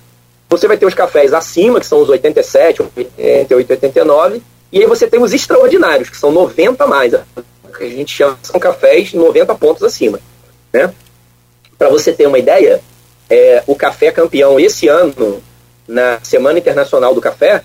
você 0.49 0.67
vai 0.67 0.77
ter 0.77 0.85
os 0.85 0.93
cafés 0.93 1.33
acima, 1.33 1.79
que 1.79 1.85
são 1.85 2.01
os 2.01 2.09
87, 2.09 2.81
88, 2.81 3.71
89, 3.71 4.41
e 4.71 4.79
aí 4.79 4.85
você 4.85 5.07
tem 5.07 5.21
os 5.21 5.33
extraordinários, 5.33 6.09
que 6.09 6.17
são 6.17 6.31
90 6.31 6.83
a 6.83 6.87
mais, 6.87 7.13
que 7.77 7.83
a 7.83 7.89
gente 7.89 8.15
chama 8.15 8.37
são 8.41 8.59
cafés 8.59 9.13
90 9.13 9.53
pontos 9.55 9.83
acima. 9.83 10.19
Né? 10.71 10.91
Para 11.77 11.89
você 11.89 12.11
ter 12.11 12.27
uma 12.27 12.39
ideia, 12.39 12.81
é, 13.29 13.63
o 13.67 13.75
café 13.75 14.11
campeão 14.11 14.59
esse 14.59 14.87
ano, 14.87 15.41
na 15.87 16.19
Semana 16.23 16.59
Internacional 16.59 17.13
do 17.13 17.21
Café, 17.21 17.63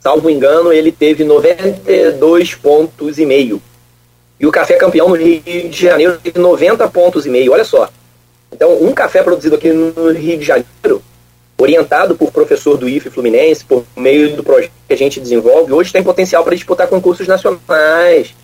salvo 0.00 0.30
engano, 0.30 0.72
ele 0.72 0.90
teve 0.90 1.24
92 1.24 2.54
pontos 2.54 3.18
e 3.18 3.26
meio. 3.26 3.60
E 4.38 4.46
o 4.46 4.52
café 4.52 4.74
campeão 4.76 5.08
no 5.08 5.16
Rio 5.16 5.68
de 5.68 5.82
Janeiro 5.82 6.18
teve 6.22 6.38
90 6.38 6.88
pontos 6.88 7.26
e 7.26 7.28
meio. 7.28 7.52
Olha 7.52 7.64
só. 7.64 7.88
Então, 8.50 8.82
um 8.82 8.92
café 8.92 9.22
produzido 9.22 9.56
aqui 9.56 9.70
no 9.70 10.10
Rio 10.12 10.38
de 10.38 10.44
Janeiro 10.44 11.02
orientado 11.62 12.16
por 12.16 12.32
professor 12.32 12.76
do 12.76 12.88
IFE 12.88 13.10
Fluminense, 13.10 13.64
por 13.64 13.84
meio 13.94 14.34
do 14.34 14.42
projeto 14.42 14.72
que 14.88 14.94
a 14.94 14.96
gente 14.96 15.20
desenvolve, 15.20 15.72
hoje 15.72 15.92
tem 15.92 16.02
potencial 16.02 16.42
para 16.42 16.54
disputar 16.54 16.88
concursos 16.88 17.28
nacionais. 17.28 18.34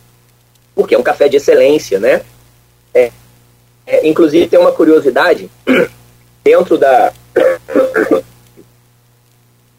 porque 0.75 0.95
é 0.95 0.99
um 0.99 1.03
café 1.03 1.27
de 1.27 1.39
excelência, 1.39 1.99
né? 1.99 2.21
É, 2.93 3.11
é, 3.87 4.07
inclusive 4.07 4.47
tem 4.47 4.59
uma 4.59 4.73
curiosidade 4.73 5.49
dentro 6.45 6.77
da 6.77 7.13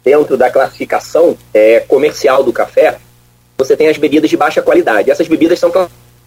dentro 0.02 0.36
da 0.36 0.50
classificação 0.50 1.36
é, 1.54 1.80
comercial 1.80 2.42
do 2.42 2.52
café, 2.52 2.98
você 3.56 3.76
tem 3.76 3.88
as 3.88 3.98
bebidas 3.98 4.30
de 4.30 4.36
baixa 4.36 4.62
qualidade. 4.62 5.10
Essas 5.10 5.28
bebidas 5.28 5.58
são 5.58 5.70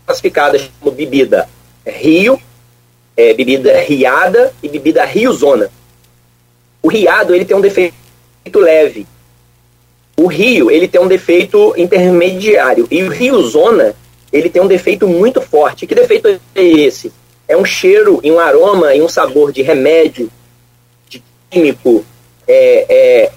classificadas 0.05 0.69
como 0.79 0.95
bebida 0.95 1.49
rio, 1.85 2.39
é, 3.17 3.33
bebida 3.33 3.77
riada 3.79 4.53
e 4.61 4.69
bebida 4.69 5.03
riozona. 5.03 5.69
O 6.81 6.87
riado 6.87 7.33
ele 7.35 7.45
tem 7.45 7.55
um 7.55 7.61
defeito 7.61 7.95
leve. 8.55 9.05
O 10.17 10.27
rio 10.27 10.69
ele 10.69 10.87
tem 10.87 10.99
um 11.01 11.07
defeito 11.07 11.73
intermediário 11.77 12.87
e 12.89 13.03
o 13.03 13.09
riozona 13.09 13.95
ele 14.31 14.49
tem 14.49 14.61
um 14.61 14.67
defeito 14.67 15.07
muito 15.07 15.41
forte. 15.41 15.85
Que 15.85 15.95
defeito 15.95 16.27
é 16.27 16.39
esse? 16.63 17.11
É 17.47 17.57
um 17.57 17.65
cheiro 17.65 18.19
e 18.23 18.31
um 18.31 18.39
aroma 18.39 18.95
e 18.95 19.01
um 19.01 19.09
sabor 19.09 19.51
de 19.51 19.61
remédio, 19.61 20.31
de 21.09 21.21
químico. 21.49 22.05
É, 22.47 22.85
é, 22.89 23.31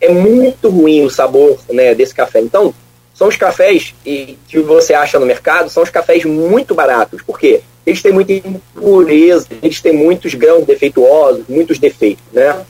é 0.00 0.08
muito 0.08 0.68
ruim 0.68 1.04
o 1.04 1.10
sabor 1.10 1.58
né, 1.68 1.94
desse 1.94 2.14
café. 2.14 2.40
Então, 2.40 2.72
são 3.12 3.28
os 3.28 3.36
cafés 3.36 3.94
que 4.04 4.36
você 4.60 4.92
acha 4.92 5.18
no 5.18 5.26
mercado, 5.26 5.70
são 5.70 5.82
os 5.82 5.90
cafés 5.90 6.24
muito 6.24 6.74
baratos. 6.74 7.22
Por 7.22 7.38
quê? 7.38 7.62
Eles 7.84 8.02
têm 8.02 8.12
muita 8.12 8.32
impureza, 8.32 9.48
eles 9.62 9.80
têm 9.80 9.92
muitos 9.92 10.34
grãos 10.34 10.66
defeituosos, 10.66 11.44
muitos 11.48 11.78
defeitos, 11.78 12.24
né? 12.32 12.64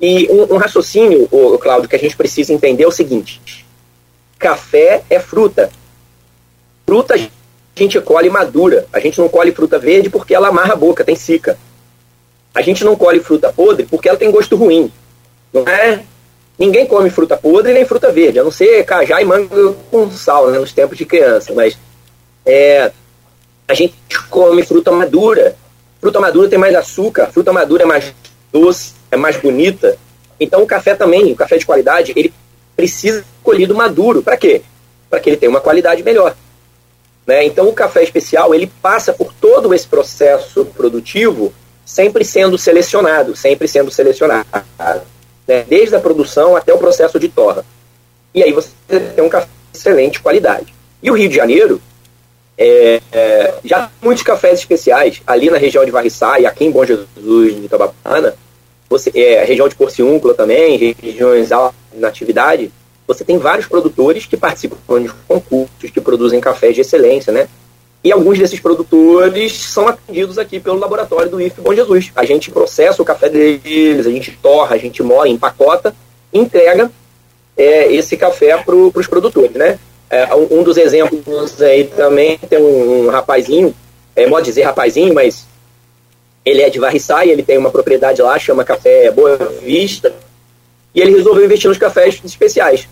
E 0.00 0.28
um, 0.30 0.54
um 0.54 0.56
raciocínio, 0.56 1.28
o 1.30 1.58
Cláudio, 1.58 1.88
que 1.88 1.96
a 1.96 1.98
gente 1.98 2.16
precisa 2.16 2.52
entender 2.52 2.84
é 2.84 2.88
o 2.88 2.92
seguinte: 2.92 3.64
café 4.38 5.02
é 5.08 5.18
fruta. 5.18 5.70
Fruta 6.84 7.14
a 7.14 7.18
gente 7.78 8.00
colhe 8.00 8.30
madura. 8.30 8.86
A 8.92 9.00
gente 9.00 9.18
não 9.18 9.28
colhe 9.28 9.52
fruta 9.52 9.78
verde 9.78 10.10
porque 10.10 10.34
ela 10.34 10.48
amarra 10.48 10.74
a 10.74 10.76
boca, 10.76 11.04
tem 11.04 11.16
cica. 11.16 11.58
A 12.54 12.62
gente 12.62 12.84
não 12.84 12.96
colhe 12.96 13.20
fruta 13.20 13.52
podre 13.52 13.84
porque 13.84 14.08
ela 14.08 14.18
tem 14.18 14.30
gosto 14.30 14.56
ruim. 14.56 14.90
Não 15.52 15.62
é? 15.66 16.02
Ninguém 16.58 16.86
come 16.86 17.10
fruta 17.10 17.36
podre 17.36 17.72
nem 17.74 17.84
fruta 17.84 18.10
verde, 18.10 18.38
a 18.38 18.44
não 18.44 18.50
ser 18.50 18.82
cajá 18.84 19.20
e 19.20 19.26
manga 19.26 19.74
com 19.90 20.10
sal, 20.10 20.50
né, 20.50 20.58
nos 20.58 20.72
tempos 20.72 20.96
de 20.96 21.04
criança. 21.04 21.52
Mas 21.54 21.76
é, 22.46 22.90
a 23.68 23.74
gente 23.74 23.94
come 24.30 24.62
fruta 24.62 24.90
madura. 24.90 25.54
Fruta 26.00 26.20
madura 26.20 26.48
tem 26.48 26.58
mais 26.58 26.74
açúcar, 26.74 27.30
fruta 27.32 27.52
madura 27.52 27.82
é 27.82 27.86
mais 27.86 28.14
doce, 28.52 28.92
é 29.10 29.16
mais 29.16 29.36
bonita. 29.36 29.96
Então 30.38 30.62
o 30.62 30.66
café 30.66 30.94
também, 30.94 31.32
o 31.32 31.36
café 31.36 31.56
de 31.56 31.66
qualidade, 31.66 32.12
ele 32.16 32.32
precisa 32.74 33.18
ser 33.20 33.26
colhido 33.42 33.74
maduro. 33.74 34.22
Para 34.22 34.36
quê? 34.36 34.62
Para 35.08 35.20
que 35.20 35.30
ele 35.30 35.36
tenha 35.36 35.50
uma 35.50 35.60
qualidade 35.60 36.02
melhor. 36.02 36.36
Né? 37.26 37.44
Então 37.44 37.68
o 37.68 37.72
café 37.72 38.02
especial 38.02 38.54
ele 38.54 38.70
passa 38.80 39.12
por 39.12 39.32
todo 39.32 39.74
esse 39.74 39.86
processo 39.86 40.64
produtivo, 40.64 41.52
sempre 41.84 42.24
sendo 42.24 42.56
selecionado, 42.56 43.34
sempre 43.34 43.66
sendo 43.66 43.90
selecionado, 43.90 44.46
né? 45.46 45.64
desde 45.68 45.96
a 45.96 46.00
produção 46.00 46.54
até 46.54 46.72
o 46.72 46.78
processo 46.78 47.18
de 47.18 47.28
torra. 47.28 47.64
E 48.34 48.42
aí 48.42 48.52
você 48.52 48.70
tem 49.14 49.24
um 49.24 49.28
café 49.28 49.48
de 49.72 49.78
excelente 49.78 50.20
qualidade. 50.20 50.72
E 51.02 51.10
o 51.10 51.14
Rio 51.14 51.28
de 51.28 51.36
Janeiro 51.36 51.80
é, 52.58 53.00
é, 53.12 53.54
já 53.64 53.90
muitos 54.00 54.22
cafés 54.22 54.60
especiais 54.60 55.20
ali 55.26 55.50
na 55.50 55.58
região 55.58 55.84
de 55.84 55.90
Varriçai, 55.90 56.46
aqui 56.46 56.64
em 56.64 56.70
Bom 56.70 56.84
Jesus 56.84 57.06
de 57.16 57.64
Itabapana, 57.64 58.34
é, 59.14 59.44
região 59.44 59.68
de 59.68 59.74
Porciúncula 59.74 60.34
também, 60.34 60.94
regiões 61.00 61.50
na 61.94 62.08
atividade, 62.08 62.70
você 63.06 63.24
tem 63.24 63.38
vários 63.38 63.66
produtores 63.66 64.26
que 64.26 64.36
participam 64.36 65.02
de 65.02 65.08
concursos, 65.28 65.90
que 65.90 66.00
produzem 66.00 66.40
cafés 66.40 66.74
de 66.74 66.80
excelência, 66.80 67.32
né? 67.32 67.48
E 68.02 68.12
alguns 68.12 68.38
desses 68.38 68.60
produtores 68.60 69.52
são 69.52 69.88
atendidos 69.88 70.38
aqui 70.38 70.60
pelo 70.60 70.78
laboratório 70.78 71.30
do 71.30 71.40
IF 71.40 71.60
Bom 71.60 71.74
Jesus. 71.74 72.12
A 72.14 72.24
gente 72.24 72.50
processa 72.50 73.02
o 73.02 73.04
café 73.04 73.28
deles, 73.28 74.06
a 74.06 74.10
gente 74.10 74.32
torra, 74.40 74.76
a 74.76 74.78
gente 74.78 75.02
moe, 75.02 75.30
empacota, 75.30 75.94
entrega 76.32 76.90
é, 77.56 77.92
esse 77.92 78.16
café 78.16 78.56
para 78.58 78.74
os 78.74 79.06
produtores, 79.06 79.52
né? 79.52 79.78
É, 80.08 80.32
um, 80.34 80.62
dos 80.62 80.76
exemplos 80.76 81.60
aí 81.60 81.84
também 81.84 82.38
tem 82.38 82.60
um, 82.60 83.06
um 83.06 83.10
rapazinho, 83.10 83.74
é, 84.14 84.28
pode 84.28 84.46
dizer 84.46 84.62
rapazinho, 84.62 85.12
mas 85.12 85.44
ele 86.46 86.62
é 86.62 86.70
de 86.70 86.78
Varriçai, 86.78 87.28
ele 87.28 87.42
tem 87.42 87.58
uma 87.58 87.72
propriedade 87.72 88.22
lá, 88.22 88.38
chama 88.38 88.64
Café 88.64 89.10
Boa 89.10 89.36
Vista, 89.60 90.14
e 90.94 91.00
ele 91.00 91.10
resolveu 91.10 91.44
investir 91.44 91.68
nos 91.68 91.76
cafés 91.76 92.20
especiais. 92.24 92.88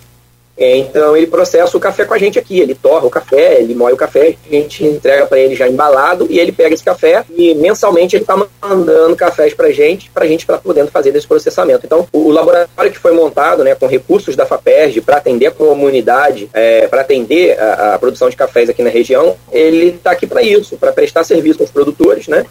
É, 0.56 0.76
então 0.76 1.16
ele 1.16 1.26
processa 1.26 1.76
o 1.76 1.81
café 1.81 2.05
com 2.05 2.14
a 2.14 2.18
gente 2.18 2.39
aqui, 2.39 2.60
ele 2.60 2.76
torra 2.76 3.06
o 3.06 3.10
café, 3.10 3.60
ele 3.60 3.74
moe 3.74 3.93
o 3.93 3.97
café, 3.97 4.36
a 4.47 4.55
gente 4.55 4.85
entrega 4.85 5.26
para 5.26 5.39
ele 5.39 5.56
já 5.56 5.68
embalado 5.68 6.28
e 6.31 6.39
ele 6.39 6.52
pega 6.52 6.72
esse 6.72 6.85
café 6.85 7.24
e 7.36 7.55
mensalmente 7.56 8.14
ele 8.14 8.22
está 8.22 8.36
mandando 8.62 9.16
cafés 9.16 9.52
para 9.52 9.66
a 9.66 9.72
gente, 9.72 10.10
para 10.10 10.24
a 10.24 10.28
gente 10.28 10.43
estar 10.43 10.59
podendo 10.59 10.93
fazer 10.93 11.10
desse 11.10 11.26
processamento. 11.26 11.85
Então 11.85 12.06
o, 12.12 12.31
laboratório 12.31 12.93
que 12.93 13.01
foi 13.01 13.12
montado, 13.12 13.64
né, 13.64 13.74
com 13.74 13.89
recursos 13.89 14.36
da 14.36 14.47
Faperj 14.47 15.01
para 15.01 15.16
atender 15.16 15.47
a 15.47 15.51
comunidade, 15.51 16.48
é, 16.52 16.86
para 16.86 17.01
atender 17.01 17.59
a, 17.59 17.94
a, 17.94 17.98
produção 17.98 18.31
de 18.31 18.36
cafés 18.36 18.70
aqui 18.70 18.82
na 18.82 18.90
região, 18.90 19.36
ele 19.51 19.89
está 19.89 20.12
aqui 20.12 20.26
para 20.26 20.40
isso, 20.40 20.76
para 20.76 20.93
prestar 20.93 21.24
serviço 21.24 21.62
aos 21.62 21.70
produtores, 21.72 22.28
né, 22.28 22.47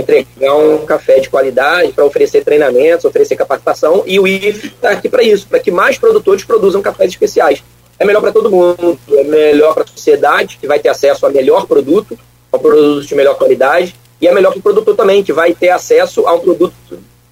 para 0.00 0.18
entregar 0.18 0.54
um 0.54 0.86
café 0.86 1.18
de 1.18 1.28
qualidade, 1.28 1.92
para 1.92 2.04
oferecer 2.04 2.44
treinamentos, 2.44 3.04
oferecer 3.04 3.36
capacitação, 3.36 4.04
e 4.06 4.18
o 4.18 4.26
IF 4.26 4.68
está 4.68 4.90
aqui 4.90 5.08
para 5.08 5.22
isso, 5.22 5.46
para 5.48 5.58
que 5.58 5.70
mais 5.70 5.98
produtores 5.98 6.44
produzam 6.44 6.80
cafés 6.80 7.10
especiais. 7.10 7.62
É 7.98 8.04
melhor 8.04 8.20
para 8.20 8.32
todo 8.32 8.50
mundo, 8.50 8.98
é 9.10 9.24
melhor 9.24 9.74
para 9.74 9.82
a 9.82 9.86
sociedade, 9.86 10.58
que 10.60 10.66
vai 10.66 10.78
ter 10.78 10.88
acesso 10.88 11.26
a 11.26 11.30
melhor 11.30 11.66
produto, 11.66 12.18
a 12.52 12.58
produto 12.58 13.06
de 13.06 13.14
melhor 13.14 13.36
qualidade, 13.36 13.94
e 14.20 14.28
é 14.28 14.32
melhor 14.32 14.52
para 14.52 14.60
o 14.60 14.62
produtor 14.62 14.96
também, 14.96 15.22
que 15.22 15.32
vai 15.32 15.52
ter 15.52 15.70
acesso 15.70 16.26
a 16.26 16.32
um 16.32 16.40
produto 16.40 16.74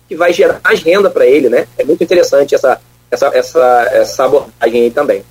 que 0.09 0.17
vai 0.17 0.33
gerar 0.33 0.61
mais 0.65 0.83
renda 0.83 1.09
para 1.09 1.25
ele, 1.25 1.49
né? 1.49 1.69
É 1.79 1.85
muito 1.85 2.03
interessante 2.03 2.55
essa, 2.55 2.81
essa, 3.11 3.29
essa, 3.29 3.89
essa 3.93 4.25
abordagem 4.25 4.83
aí 4.83 4.91
também. 4.91 5.25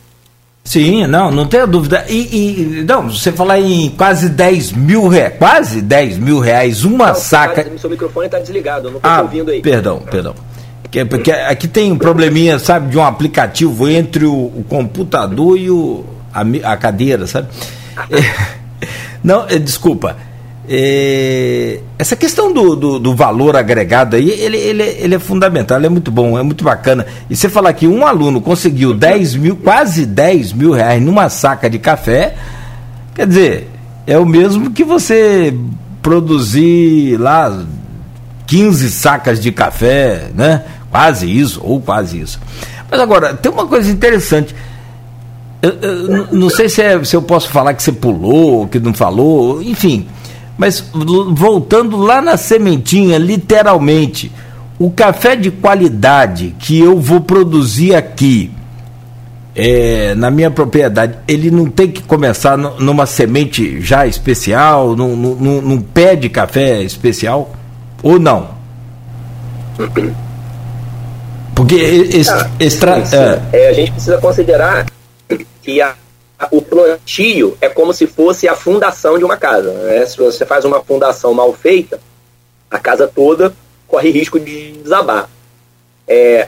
Sim, 0.64 1.07
não, 1.07 1.31
não 1.31 1.48
tenha 1.48 1.65
dúvida. 1.65 2.06
E, 2.07 2.81
e, 2.81 2.84
não, 2.84 3.10
você 3.10 3.31
falar 3.31 3.60
em 3.60 3.90
quase 3.90 4.30
10 4.30 4.73
mil 4.73 5.07
reais, 5.07 5.34
quase 5.38 5.81
10 5.81 6.18
mil 6.18 6.40
reais, 6.40 6.84
uma 6.84 7.07
não, 7.07 7.15
saca. 7.15 7.64
Tá, 7.64 7.77
seu 7.77 7.90
microfone 7.90 8.27
está 8.27 8.40
desligado, 8.40 8.88
eu 8.88 8.91
não 8.91 8.98
estou 8.98 9.11
ah, 9.11 9.22
ouvindo 9.22 9.49
aí. 9.49 9.61
Perdão, 9.61 9.99
perdão. 9.99 10.36
Porque, 10.84 11.06
porque 11.06 11.31
aqui 11.31 11.68
tem 11.68 11.91
um 11.91 11.98
probleminha, 11.98 12.60
sabe, 12.60 12.90
de 12.90 12.98
um 12.98 13.03
aplicativo 13.03 13.88
entre 13.90 14.26
o, 14.26 14.34
o 14.34 14.65
computador 14.68 15.57
e 15.57 15.69
o, 15.72 16.03
a, 16.34 16.41
a 16.72 16.77
cadeira, 16.77 17.26
sabe? 17.26 17.48
É, 18.11 18.60
não, 19.23 19.45
é, 19.48 19.57
desculpa. 19.57 20.15
É, 20.72 21.80
essa 21.98 22.16
questão 22.16 22.54
do, 22.54 22.76
do, 22.76 23.00
do, 23.00 23.16
valor 23.16 23.56
agregado 23.56 24.16
aí, 24.16 24.30
ele, 24.30 24.56
ele, 24.56 24.84
ele 24.84 25.16
é 25.16 25.20
fundamental, 25.20 25.80
ele 25.80 25.88
é 25.88 25.90
muito 25.90 26.12
bom, 26.12 26.38
é 26.38 26.44
muito 26.44 26.64
bacana. 26.64 27.08
E 27.28 27.36
você 27.36 27.50
falar 27.50 27.74
que 27.74 27.88
um 27.88 28.06
aluno 28.06 28.40
conseguiu 28.40 28.94
10 28.94 29.36
mil, 29.36 29.56
quase 29.56 30.06
10 30.06 30.54
mil 30.54 30.72
reais 30.72 31.02
numa 31.02 31.28
saca 31.28 31.68
de 31.68 31.80
café, 31.80 32.36
quer 33.16 33.26
dizer, 33.26 33.68
é 34.06 34.16
o 34.20 34.28
mesmo 34.28 34.70
que 34.70 34.84
você 34.84 35.52
produzir 36.04 37.18
lá 37.18 37.66
15 38.46 38.91
sacas 38.91 39.40
de 39.40 39.52
café, 39.52 40.30
né? 40.36 40.66
Quase 40.91 41.26
isso, 41.26 41.62
ou 41.64 41.82
quase 41.82 42.22
isso. 42.22 42.40
Mas 42.91 43.00
agora, 43.00 43.34
tem 43.34 43.52
uma 43.52 43.66
coisa 43.66 43.90
interessante. 43.90 44.56
Eu, 45.64 45.72
eu, 45.82 46.28
não 46.32 46.50
sei 46.52 46.70
se, 46.70 46.80
é, 46.80 47.04
se 47.04 47.16
eu 47.16 47.24
posso 47.24 47.50
falar 47.50 47.74
que 47.74 47.82
você 47.82 47.91
pulou, 47.91 48.68
que 48.68 48.80
não 48.80 48.94
falou, 48.94 49.64
enfim. 49.64 50.08
Mas 50.60 50.84
voltando 50.91 51.95
lá 51.95 52.22
na 52.22 52.36
sementinha, 52.36 53.18
literalmente, 53.18 54.30
o 54.77 54.91
café 54.91 55.34
de 55.34 55.49
qualidade 55.49 56.53
que 56.60 56.77
eu 56.77 56.99
vou 56.99 57.22
produzir 57.22 57.95
aqui, 57.95 58.52
é, 59.56 60.14
na 60.15 60.30
minha 60.30 60.52
propriedade, 60.52 61.18
ele 61.30 61.49
não 61.49 61.68
tem 61.68 61.90
que 61.90 62.03
começar 62.03 62.57
numa 62.57 63.06
semente 63.06 63.80
já 63.80 64.06
especial, 64.06 64.98
num, 64.98 65.15
num, 65.15 65.61
num 65.61 65.81
pé 65.81 66.18
de 66.18 66.27
café 66.27 66.84
especial? 66.84 67.53
Ou 68.03 68.19
não? 68.19 68.49
Porque 71.56 71.76
ah, 72.30 72.49
extra, 72.60 73.02
é. 73.14 73.41
É, 73.53 73.69
a 73.69 73.73
gente 73.73 73.91
precisa 73.94 74.18
considerar 74.18 74.86
que 75.64 75.81
a 75.81 75.94
o 76.52 76.61
plantio 76.61 77.57
é 77.60 77.68
como 77.68 77.94
se 77.94 78.07
fosse 78.07 78.48
a 78.48 78.56
fundação 78.56 79.18
de 79.18 79.26
uma 79.26 79.36
casa. 79.36 79.72
Né? 79.72 80.06
Se 80.06 80.18
você 80.18 80.45
faz 80.45 80.64
uma 80.64 80.82
fundação 80.82 81.34
mal 81.34 81.53
feita, 81.53 81.99
a 82.72 82.80
casa 82.80 83.07
toda 83.07 83.53
corre 83.88 84.10
risco 84.10 84.40
de 84.40 84.74
desabar. 84.74 85.30
É, 86.07 86.48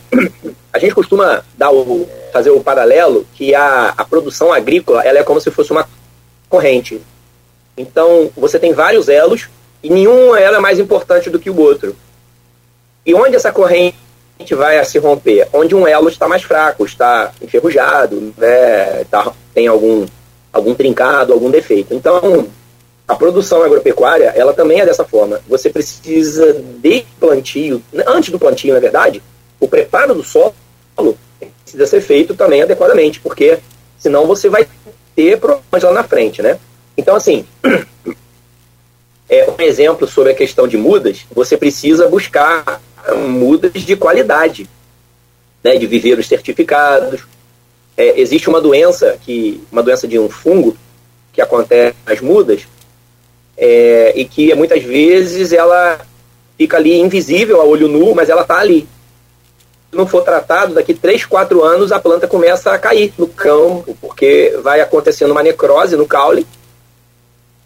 a 0.72 0.80
gente 0.80 0.95
costuma 0.95 1.43
dar 1.57 1.72
o, 1.72 2.07
fazer 2.31 2.51
o 2.51 2.61
paralelo 2.61 3.27
que 3.34 3.53
a, 3.53 3.93
a 3.97 4.05
produção 4.05 4.53
agrícola 4.53 5.03
ela 5.03 5.19
é 5.19 5.23
como 5.23 5.41
se 5.41 5.51
fosse 5.51 5.72
uma 5.72 5.88
corrente. 6.47 7.01
Então, 7.76 8.30
você 8.35 8.59
tem 8.59 8.73
vários 8.73 9.09
elos 9.09 9.49
e 9.84 9.89
nenhum 9.89 10.35
elo 10.35 10.57
é 10.57 10.59
mais 10.59 10.80
importante 10.80 11.30
do 11.30 11.39
que 11.39 11.49
o 11.49 11.59
outro. 11.59 11.95
E 13.05 13.13
onde 13.13 13.35
essa 13.35 13.51
corrente 13.51 13.97
vai 14.55 14.84
se 14.85 14.97
romper? 14.97 15.47
Onde 15.53 15.76
um 15.76 15.88
elo 15.88 16.09
está 16.09 16.27
mais 16.27 16.43
fraco, 16.43 16.85
está 16.85 17.31
enferrujado, 17.41 18.34
né, 18.38 19.01
está 19.01 19.31
tem 19.53 19.68
algum 19.68 20.05
algum 20.51 20.73
trincado, 20.76 21.31
algum 21.31 21.49
defeito. 21.49 21.93
Então, 21.93 22.47
a 23.07 23.15
produção 23.15 23.63
agropecuária, 23.63 24.34
ela 24.35 24.53
também 24.53 24.81
é 24.81 24.85
dessa 24.85 25.05
forma. 25.05 25.41
Você 25.47 25.69
precisa 25.69 26.53
de 26.53 27.05
plantio, 27.19 27.81
antes 28.07 28.30
do 28.30 28.39
plantio, 28.39 28.73
na 28.73 28.80
verdade, 28.80 29.22
o 29.59 29.68
preparo 29.68 30.13
do 30.13 30.23
solo 30.23 30.53
precisa 31.63 31.88
ser 31.88 32.01
feito 32.01 32.35
também 32.35 32.61
adequadamente, 32.61 33.19
porque 33.19 33.59
senão 33.97 34.26
você 34.26 34.49
vai 34.49 34.68
ter 35.15 35.38
problemas 35.39 35.84
lá 35.84 35.93
na 35.93 36.03
frente, 36.03 36.41
né? 36.41 36.59
Então, 36.97 37.15
assim, 37.15 37.45
é, 39.30 39.49
um 39.49 39.61
exemplo 39.61 40.07
sobre 40.07 40.34
a 40.34 40.35
questão 40.35 40.68
de 40.68 40.77
mudas, 40.77 41.26
você 41.34 41.55
precisa 41.55 42.09
buscar 42.09 42.81
mudas 43.18 43.73
de 43.73 43.95
qualidade, 43.95 44.69
né, 45.64 45.78
de 45.78 45.88
viveiros 45.88 46.28
certificados. 46.28 47.22
É, 47.95 48.19
existe 48.19 48.49
uma 48.49 48.61
doença 48.61 49.18
que 49.22 49.61
uma 49.72 49.84
doença 49.84 50.07
de 50.07 50.18
um 50.18 50.30
fungo 50.30 50.76
que 51.34 51.41
acontece 51.41 51.95
nas 52.06 52.22
mudas 52.22 52.61
é, 53.57 54.14
e 54.15 54.26
que 54.26 54.53
muitas 54.56 54.84
vezes 54.84 55.52
ela 55.52 55.99
fica 56.57 56.78
ali 56.78 56.99
invisível 56.99 57.61
a 57.61 57.65
olho 57.65 57.88
nu, 57.88 58.14
mas 58.15 58.30
ela 58.30 58.41
está 58.41 58.57
ali. 58.57 58.88
Se 59.90 59.98
não 59.98 60.07
for 60.07 60.23
tratado, 60.23 60.73
daqui 60.73 60.94
3, 60.94 61.26
4 61.26 61.64
anos 61.64 61.91
a 61.91 61.99
planta 61.99 62.28
começa 62.28 62.72
a 62.72 62.80
cair 62.80 63.14
no 63.18 63.28
campo, 63.28 63.95
porque 63.99 64.57
vai 64.64 64.80
acontecendo 64.80 65.32
uma 65.32 65.44
necrose 65.44 65.95
no 65.95 66.07
caule 66.07 66.45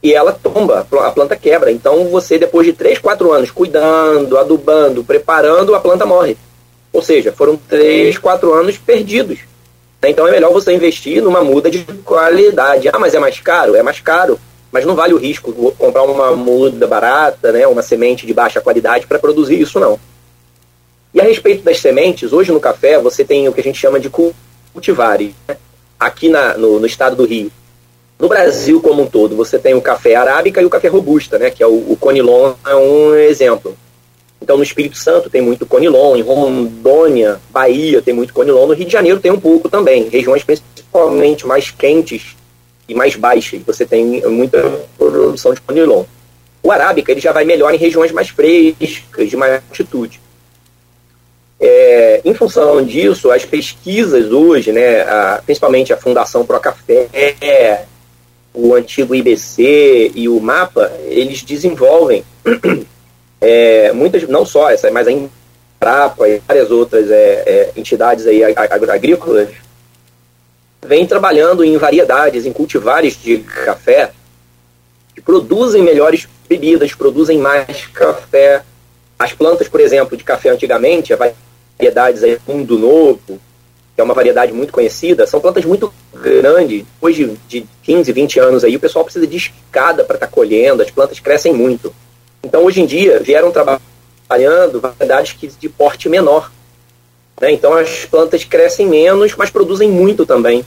e 0.01 0.13
ela 0.13 0.31
tomba, 0.31 0.85
a 1.01 1.11
planta 1.11 1.35
quebra. 1.35 1.71
Então 1.71 2.09
você, 2.09 2.37
depois 2.37 2.65
de 2.67 2.73
3, 2.73 2.99
4 2.99 3.31
anos 3.31 3.51
cuidando, 3.51 4.37
adubando, 4.37 5.03
preparando, 5.03 5.73
a 5.73 5.79
planta 5.79 6.05
morre. 6.05 6.37
Ou 6.93 7.01
seja, 7.01 7.31
foram 7.31 7.57
3, 7.57 8.17
4 8.17 8.53
anos 8.53 8.77
perdidos. 8.77 9.39
Então 10.03 10.27
é 10.27 10.31
melhor 10.31 10.51
você 10.51 10.73
investir 10.73 11.21
numa 11.21 11.43
muda 11.43 11.69
de 11.69 11.83
qualidade. 12.03 12.87
Ah, 12.89 12.99
mas 12.99 13.15
é 13.15 13.19
mais 13.19 13.39
caro? 13.39 13.75
É 13.75 13.81
mais 13.81 13.99
caro. 13.99 14.39
Mas 14.71 14.85
não 14.85 14.95
vale 14.95 15.13
o 15.13 15.17
risco 15.17 15.51
de 15.51 15.71
comprar 15.77 16.03
uma 16.03 16.35
muda 16.35 16.85
barata, 16.85 17.51
né, 17.51 17.65
uma 17.65 17.81
semente 17.81 18.27
de 18.27 18.33
baixa 18.33 18.61
qualidade 18.61 19.07
para 19.07 19.17
produzir 19.17 19.59
isso, 19.59 19.79
não. 19.79 19.99
E 21.13 21.21
a 21.21 21.23
respeito 21.23 21.63
das 21.63 21.79
sementes, 21.79 22.33
hoje 22.33 22.51
no 22.51 22.59
café 22.59 22.99
você 22.99 23.23
tem 23.23 23.47
o 23.47 23.53
que 23.53 23.61
a 23.61 23.63
gente 23.63 23.79
chama 23.79 23.99
de 23.99 24.09
cultivares. 24.73 25.31
Né? 25.47 25.55
Aqui 25.97 26.27
na, 26.27 26.57
no, 26.57 26.77
no 26.77 26.85
estado 26.85 27.15
do 27.15 27.25
Rio, 27.25 27.49
no 28.17 28.29
Brasil 28.29 28.81
como 28.81 29.03
um 29.03 29.07
todo, 29.07 29.35
você 29.35 29.59
tem 29.59 29.73
o 29.73 29.81
café 29.81 30.15
arábica 30.15 30.61
e 30.61 30.65
o 30.65 30.69
café 30.69 30.87
robusta, 30.87 31.37
né, 31.37 31.49
que 31.49 31.61
é 31.61 31.67
o, 31.67 31.91
o 31.91 31.97
Conilon 31.99 32.53
é 32.65 32.75
um 32.75 33.13
exemplo. 33.15 33.77
Então, 34.41 34.57
no 34.57 34.63
Espírito 34.63 34.97
Santo 34.97 35.29
tem 35.29 35.41
muito 35.41 35.65
Conilon, 35.65 36.15
em 36.15 36.21
Rondônia, 36.21 37.39
Bahia 37.49 38.01
tem 38.01 38.13
muito 38.13 38.33
Conilon, 38.33 38.67
no 38.67 38.73
Rio 38.73 38.85
de 38.85 38.91
Janeiro 38.91 39.19
tem 39.19 39.31
um 39.31 39.39
pouco 39.39 39.69
também, 39.69 40.07
regiões 40.07 40.43
principalmente 40.43 41.45
mais 41.45 41.71
quentes 41.71 42.35
e 42.87 42.93
mais 42.93 43.15
baixas, 43.15 43.61
você 43.63 43.85
tem 43.85 44.21
muita 44.27 44.61
produção 44.97 45.53
de 45.53 45.61
Conilon. 45.61 46.03
O 46.61 46.71
arábica 46.71 47.11
ele 47.11 47.21
já 47.21 47.31
vai 47.31 47.43
melhor 47.43 47.73
em 47.73 47.77
regiões 47.77 48.11
mais 48.11 48.29
frescas, 48.29 49.29
de 49.29 49.35
maior 49.35 49.61
altitude. 49.69 50.21
É, 51.59 52.21
em 52.23 52.33
função 52.33 52.83
disso, 52.83 53.31
as 53.31 53.45
pesquisas 53.45 54.31
hoje, 54.31 54.71
né, 54.71 55.01
a, 55.01 55.41
principalmente 55.45 55.93
a 55.93 55.97
Fundação 55.97 56.45
Pro 56.45 56.59
Café, 56.59 57.07
o 58.55 58.73
antigo 58.73 59.13
IBC 59.13 60.11
e 60.15 60.29
o 60.29 60.39
MAPA, 60.39 60.91
eles 61.05 61.43
desenvolvem 61.43 62.23
é, 63.41 63.91
muitas, 63.91 64.27
não 64.27 64.45
só 64.45 64.69
essa, 64.69 64.89
mas 64.89 65.07
a 65.07 65.11
Embrapa 65.11 66.27
e 66.27 66.39
várias 66.39 66.71
outras 66.71 67.11
é, 67.11 67.43
é, 67.45 67.71
entidades 67.75 68.25
aí 68.25 68.41
agrícolas, 68.43 69.49
vêm 70.85 71.05
trabalhando 71.05 71.63
em 71.63 71.77
variedades, 71.77 72.45
em 72.45 72.53
cultivares 72.53 73.21
de 73.21 73.39
café, 73.39 74.11
que 75.13 75.21
produzem 75.21 75.83
melhores 75.83 76.27
bebidas, 76.47 76.93
produzem 76.93 77.37
mais 77.37 77.87
café. 77.87 78.63
As 79.17 79.33
plantas, 79.33 79.67
por 79.67 79.79
exemplo, 79.79 80.15
de 80.15 80.23
café 80.23 80.49
antigamente, 80.49 81.13
variedades 81.15 82.23
aí, 82.23 82.39
Mundo 82.47 82.77
Novo, 82.77 83.39
que 83.95 84.01
é 84.01 84.03
uma 84.03 84.13
variedade 84.13 84.51
muito 84.51 84.73
conhecida, 84.73 85.25
são 85.25 85.39
plantas 85.39 85.63
muito 85.63 85.91
grandes. 86.13 86.83
Depois 86.83 87.15
de, 87.15 87.31
de 87.47 87.65
15, 87.83 88.11
20 88.11 88.39
anos 88.39 88.63
aí, 88.63 88.75
o 88.75 88.79
pessoal 88.79 89.05
precisa 89.05 89.25
de 89.25 89.37
escada 89.37 90.03
para 90.03 90.15
estar 90.15 90.27
tá 90.27 90.31
colhendo, 90.31 90.83
as 90.83 90.91
plantas 90.91 91.19
crescem 91.19 91.53
muito. 91.53 91.95
Então, 92.43 92.63
hoje 92.65 92.81
em 92.81 92.85
dia, 92.85 93.19
vieram 93.19 93.51
trabalhando 93.51 94.81
variedades 94.81 95.35
de 95.57 95.69
porte 95.69 96.09
menor. 96.09 96.51
Né? 97.39 97.51
Então, 97.51 97.73
as 97.73 98.05
plantas 98.05 98.43
crescem 98.43 98.85
menos, 98.85 99.33
mas 99.35 99.49
produzem 99.49 99.89
muito 99.89 100.25
também. 100.25 100.65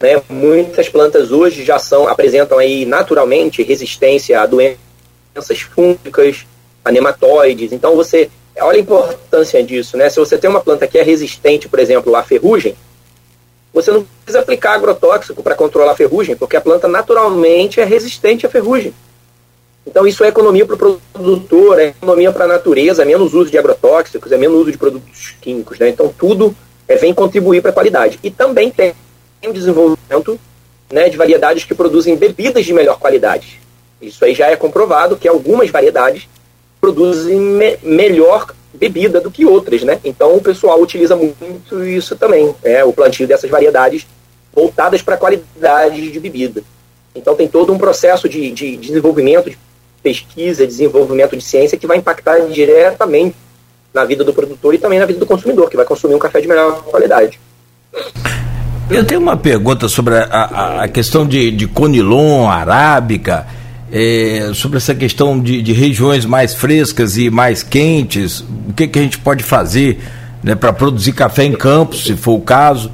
Né? 0.00 0.20
Muitas 0.28 0.88
plantas 0.88 1.30
hoje 1.30 1.64
já 1.64 1.78
são 1.78 2.08
apresentam 2.08 2.58
aí 2.58 2.86
naturalmente 2.86 3.62
resistência 3.62 4.40
a 4.40 4.46
doenças 4.46 5.60
fúngicas, 5.74 6.46
a 6.82 6.90
nematóides. 6.90 7.72
Então, 7.72 7.94
você 7.94 8.30
olha 8.60 8.78
a 8.78 8.80
importância 8.80 9.62
disso, 9.62 9.96
né? 9.96 10.08
Se 10.08 10.18
você 10.18 10.38
tem 10.38 10.48
uma 10.48 10.60
planta 10.60 10.86
que 10.86 10.98
é 10.98 11.02
resistente, 11.02 11.68
por 11.68 11.78
exemplo, 11.78 12.14
à 12.16 12.22
ferrugem, 12.22 12.76
você 13.72 13.90
não 13.90 14.06
precisa 14.24 14.40
aplicar 14.40 14.74
agrotóxico 14.74 15.42
para 15.42 15.54
controlar 15.54 15.92
a 15.92 15.96
ferrugem, 15.96 16.36
porque 16.36 16.56
a 16.56 16.60
planta 16.60 16.88
naturalmente 16.88 17.80
é 17.80 17.84
resistente 17.84 18.46
à 18.46 18.48
ferrugem. 18.48 18.94
Então 19.86 20.06
isso 20.06 20.22
é 20.22 20.28
economia 20.28 20.66
para 20.66 20.74
o 20.74 21.00
produtor, 21.12 21.80
é 21.80 21.86
economia 21.88 22.32
para 22.32 22.44
a 22.44 22.48
natureza, 22.48 23.02
é 23.02 23.04
menos 23.06 23.32
uso 23.32 23.50
de 23.50 23.56
agrotóxicos, 23.56 24.30
é 24.32 24.36
menos 24.36 24.60
uso 24.60 24.72
de 24.72 24.78
produtos 24.78 25.34
químicos, 25.40 25.78
né? 25.78 25.88
Então 25.88 26.12
tudo 26.16 26.54
é, 26.86 26.96
vem 26.96 27.14
contribuir 27.14 27.62
para 27.62 27.70
a 27.70 27.74
qualidade. 27.74 28.18
E 28.22 28.30
também 28.30 28.70
tem 28.70 28.94
um 29.46 29.52
desenvolvimento 29.52 30.38
né, 30.90 31.08
de 31.08 31.16
variedades 31.16 31.64
que 31.64 31.74
produzem 31.74 32.16
bebidas 32.16 32.64
de 32.64 32.72
melhor 32.72 32.98
qualidade. 32.98 33.60
Isso 34.00 34.24
aí 34.24 34.34
já 34.34 34.48
é 34.48 34.56
comprovado 34.56 35.16
que 35.16 35.28
algumas 35.28 35.70
variedades 35.70 36.28
produzem 36.80 37.38
me 37.38 37.78
melhor 37.82 38.54
bebida 38.72 39.20
do 39.20 39.30
que 39.30 39.44
outras, 39.44 39.82
né? 39.82 39.98
Então 40.04 40.36
o 40.36 40.40
pessoal 40.40 40.80
utiliza 40.80 41.16
muito 41.16 41.84
isso 41.84 42.16
também, 42.16 42.54
é 42.62 42.84
o 42.84 42.92
plantio 42.92 43.26
dessas 43.26 43.50
variedades 43.50 44.06
voltadas 44.54 45.02
para 45.02 45.14
a 45.14 45.18
qualidade 45.18 46.10
de 46.10 46.20
bebida. 46.20 46.62
Então 47.14 47.34
tem 47.34 47.48
todo 47.48 47.72
um 47.72 47.78
processo 47.78 48.28
de, 48.28 48.50
de 48.50 48.76
desenvolvimento, 48.76 49.50
de 49.50 49.58
pesquisa, 50.02 50.66
desenvolvimento 50.66 51.36
de 51.36 51.42
ciência 51.42 51.78
que 51.78 51.86
vai 51.86 51.96
impactar 51.96 52.38
diretamente 52.48 53.36
na 53.92 54.04
vida 54.04 54.22
do 54.22 54.32
produtor 54.32 54.74
e 54.74 54.78
também 54.78 54.98
na 54.98 55.06
vida 55.06 55.18
do 55.18 55.26
consumidor, 55.26 55.68
que 55.68 55.76
vai 55.76 55.86
consumir 55.86 56.14
um 56.14 56.18
café 56.18 56.40
de 56.40 56.46
melhor 56.46 56.82
qualidade. 56.84 57.40
Eu 58.90 59.04
tenho 59.04 59.20
uma 59.20 59.36
pergunta 59.36 59.88
sobre 59.88 60.14
a, 60.16 60.24
a, 60.24 60.84
a 60.84 60.88
questão 60.88 61.26
de, 61.26 61.50
de 61.50 61.66
conilon, 61.66 62.48
arábica 62.48 63.46
é, 63.92 64.50
sobre 64.54 64.76
essa 64.76 64.94
questão 64.94 65.40
de, 65.40 65.62
de, 65.62 65.72
regiões 65.72 66.24
mais 66.24 66.54
frescas 66.54 67.16
e 67.16 67.30
mais 67.30 67.62
quentes, 67.62 68.40
o 68.40 68.72
que, 68.74 68.86
que 68.86 68.98
a 68.98 69.02
gente 69.02 69.18
pode 69.18 69.42
fazer 69.42 70.00
né, 70.42 70.54
para 70.54 70.72
produzir 70.72 71.12
café 71.12 71.44
em 71.44 71.52
campos, 71.52 72.04
se 72.04 72.14
for 72.16 72.34
o 72.34 72.40
caso. 72.40 72.90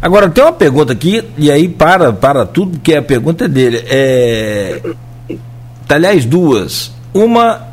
Agora, 0.00 0.28
tem 0.28 0.42
uma 0.42 0.52
pergunta 0.52 0.92
aqui, 0.92 1.22
e 1.36 1.50
aí 1.50 1.68
para, 1.68 2.12
para 2.12 2.46
tudo, 2.46 2.78
que 2.78 2.94
a 2.94 3.02
pergunta 3.02 3.44
é 3.44 3.48
dele. 3.48 3.84
É, 3.86 4.80
tá, 5.86 5.94
aliás, 5.96 6.24
duas. 6.24 6.92
Uma 7.12 7.68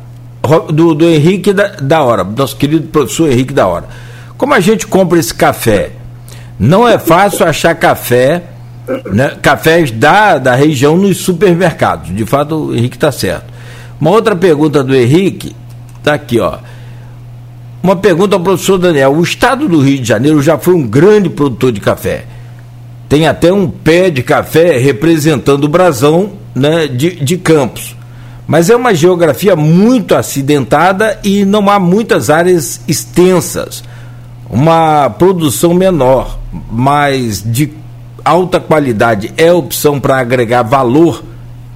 do, 0.72 0.94
do 0.94 1.04
Henrique 1.04 1.52
da, 1.52 1.68
da 1.68 2.02
Hora, 2.02 2.24
nosso 2.24 2.56
querido 2.56 2.88
professor 2.88 3.30
Henrique 3.30 3.52
da 3.52 3.66
Hora. 3.66 3.88
Como 4.36 4.54
a 4.54 4.60
gente 4.60 4.86
compra 4.86 5.18
esse 5.18 5.34
café? 5.34 5.90
Não 6.58 6.86
é 6.88 6.98
fácil 6.98 7.46
achar 7.46 7.74
café 7.74 8.42
né, 9.12 9.36
cafés 9.42 9.90
da, 9.90 10.38
da 10.38 10.54
região 10.54 10.96
nos 10.96 11.18
supermercados. 11.18 12.14
De 12.14 12.24
fato, 12.24 12.54
o 12.54 12.74
Henrique 12.74 12.96
está 12.96 13.12
certo. 13.12 13.46
Uma 14.00 14.10
outra 14.10 14.36
pergunta 14.36 14.82
do 14.82 14.94
Henrique, 14.94 15.54
está 15.98 16.14
aqui, 16.14 16.38
ó. 16.38 16.58
Uma 17.82 17.96
pergunta 17.96 18.36
ao 18.36 18.40
professor 18.40 18.78
Daniel. 18.78 19.12
O 19.12 19.22
estado 19.22 19.68
do 19.68 19.80
Rio 19.80 19.98
de 19.98 20.08
Janeiro 20.08 20.42
já 20.42 20.58
foi 20.58 20.74
um 20.74 20.86
grande 20.86 21.28
produtor 21.28 21.72
de 21.72 21.80
café. 21.80 22.24
Tem 23.08 23.26
até 23.26 23.52
um 23.52 23.68
pé 23.68 24.10
de 24.10 24.22
café 24.22 24.78
representando 24.78 25.64
o 25.64 25.68
brasão 25.68 26.32
né, 26.54 26.86
de, 26.86 27.16
de 27.16 27.36
Campos. 27.38 27.96
Mas 28.46 28.70
é 28.70 28.76
uma 28.76 28.94
geografia 28.94 29.54
muito 29.54 30.14
acidentada 30.14 31.18
e 31.22 31.44
não 31.44 31.68
há 31.68 31.78
muitas 31.78 32.30
áreas 32.30 32.80
extensas. 32.88 33.84
Uma 34.50 35.10
produção 35.10 35.74
menor, 35.74 36.38
mas 36.70 37.42
de 37.42 37.72
alta 38.28 38.60
qualidade 38.60 39.32
é 39.36 39.50
opção 39.52 39.98
para 39.98 40.18
agregar 40.18 40.62
valor 40.62 41.24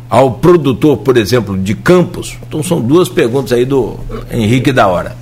ao 0.09 0.33
produtor, 0.33 0.99
por 0.99 1.17
exemplo, 1.17 1.57
de 1.57 1.75
campos? 1.75 2.37
Então 2.47 2.63
são 2.63 2.81
duas 2.81 3.09
perguntas 3.09 3.53
aí 3.53 3.65
do 3.65 3.99
Henrique 4.31 4.71
da 4.71 4.87
Hora. 4.87 5.17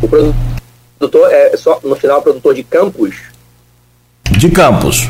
O 0.00 0.08
produtor 0.08 1.32
é 1.32 1.56
só 1.56 1.80
no 1.82 1.96
final 1.96 2.22
produtor 2.22 2.54
de 2.54 2.62
campos? 2.62 3.16
De 4.30 4.48
campos. 4.50 5.08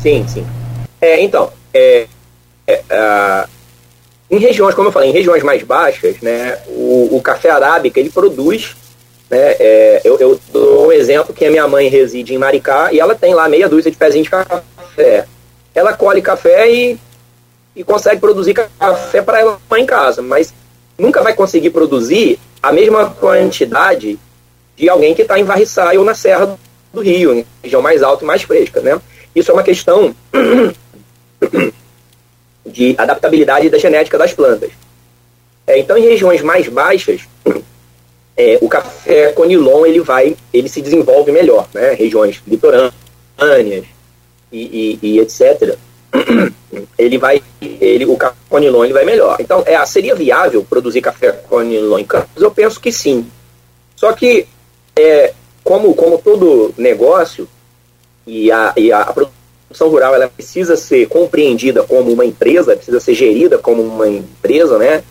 Sim, 0.00 0.24
sim. 0.28 0.46
É, 1.00 1.22
então, 1.22 1.50
é, 1.74 2.06
é, 2.66 2.82
é, 2.88 3.44
em 4.30 4.38
regiões, 4.38 4.74
como 4.74 4.88
eu 4.88 4.92
falei, 4.92 5.10
em 5.10 5.12
regiões 5.12 5.42
mais 5.42 5.62
baixas, 5.64 6.20
né, 6.20 6.58
o, 6.68 7.16
o 7.16 7.20
café 7.20 7.50
arábica 7.50 7.98
ele 7.98 8.10
produz 8.10 8.76
né? 9.32 9.56
É, 9.58 10.00
eu, 10.04 10.18
eu, 10.20 10.38
dou 10.52 10.88
um 10.88 10.92
exemplo 10.92 11.32
que 11.32 11.46
a 11.46 11.50
minha 11.50 11.66
mãe 11.66 11.88
reside 11.88 12.34
em 12.34 12.38
Maricá 12.38 12.92
e 12.92 13.00
ela 13.00 13.14
tem 13.14 13.32
lá 13.32 13.48
meia 13.48 13.66
dúzia 13.66 13.90
de 13.90 13.96
pezinhos 13.96 14.26
de 14.26 14.30
café. 14.30 15.24
Ela 15.74 15.94
colhe 15.94 16.20
café 16.20 16.70
e, 16.70 16.98
e 17.74 17.82
consegue 17.82 18.20
produzir 18.20 18.52
café 18.52 19.22
para 19.22 19.40
ela 19.40 19.58
em 19.78 19.86
casa, 19.86 20.20
mas 20.20 20.52
nunca 20.98 21.22
vai 21.22 21.32
conseguir 21.32 21.70
produzir 21.70 22.38
a 22.62 22.70
mesma 22.72 23.08
quantidade 23.08 24.18
de 24.76 24.88
alguém 24.90 25.14
que 25.14 25.22
está 25.22 25.38
em 25.38 25.44
Varriçai 25.44 25.96
ou 25.96 26.04
na 26.04 26.14
Serra 26.14 26.58
do 26.92 27.00
Rio, 27.00 27.42
região 27.62 27.80
mais 27.80 28.02
alta 28.02 28.24
e 28.24 28.26
mais 28.26 28.42
fresca, 28.42 28.82
né? 28.82 29.00
Isso 29.34 29.50
é 29.50 29.54
uma 29.54 29.62
questão 29.62 30.14
de 32.66 32.94
adaptabilidade 32.98 33.70
da 33.70 33.78
genética 33.78 34.18
das 34.18 34.34
plantas. 34.34 34.72
É, 35.66 35.78
então, 35.78 35.96
em 35.96 36.02
regiões 36.02 36.42
mais 36.42 36.68
baixas, 36.68 37.22
é, 38.36 38.58
o 38.60 38.68
café 38.68 39.32
conilon 39.32 39.84
ele 39.86 40.00
vai, 40.00 40.36
ele 40.52 40.68
se 40.68 40.80
desenvolve 40.80 41.30
melhor, 41.30 41.68
né? 41.74 41.92
Regiões 41.92 42.42
litorâneas 42.46 42.92
e, 44.50 44.60
e, 44.60 44.98
e 45.02 45.20
etc. 45.20 45.76
Ele 46.98 47.18
vai, 47.18 47.42
ele, 47.60 48.06
o 48.06 48.16
café 48.16 48.36
conilon 48.48 48.84
ele 48.84 48.94
vai 48.94 49.04
melhor. 49.04 49.36
Então, 49.40 49.62
é, 49.66 49.84
seria 49.84 50.14
viável 50.14 50.64
produzir 50.64 51.02
café 51.02 51.32
conilon 51.32 51.98
em 51.98 52.04
campos? 52.04 52.42
Eu 52.42 52.50
penso 52.50 52.80
que 52.80 52.90
sim. 52.90 53.26
Só 53.94 54.12
que, 54.12 54.46
é, 54.96 55.34
como, 55.62 55.94
como 55.94 56.18
todo 56.18 56.74
negócio, 56.78 57.46
e 58.26 58.50
a, 58.50 58.72
e 58.76 58.92
a 58.92 59.04
produção 59.04 59.88
rural 59.88 60.14
ela 60.14 60.28
precisa 60.28 60.76
ser 60.76 61.06
compreendida 61.08 61.82
como 61.82 62.10
uma 62.12 62.24
empresa, 62.24 62.76
precisa 62.76 63.00
ser 63.00 63.14
gerida 63.14 63.58
como 63.58 63.82
uma 63.82 64.08
empresa, 64.08 64.78
né? 64.78 65.02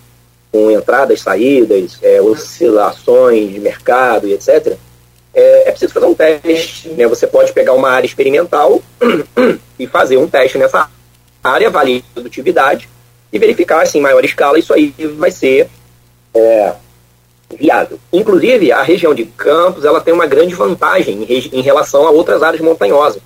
Com 0.52 0.70
entradas, 0.70 1.22
saídas, 1.22 1.98
é, 2.02 2.22
oscilações 2.22 3.52
de 3.52 3.60
mercado 3.60 4.28
e 4.28 4.34
etc., 4.34 4.78
é, 5.34 5.70
é, 5.70 5.72
preciso 5.72 5.94
fazer 5.94 6.06
um 6.06 6.14
teste. 6.14 6.90
Né? 6.90 7.08
Você 7.08 7.26
pode 7.26 7.54
pegar 7.54 7.74
uma 7.74 7.90
área 7.90 8.06
experimental 8.06 8.82
e 9.80 9.88
fazer 9.88 10.18
um 10.18 10.28
teste 10.28 10.58
nessa 10.58 10.90
área, 11.44 11.68
avaliar 11.68 12.02
a 12.02 12.14
produtividade 12.14 12.90
e 13.32 13.40
verificar 13.40 13.82
assim, 13.82 14.00
em 14.00 14.02
maior 14.02 14.24
escala 14.26 14.60
isso 14.60 14.74
aí 14.74 14.94
vai 15.18 15.32
ser 15.32 15.70
é, 16.34 16.74
viável. 17.58 17.98
Inclusive, 18.12 18.72
a 18.72 18.82
região 18.82 19.14
de 19.14 19.26
Campos 19.26 19.86
ela 19.86 20.02
tem 20.02 20.14
uma 20.14 20.28
grande 20.28 20.54
vantagem 20.54 21.24
em, 21.24 21.60
em 21.60 21.62
relação 21.62 22.06
a 22.06 22.12
outras 22.12 22.44
áreas 22.44 22.62
montanhosas. 22.62 23.22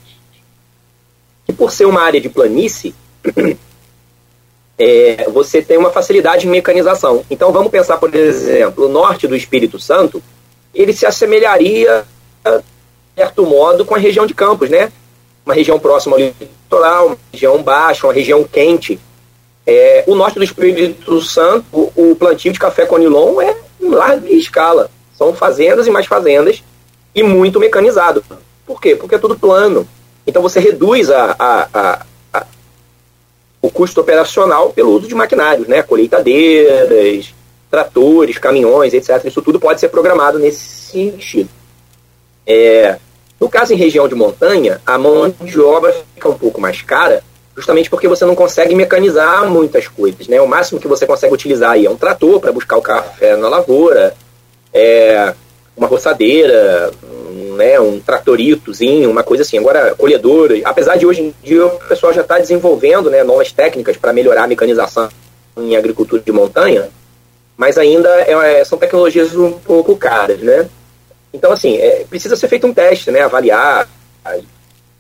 E 1.47 1.53
por 1.53 1.71
ser 1.71 1.85
uma 1.85 2.01
área 2.01 2.21
de 2.21 2.29
planície, 2.29 2.93
é, 4.77 5.27
você 5.29 5.61
tem 5.61 5.77
uma 5.77 5.89
facilidade 5.89 6.47
em 6.47 6.49
mecanização. 6.49 7.23
Então 7.29 7.51
vamos 7.51 7.71
pensar, 7.71 7.97
por 7.97 8.13
exemplo, 8.13 8.85
o 8.85 8.89
norte 8.89 9.27
do 9.27 9.35
Espírito 9.35 9.79
Santo, 9.79 10.21
ele 10.73 10.93
se 10.93 11.05
assemelharia, 11.05 12.05
de 12.43 12.63
certo 13.15 13.45
modo, 13.45 13.85
com 13.85 13.95
a 13.95 13.97
região 13.97 14.25
de 14.25 14.33
Campos, 14.33 14.69
né? 14.69 14.91
Uma 15.45 15.55
região 15.55 15.79
próxima 15.79 16.15
ao 16.15 16.19
litoral, 16.19 17.07
uma 17.07 17.17
região 17.31 17.61
baixa, 17.63 18.05
uma 18.05 18.13
região 18.13 18.43
quente. 18.43 18.99
É, 19.65 20.03
o 20.05 20.15
norte 20.15 20.35
do 20.35 20.43
Espírito 20.43 21.21
Santo, 21.21 21.65
o, 21.71 22.11
o 22.11 22.15
plantio 22.15 22.51
de 22.51 22.59
café 22.59 22.85
conilon 22.85 23.39
é 23.41 23.55
em 23.81 23.89
larga 23.89 24.29
escala. 24.29 24.89
São 25.17 25.33
fazendas 25.33 25.87
e 25.87 25.91
mais 25.91 26.05
fazendas 26.05 26.61
e 27.13 27.23
muito 27.23 27.59
mecanizado. 27.59 28.23
Por 28.65 28.81
quê? 28.81 28.95
Porque 28.95 29.15
é 29.15 29.19
tudo 29.19 29.39
plano. 29.39 29.87
Então 30.27 30.41
você 30.41 30.59
reduz 30.59 31.09
a, 31.09 31.35
a, 31.37 31.67
a 31.73 32.05
custo 33.75 33.99
operacional 33.99 34.69
pelo 34.69 34.91
uso 34.91 35.07
de 35.07 35.13
maquinários, 35.13 35.67
né? 35.67 35.83
Colheitadeiras, 35.83 37.35
tratores, 37.69 38.37
caminhões, 38.37 38.93
etc. 38.93 39.25
Isso 39.25 39.41
tudo 39.41 39.59
pode 39.59 39.81
ser 39.81 39.89
programado 39.89 40.39
nesse 40.39 40.65
sentido. 40.65 41.49
É, 42.47 42.97
no 43.39 43.49
caso 43.49 43.73
em 43.73 43.75
região 43.75 44.07
de 44.07 44.15
montanha, 44.15 44.81
a 44.85 44.97
mão 44.97 45.29
de 45.41 45.59
obra 45.59 45.93
fica 46.13 46.29
um 46.29 46.37
pouco 46.37 46.61
mais 46.61 46.81
cara, 46.81 47.21
justamente 47.55 47.89
porque 47.89 48.07
você 48.07 48.23
não 48.23 48.33
consegue 48.33 48.73
mecanizar 48.73 49.45
muitas 49.49 49.89
coisas. 49.89 50.27
Né? 50.29 50.39
O 50.39 50.47
máximo 50.47 50.79
que 50.79 50.87
você 50.87 51.05
consegue 51.05 51.33
utilizar 51.33 51.71
aí 51.71 51.85
é 51.85 51.89
um 51.89 51.97
trator 51.97 52.39
para 52.39 52.53
buscar 52.53 52.77
o 52.77 52.81
café 52.81 53.35
na 53.35 53.49
lavoura, 53.49 54.15
é, 54.73 55.33
uma 55.75 55.87
roçadeira, 55.87 56.91
né, 57.55 57.79
um 57.79 57.99
tratoritozinho, 57.99 59.09
uma 59.09 59.23
coisa 59.23 59.43
assim. 59.43 59.57
Agora, 59.57 59.95
colhedora, 59.95 60.55
apesar 60.63 60.97
de 60.97 61.05
hoje 61.05 61.21
em 61.21 61.33
dia 61.43 61.65
o 61.65 61.79
pessoal 61.87 62.13
já 62.13 62.21
está 62.21 62.37
desenvolvendo 62.37 63.09
né, 63.09 63.23
novas 63.23 63.51
técnicas 63.51 63.97
para 63.97 64.13
melhorar 64.13 64.43
a 64.43 64.47
mecanização 64.47 65.09
em 65.57 65.75
agricultura 65.75 66.21
de 66.21 66.31
montanha, 66.31 66.89
mas 67.57 67.77
ainda 67.77 68.09
é, 68.21 68.63
são 68.63 68.77
tecnologias 68.77 69.35
um 69.35 69.53
pouco 69.53 69.95
caras, 69.95 70.39
né? 70.39 70.69
Então, 71.33 71.51
assim, 71.51 71.77
é, 71.77 72.05
precisa 72.09 72.35
ser 72.35 72.47
feito 72.47 72.67
um 72.67 72.73
teste, 72.73 73.11
né? 73.11 73.21
Avaliar, 73.21 73.87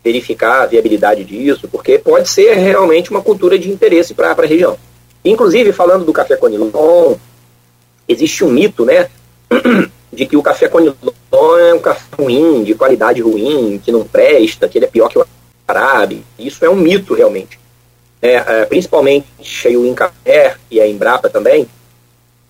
verificar 0.03 0.61
a 0.61 0.65
viabilidade 0.65 1.23
disso, 1.23 1.67
porque 1.67 1.97
pode 1.97 2.29
ser 2.29 2.53
realmente 2.53 3.09
uma 3.09 3.21
cultura 3.21 3.57
de 3.57 3.71
interesse 3.71 4.13
para 4.13 4.31
a 4.31 4.45
região. 4.45 4.77
Inclusive, 5.23 5.71
falando 5.71 6.05
do 6.05 6.13
café 6.13 6.35
conilon, 6.35 7.15
existe 8.07 8.43
um 8.43 8.49
mito, 8.49 8.85
né? 8.85 9.09
de 10.15 10.25
que 10.25 10.37
o 10.37 10.41
café 10.41 10.67
conilon 10.67 10.95
é 11.59 11.73
um 11.73 11.79
café 11.79 12.03
ruim, 12.17 12.63
de 12.63 12.73
qualidade 12.73 13.21
ruim, 13.21 13.79
que 13.83 13.91
não 13.91 14.03
presta, 14.05 14.67
que 14.67 14.77
ele 14.77 14.85
é 14.85 14.89
pior 14.89 15.09
que 15.09 15.19
o 15.19 15.25
Arabe. 15.67 16.23
Isso 16.39 16.63
é 16.63 16.69
um 16.69 16.75
mito, 16.75 17.13
realmente. 17.13 17.59
É, 18.21 18.35
é, 18.35 18.65
principalmente 18.65 19.27
o 19.75 19.85
Incafé 19.85 20.55
e 20.71 20.79
a 20.79 20.87
Embrapa 20.87 21.29
também, 21.29 21.67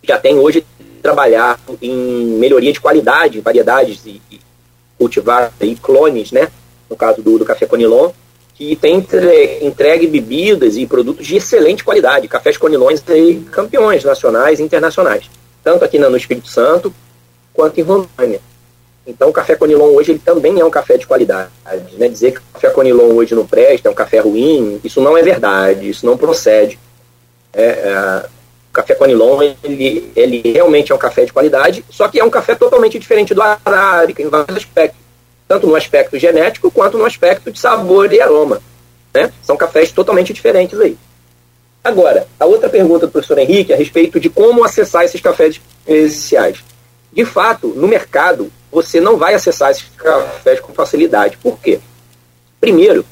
já 0.04 0.18
tem 0.18 0.38
hoje 0.38 0.66
trabalhar 1.02 1.60
em 1.82 2.38
melhoria 2.40 2.72
de 2.72 2.80
qualidade, 2.80 3.42
variedades 3.42 4.06
e, 4.06 4.22
e 4.32 4.40
cultivar 4.98 5.52
e 5.60 5.76
clones, 5.76 6.32
né? 6.32 6.50
No 6.90 6.96
caso 6.96 7.22
do, 7.22 7.40
do 7.40 7.46
café 7.46 7.66
Conilon, 7.66 8.12
que 8.54 8.76
tem 8.76 8.96
entre, 8.96 9.60
entregue 9.66 10.08
bebidas 10.08 10.78
e 10.78 10.86
produtos 10.86 11.28
de 11.28 11.36
excelente 11.36 11.84
qualidade, 11.84 12.28
cafés 12.28 12.58
Conilões 12.58 13.04
campeões 13.52 14.04
nacionais 14.04 14.60
e 14.60 14.64
internacionais, 14.64 15.30
tanto 15.64 15.84
aqui 15.84 16.00
no 16.00 16.16
Espírito 16.16 16.48
Santo 16.48 16.94
quanto 17.56 17.80
em 17.80 17.84
Rondônia. 17.84 18.42
Então, 19.08 19.30
o 19.30 19.34
café 19.34 19.56
Conilon 19.56 19.94
hoje 19.94 20.12
ele 20.12 20.20
também 20.20 20.60
é 20.60 20.66
um 20.66 20.70
café 20.70 20.98
de 20.98 21.06
qualidade. 21.06 21.52
Né? 21.94 22.08
Dizer 22.08 22.34
que 22.34 22.40
o 22.40 22.44
café 22.54 22.70
Conilon 22.72 23.14
hoje 23.14 23.36
não 23.36 23.46
presta, 23.46 23.88
é 23.88 23.92
um 23.92 23.96
café 23.96 24.20
ruim, 24.20 24.82
isso 24.84 25.00
não 25.00 25.16
é 25.16 25.22
verdade, 25.22 25.90
isso 25.90 26.06
não 26.06 26.18
procede. 26.18 26.80
É, 27.54 27.64
é, 27.64 28.26
o 28.70 28.74
café 28.74 28.96
Conilon 28.96 29.42
ele, 29.64 30.12
ele 30.16 30.42
realmente 30.44 30.92
é 30.92 30.96
um 30.96 30.98
café 30.98 31.24
de 31.24 31.32
qualidade, 31.32 31.86
só 31.90 32.08
que 32.08 32.20
é 32.20 32.24
um 32.24 32.30
café 32.30 32.56
totalmente 32.56 32.98
diferente 32.98 33.34
do 33.34 33.42
arábica 33.42 34.24
em 34.24 34.28
vários 34.28 34.58
aspectos, 34.58 35.00
tanto 35.48 35.68
no 35.68 35.76
aspecto 35.76 36.18
genético 36.18 36.72
quanto 36.72 36.98
no 36.98 37.06
aspecto 37.06 37.52
de 37.52 37.60
sabor 37.60 38.12
e 38.12 38.20
aroma. 38.20 38.60
Né? 39.14 39.32
São 39.44 39.56
cafés 39.56 39.92
totalmente 39.92 40.34
diferentes 40.34 40.80
aí. 40.80 40.98
Agora, 41.84 42.28
a 42.40 42.46
outra 42.48 42.68
pergunta 42.68 43.06
do 43.06 43.12
professor 43.12 43.38
Henrique 43.38 43.72
é 43.72 43.76
a 43.76 43.78
respeito 43.78 44.20
de 44.20 44.28
como 44.28 44.64
acessar 44.64 45.06
esses 45.06 45.22
cafés 45.22 45.62
especiais. 45.86 46.58
De 47.16 47.24
fato, 47.24 47.70
no 47.70 47.88
mercado, 47.88 48.52
você 48.70 49.00
não 49.00 49.16
vai 49.16 49.34
acessar 49.34 49.72
esses 49.72 49.86
cafés 49.96 50.60
com 50.60 50.74
facilidade. 50.74 51.38
Por 51.38 51.58
quê? 51.58 51.80
Primeiro, 52.60 53.06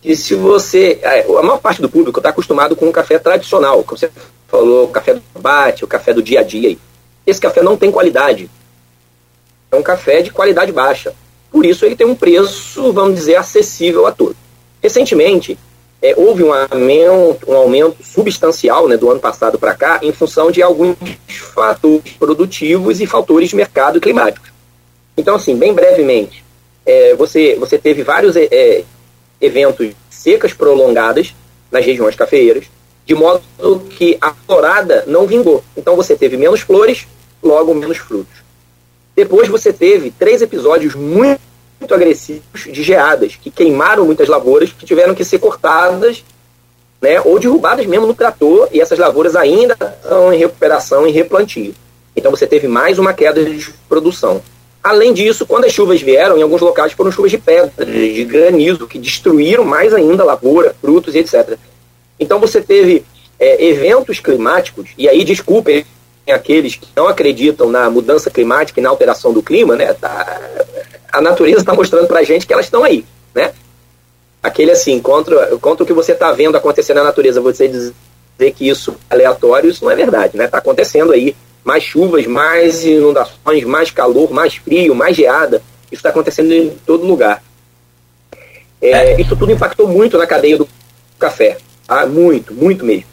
que 0.00 0.16
se 0.16 0.34
você. 0.34 0.98
É, 1.02 1.20
a 1.20 1.42
maior 1.42 1.58
parte 1.58 1.82
do 1.82 1.88
público 1.88 2.20
está 2.20 2.30
acostumado 2.30 2.74
com 2.74 2.86
um 2.86 2.92
café 2.92 3.18
tradicional, 3.18 3.84
como 3.84 3.98
você 3.98 4.10
falou, 4.48 4.84
o 4.84 4.88
café 4.88 5.12
do 5.14 5.22
bate, 5.38 5.84
o 5.84 5.88
café 5.88 6.14
do 6.14 6.22
dia 6.22 6.40
a 6.40 6.42
dia. 6.42 6.74
Esse 7.26 7.38
café 7.38 7.62
não 7.62 7.76
tem 7.76 7.92
qualidade. 7.92 8.50
É 9.70 9.76
um 9.76 9.82
café 9.82 10.22
de 10.22 10.30
qualidade 10.30 10.72
baixa. 10.72 11.12
Por 11.50 11.66
isso 11.66 11.84
ele 11.84 11.96
tem 11.96 12.06
um 12.06 12.14
preço, 12.14 12.92
vamos 12.92 13.14
dizer, 13.16 13.36
acessível 13.36 14.06
a 14.06 14.12
todos. 14.12 14.36
Recentemente, 14.82 15.58
é, 16.02 16.14
houve 16.16 16.42
um 16.42 16.52
aumento, 16.52 17.50
um 17.50 17.54
aumento 17.54 17.96
substancial 18.02 18.88
né, 18.88 18.96
do 18.96 19.10
ano 19.10 19.20
passado 19.20 19.58
para 19.58 19.74
cá 19.74 20.00
em 20.02 20.12
função 20.12 20.50
de 20.50 20.62
alguns 20.62 20.96
fatores 21.54 22.12
produtivos 22.18 23.00
e 23.00 23.06
fatores 23.06 23.50
de 23.50 23.56
mercado 23.56 24.00
climáticos. 24.00 24.50
Então, 25.16 25.36
assim, 25.36 25.56
bem 25.56 25.74
brevemente, 25.74 26.42
é, 26.86 27.14
você, 27.14 27.54
você 27.56 27.76
teve 27.76 28.02
vários 28.02 28.36
é, 28.36 28.48
é 28.50 28.84
eventos 29.40 29.92
secas 30.08 30.52
prolongadas 30.52 31.34
nas 31.70 31.84
regiões 31.84 32.14
cafeeiras, 32.14 32.64
de 33.06 33.14
modo 33.14 33.42
que 33.90 34.18
a 34.20 34.32
florada 34.32 35.04
não 35.06 35.26
vingou. 35.26 35.64
Então 35.76 35.96
você 35.96 36.14
teve 36.14 36.36
menos 36.36 36.60
flores, 36.60 37.06
logo 37.42 37.74
menos 37.74 37.98
frutos. 37.98 38.40
Depois 39.16 39.48
você 39.48 39.72
teve 39.72 40.10
três 40.10 40.42
episódios 40.42 40.94
muito 40.94 41.40
muito 41.80 41.94
agressivos 41.94 42.64
de 42.70 42.82
geadas, 42.82 43.36
que 43.40 43.50
queimaram 43.50 44.04
muitas 44.04 44.28
lavouras, 44.28 44.70
que 44.70 44.84
tiveram 44.84 45.14
que 45.14 45.24
ser 45.24 45.38
cortadas 45.38 46.22
né, 47.00 47.20
ou 47.22 47.38
derrubadas 47.38 47.86
mesmo 47.86 48.06
no 48.06 48.14
trator, 48.14 48.68
e 48.70 48.80
essas 48.80 48.98
lavouras 48.98 49.34
ainda 49.34 49.74
estão 49.74 50.32
em 50.32 50.38
recuperação 50.38 51.06
e 51.06 51.10
replantio. 51.10 51.74
Então 52.14 52.30
você 52.30 52.46
teve 52.46 52.68
mais 52.68 52.98
uma 52.98 53.14
queda 53.14 53.42
de 53.42 53.72
produção. 53.88 54.42
Além 54.82 55.12
disso, 55.12 55.46
quando 55.46 55.64
as 55.64 55.72
chuvas 55.72 56.00
vieram, 56.00 56.38
em 56.38 56.42
alguns 56.42 56.60
locais 56.60 56.92
foram 56.92 57.10
chuvas 57.10 57.30
de 57.30 57.38
pedra, 57.38 57.84
de 57.84 58.24
granizo, 58.24 58.86
que 58.86 58.98
destruíram 58.98 59.64
mais 59.64 59.94
ainda 59.94 60.22
a 60.22 60.26
lavoura, 60.26 60.74
frutos 60.80 61.14
e 61.14 61.18
etc. 61.18 61.56
Então 62.18 62.38
você 62.38 62.60
teve 62.60 63.04
é, 63.38 63.64
eventos 63.64 64.20
climáticos, 64.20 64.90
e 64.98 65.08
aí 65.08 65.24
desculpem 65.24 65.84
aqueles 66.30 66.76
que 66.76 66.88
não 66.94 67.08
acreditam 67.08 67.68
na 67.68 67.90
mudança 67.90 68.30
climática 68.30 68.78
e 68.78 68.82
na 68.82 68.88
alteração 68.88 69.32
do 69.32 69.42
clima, 69.42 69.74
né? 69.74 69.92
Tá, 69.94 70.40
a 71.12 71.20
natureza 71.20 71.60
está 71.60 71.74
mostrando 71.74 72.06
para 72.06 72.20
a 72.20 72.24
gente 72.24 72.46
que 72.46 72.52
elas 72.52 72.66
estão 72.66 72.84
aí, 72.84 73.04
né? 73.34 73.52
aquele 74.42 74.70
assim, 74.70 75.00
contra, 75.00 75.58
contra 75.58 75.84
o 75.84 75.86
que 75.86 75.92
você 75.92 76.12
está 76.12 76.32
vendo 76.32 76.56
acontecer 76.56 76.94
na 76.94 77.04
natureza, 77.04 77.40
você 77.40 77.68
dizer 77.68 77.94
que 78.54 78.68
isso 78.68 78.96
é 79.10 79.14
aleatório, 79.14 79.70
isso 79.70 79.84
não 79.84 79.90
é 79.90 79.96
verdade, 79.96 80.36
né? 80.36 80.46
Está 80.46 80.58
acontecendo 80.58 81.12
aí 81.12 81.36
mais 81.62 81.82
chuvas, 81.82 82.26
mais 82.26 82.84
inundações, 82.84 83.64
mais 83.64 83.90
calor, 83.90 84.32
mais 84.32 84.56
frio, 84.56 84.94
mais 84.94 85.16
geada. 85.16 85.62
Isso 85.86 85.96
está 85.98 86.08
acontecendo 86.08 86.50
em 86.52 86.70
todo 86.86 87.06
lugar. 87.06 87.42
É, 88.80 88.90
é. 88.90 89.20
Isso 89.20 89.36
tudo 89.36 89.52
impactou 89.52 89.86
muito 89.86 90.16
na 90.16 90.26
cadeia 90.26 90.56
do 90.56 90.66
café. 91.18 91.58
Tá? 91.86 92.06
Muito, 92.06 92.54
muito 92.54 92.84
mesmo. 92.84 93.04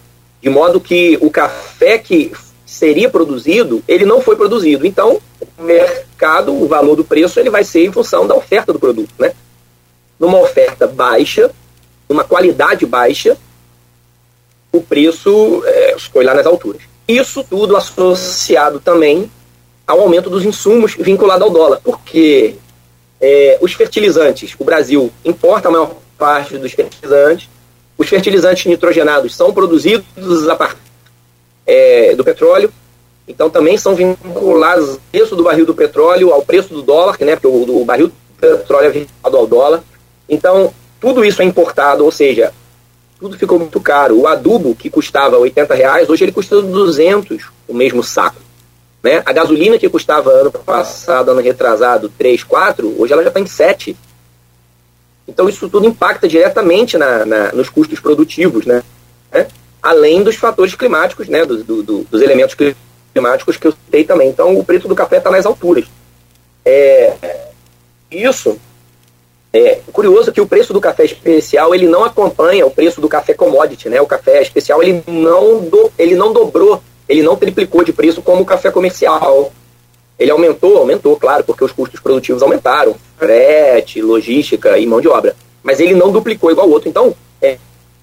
De 0.41 0.49
modo 0.49 0.79
que 0.79 1.17
o 1.21 1.29
café 1.29 1.97
que 1.97 2.31
seria 2.77 3.09
produzido, 3.09 3.83
ele 3.87 4.05
não 4.05 4.21
foi 4.21 4.35
produzido. 4.35 4.85
Então, 4.85 5.19
o 5.57 5.63
mercado, 5.63 6.53
o 6.53 6.67
valor 6.67 6.95
do 6.95 7.03
preço, 7.03 7.39
ele 7.39 7.49
vai 7.49 7.63
ser 7.63 7.85
em 7.85 7.91
função 7.91 8.27
da 8.27 8.35
oferta 8.35 8.71
do 8.71 8.77
produto. 8.77 9.09
Né? 9.17 9.33
Numa 10.19 10.39
oferta 10.39 10.85
baixa, 10.85 11.49
numa 12.07 12.23
qualidade 12.23 12.85
baixa, 12.85 13.35
o 14.71 14.79
preço 14.79 15.63
é, 15.65 15.95
foi 16.13 16.23
lá 16.23 16.35
nas 16.35 16.45
alturas. 16.45 16.83
Isso 17.07 17.43
tudo 17.43 17.75
associado 17.75 18.79
também 18.79 19.31
ao 19.87 20.01
aumento 20.01 20.29
dos 20.29 20.45
insumos 20.45 20.95
vinculado 20.99 21.45
ao 21.45 21.49
dólar, 21.49 21.81
porque 21.83 22.55
é, 23.19 23.57
os 23.59 23.73
fertilizantes, 23.73 24.53
o 24.59 24.63
Brasil 24.63 25.11
importa 25.25 25.69
a 25.69 25.71
maior 25.71 25.95
parte 26.15 26.57
dos 26.59 26.73
fertilizantes, 26.73 27.49
os 27.97 28.07
fertilizantes 28.07 28.65
nitrogenados 28.65 29.35
são 29.35 29.51
produzidos 29.51 30.47
a 30.47 30.55
partir 30.55 30.86
é, 31.67 32.15
do 32.15 32.23
petróleo, 32.23 32.71
então 33.27 33.49
também 33.49 33.77
são 33.77 33.93
vinculados 33.93 34.91
ao 34.91 34.99
preço 35.11 35.35
do 35.35 35.43
barril 35.43 35.65
do 35.65 35.75
petróleo, 35.75 36.31
ao 36.31 36.41
preço 36.41 36.73
do 36.73 36.81
dólar, 36.81 37.17
né, 37.19 37.35
porque 37.35 37.47
o, 37.47 37.81
o 37.81 37.85
barril 37.85 38.07
do 38.07 38.13
petróleo 38.39 38.87
é 38.87 38.89
vinculado 38.89 39.37
ao 39.37 39.45
dólar. 39.45 39.83
Então, 40.29 40.73
tudo 40.99 41.25
isso 41.25 41.41
é 41.41 41.45
importado, 41.45 42.05
ou 42.05 42.11
seja, 42.11 42.53
tudo 43.19 43.37
ficou 43.37 43.59
muito 43.59 43.79
caro. 43.81 44.19
O 44.19 44.27
adubo, 44.27 44.75
que 44.75 44.89
custava 44.89 45.37
80 45.37 45.75
reais, 45.75 46.09
hoje 46.09 46.23
ele 46.23 46.31
custa 46.31 46.61
200 46.61 47.49
o 47.67 47.73
mesmo 47.73 48.03
saco. 48.03 48.41
Né? 49.03 49.21
A 49.25 49.31
gasolina 49.31 49.77
que 49.77 49.89
custava 49.89 50.29
ano 50.31 50.51
passado, 50.51 51.31
ano 51.31 51.41
retrasado, 51.41 52.11
3, 52.17 52.43
4, 52.43 52.95
hoje 52.97 53.13
ela 53.13 53.23
já 53.23 53.29
está 53.29 53.39
em 53.39 53.45
7. 53.45 53.95
Então 55.27 55.49
isso 55.49 55.67
tudo 55.67 55.85
impacta 55.85 56.27
diretamente 56.27 56.97
na, 56.97 57.25
na 57.25 57.51
nos 57.51 57.69
custos 57.69 57.99
produtivos, 57.99 58.65
né? 58.65 58.81
É? 59.31 59.47
Além 59.81 60.23
dos 60.23 60.35
fatores 60.35 60.75
climáticos, 60.75 61.27
né? 61.27 61.45
Do, 61.45 61.63
do, 61.63 61.83
do, 61.83 62.03
dos 62.03 62.21
elementos 62.21 62.55
climáticos 63.13 63.57
que 63.57 63.67
eu 63.67 63.71
citei 63.71 64.03
também. 64.03 64.29
Então 64.29 64.57
o 64.57 64.63
preço 64.63 64.87
do 64.87 64.95
café 64.95 65.17
está 65.17 65.29
nas 65.29 65.45
alturas. 65.45 65.85
É, 66.65 67.13
isso 68.11 68.59
é 69.53 69.79
curioso 69.91 70.31
que 70.31 70.41
o 70.41 70.47
preço 70.47 70.73
do 70.73 70.81
café 70.81 71.05
especial 71.05 71.73
ele 71.73 71.87
não 71.87 72.03
acompanha 72.03 72.65
o 72.65 72.71
preço 72.71 72.99
do 73.01 73.09
café 73.09 73.33
commodity, 73.33 73.89
né? 73.89 74.01
O 74.01 74.05
café 74.05 74.41
especial 74.41 74.83
ele 74.83 75.03
não, 75.07 75.59
do, 75.59 75.91
ele 75.97 76.15
não 76.15 76.33
dobrou, 76.33 76.81
ele 77.07 77.23
não 77.23 77.35
triplicou 77.35 77.83
de 77.83 77.93
preço 77.93 78.21
como 78.21 78.41
o 78.41 78.45
café 78.45 78.69
comercial. 78.69 79.51
Ele 80.19 80.31
aumentou, 80.31 80.77
aumentou, 80.77 81.15
claro, 81.15 81.43
porque 81.43 81.63
os 81.63 81.71
custos 81.71 81.99
produtivos 81.99 82.41
aumentaram, 82.41 82.95
frete, 83.17 84.01
logística 84.01 84.77
e 84.77 84.85
mão 84.85 84.99
de 84.99 85.07
obra. 85.07 85.35
Mas 85.61 85.79
ele 85.79 85.93
não 85.93 86.11
duplicou 86.11 86.51
igual 86.51 86.67
o 86.67 86.71
outro. 86.71 86.89
Então, 86.89 87.15
é, 87.41 87.57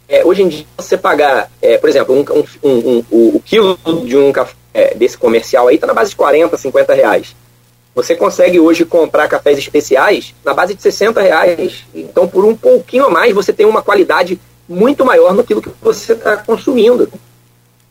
é, 0.09 0.25
hoje 0.25 0.43
em 0.43 0.49
dia, 0.49 0.67
você 0.77 0.97
pagar, 0.97 1.51
é, 1.63 1.79
por 1.79 1.89
exemplo, 1.89 2.15
um, 2.15 2.69
um, 2.69 2.71
um, 2.71 3.05
o, 3.11 3.43
quilo 3.45 3.79
de 4.05 4.17
um 4.17 4.33
café 4.33 4.55
desse 4.97 5.17
comercial 5.17 5.69
aí 5.69 5.77
está 5.77 5.87
na 5.87 5.95
base 5.95 6.11
de 6.11 6.17
40, 6.17 6.57
50 6.57 6.95
reais. 6.95 7.35
Você 7.95 8.17
consegue 8.17 8.59
hoje 8.59 8.85
comprar 8.85 9.29
cafés 9.29 9.57
especiais 9.57 10.35
na 10.45 10.53
base 10.53 10.75
de 10.75 10.83
60 10.83 11.23
reais. 11.23 11.85
Então, 11.95 12.27
por 12.27 12.45
um 12.45 12.57
pouquinho 12.57 13.07
a 13.07 13.11
mais, 13.11 13.33
você 13.33 13.53
tem 13.53 13.65
uma 13.65 13.83
qualidade 13.83 14.39
muito 14.69 15.05
maior 15.05 15.33
no 15.33 15.45
que 15.45 15.55
você 15.81 16.13
está 16.13 16.37
consumindo. 16.37 17.09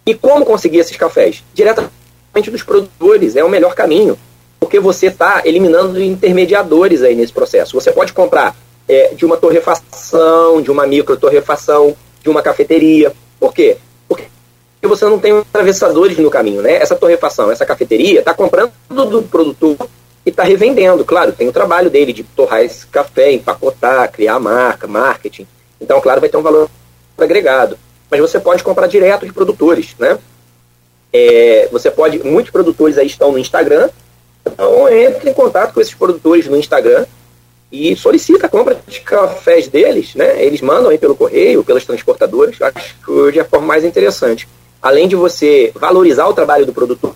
E 0.06 0.14
como 0.14 0.45
conseguir 0.45 0.80
esses 0.80 0.98
cafés? 0.98 1.41
Diretamente 1.53 2.52
dos 2.52 2.64
produtores, 2.64 3.38
é 3.38 3.44
o 3.44 3.49
melhor 3.49 3.73
caminho. 3.73 4.19
Porque 4.60 4.80
você 4.80 5.07
está 5.07 5.41
eliminando 5.45 6.02
intermediadores 6.02 7.02
aí 7.02 7.15
nesse 7.15 7.31
processo. 7.31 7.80
Você 7.80 7.91
pode 7.91 8.11
comprar 8.11 8.56
é, 8.88 9.14
de 9.14 9.26
uma 9.26 9.38
torrefação, 9.38 10.61
de 10.61 10.72
uma 10.72 10.85
micro 10.85 11.18
torrefação, 11.18 11.95
de 12.22 12.30
uma 12.30 12.41
cafeteria. 12.41 13.14
Por 13.39 13.53
quê? 13.53 13.77
Porque 14.07 14.27
você 14.84 15.05
não 15.05 15.18
tem 15.18 15.31
atravessadores 15.31 16.18
no 16.18 16.30
caminho, 16.30 16.61
né? 16.61 16.73
Essa 16.73 16.93
torrefação, 16.93 17.49
essa 17.49 17.65
cafeteria 17.65 18.19
está 18.19 18.34
comprando 18.34 18.73
do 18.89 19.23
produtor 19.23 19.77
e 20.26 20.30
está 20.30 20.43
revendendo. 20.43 21.05
Claro, 21.05 21.31
tem 21.31 21.47
o 21.47 21.53
trabalho 21.53 21.89
dele 21.89 22.11
de 22.11 22.22
torrar 22.23 22.61
esse 22.61 22.85
café, 22.88 23.31
empacotar, 23.31 24.11
criar 24.11 24.39
marca, 24.39 24.85
marketing. 24.85 25.47
Então, 25.80 26.01
claro, 26.01 26.19
vai 26.19 26.30
ter 26.30 26.35
um 26.35 26.41
valor 26.41 26.69
agregado. 27.18 27.80
Mas 28.11 28.19
você 28.19 28.41
pode 28.41 28.61
comprar 28.61 28.88
direto 28.88 29.26
de 29.26 29.31
produtores, 29.31 29.95
né? 29.97 30.19
É, 31.14 31.69
você 31.72 31.89
pode, 31.89 32.19
muitos 32.19 32.51
produtores 32.51 32.97
aí 32.97 33.07
estão 33.07 33.31
no 33.31 33.39
Instagram, 33.39 33.89
então 34.45 34.89
entre 34.89 35.30
em 35.30 35.34
contato 35.34 35.73
com 35.73 35.80
esses 35.80 35.93
produtores 35.93 36.47
no 36.47 36.57
Instagram 36.57 37.05
e 37.74 37.95
solicita 37.95 38.45
a 38.45 38.50
compra 38.50 38.80
de 38.88 39.02
cafés 39.02 39.68
deles, 39.68 40.16
né? 40.16 40.41
Eles 40.45 40.62
mandam 40.62 40.91
aí 40.91 40.98
pelo 40.98 41.16
correio, 41.16 41.64
pelas 41.64 41.84
transportadoras. 41.84 42.56
Acho 42.62 42.95
que 43.04 43.12
hoje 43.12 43.40
é 43.40 43.41
a 43.41 43.45
forma 43.45 43.68
mais 43.68 43.84
interessante 43.84 44.48
além 44.84 45.08
de 45.08 45.16
você 45.16 45.72
valorizar 45.74 46.28
o 46.28 46.34
trabalho 46.34 46.66
do 46.66 46.74
produtor, 46.74 47.16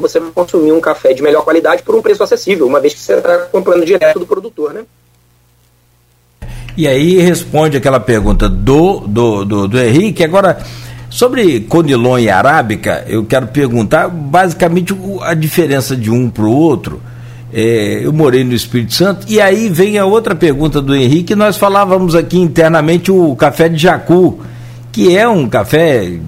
você 0.00 0.18
vai 0.18 0.32
consumir 0.32 0.72
um 0.72 0.80
café 0.80 1.12
de 1.12 1.22
melhor 1.22 1.44
qualidade 1.44 1.84
por 1.84 1.94
um 1.94 2.02
preço 2.02 2.24
acessível, 2.24 2.66
uma 2.66 2.80
vez 2.80 2.92
que 2.92 2.98
você 2.98 3.14
está 3.14 3.38
comprando 3.52 3.86
direto 3.86 4.18
do 4.18 4.26
produtor, 4.26 4.74
né? 4.74 4.82
E 6.76 6.88
aí 6.88 7.18
responde 7.18 7.76
aquela 7.76 8.00
pergunta 8.00 8.48
do, 8.48 9.00
do, 9.00 9.44
do, 9.44 9.68
do 9.68 9.78
Henrique. 9.78 10.24
Agora, 10.24 10.58
sobre 11.08 11.60
Conilon 11.60 12.18
e 12.18 12.28
Arábica, 12.28 13.04
eu 13.06 13.24
quero 13.24 13.46
perguntar 13.48 14.08
basicamente 14.08 14.96
a 15.22 15.34
diferença 15.34 15.94
de 15.94 16.10
um 16.10 16.28
para 16.28 16.44
o 16.44 16.52
outro. 16.52 17.00
É, 17.52 18.00
eu 18.04 18.12
morei 18.12 18.44
no 18.44 18.54
Espírito 18.54 18.94
Santo, 18.94 19.26
e 19.28 19.40
aí 19.40 19.68
vem 19.68 19.98
a 19.98 20.04
outra 20.04 20.34
pergunta 20.34 20.80
do 20.80 20.94
Henrique. 20.94 21.34
Nós 21.34 21.56
falávamos 21.56 22.14
aqui 22.14 22.38
internamente 22.38 23.10
o 23.10 23.34
café 23.34 23.68
de 23.68 23.76
Jacu, 23.76 24.38
que 24.92 25.16
é 25.16 25.28
um 25.28 25.48
café 25.48 26.18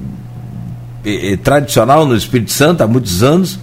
eh, 1.04 1.36
tradicional 1.42 2.06
no 2.06 2.16
Espírito 2.16 2.50
Santo 2.50 2.82
há 2.82 2.86
muitos 2.88 3.22
anos. 3.22 3.58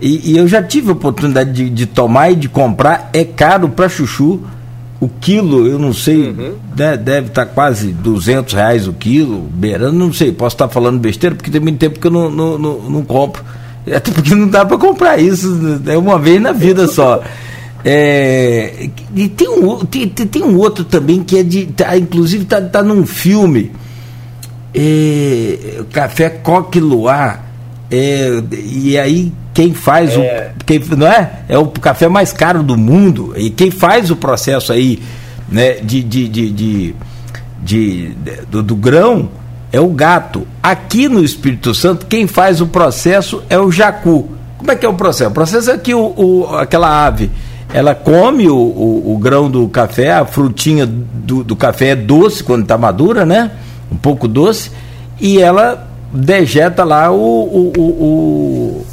E, 0.00 0.32
e 0.32 0.36
eu 0.36 0.46
já 0.46 0.62
tive 0.62 0.90
a 0.90 0.92
oportunidade 0.92 1.52
de, 1.52 1.70
de, 1.70 1.86
tomar 1.86 2.30
e 2.30 2.36
de 2.36 2.48
comprar. 2.48 3.10
É 3.12 3.24
caro 3.24 3.68
para 3.68 3.88
chuchu. 3.88 4.40
O 4.98 5.08
quilo, 5.08 5.66
eu 5.66 5.78
não 5.78 5.92
sei, 5.92 6.30
uhum. 6.30 6.54
né, 6.74 6.96
deve 6.96 7.26
estar 7.28 7.44
tá 7.44 7.52
quase 7.52 7.92
200 7.92 8.54
reais 8.54 8.88
o 8.88 8.94
quilo, 8.94 9.42
beirando, 9.52 9.92
não 9.92 10.10
sei, 10.10 10.32
posso 10.32 10.54
estar 10.54 10.68
tá 10.68 10.72
falando 10.72 10.98
besteira, 10.98 11.36
porque 11.36 11.50
tem 11.50 11.60
muito 11.60 11.78
tempo 11.78 12.00
que 12.00 12.06
eu 12.06 12.10
não, 12.10 12.30
não, 12.30 12.58
não, 12.58 12.78
não 12.78 13.04
compro. 13.04 13.44
Até 13.94 14.10
porque 14.10 14.34
não 14.34 14.48
dá 14.48 14.64
para 14.64 14.78
comprar 14.78 15.18
isso, 15.18 15.80
é 15.86 15.96
uma 15.96 16.18
vez 16.18 16.40
na 16.40 16.52
vida 16.52 16.88
só. 16.88 17.22
É, 17.84 18.88
e 19.14 19.28
tem 19.28 19.48
um, 19.48 19.78
tem, 19.84 20.08
tem 20.08 20.42
um 20.42 20.56
outro 20.56 20.84
também 20.84 21.22
que 21.22 21.38
é 21.38 21.42
de. 21.42 21.66
Tá, 21.66 21.96
inclusive 21.96 22.42
está 22.42 22.60
tá 22.60 22.82
num 22.82 23.06
filme 23.06 23.70
é, 24.74 25.82
café 25.92 26.28
Coque 26.28 26.80
Luar. 26.80 27.44
É, 27.88 28.42
e 28.52 28.98
aí 28.98 29.32
quem 29.54 29.72
faz 29.72 30.14
é. 30.16 30.52
o 30.58 30.64
quem, 30.64 30.80
não 30.96 31.06
é 31.06 31.30
é 31.48 31.56
o 31.56 31.66
café 31.68 32.08
mais 32.08 32.32
caro 32.32 32.62
do 32.62 32.76
mundo 32.76 33.32
e 33.36 33.48
quem 33.48 33.70
faz 33.70 34.10
o 34.10 34.16
processo 34.16 34.72
aí 34.72 35.00
né 35.48 35.74
de, 35.74 36.02
de, 36.02 36.28
de, 36.28 36.50
de, 36.50 36.94
de 37.62 38.16
do, 38.50 38.60
do, 38.64 38.74
grão 38.74 39.30
é 39.72 39.80
o 39.80 39.88
gato. 39.88 40.46
Aqui 40.62 41.08
no 41.08 41.24
Espírito 41.24 41.74
Santo 41.74 42.06
quem 42.06 42.26
faz 42.26 42.60
o 42.60 42.66
processo 42.66 43.42
é 43.48 43.58
o 43.58 43.70
jacu. 43.70 44.28
Como 44.58 44.70
é 44.70 44.76
que 44.76 44.86
é 44.86 44.88
o 44.88 44.94
processo? 44.94 45.30
O 45.30 45.34
processo 45.34 45.70
é 45.70 45.78
que 45.78 45.94
o, 45.94 46.12
o 46.16 46.56
aquela 46.56 47.06
ave 47.06 47.30
ela 47.72 47.94
come 47.94 48.48
o, 48.48 48.56
o, 48.56 49.14
o, 49.14 49.18
grão 49.18 49.50
do 49.50 49.68
café 49.68 50.12
a 50.12 50.24
frutinha 50.24 50.86
do, 50.86 51.42
do 51.42 51.56
café 51.56 51.88
é 51.88 51.96
doce 51.96 52.42
quando 52.42 52.62
está 52.62 52.78
madura 52.78 53.26
né? 53.26 53.50
Um 53.90 53.96
pouco 53.96 54.26
doce, 54.26 54.70
e 55.20 55.40
ela 55.40 55.88
dejeta 56.12 56.84
lá 56.84 57.10
o, 57.12 57.72
o, 57.76 58.86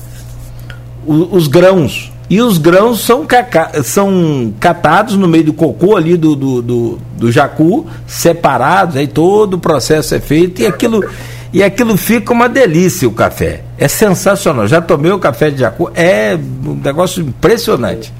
os 1.05 1.47
grãos. 1.47 2.12
E 2.29 2.41
os 2.41 2.57
grãos 2.57 3.01
são, 3.01 3.25
caca, 3.25 3.83
são 3.83 4.53
catados 4.59 5.15
no 5.15 5.27
meio 5.27 5.45
do 5.45 5.53
cocô 5.53 5.95
ali 5.95 6.15
do, 6.15 6.35
do, 6.35 6.61
do, 6.61 6.99
do, 7.17 7.31
jacu, 7.31 7.85
separados, 8.07 8.95
aí 8.95 9.07
todo 9.07 9.55
o 9.55 9.59
processo 9.59 10.15
é 10.15 10.19
feito 10.19 10.61
e 10.61 10.65
aquilo, 10.65 11.03
e 11.51 11.61
aquilo 11.61 11.97
fica 11.97 12.31
uma 12.31 12.47
delícia 12.47 13.07
o 13.07 13.11
café. 13.11 13.63
É 13.77 13.87
sensacional. 13.87 14.67
Já 14.67 14.81
tomei 14.81 15.11
o 15.11 15.19
café 15.19 15.51
de 15.51 15.59
jacu, 15.59 15.91
é 15.93 16.35
um 16.35 16.79
negócio 16.83 17.21
impressionante. 17.21 18.13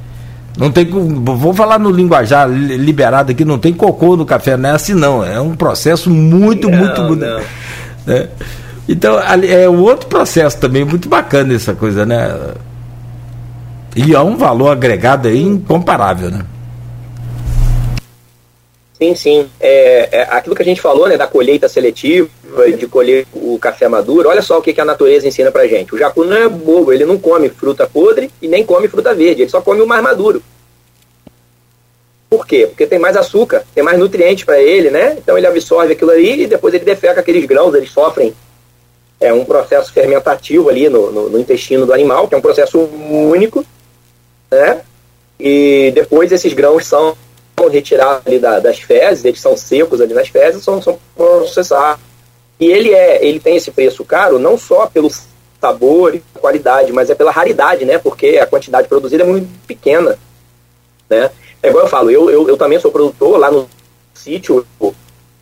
Não 0.58 0.72
tem, 0.72 0.86
vou 0.86 1.54
falar 1.54 1.80
no 1.80 1.90
linguajar 1.90 2.48
liberado 2.48 3.32
aqui, 3.32 3.44
não 3.44 3.58
tem 3.58 3.74
cocô 3.74 4.16
no 4.16 4.26
café, 4.26 4.56
não 4.56 4.70
é 4.70 4.74
assim 4.74 4.94
não. 4.94 5.26
É 5.26 5.42
um 5.42 5.56
processo 5.56 6.10
muito, 6.12 6.70
não, 6.70 6.78
muito 6.78 7.02
bonito. 7.04 7.42
Né? 8.06 8.28
Então, 8.88 9.18
é 9.20 9.68
um 9.68 9.80
outro 9.80 10.08
processo 10.08 10.58
também 10.58 10.86
muito 10.86 11.10
bacana 11.10 11.54
essa 11.54 11.74
coisa, 11.74 12.06
né? 12.06 12.30
E 13.95 14.15
há 14.15 14.24
um 14.24 14.38
valor 14.38 14.70
agregado 14.70 15.28
aí 15.28 15.41
incomparável, 15.41 16.32
né? 16.32 16.45
Sim, 18.94 19.15
sim. 19.15 19.49
É, 19.60 20.10
é, 20.11 20.22
aquilo 20.30 20.56
que 20.56 20.61
a 20.61 20.65
gente 20.65 20.82
falou, 20.82 21.07
né, 21.07 21.18
da 21.18 21.28
colheita 21.28 21.68
seletiva, 21.68 22.30
de 22.78 22.88
colher 22.88 23.26
o 23.34 23.57
café 23.60 23.88
maduro, 23.88 24.30
olha 24.30 24.41
só 24.41 24.60
o 24.60 24.61
que, 24.61 24.74
que 24.74 24.82
a 24.82 24.86
natureza 24.86 25.28
ensina 25.28 25.52
pra 25.52 25.68
gente. 25.68 25.94
O 25.94 25.98
jacu 25.98 26.24
não 26.24 26.38
é 26.38 26.48
bobo, 26.48 26.94
ele 26.94 27.06
não 27.06 27.18
come 27.18 27.49
fruta 27.49 27.86
podre 27.86 28.32
e 28.41 28.48
nem 28.48 28.65
come 28.65 28.88
fruta 28.88 29.14
verde, 29.14 29.41
ele 29.41 29.49
só 29.49 29.61
come 29.61 29.82
o 29.82 29.88
mais 29.88 30.02
maduro. 30.02 30.41
Por 32.30 32.48
quê? 32.48 32.65
Porque 32.68 32.88
tem 32.88 32.98
mais 32.98 33.18
açúcar, 33.18 33.64
tem 33.76 33.84
mais 33.84 33.99
nutrientes 33.99 34.44
para 34.44 34.60
ele, 34.60 34.90
né? 34.90 35.18
Então 35.18 35.38
ele 35.38 35.48
absorve 35.48 35.94
aquilo 35.94 36.11
ali 36.11 36.44
e 36.44 36.48
depois 36.48 36.74
ele 36.74 36.86
defeca 36.86 37.20
aqueles 37.20 37.45
grãos, 37.45 37.76
eles 37.76 37.91
sofrem 37.91 38.34
é, 39.20 39.32
um 39.34 39.45
processo 39.45 39.91
fermentativo 39.91 40.70
ali 40.70 40.90
no, 40.90 41.11
no, 41.11 41.30
no 41.30 41.40
intestino 41.40 41.86
do 41.86 41.94
animal, 41.94 42.28
que 42.28 42.36
é 42.36 42.38
um 42.38 42.41
processo 42.41 42.80
único, 42.80 43.65
né? 44.54 44.82
E 45.40 45.92
depois 45.94 46.32
esses 46.32 46.54
grãos 46.54 46.86
são 46.86 47.16
retirados 47.72 48.24
ali 48.26 48.40
da, 48.40 48.60
das 48.60 48.80
fezes, 48.80 49.24
eles 49.24 49.40
são 49.40 49.56
secos 49.56 50.02
ali 50.02 50.14
nas 50.14 50.28
fezes, 50.28 50.64
são, 50.64 50.82
são 50.82 51.00
processados. 51.16 52.04
E 52.60 52.66
ele 52.66 52.94
é, 52.94 53.26
ele 53.26 53.40
tem 53.40 53.56
esse 53.56 53.72
preço 53.72 54.04
caro 54.04 54.38
não 54.38 54.58
só 54.58 54.86
pelo 54.88 55.10
sabor 55.60 56.14
e 56.14 56.24
qualidade, 56.34 56.92
mas 56.92 57.10
é 57.10 57.16
pela 57.16 57.32
raridade, 57.32 57.86
né? 57.86 57.98
Porque 57.98 58.38
a 58.38 58.46
quantidade 58.46 58.88
produzida 58.88 59.24
é 59.24 59.26
muito 59.26 59.48
pequena, 59.66 60.18
né? 61.10 61.32
É 61.62 61.70
igual 61.70 61.86
eu 61.86 61.90
falo, 61.90 62.12
eu, 62.12 62.30
eu, 62.30 62.50
eu 62.50 62.58
também 62.58 62.80
sou 62.80 62.92
produtor 62.92 63.40
lá 63.40 63.50
no 63.50 63.70
sítio, 64.14 64.66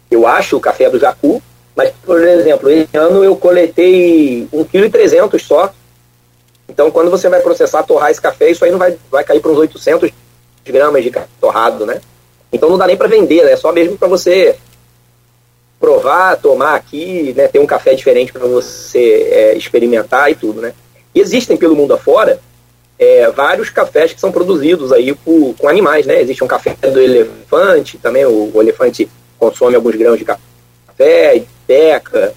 eu, 0.10 0.28
acho 0.28 0.58
o 0.58 0.60
café 0.60 0.90
do 0.90 1.00
Jacu, 1.00 1.42
mas, 1.76 1.92
por 2.06 2.22
exemplo, 2.22 2.70
esse 2.70 2.96
ano 2.96 3.24
eu 3.24 3.36
coletei 3.36 4.48
1,3 4.54 5.28
kg 5.28 5.40
só. 5.40 5.74
Então, 6.72 6.90
quando 6.90 7.12
você 7.12 7.28
vai 7.28 7.42
processar, 7.42 7.84
torrar 7.84 8.12
esse 8.12 8.22
café, 8.22 8.50
isso 8.50 8.64
aí 8.64 8.72
não 8.72 8.80
vai, 8.80 8.98
vai 9.12 9.26
cair 9.26 9.42
para 9.42 9.52
uns 9.52 9.58
800 9.58 10.10
gramas 10.66 11.04
de 11.04 11.12
torrado, 11.40 11.86
né? 11.86 12.00
Então 12.52 12.70
não 12.70 12.78
dá 12.78 12.88
nem 12.88 12.96
para 12.96 13.10
vender, 13.10 13.44
né? 13.44 13.52
é 13.52 13.58
só 13.58 13.74
mesmo 13.74 13.98
para 13.98 14.08
você 14.08 14.56
provar, 15.78 16.38
tomar 16.38 16.76
aqui, 16.76 17.34
né? 17.36 17.50
ter 17.50 17.60
um 17.60 17.66
café 17.66 17.94
diferente 17.94 18.32
para 18.32 18.46
você 18.46 19.28
é, 19.32 19.58
experimentar 19.58 20.32
e 20.32 20.36
tudo, 20.36 20.62
né? 20.62 20.74
E 21.14 21.20
existem 21.20 21.58
pelo 21.58 21.76
mundo 21.76 21.94
afora 21.94 22.40
é, 22.98 23.30
vários 23.32 23.70
cafés 23.70 24.14
que 24.14 24.22
são 24.22 24.32
produzidos 24.32 24.94
aí 24.94 25.14
por, 25.14 25.54
com 25.58 25.68
animais, 25.68 26.06
né? 26.06 26.22
Existe 26.22 26.44
um 26.44 26.48
café 26.48 26.74
do 26.88 27.02
elefante, 27.02 27.98
também 27.98 28.26
o, 28.26 28.50
o 28.54 28.62
elefante 28.62 29.10
consome 29.38 29.76
alguns 29.76 29.96
grãos 29.96 30.18
de 30.18 30.24
café, 30.24 31.44
peca, 31.68 32.34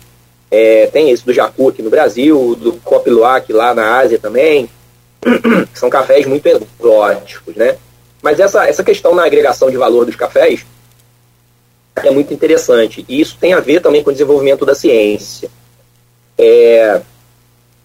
é, 0.51 0.87
tem 0.87 1.11
esse 1.11 1.25
do 1.25 1.33
jacu 1.33 1.69
aqui 1.69 1.83
no 1.83 1.91
Brasil, 1.91 2.55
do 2.55 2.75
copiluac 2.85 3.53
lá 3.53 3.75
na 3.75 3.97
Ásia 3.99 4.19
também, 4.19 4.69
são 5.75 5.91
cafés 5.91 6.27
muito 6.27 6.47
exóticos, 6.47 7.55
né? 7.57 7.77
Mas 8.23 8.41
essa, 8.41 8.66
essa 8.66 8.83
questão 8.83 9.15
na 9.15 9.25
agregação 9.25 9.71
de 9.71 9.77
valor 9.77 10.07
dos 10.07 10.16
cafés 10.16 10.65
é 11.97 12.11
muito 12.11 12.33
interessante. 12.33 13.05
E 13.09 13.21
isso 13.21 13.37
tem 13.39 13.53
a 13.53 13.61
ver 13.61 13.81
também 13.81 14.03
com 14.03 14.11
o 14.11 14.12
desenvolvimento 14.12 14.65
da 14.65 14.75
ciência. 14.75 15.51
É, 16.39 17.01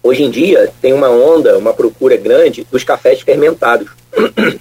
hoje 0.02 0.22
em 0.22 0.30
dia 0.30 0.72
tem 0.80 0.92
uma 0.92 1.10
onda, 1.10 1.58
uma 1.58 1.74
procura 1.74 2.16
grande 2.16 2.66
dos 2.70 2.84
cafés 2.84 3.20
fermentados. 3.20 3.90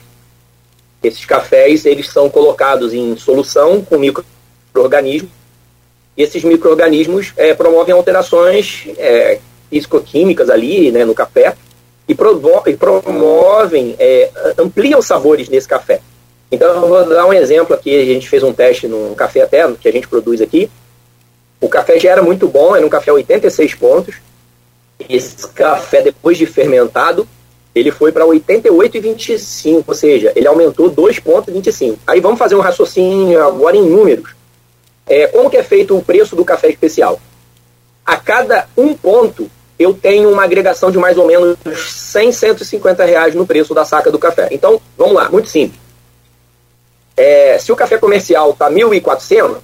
Esses 1.02 1.26
cafés 1.26 1.86
eles 1.86 2.10
são 2.10 2.30
colocados 2.30 2.94
em 2.94 3.16
solução 3.16 3.82
com 3.82 3.98
micro-organismos 3.98 5.39
e 6.20 6.24
esses 6.24 6.44
micro-organismos 6.44 7.32
é, 7.38 7.54
promovem 7.54 7.96
alterações 7.96 8.84
é, 8.98 9.40
físico-químicas 9.70 10.50
ali 10.50 10.92
né, 10.92 11.06
no 11.06 11.16
café 11.16 11.56
e, 12.06 12.12
e 12.12 12.76
promovem, 12.76 13.96
é, 13.98 14.30
ampliam 14.58 15.02
sabores 15.02 15.48
nesse 15.48 15.66
café. 15.66 16.02
Então, 16.52 16.68
eu 16.68 16.88
vou 16.90 17.06
dar 17.08 17.26
um 17.26 17.32
exemplo 17.32 17.74
aqui. 17.74 17.98
A 17.98 18.04
gente 18.04 18.28
fez 18.28 18.44
um 18.44 18.52
teste 18.52 18.86
no 18.86 19.16
café 19.16 19.40
eterno 19.40 19.78
que 19.80 19.88
a 19.88 19.92
gente 19.94 20.10
produz 20.10 20.42
aqui. 20.42 20.70
O 21.62 21.70
café 21.70 21.98
já 21.98 22.12
era 22.12 22.22
muito 22.22 22.50
bom, 22.50 22.76
era 22.76 22.86
um 22.86 22.90
café 22.90 23.14
86 23.14 23.76
pontos. 23.76 24.16
Esse 25.08 25.48
café, 25.50 26.02
depois 26.02 26.38
de 26.38 26.46
fermentado, 26.46 27.26
ele 27.74 27.92
foi 27.92 28.12
para 28.12 28.26
88,25, 28.26 29.84
ou 29.88 29.94
seja, 29.94 30.34
ele 30.36 30.48
aumentou 30.48 30.92
2,25. 30.92 31.98
Aí 32.06 32.20
vamos 32.20 32.40
fazer 32.40 32.56
um 32.56 32.62
raciocínio 32.62 33.42
agora 33.42 33.78
em 33.78 33.88
números. 33.88 34.39
É, 35.10 35.26
como 35.26 35.50
que 35.50 35.58
é 35.58 35.64
feito 35.64 35.98
o 35.98 36.04
preço 36.04 36.36
do 36.36 36.46
café 36.46 36.70
especial? 36.70 37.20
A 38.06 38.16
cada 38.16 38.70
um 38.78 38.94
ponto, 38.94 39.50
eu 39.78 39.94
tenho 39.94 40.32
uma 40.32 40.44
agregação 40.44 40.92
de 40.92 41.00
mais 41.00 41.18
ou 41.18 41.26
menos 41.26 41.58
100, 41.66 42.32
150 42.32 43.04
reais 43.04 43.34
no 43.34 43.46
preço 43.46 43.74
da 43.74 43.84
saca 43.84 44.12
do 44.12 44.20
café. 44.20 44.50
Então, 44.52 44.80
vamos 44.96 45.16
lá, 45.16 45.28
muito 45.30 45.50
simples. 45.50 45.80
É, 47.18 47.58
se 47.58 47.72
o 47.72 47.76
café 47.76 47.98
comercial 47.98 48.52
está 48.52 48.70
1.400, 48.70 49.58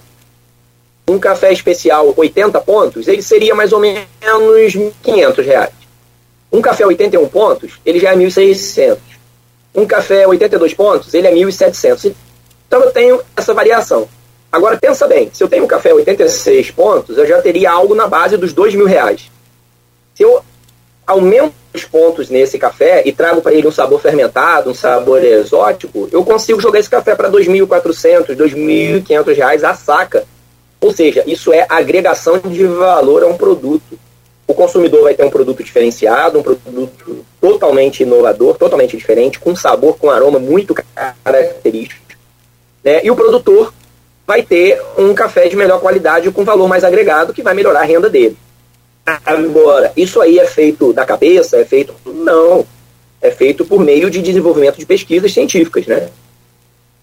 um 1.07 1.19
café 1.19 1.53
especial 1.53 2.11
80 2.17 2.59
pontos, 2.61 3.07
ele 3.07 3.21
seria 3.21 3.53
mais 3.53 3.71
ou 3.71 3.79
menos 3.79 4.03
1.500 4.23 5.45
reais. 5.45 5.69
Um 6.51 6.61
café 6.61 6.85
81 6.85 7.27
pontos, 7.27 7.73
ele 7.85 7.99
já 7.99 8.11
é 8.11 8.15
1.600. 8.15 8.97
Um 9.75 9.85
café 9.85 10.25
82 10.27 10.73
pontos, 10.73 11.13
ele 11.13 11.27
é 11.27 11.31
1.700. 11.31 12.15
Então 12.67 12.81
eu 12.81 12.91
tenho 12.91 13.21
essa 13.35 13.53
variação. 13.53 14.07
Agora 14.55 14.77
pensa 14.77 15.05
bem, 15.05 15.29
se 15.33 15.43
eu 15.43 15.49
tenho 15.49 15.65
um 15.65 15.67
café 15.67 15.93
86 15.93 16.71
pontos, 16.71 17.17
eu 17.17 17.27
já 17.27 17.41
teria 17.41 17.69
algo 17.69 17.93
na 17.93 18.07
base 18.07 18.37
dos 18.37 18.53
2 18.53 18.73
mil 18.73 18.85
reais. 18.85 19.29
Se 20.13 20.23
eu 20.23 20.41
aumento 21.05 21.53
os 21.73 21.83
pontos 21.83 22.29
nesse 22.29 22.57
café 22.57 23.03
e 23.05 23.11
trago 23.11 23.41
para 23.41 23.53
ele 23.53 23.67
um 23.67 23.71
sabor 23.71 23.99
fermentado, 23.99 24.69
um 24.69 24.73
sabor 24.73 25.21
exótico, 25.21 26.07
eu 26.09 26.23
consigo 26.23 26.61
jogar 26.61 26.79
esse 26.79 26.89
café 26.89 27.15
para 27.15 27.29
2.400, 27.29 28.27
2.500 28.27 29.35
reais 29.35 29.61
a 29.65 29.73
saca. 29.73 30.23
Ou 30.79 30.93
seja, 30.93 31.21
isso 31.27 31.51
é 31.51 31.65
agregação 31.67 32.39
de 32.39 32.63
valor 32.63 33.23
a 33.23 33.27
um 33.27 33.35
produto. 33.35 33.99
O 34.47 34.53
consumidor 34.53 35.03
vai 35.03 35.15
ter 35.15 35.25
um 35.25 35.29
produto 35.29 35.65
diferenciado, 35.65 36.39
um 36.39 36.43
produto 36.43 37.25
totalmente 37.41 38.03
inovador, 38.03 38.57
totalmente 38.57 38.95
diferente, 38.95 39.37
com 39.37 39.53
sabor, 39.53 39.97
com 39.97 40.09
aroma 40.09 40.39
muito 40.39 40.73
característico. 41.25 42.05
Né? 42.81 43.01
E 43.03 43.11
o 43.11 43.17
produtor 43.17 43.73
vai 44.25 44.41
ter 44.41 44.81
um 44.97 45.13
café 45.13 45.47
de 45.47 45.55
melhor 45.55 45.79
qualidade 45.79 46.31
com 46.31 46.43
valor 46.43 46.67
mais 46.67 46.83
agregado 46.83 47.33
que 47.33 47.43
vai 47.43 47.53
melhorar 47.53 47.81
a 47.81 47.85
renda 47.85 48.09
dele. 48.09 48.37
Agora, 49.23 49.93
isso 49.95 50.19
aí 50.19 50.39
é 50.39 50.47
feito 50.47 50.91
da 50.91 51.05
cabeça? 51.05 51.57
É 51.57 51.65
feito. 51.65 51.93
Não. 52.05 52.65
É 53.21 53.29
feito 53.29 53.63
por 53.63 53.79
meio 53.79 54.09
de 54.09 54.21
desenvolvimento 54.21 54.77
de 54.77 54.85
pesquisas 54.85 55.31
científicas, 55.31 55.85
né? 55.85 56.09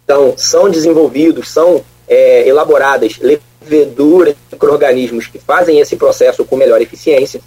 Então, 0.05 0.35
são 0.37 0.69
desenvolvidos, 0.69 1.49
são 1.49 1.85
é, 2.09 2.47
elaboradas 2.47 3.19
leveduras, 3.21 4.35
micro-organismos 4.51 5.29
que 5.29 5.39
fazem 5.39 5.79
esse 5.79 5.95
processo 5.95 6.45
com 6.45 6.57
melhor 6.57 6.83
eficiência. 6.83 7.41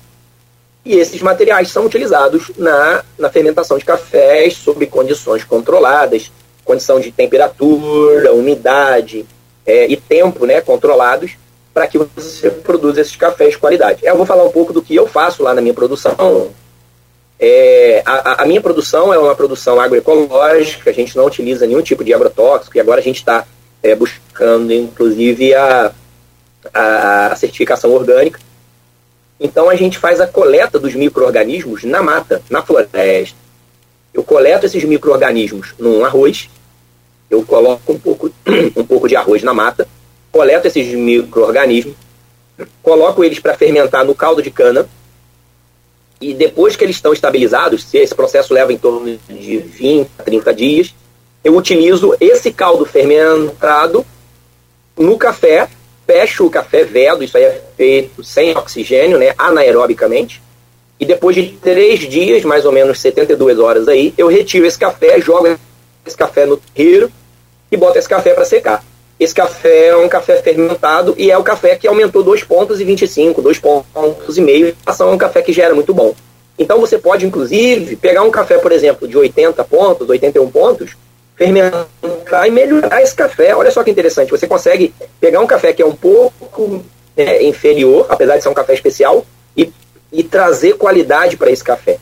E 0.86 0.96
esses 0.96 1.22
materiais 1.22 1.70
são 1.70 1.86
utilizados 1.86 2.52
na, 2.58 3.04
na 3.18 3.30
fermentação 3.30 3.78
de 3.78 3.84
cafés 3.84 4.54
sob 4.54 4.86
condições 4.88 5.44
controladas, 5.44 6.32
condição 6.64 7.00
de 7.00 7.12
temperatura, 7.12 8.34
umidade 8.34 9.26
é, 9.66 9.88
e 9.88 9.98
tempo 9.98 10.46
né, 10.46 10.62
controlados, 10.62 11.32
para 11.74 11.88
que 11.88 11.98
você 11.98 12.50
produza 12.50 13.02
esses 13.02 13.16
cafés 13.16 13.52
de 13.52 13.58
qualidade. 13.58 14.06
Eu 14.06 14.16
vou 14.16 14.26
falar 14.26 14.44
um 14.44 14.52
pouco 14.52 14.72
do 14.72 14.82
que 14.82 14.96
eu 14.96 15.08
faço 15.08 15.44
lá 15.44 15.54
na 15.54 15.62
minha 15.62 15.74
produção. 15.74 16.52
É, 17.38 18.02
a, 18.06 18.44
a, 18.44 18.46
minha 18.46 18.62
produção 18.62 19.14
é 19.14 19.20
uma 19.20 19.36
produção 19.36 19.80
agroecológica, 19.80 20.90
a 20.90 20.94
gente 20.94 21.18
não 21.18 21.26
utiliza 21.26 21.68
nenhum 21.68 21.82
tipo 21.82 22.04
de 22.04 22.14
agrotóxico, 22.14 22.78
e 22.78 22.80
agora 22.80 23.02
a 23.02 23.04
gente 23.04 23.18
está 23.18 23.46
é, 23.84 23.94
buscando, 23.94 24.72
inclusive, 24.72 25.54
a, 25.54 25.92
a, 26.74 27.28
a 27.28 27.36
certificação 27.36 27.92
orgânica. 27.92 28.40
Então 29.38 29.70
a 29.70 29.76
gente 29.76 29.98
faz 29.98 30.22
a 30.22 30.28
coleta 30.28 30.80
dos 30.80 30.96
micro-organismos 30.96 31.84
na 31.84 32.02
mata, 32.02 32.42
na 32.50 32.62
floresta. 32.62 33.38
Eu 34.14 34.24
coleto 34.24 34.66
esses 34.66 34.84
micro-organismos 34.86 35.74
num 35.78 36.06
arroz, 36.06 36.50
eu 37.36 37.46
coloco 37.46 37.94
um 37.94 38.00
pouco, 38.00 38.32
um 38.76 38.86
pouco 38.86 39.08
de 39.08 39.16
arroz 39.16 39.44
na 39.44 39.54
mata, 39.54 39.88
coleto 40.32 40.68
esses 40.68 40.88
micro-organismos, 40.94 41.96
coloco 42.82 43.24
eles 43.24 43.40
para 43.40 43.56
fermentar 43.56 44.06
no 44.06 44.16
caldo 44.16 44.42
de 44.42 44.50
cana, 44.50 44.88
e 46.20 46.34
depois 46.34 46.76
que 46.76 46.84
eles 46.84 46.96
estão 46.96 47.14
estabilizados, 47.14 47.84
se 47.84 47.98
esse 47.98 48.16
processo 48.16 48.54
leva 48.54 48.72
em 48.72 48.78
torno 48.78 49.18
de 49.30 49.58
20 49.58 50.10
a 50.18 50.24
30 50.24 50.54
dias, 50.54 50.96
eu 51.44 51.56
utilizo 51.56 52.16
esse 52.20 52.52
caldo 52.52 52.86
fermentado 52.86 54.06
no 54.98 55.18
café, 55.18 55.68
fecho 56.08 56.46
o 56.46 56.50
café, 56.50 56.84
vedo, 56.84 57.24
isso 57.24 57.38
aí 57.38 57.44
é 57.44 57.62
feito 57.76 58.24
sem 58.24 58.56
oxigênio, 58.58 59.18
né, 59.18 59.34
anaerobicamente, 59.38 60.42
e 61.00 61.06
depois 61.06 61.36
de 61.36 61.48
três 61.62 62.00
dias, 62.00 62.44
mais 62.46 62.66
ou 62.66 62.72
menos 62.72 63.00
72 63.00 63.60
horas 63.60 63.88
aí, 63.88 64.14
eu 64.18 64.28
retiro 64.28 64.66
esse 64.66 64.80
café, 64.80 65.20
jogo 65.20 65.58
esse 66.06 66.16
café 66.16 66.46
no 66.46 66.58
terreiro 66.58 67.12
e 67.76 67.78
boto 67.78 67.98
esse 67.98 68.10
café 68.10 68.34
para 68.34 68.46
secar. 68.46 68.84
Esse 69.20 69.34
café 69.34 69.88
é 69.88 69.96
um 69.96 70.10
café 70.10 70.42
fermentado 70.42 71.16
e 71.18 71.32
é 71.32 71.38
o 71.38 71.44
café 71.44 71.76
que 71.76 71.88
aumentou 71.88 72.24
2 72.24 72.44
pontos 72.44 72.82
e 72.82 72.84
25, 72.84 73.42
2 73.42 73.60
pontos 73.60 74.38
e 74.38 74.42
meio, 74.42 74.70
em 74.70 74.76
relação 74.84 75.10
a 75.10 75.12
um 75.12 75.18
café 75.18 75.42
que 75.42 75.54
já 75.54 75.64
era 75.64 75.76
muito 75.76 75.94
bom. 75.94 76.14
Então 76.60 76.80
você 76.80 76.98
pode, 76.98 77.26
inclusive, 77.26 77.96
pegar 77.96 78.24
um 78.24 78.32
café, 78.32 78.58
por 78.58 78.72
exemplo, 78.72 79.08
de 79.08 79.18
80 79.18 79.64
pontos, 79.64 80.10
81 80.10 80.50
pontos, 80.50 80.92
fermentar 81.36 81.88
e 82.46 82.52
melhorar 82.52 83.02
esse 83.02 83.16
café. 83.16 83.56
Olha 83.56 83.72
só 83.72 83.84
que 83.84 83.92
interessante, 83.92 84.32
você 84.32 84.48
consegue 84.48 84.94
pegar 85.20 85.40
um 85.40 85.48
café 85.48 85.72
que 85.72 85.82
é 85.82 85.86
um 85.86 85.96
pouco 85.96 86.84
é, 87.16 87.44
inferior, 87.46 88.06
apesar 88.10 88.38
de 88.38 88.44
ser 88.44 88.50
um 88.50 88.54
café 88.54 88.74
especial, 88.74 89.26
e, 89.56 89.72
e 90.12 90.24
trazer 90.24 90.74
qualidade 90.74 91.38
para 91.38 91.52
esse 91.52 91.64
café. 91.64 91.98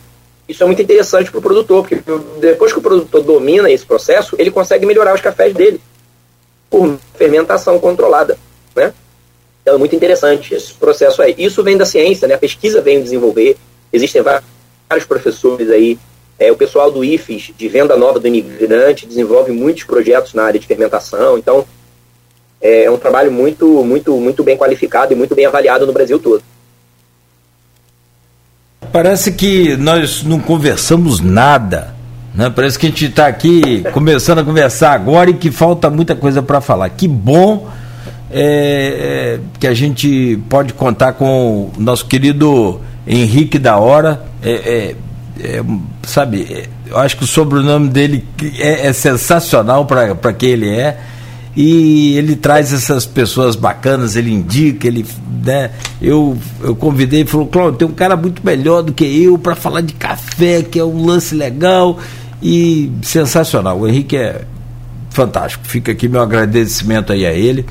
Isso 0.47 0.61
é 0.61 0.65
muito 0.65 0.81
interessante 0.81 1.31
para 1.31 1.39
o 1.39 1.41
produtor, 1.41 1.87
porque 1.87 2.03
depois 2.39 2.73
que 2.73 2.79
o 2.79 2.81
produtor 2.81 3.23
domina 3.23 3.71
esse 3.71 3.85
processo, 3.85 4.35
ele 4.37 4.51
consegue 4.51 4.85
melhorar 4.85 5.15
os 5.15 5.21
cafés 5.21 5.53
dele 5.53 5.79
por 6.69 6.97
fermentação 7.15 7.79
controlada, 7.79 8.37
né? 8.75 8.93
Então 9.61 9.75
é 9.75 9.77
muito 9.77 9.95
interessante 9.95 10.53
esse 10.53 10.73
processo 10.73 11.21
aí. 11.21 11.33
Isso 11.37 11.63
vem 11.63 11.77
da 11.77 11.85
ciência, 11.85 12.27
né? 12.27 12.33
A 12.33 12.37
pesquisa 12.37 12.81
vem 12.81 13.01
desenvolver. 13.01 13.55
Existem 13.91 14.21
vários 14.21 15.05
professores 15.07 15.69
aí. 15.69 15.97
É, 16.37 16.51
o 16.51 16.57
pessoal 16.57 16.91
do 16.91 17.05
IFES, 17.05 17.51
de 17.55 17.67
venda 17.69 17.95
nova 17.95 18.19
do 18.19 18.27
imigrante, 18.27 19.05
desenvolve 19.05 19.51
muitos 19.51 19.83
projetos 19.83 20.33
na 20.33 20.43
área 20.43 20.59
de 20.59 20.67
fermentação. 20.67 21.37
Então, 21.37 21.65
é 22.59 22.89
um 22.89 22.97
trabalho 22.97 23.31
muito, 23.31 23.65
muito, 23.83 24.17
muito 24.17 24.43
bem 24.43 24.57
qualificado 24.57 25.13
e 25.13 25.15
muito 25.15 25.35
bem 25.35 25.45
avaliado 25.45 25.85
no 25.85 25.93
Brasil 25.93 26.19
todo. 26.19 26.43
Parece 28.93 29.31
que 29.31 29.75
nós 29.75 30.21
não 30.21 30.39
conversamos 30.39 31.19
nada. 31.19 31.95
Né? 32.31 32.47
Parece 32.51 32.77
que 32.77 32.85
a 32.85 32.89
gente 32.89 33.05
está 33.05 33.25
aqui 33.25 33.83
começando 33.91 34.37
a 34.37 34.43
conversar 34.43 34.93
agora 34.93 35.31
e 35.31 35.33
que 35.33 35.49
falta 35.49 35.89
muita 35.89 36.15
coisa 36.15 36.43
para 36.43 36.61
falar. 36.61 36.89
Que 36.89 37.07
bom 37.07 37.67
é, 38.29 39.39
é, 39.39 39.39
que 39.59 39.65
a 39.65 39.73
gente 39.73 40.39
pode 40.47 40.73
contar 40.73 41.13
com 41.13 41.71
o 41.75 41.81
nosso 41.81 42.05
querido 42.05 42.81
Henrique 43.07 43.57
da 43.57 43.77
Hora. 43.77 44.23
É, 44.43 44.51
é, 44.51 44.95
é 45.43 45.63
sabe, 46.03 46.43
é, 46.47 46.69
eu 46.91 46.99
acho 46.99 47.17
que 47.17 47.23
o 47.23 47.27
sobrenome 47.27 47.89
dele 47.89 48.23
é, 48.59 48.93
sensacional 48.93 49.87
para 49.87 50.33
quem 50.33 50.49
ele 50.49 50.69
é 50.69 50.99
e 51.55 52.17
ele 52.17 52.35
traz 52.35 52.73
essas 52.73 53.05
pessoas 53.05 53.55
bacanas, 53.55 54.15
ele 54.15 54.31
indica, 54.31 54.87
ele, 54.87 55.05
né, 55.45 55.71
eu, 56.01 56.37
eu 56.61 56.75
convidei 56.75 57.21
e 57.21 57.25
falou, 57.25 57.47
Cláudio, 57.47 57.77
tem 57.77 57.87
um 57.87 57.93
cara 57.93 58.15
muito 58.15 58.43
melhor 58.43 58.81
do 58.81 58.91
que 58.91 59.03
eu 59.03 59.37
para 59.37 59.55
falar 59.55 59.81
de 59.81 59.93
café, 59.93 60.63
que 60.63 60.79
é 60.79 60.83
um 60.83 61.05
lance 61.05 61.35
legal 61.35 61.99
e 62.41 62.91
sensacional. 63.03 63.79
O 63.79 63.87
Henrique 63.87 64.17
é 64.17 64.45
fantástico. 65.11 65.65
Fica 65.65 65.91
aqui 65.91 66.07
meu 66.07 66.21
agradecimento 66.21 67.13
aí 67.13 67.25
a 67.25 67.31
ele, 67.31 67.65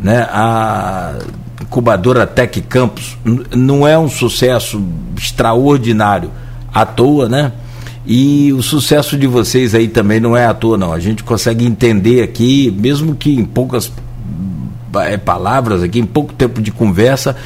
né? 0.00 0.26
A 0.30 1.14
incubadora 1.60 2.26
Tec 2.26 2.60
Campus 2.68 3.16
não 3.54 3.86
é 3.86 3.96
um 3.96 4.08
sucesso 4.08 4.84
extraordinário 5.16 6.30
à 6.74 6.84
toa, 6.84 7.28
né? 7.28 7.52
E 8.04 8.52
o 8.52 8.62
sucesso 8.62 9.16
de 9.16 9.26
vocês 9.26 9.74
aí 9.74 9.86
também 9.86 10.18
não 10.18 10.36
é 10.36 10.46
à 10.46 10.54
toa, 10.54 10.76
não. 10.76 10.92
A 10.92 10.98
gente 10.98 11.22
consegue 11.22 11.64
entender 11.64 12.22
aqui, 12.22 12.74
mesmo 12.76 13.14
que 13.14 13.32
em 13.32 13.44
poucas 13.44 13.92
é, 15.00 15.16
palavras, 15.16 15.82
aqui, 15.82 16.00
em 16.00 16.06
pouco 16.06 16.32
tempo 16.32 16.60
de 16.60 16.72
conversa, 16.72 17.36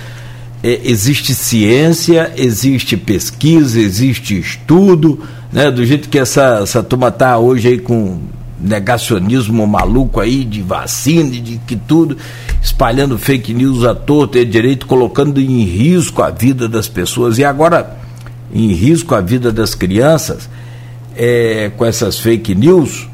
é, 0.63 0.81
existe 0.85 1.35
ciência, 1.35 2.33
existe 2.37 2.97
pesquisa, 2.97 3.79
existe 3.79 4.39
estudo, 4.39 5.21
né? 5.53 5.71
Do 5.71 5.85
jeito 5.85 6.09
que 6.09 6.19
essa, 6.19 6.61
essa 6.63 6.83
turma 6.83 7.09
está 7.09 7.39
hoje 7.39 7.69
aí 7.69 7.79
com 7.79 8.19
negacionismo 8.59 9.67
maluco 9.67 10.19
aí 10.19 10.43
de 10.43 10.63
vacina, 10.63 11.31
de 11.31 11.61
que 11.67 11.77
tudo, 11.77 12.17
espalhando 12.63 13.19
fake 13.19 13.53
news 13.53 13.85
à 13.85 13.95
torta 13.95 14.39
e 14.39 14.45
direito, 14.47 14.87
colocando 14.87 15.39
em 15.39 15.63
risco 15.65 16.23
a 16.23 16.31
vida 16.31 16.67
das 16.67 16.89
pessoas. 16.89 17.37
E 17.37 17.45
agora 17.45 18.06
em 18.53 18.73
risco 18.73 19.15
a 19.15 19.21
vida 19.21 19.53
das 19.53 19.75
crianças 19.75 20.49
é, 21.17 21.71
com 21.77 21.85
essas 21.85 22.19
fake 22.19 22.55
news, 22.55 23.09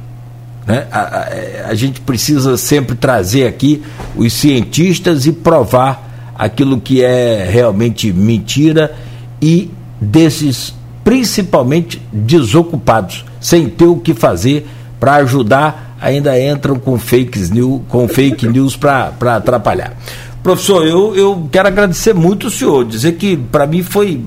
né? 0.67 0.87
A, 0.91 1.01
a, 1.01 1.71
a, 1.71 1.75
gente 1.75 2.01
precisa 2.01 2.57
sempre 2.57 2.97
trazer 2.97 3.47
aqui 3.47 3.83
os 4.17 4.33
cientistas 4.33 5.27
e 5.27 5.33
provar 5.33 6.33
aquilo 6.37 6.81
que 6.81 7.03
é 7.03 7.49
realmente 7.51 8.13
mentira 8.13 8.95
e 9.41 9.71
desses 10.01 10.75
principalmente 11.05 12.01
desocupados, 12.13 13.25
sem 13.41 13.69
ter 13.69 13.87
o 13.87 13.97
que 13.97 14.15
fazer 14.15 14.67
para 15.01 15.17
ajudar, 15.17 15.97
ainda 16.01 16.41
entram 16.41 16.79
com 16.79 16.97
fake 16.97 17.39
news, 17.51 17.83
com 17.89 18.07
fake 18.07 18.47
news 18.49 18.77
para 18.77 19.37
atrapalhar. 19.37 19.97
Professor, 20.43 20.87
eu, 20.87 21.15
eu 21.17 21.49
quero 21.51 21.69
agradecer 21.69 22.15
muito 22.15 22.49
o 22.49 22.51
senhor, 22.51 22.85
dizer 22.85 23.13
que 23.13 23.37
para 23.37 23.67
mim 23.67 23.83
foi 23.83 24.21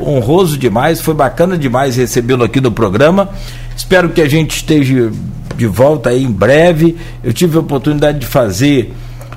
honroso 0.00 0.58
demais, 0.58 1.00
foi 1.00 1.14
bacana 1.14 1.56
demais 1.56 1.96
recebê-lo 1.96 2.44
aqui 2.44 2.60
no 2.60 2.70
programa. 2.70 3.30
Espero 3.76 4.10
que 4.10 4.20
a 4.20 4.28
gente 4.28 4.56
esteja 4.56 5.10
de 5.56 5.66
volta 5.66 6.10
aí 6.10 6.22
em 6.22 6.30
breve. 6.30 6.96
Eu 7.24 7.32
tive 7.32 7.56
a 7.56 7.60
oportunidade 7.60 8.18
de 8.18 8.26
fazer 8.26 8.94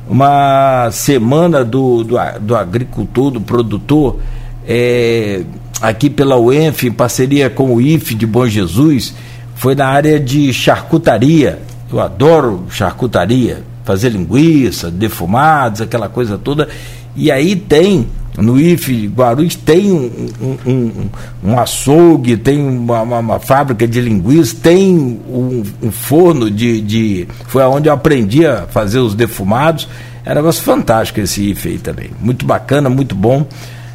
uma 0.08 0.90
semana 0.92 1.64
do, 1.64 2.04
do, 2.04 2.18
do 2.42 2.56
agricultor, 2.56 3.32
do 3.32 3.42
produtor, 3.42 4.20
é, 4.68 5.44
aqui 5.82 6.10
pela 6.10 6.38
UENF, 6.38 6.88
em 6.88 6.92
parceria 6.92 7.50
com 7.50 7.76
o 7.76 7.82
IFE 7.82 8.16
de 8.16 8.26
Bom 8.26 8.48
Jesus. 8.48 9.14
Foi 9.56 9.76
na 9.76 9.88
área 9.88 10.20
de 10.20 10.52
charcutaria. 10.54 11.60
Eu 11.92 12.00
adoro 12.00 12.66
charcutaria, 12.70 13.64
fazer 13.84 14.10
linguiça, 14.10 14.92
defumados, 14.92 15.82
aquela 15.82 16.10
coisa 16.10 16.38
toda. 16.38 16.70
E 17.16 17.32
aí 17.32 17.56
tem 17.56 18.08
no 18.38 18.60
IFE 18.60 19.08
Guarulhos 19.08 19.56
tem 19.56 19.92
um, 19.92 20.30
um, 20.66 21.10
um, 21.44 21.60
açougue, 21.60 22.38
tem 22.38 22.60
uma, 22.62 23.02
uma, 23.02 23.20
uma, 23.20 23.40
fábrica 23.40 23.88
de 23.88 24.00
linguiça, 24.00 24.56
tem 24.62 25.20
um, 25.30 25.64
um 25.82 25.92
forno 25.92 26.50
de, 26.50 26.82
de. 26.82 27.28
Foi 27.48 27.64
onde 27.64 27.90
eu 27.90 27.94
aprendi 27.94 28.46
a 28.46 28.68
fazer 28.68 29.00
os 29.00 29.16
defumados. 29.16 29.88
É 30.26 30.32
um 30.32 30.36
negócio 30.36 30.62
fantástico 30.64 31.20
esse 31.20 31.50
IFE 31.52 31.70
aí 31.70 31.78
também. 31.78 32.12
Muito 32.22 32.46
bacana, 32.46 32.90
muito 32.90 33.16
bom. 33.16 33.46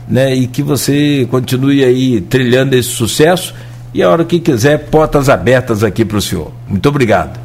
Né? 0.09 0.35
E 0.35 0.47
que 0.47 0.63
você 0.63 1.27
continue 1.31 1.85
aí 1.85 2.21
trilhando 2.21 2.75
esse 2.75 2.91
sucesso. 2.91 3.55
E 3.95 4.03
a 4.03 4.11
hora 4.11 4.25
que 4.25 4.41
quiser, 4.41 4.91
portas 4.91 5.29
abertas 5.29 5.85
aqui 5.85 6.05
para 6.05 6.19
o 6.19 6.23
senhor. 6.23 6.53
Muito 6.69 6.89
obrigado. 6.89 7.39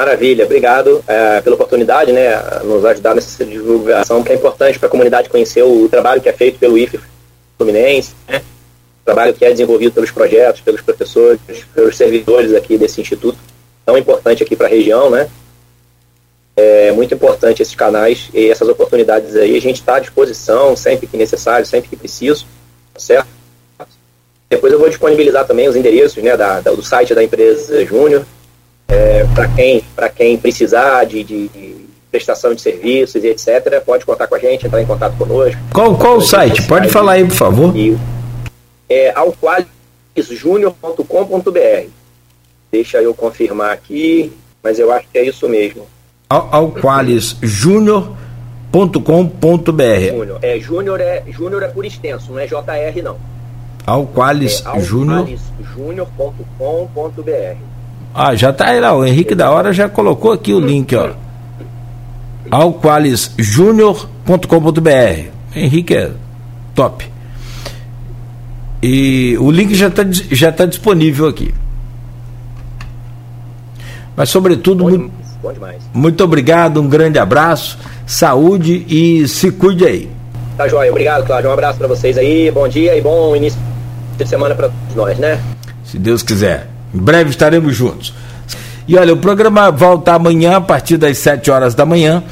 Maravilha, 0.00 0.46
obrigado 0.46 1.04
é, 1.06 1.42
pela 1.42 1.56
oportunidade, 1.56 2.10
né, 2.10 2.34
nos 2.64 2.82
ajudar 2.86 3.14
nessa 3.14 3.44
divulgação, 3.44 4.22
que 4.22 4.32
é 4.32 4.34
importante 4.34 4.78
para 4.78 4.88
a 4.88 4.90
comunidade 4.90 5.28
conhecer 5.28 5.62
o 5.62 5.90
trabalho 5.90 6.22
que 6.22 6.28
é 6.30 6.32
feito 6.32 6.58
pelo 6.58 6.78
IFE 6.78 6.98
Fluminense, 7.58 8.14
né, 8.26 8.40
trabalho 9.04 9.34
que 9.34 9.44
é 9.44 9.50
desenvolvido 9.50 9.92
pelos 9.92 10.10
projetos, 10.10 10.62
pelos 10.62 10.80
professores, 10.80 11.38
pelos 11.74 11.98
servidores 11.98 12.54
aqui 12.54 12.78
desse 12.78 12.98
instituto, 12.98 13.36
tão 13.84 13.98
importante 13.98 14.42
aqui 14.42 14.56
para 14.56 14.68
a 14.68 14.70
região, 14.70 15.10
né, 15.10 15.28
é 16.56 16.90
muito 16.92 17.12
importante 17.12 17.60
esses 17.60 17.74
canais 17.74 18.30
e 18.32 18.48
essas 18.48 18.70
oportunidades 18.70 19.36
aí, 19.36 19.54
a 19.54 19.60
gente 19.60 19.80
está 19.80 19.96
à 19.96 20.00
disposição 20.00 20.74
sempre 20.76 21.06
que 21.08 21.16
necessário, 21.18 21.66
sempre 21.66 21.90
que 21.90 21.96
preciso, 21.96 22.46
tá 22.94 23.00
certo? 23.00 23.28
Depois 24.48 24.72
eu 24.72 24.78
vou 24.78 24.88
disponibilizar 24.88 25.46
também 25.46 25.68
os 25.68 25.76
endereços, 25.76 26.22
né, 26.22 26.38
da, 26.38 26.62
da 26.62 26.70
do 26.70 26.82
site 26.82 27.14
da 27.14 27.22
empresa 27.22 27.84
Júnior, 27.84 28.24
é, 28.90 29.24
para 29.34 29.48
quem, 29.48 29.82
quem 30.16 30.36
precisar 30.36 31.04
de, 31.04 31.22
de, 31.22 31.48
de, 31.48 31.76
prestação 32.10 32.52
de 32.54 32.60
serviços 32.60 33.22
e 33.22 33.28
etc., 33.28 33.80
pode 33.84 34.04
contar 34.04 34.26
com 34.26 34.34
a 34.34 34.38
gente, 34.38 34.66
entrar 34.66 34.82
em 34.82 34.86
contato 34.86 35.16
conosco. 35.16 35.60
Qual, 35.72 35.96
qual 35.96 36.16
o 36.16 36.20
site? 36.20 36.66
Pode 36.66 36.88
falar 36.88 37.12
aí, 37.12 37.24
por 37.24 37.36
favor. 37.36 37.76
E, 37.76 37.96
é 38.88 39.12
alqualisjunior.com.br. 39.14 41.88
Deixa 42.72 43.00
eu 43.00 43.14
confirmar 43.14 43.72
aqui, 43.72 44.32
mas 44.62 44.78
eu 44.78 44.92
acho 44.92 45.08
que 45.08 45.18
é 45.18 45.24
isso 45.24 45.48
mesmo. 45.48 45.86
alqualisjunior.com.br 46.28 48.12
É, 50.42 50.58
Júnior 50.58 51.00
é, 51.00 51.24
Júnior 51.28 51.62
é 51.62 51.68
por 51.68 51.84
extenso, 51.84 52.32
não 52.32 52.38
é 52.38 52.46
JR 52.46 53.02
não. 53.02 53.18
Alqualis 53.86 54.62
é, 54.64 54.68
ah, 58.14 58.34
já 58.34 58.52
tá 58.52 58.66
aí 58.66 58.80
lá, 58.80 58.94
o 58.94 59.04
Henrique 59.04 59.34
da 59.34 59.50
Hora 59.50 59.72
já 59.72 59.88
colocou 59.88 60.32
aqui 60.32 60.52
o 60.52 60.60
link, 60.60 60.94
ó. 60.96 61.10
alqualisjunior.com.br. 62.50 65.30
Henrique 65.54 65.96
é 65.96 66.10
top. 66.74 67.08
E 68.82 69.36
o 69.38 69.50
link 69.50 69.74
já 69.74 69.88
está 69.88 70.04
já 70.10 70.50
tá 70.50 70.66
disponível 70.66 71.28
aqui. 71.28 71.54
Mas 74.16 74.28
sobretudo, 74.28 74.84
bom, 74.84 74.90
muito, 74.90 75.12
bom 75.42 75.52
muito 75.94 76.24
obrigado, 76.24 76.80
um 76.80 76.88
grande 76.88 77.18
abraço, 77.18 77.78
saúde 78.06 78.84
e 78.88 79.28
se 79.28 79.52
cuide 79.52 79.86
aí. 79.86 80.10
Tá 80.56 80.66
joia, 80.66 80.90
obrigado, 80.90 81.26
Cláudio. 81.26 81.50
Um 81.50 81.52
abraço 81.52 81.78
para 81.78 81.88
vocês 81.88 82.18
aí, 82.18 82.50
bom 82.50 82.66
dia 82.68 82.96
e 82.96 83.00
bom 83.00 83.36
início 83.36 83.58
de 84.18 84.26
semana 84.26 84.54
para 84.54 84.70
nós, 84.94 85.18
né? 85.18 85.40
Se 85.84 85.98
Deus 85.98 86.22
quiser. 86.22 86.69
Em 86.94 86.98
breve 86.98 87.30
estaremos 87.30 87.74
juntos. 87.74 88.12
E 88.86 88.96
olha, 88.96 89.12
o 89.12 89.16
programa 89.16 89.70
volta 89.70 90.14
amanhã 90.14 90.56
a 90.56 90.60
partir 90.60 90.96
das 90.96 91.18
7 91.18 91.50
horas 91.50 91.74
da 91.74 91.86
manhã. 91.86 92.22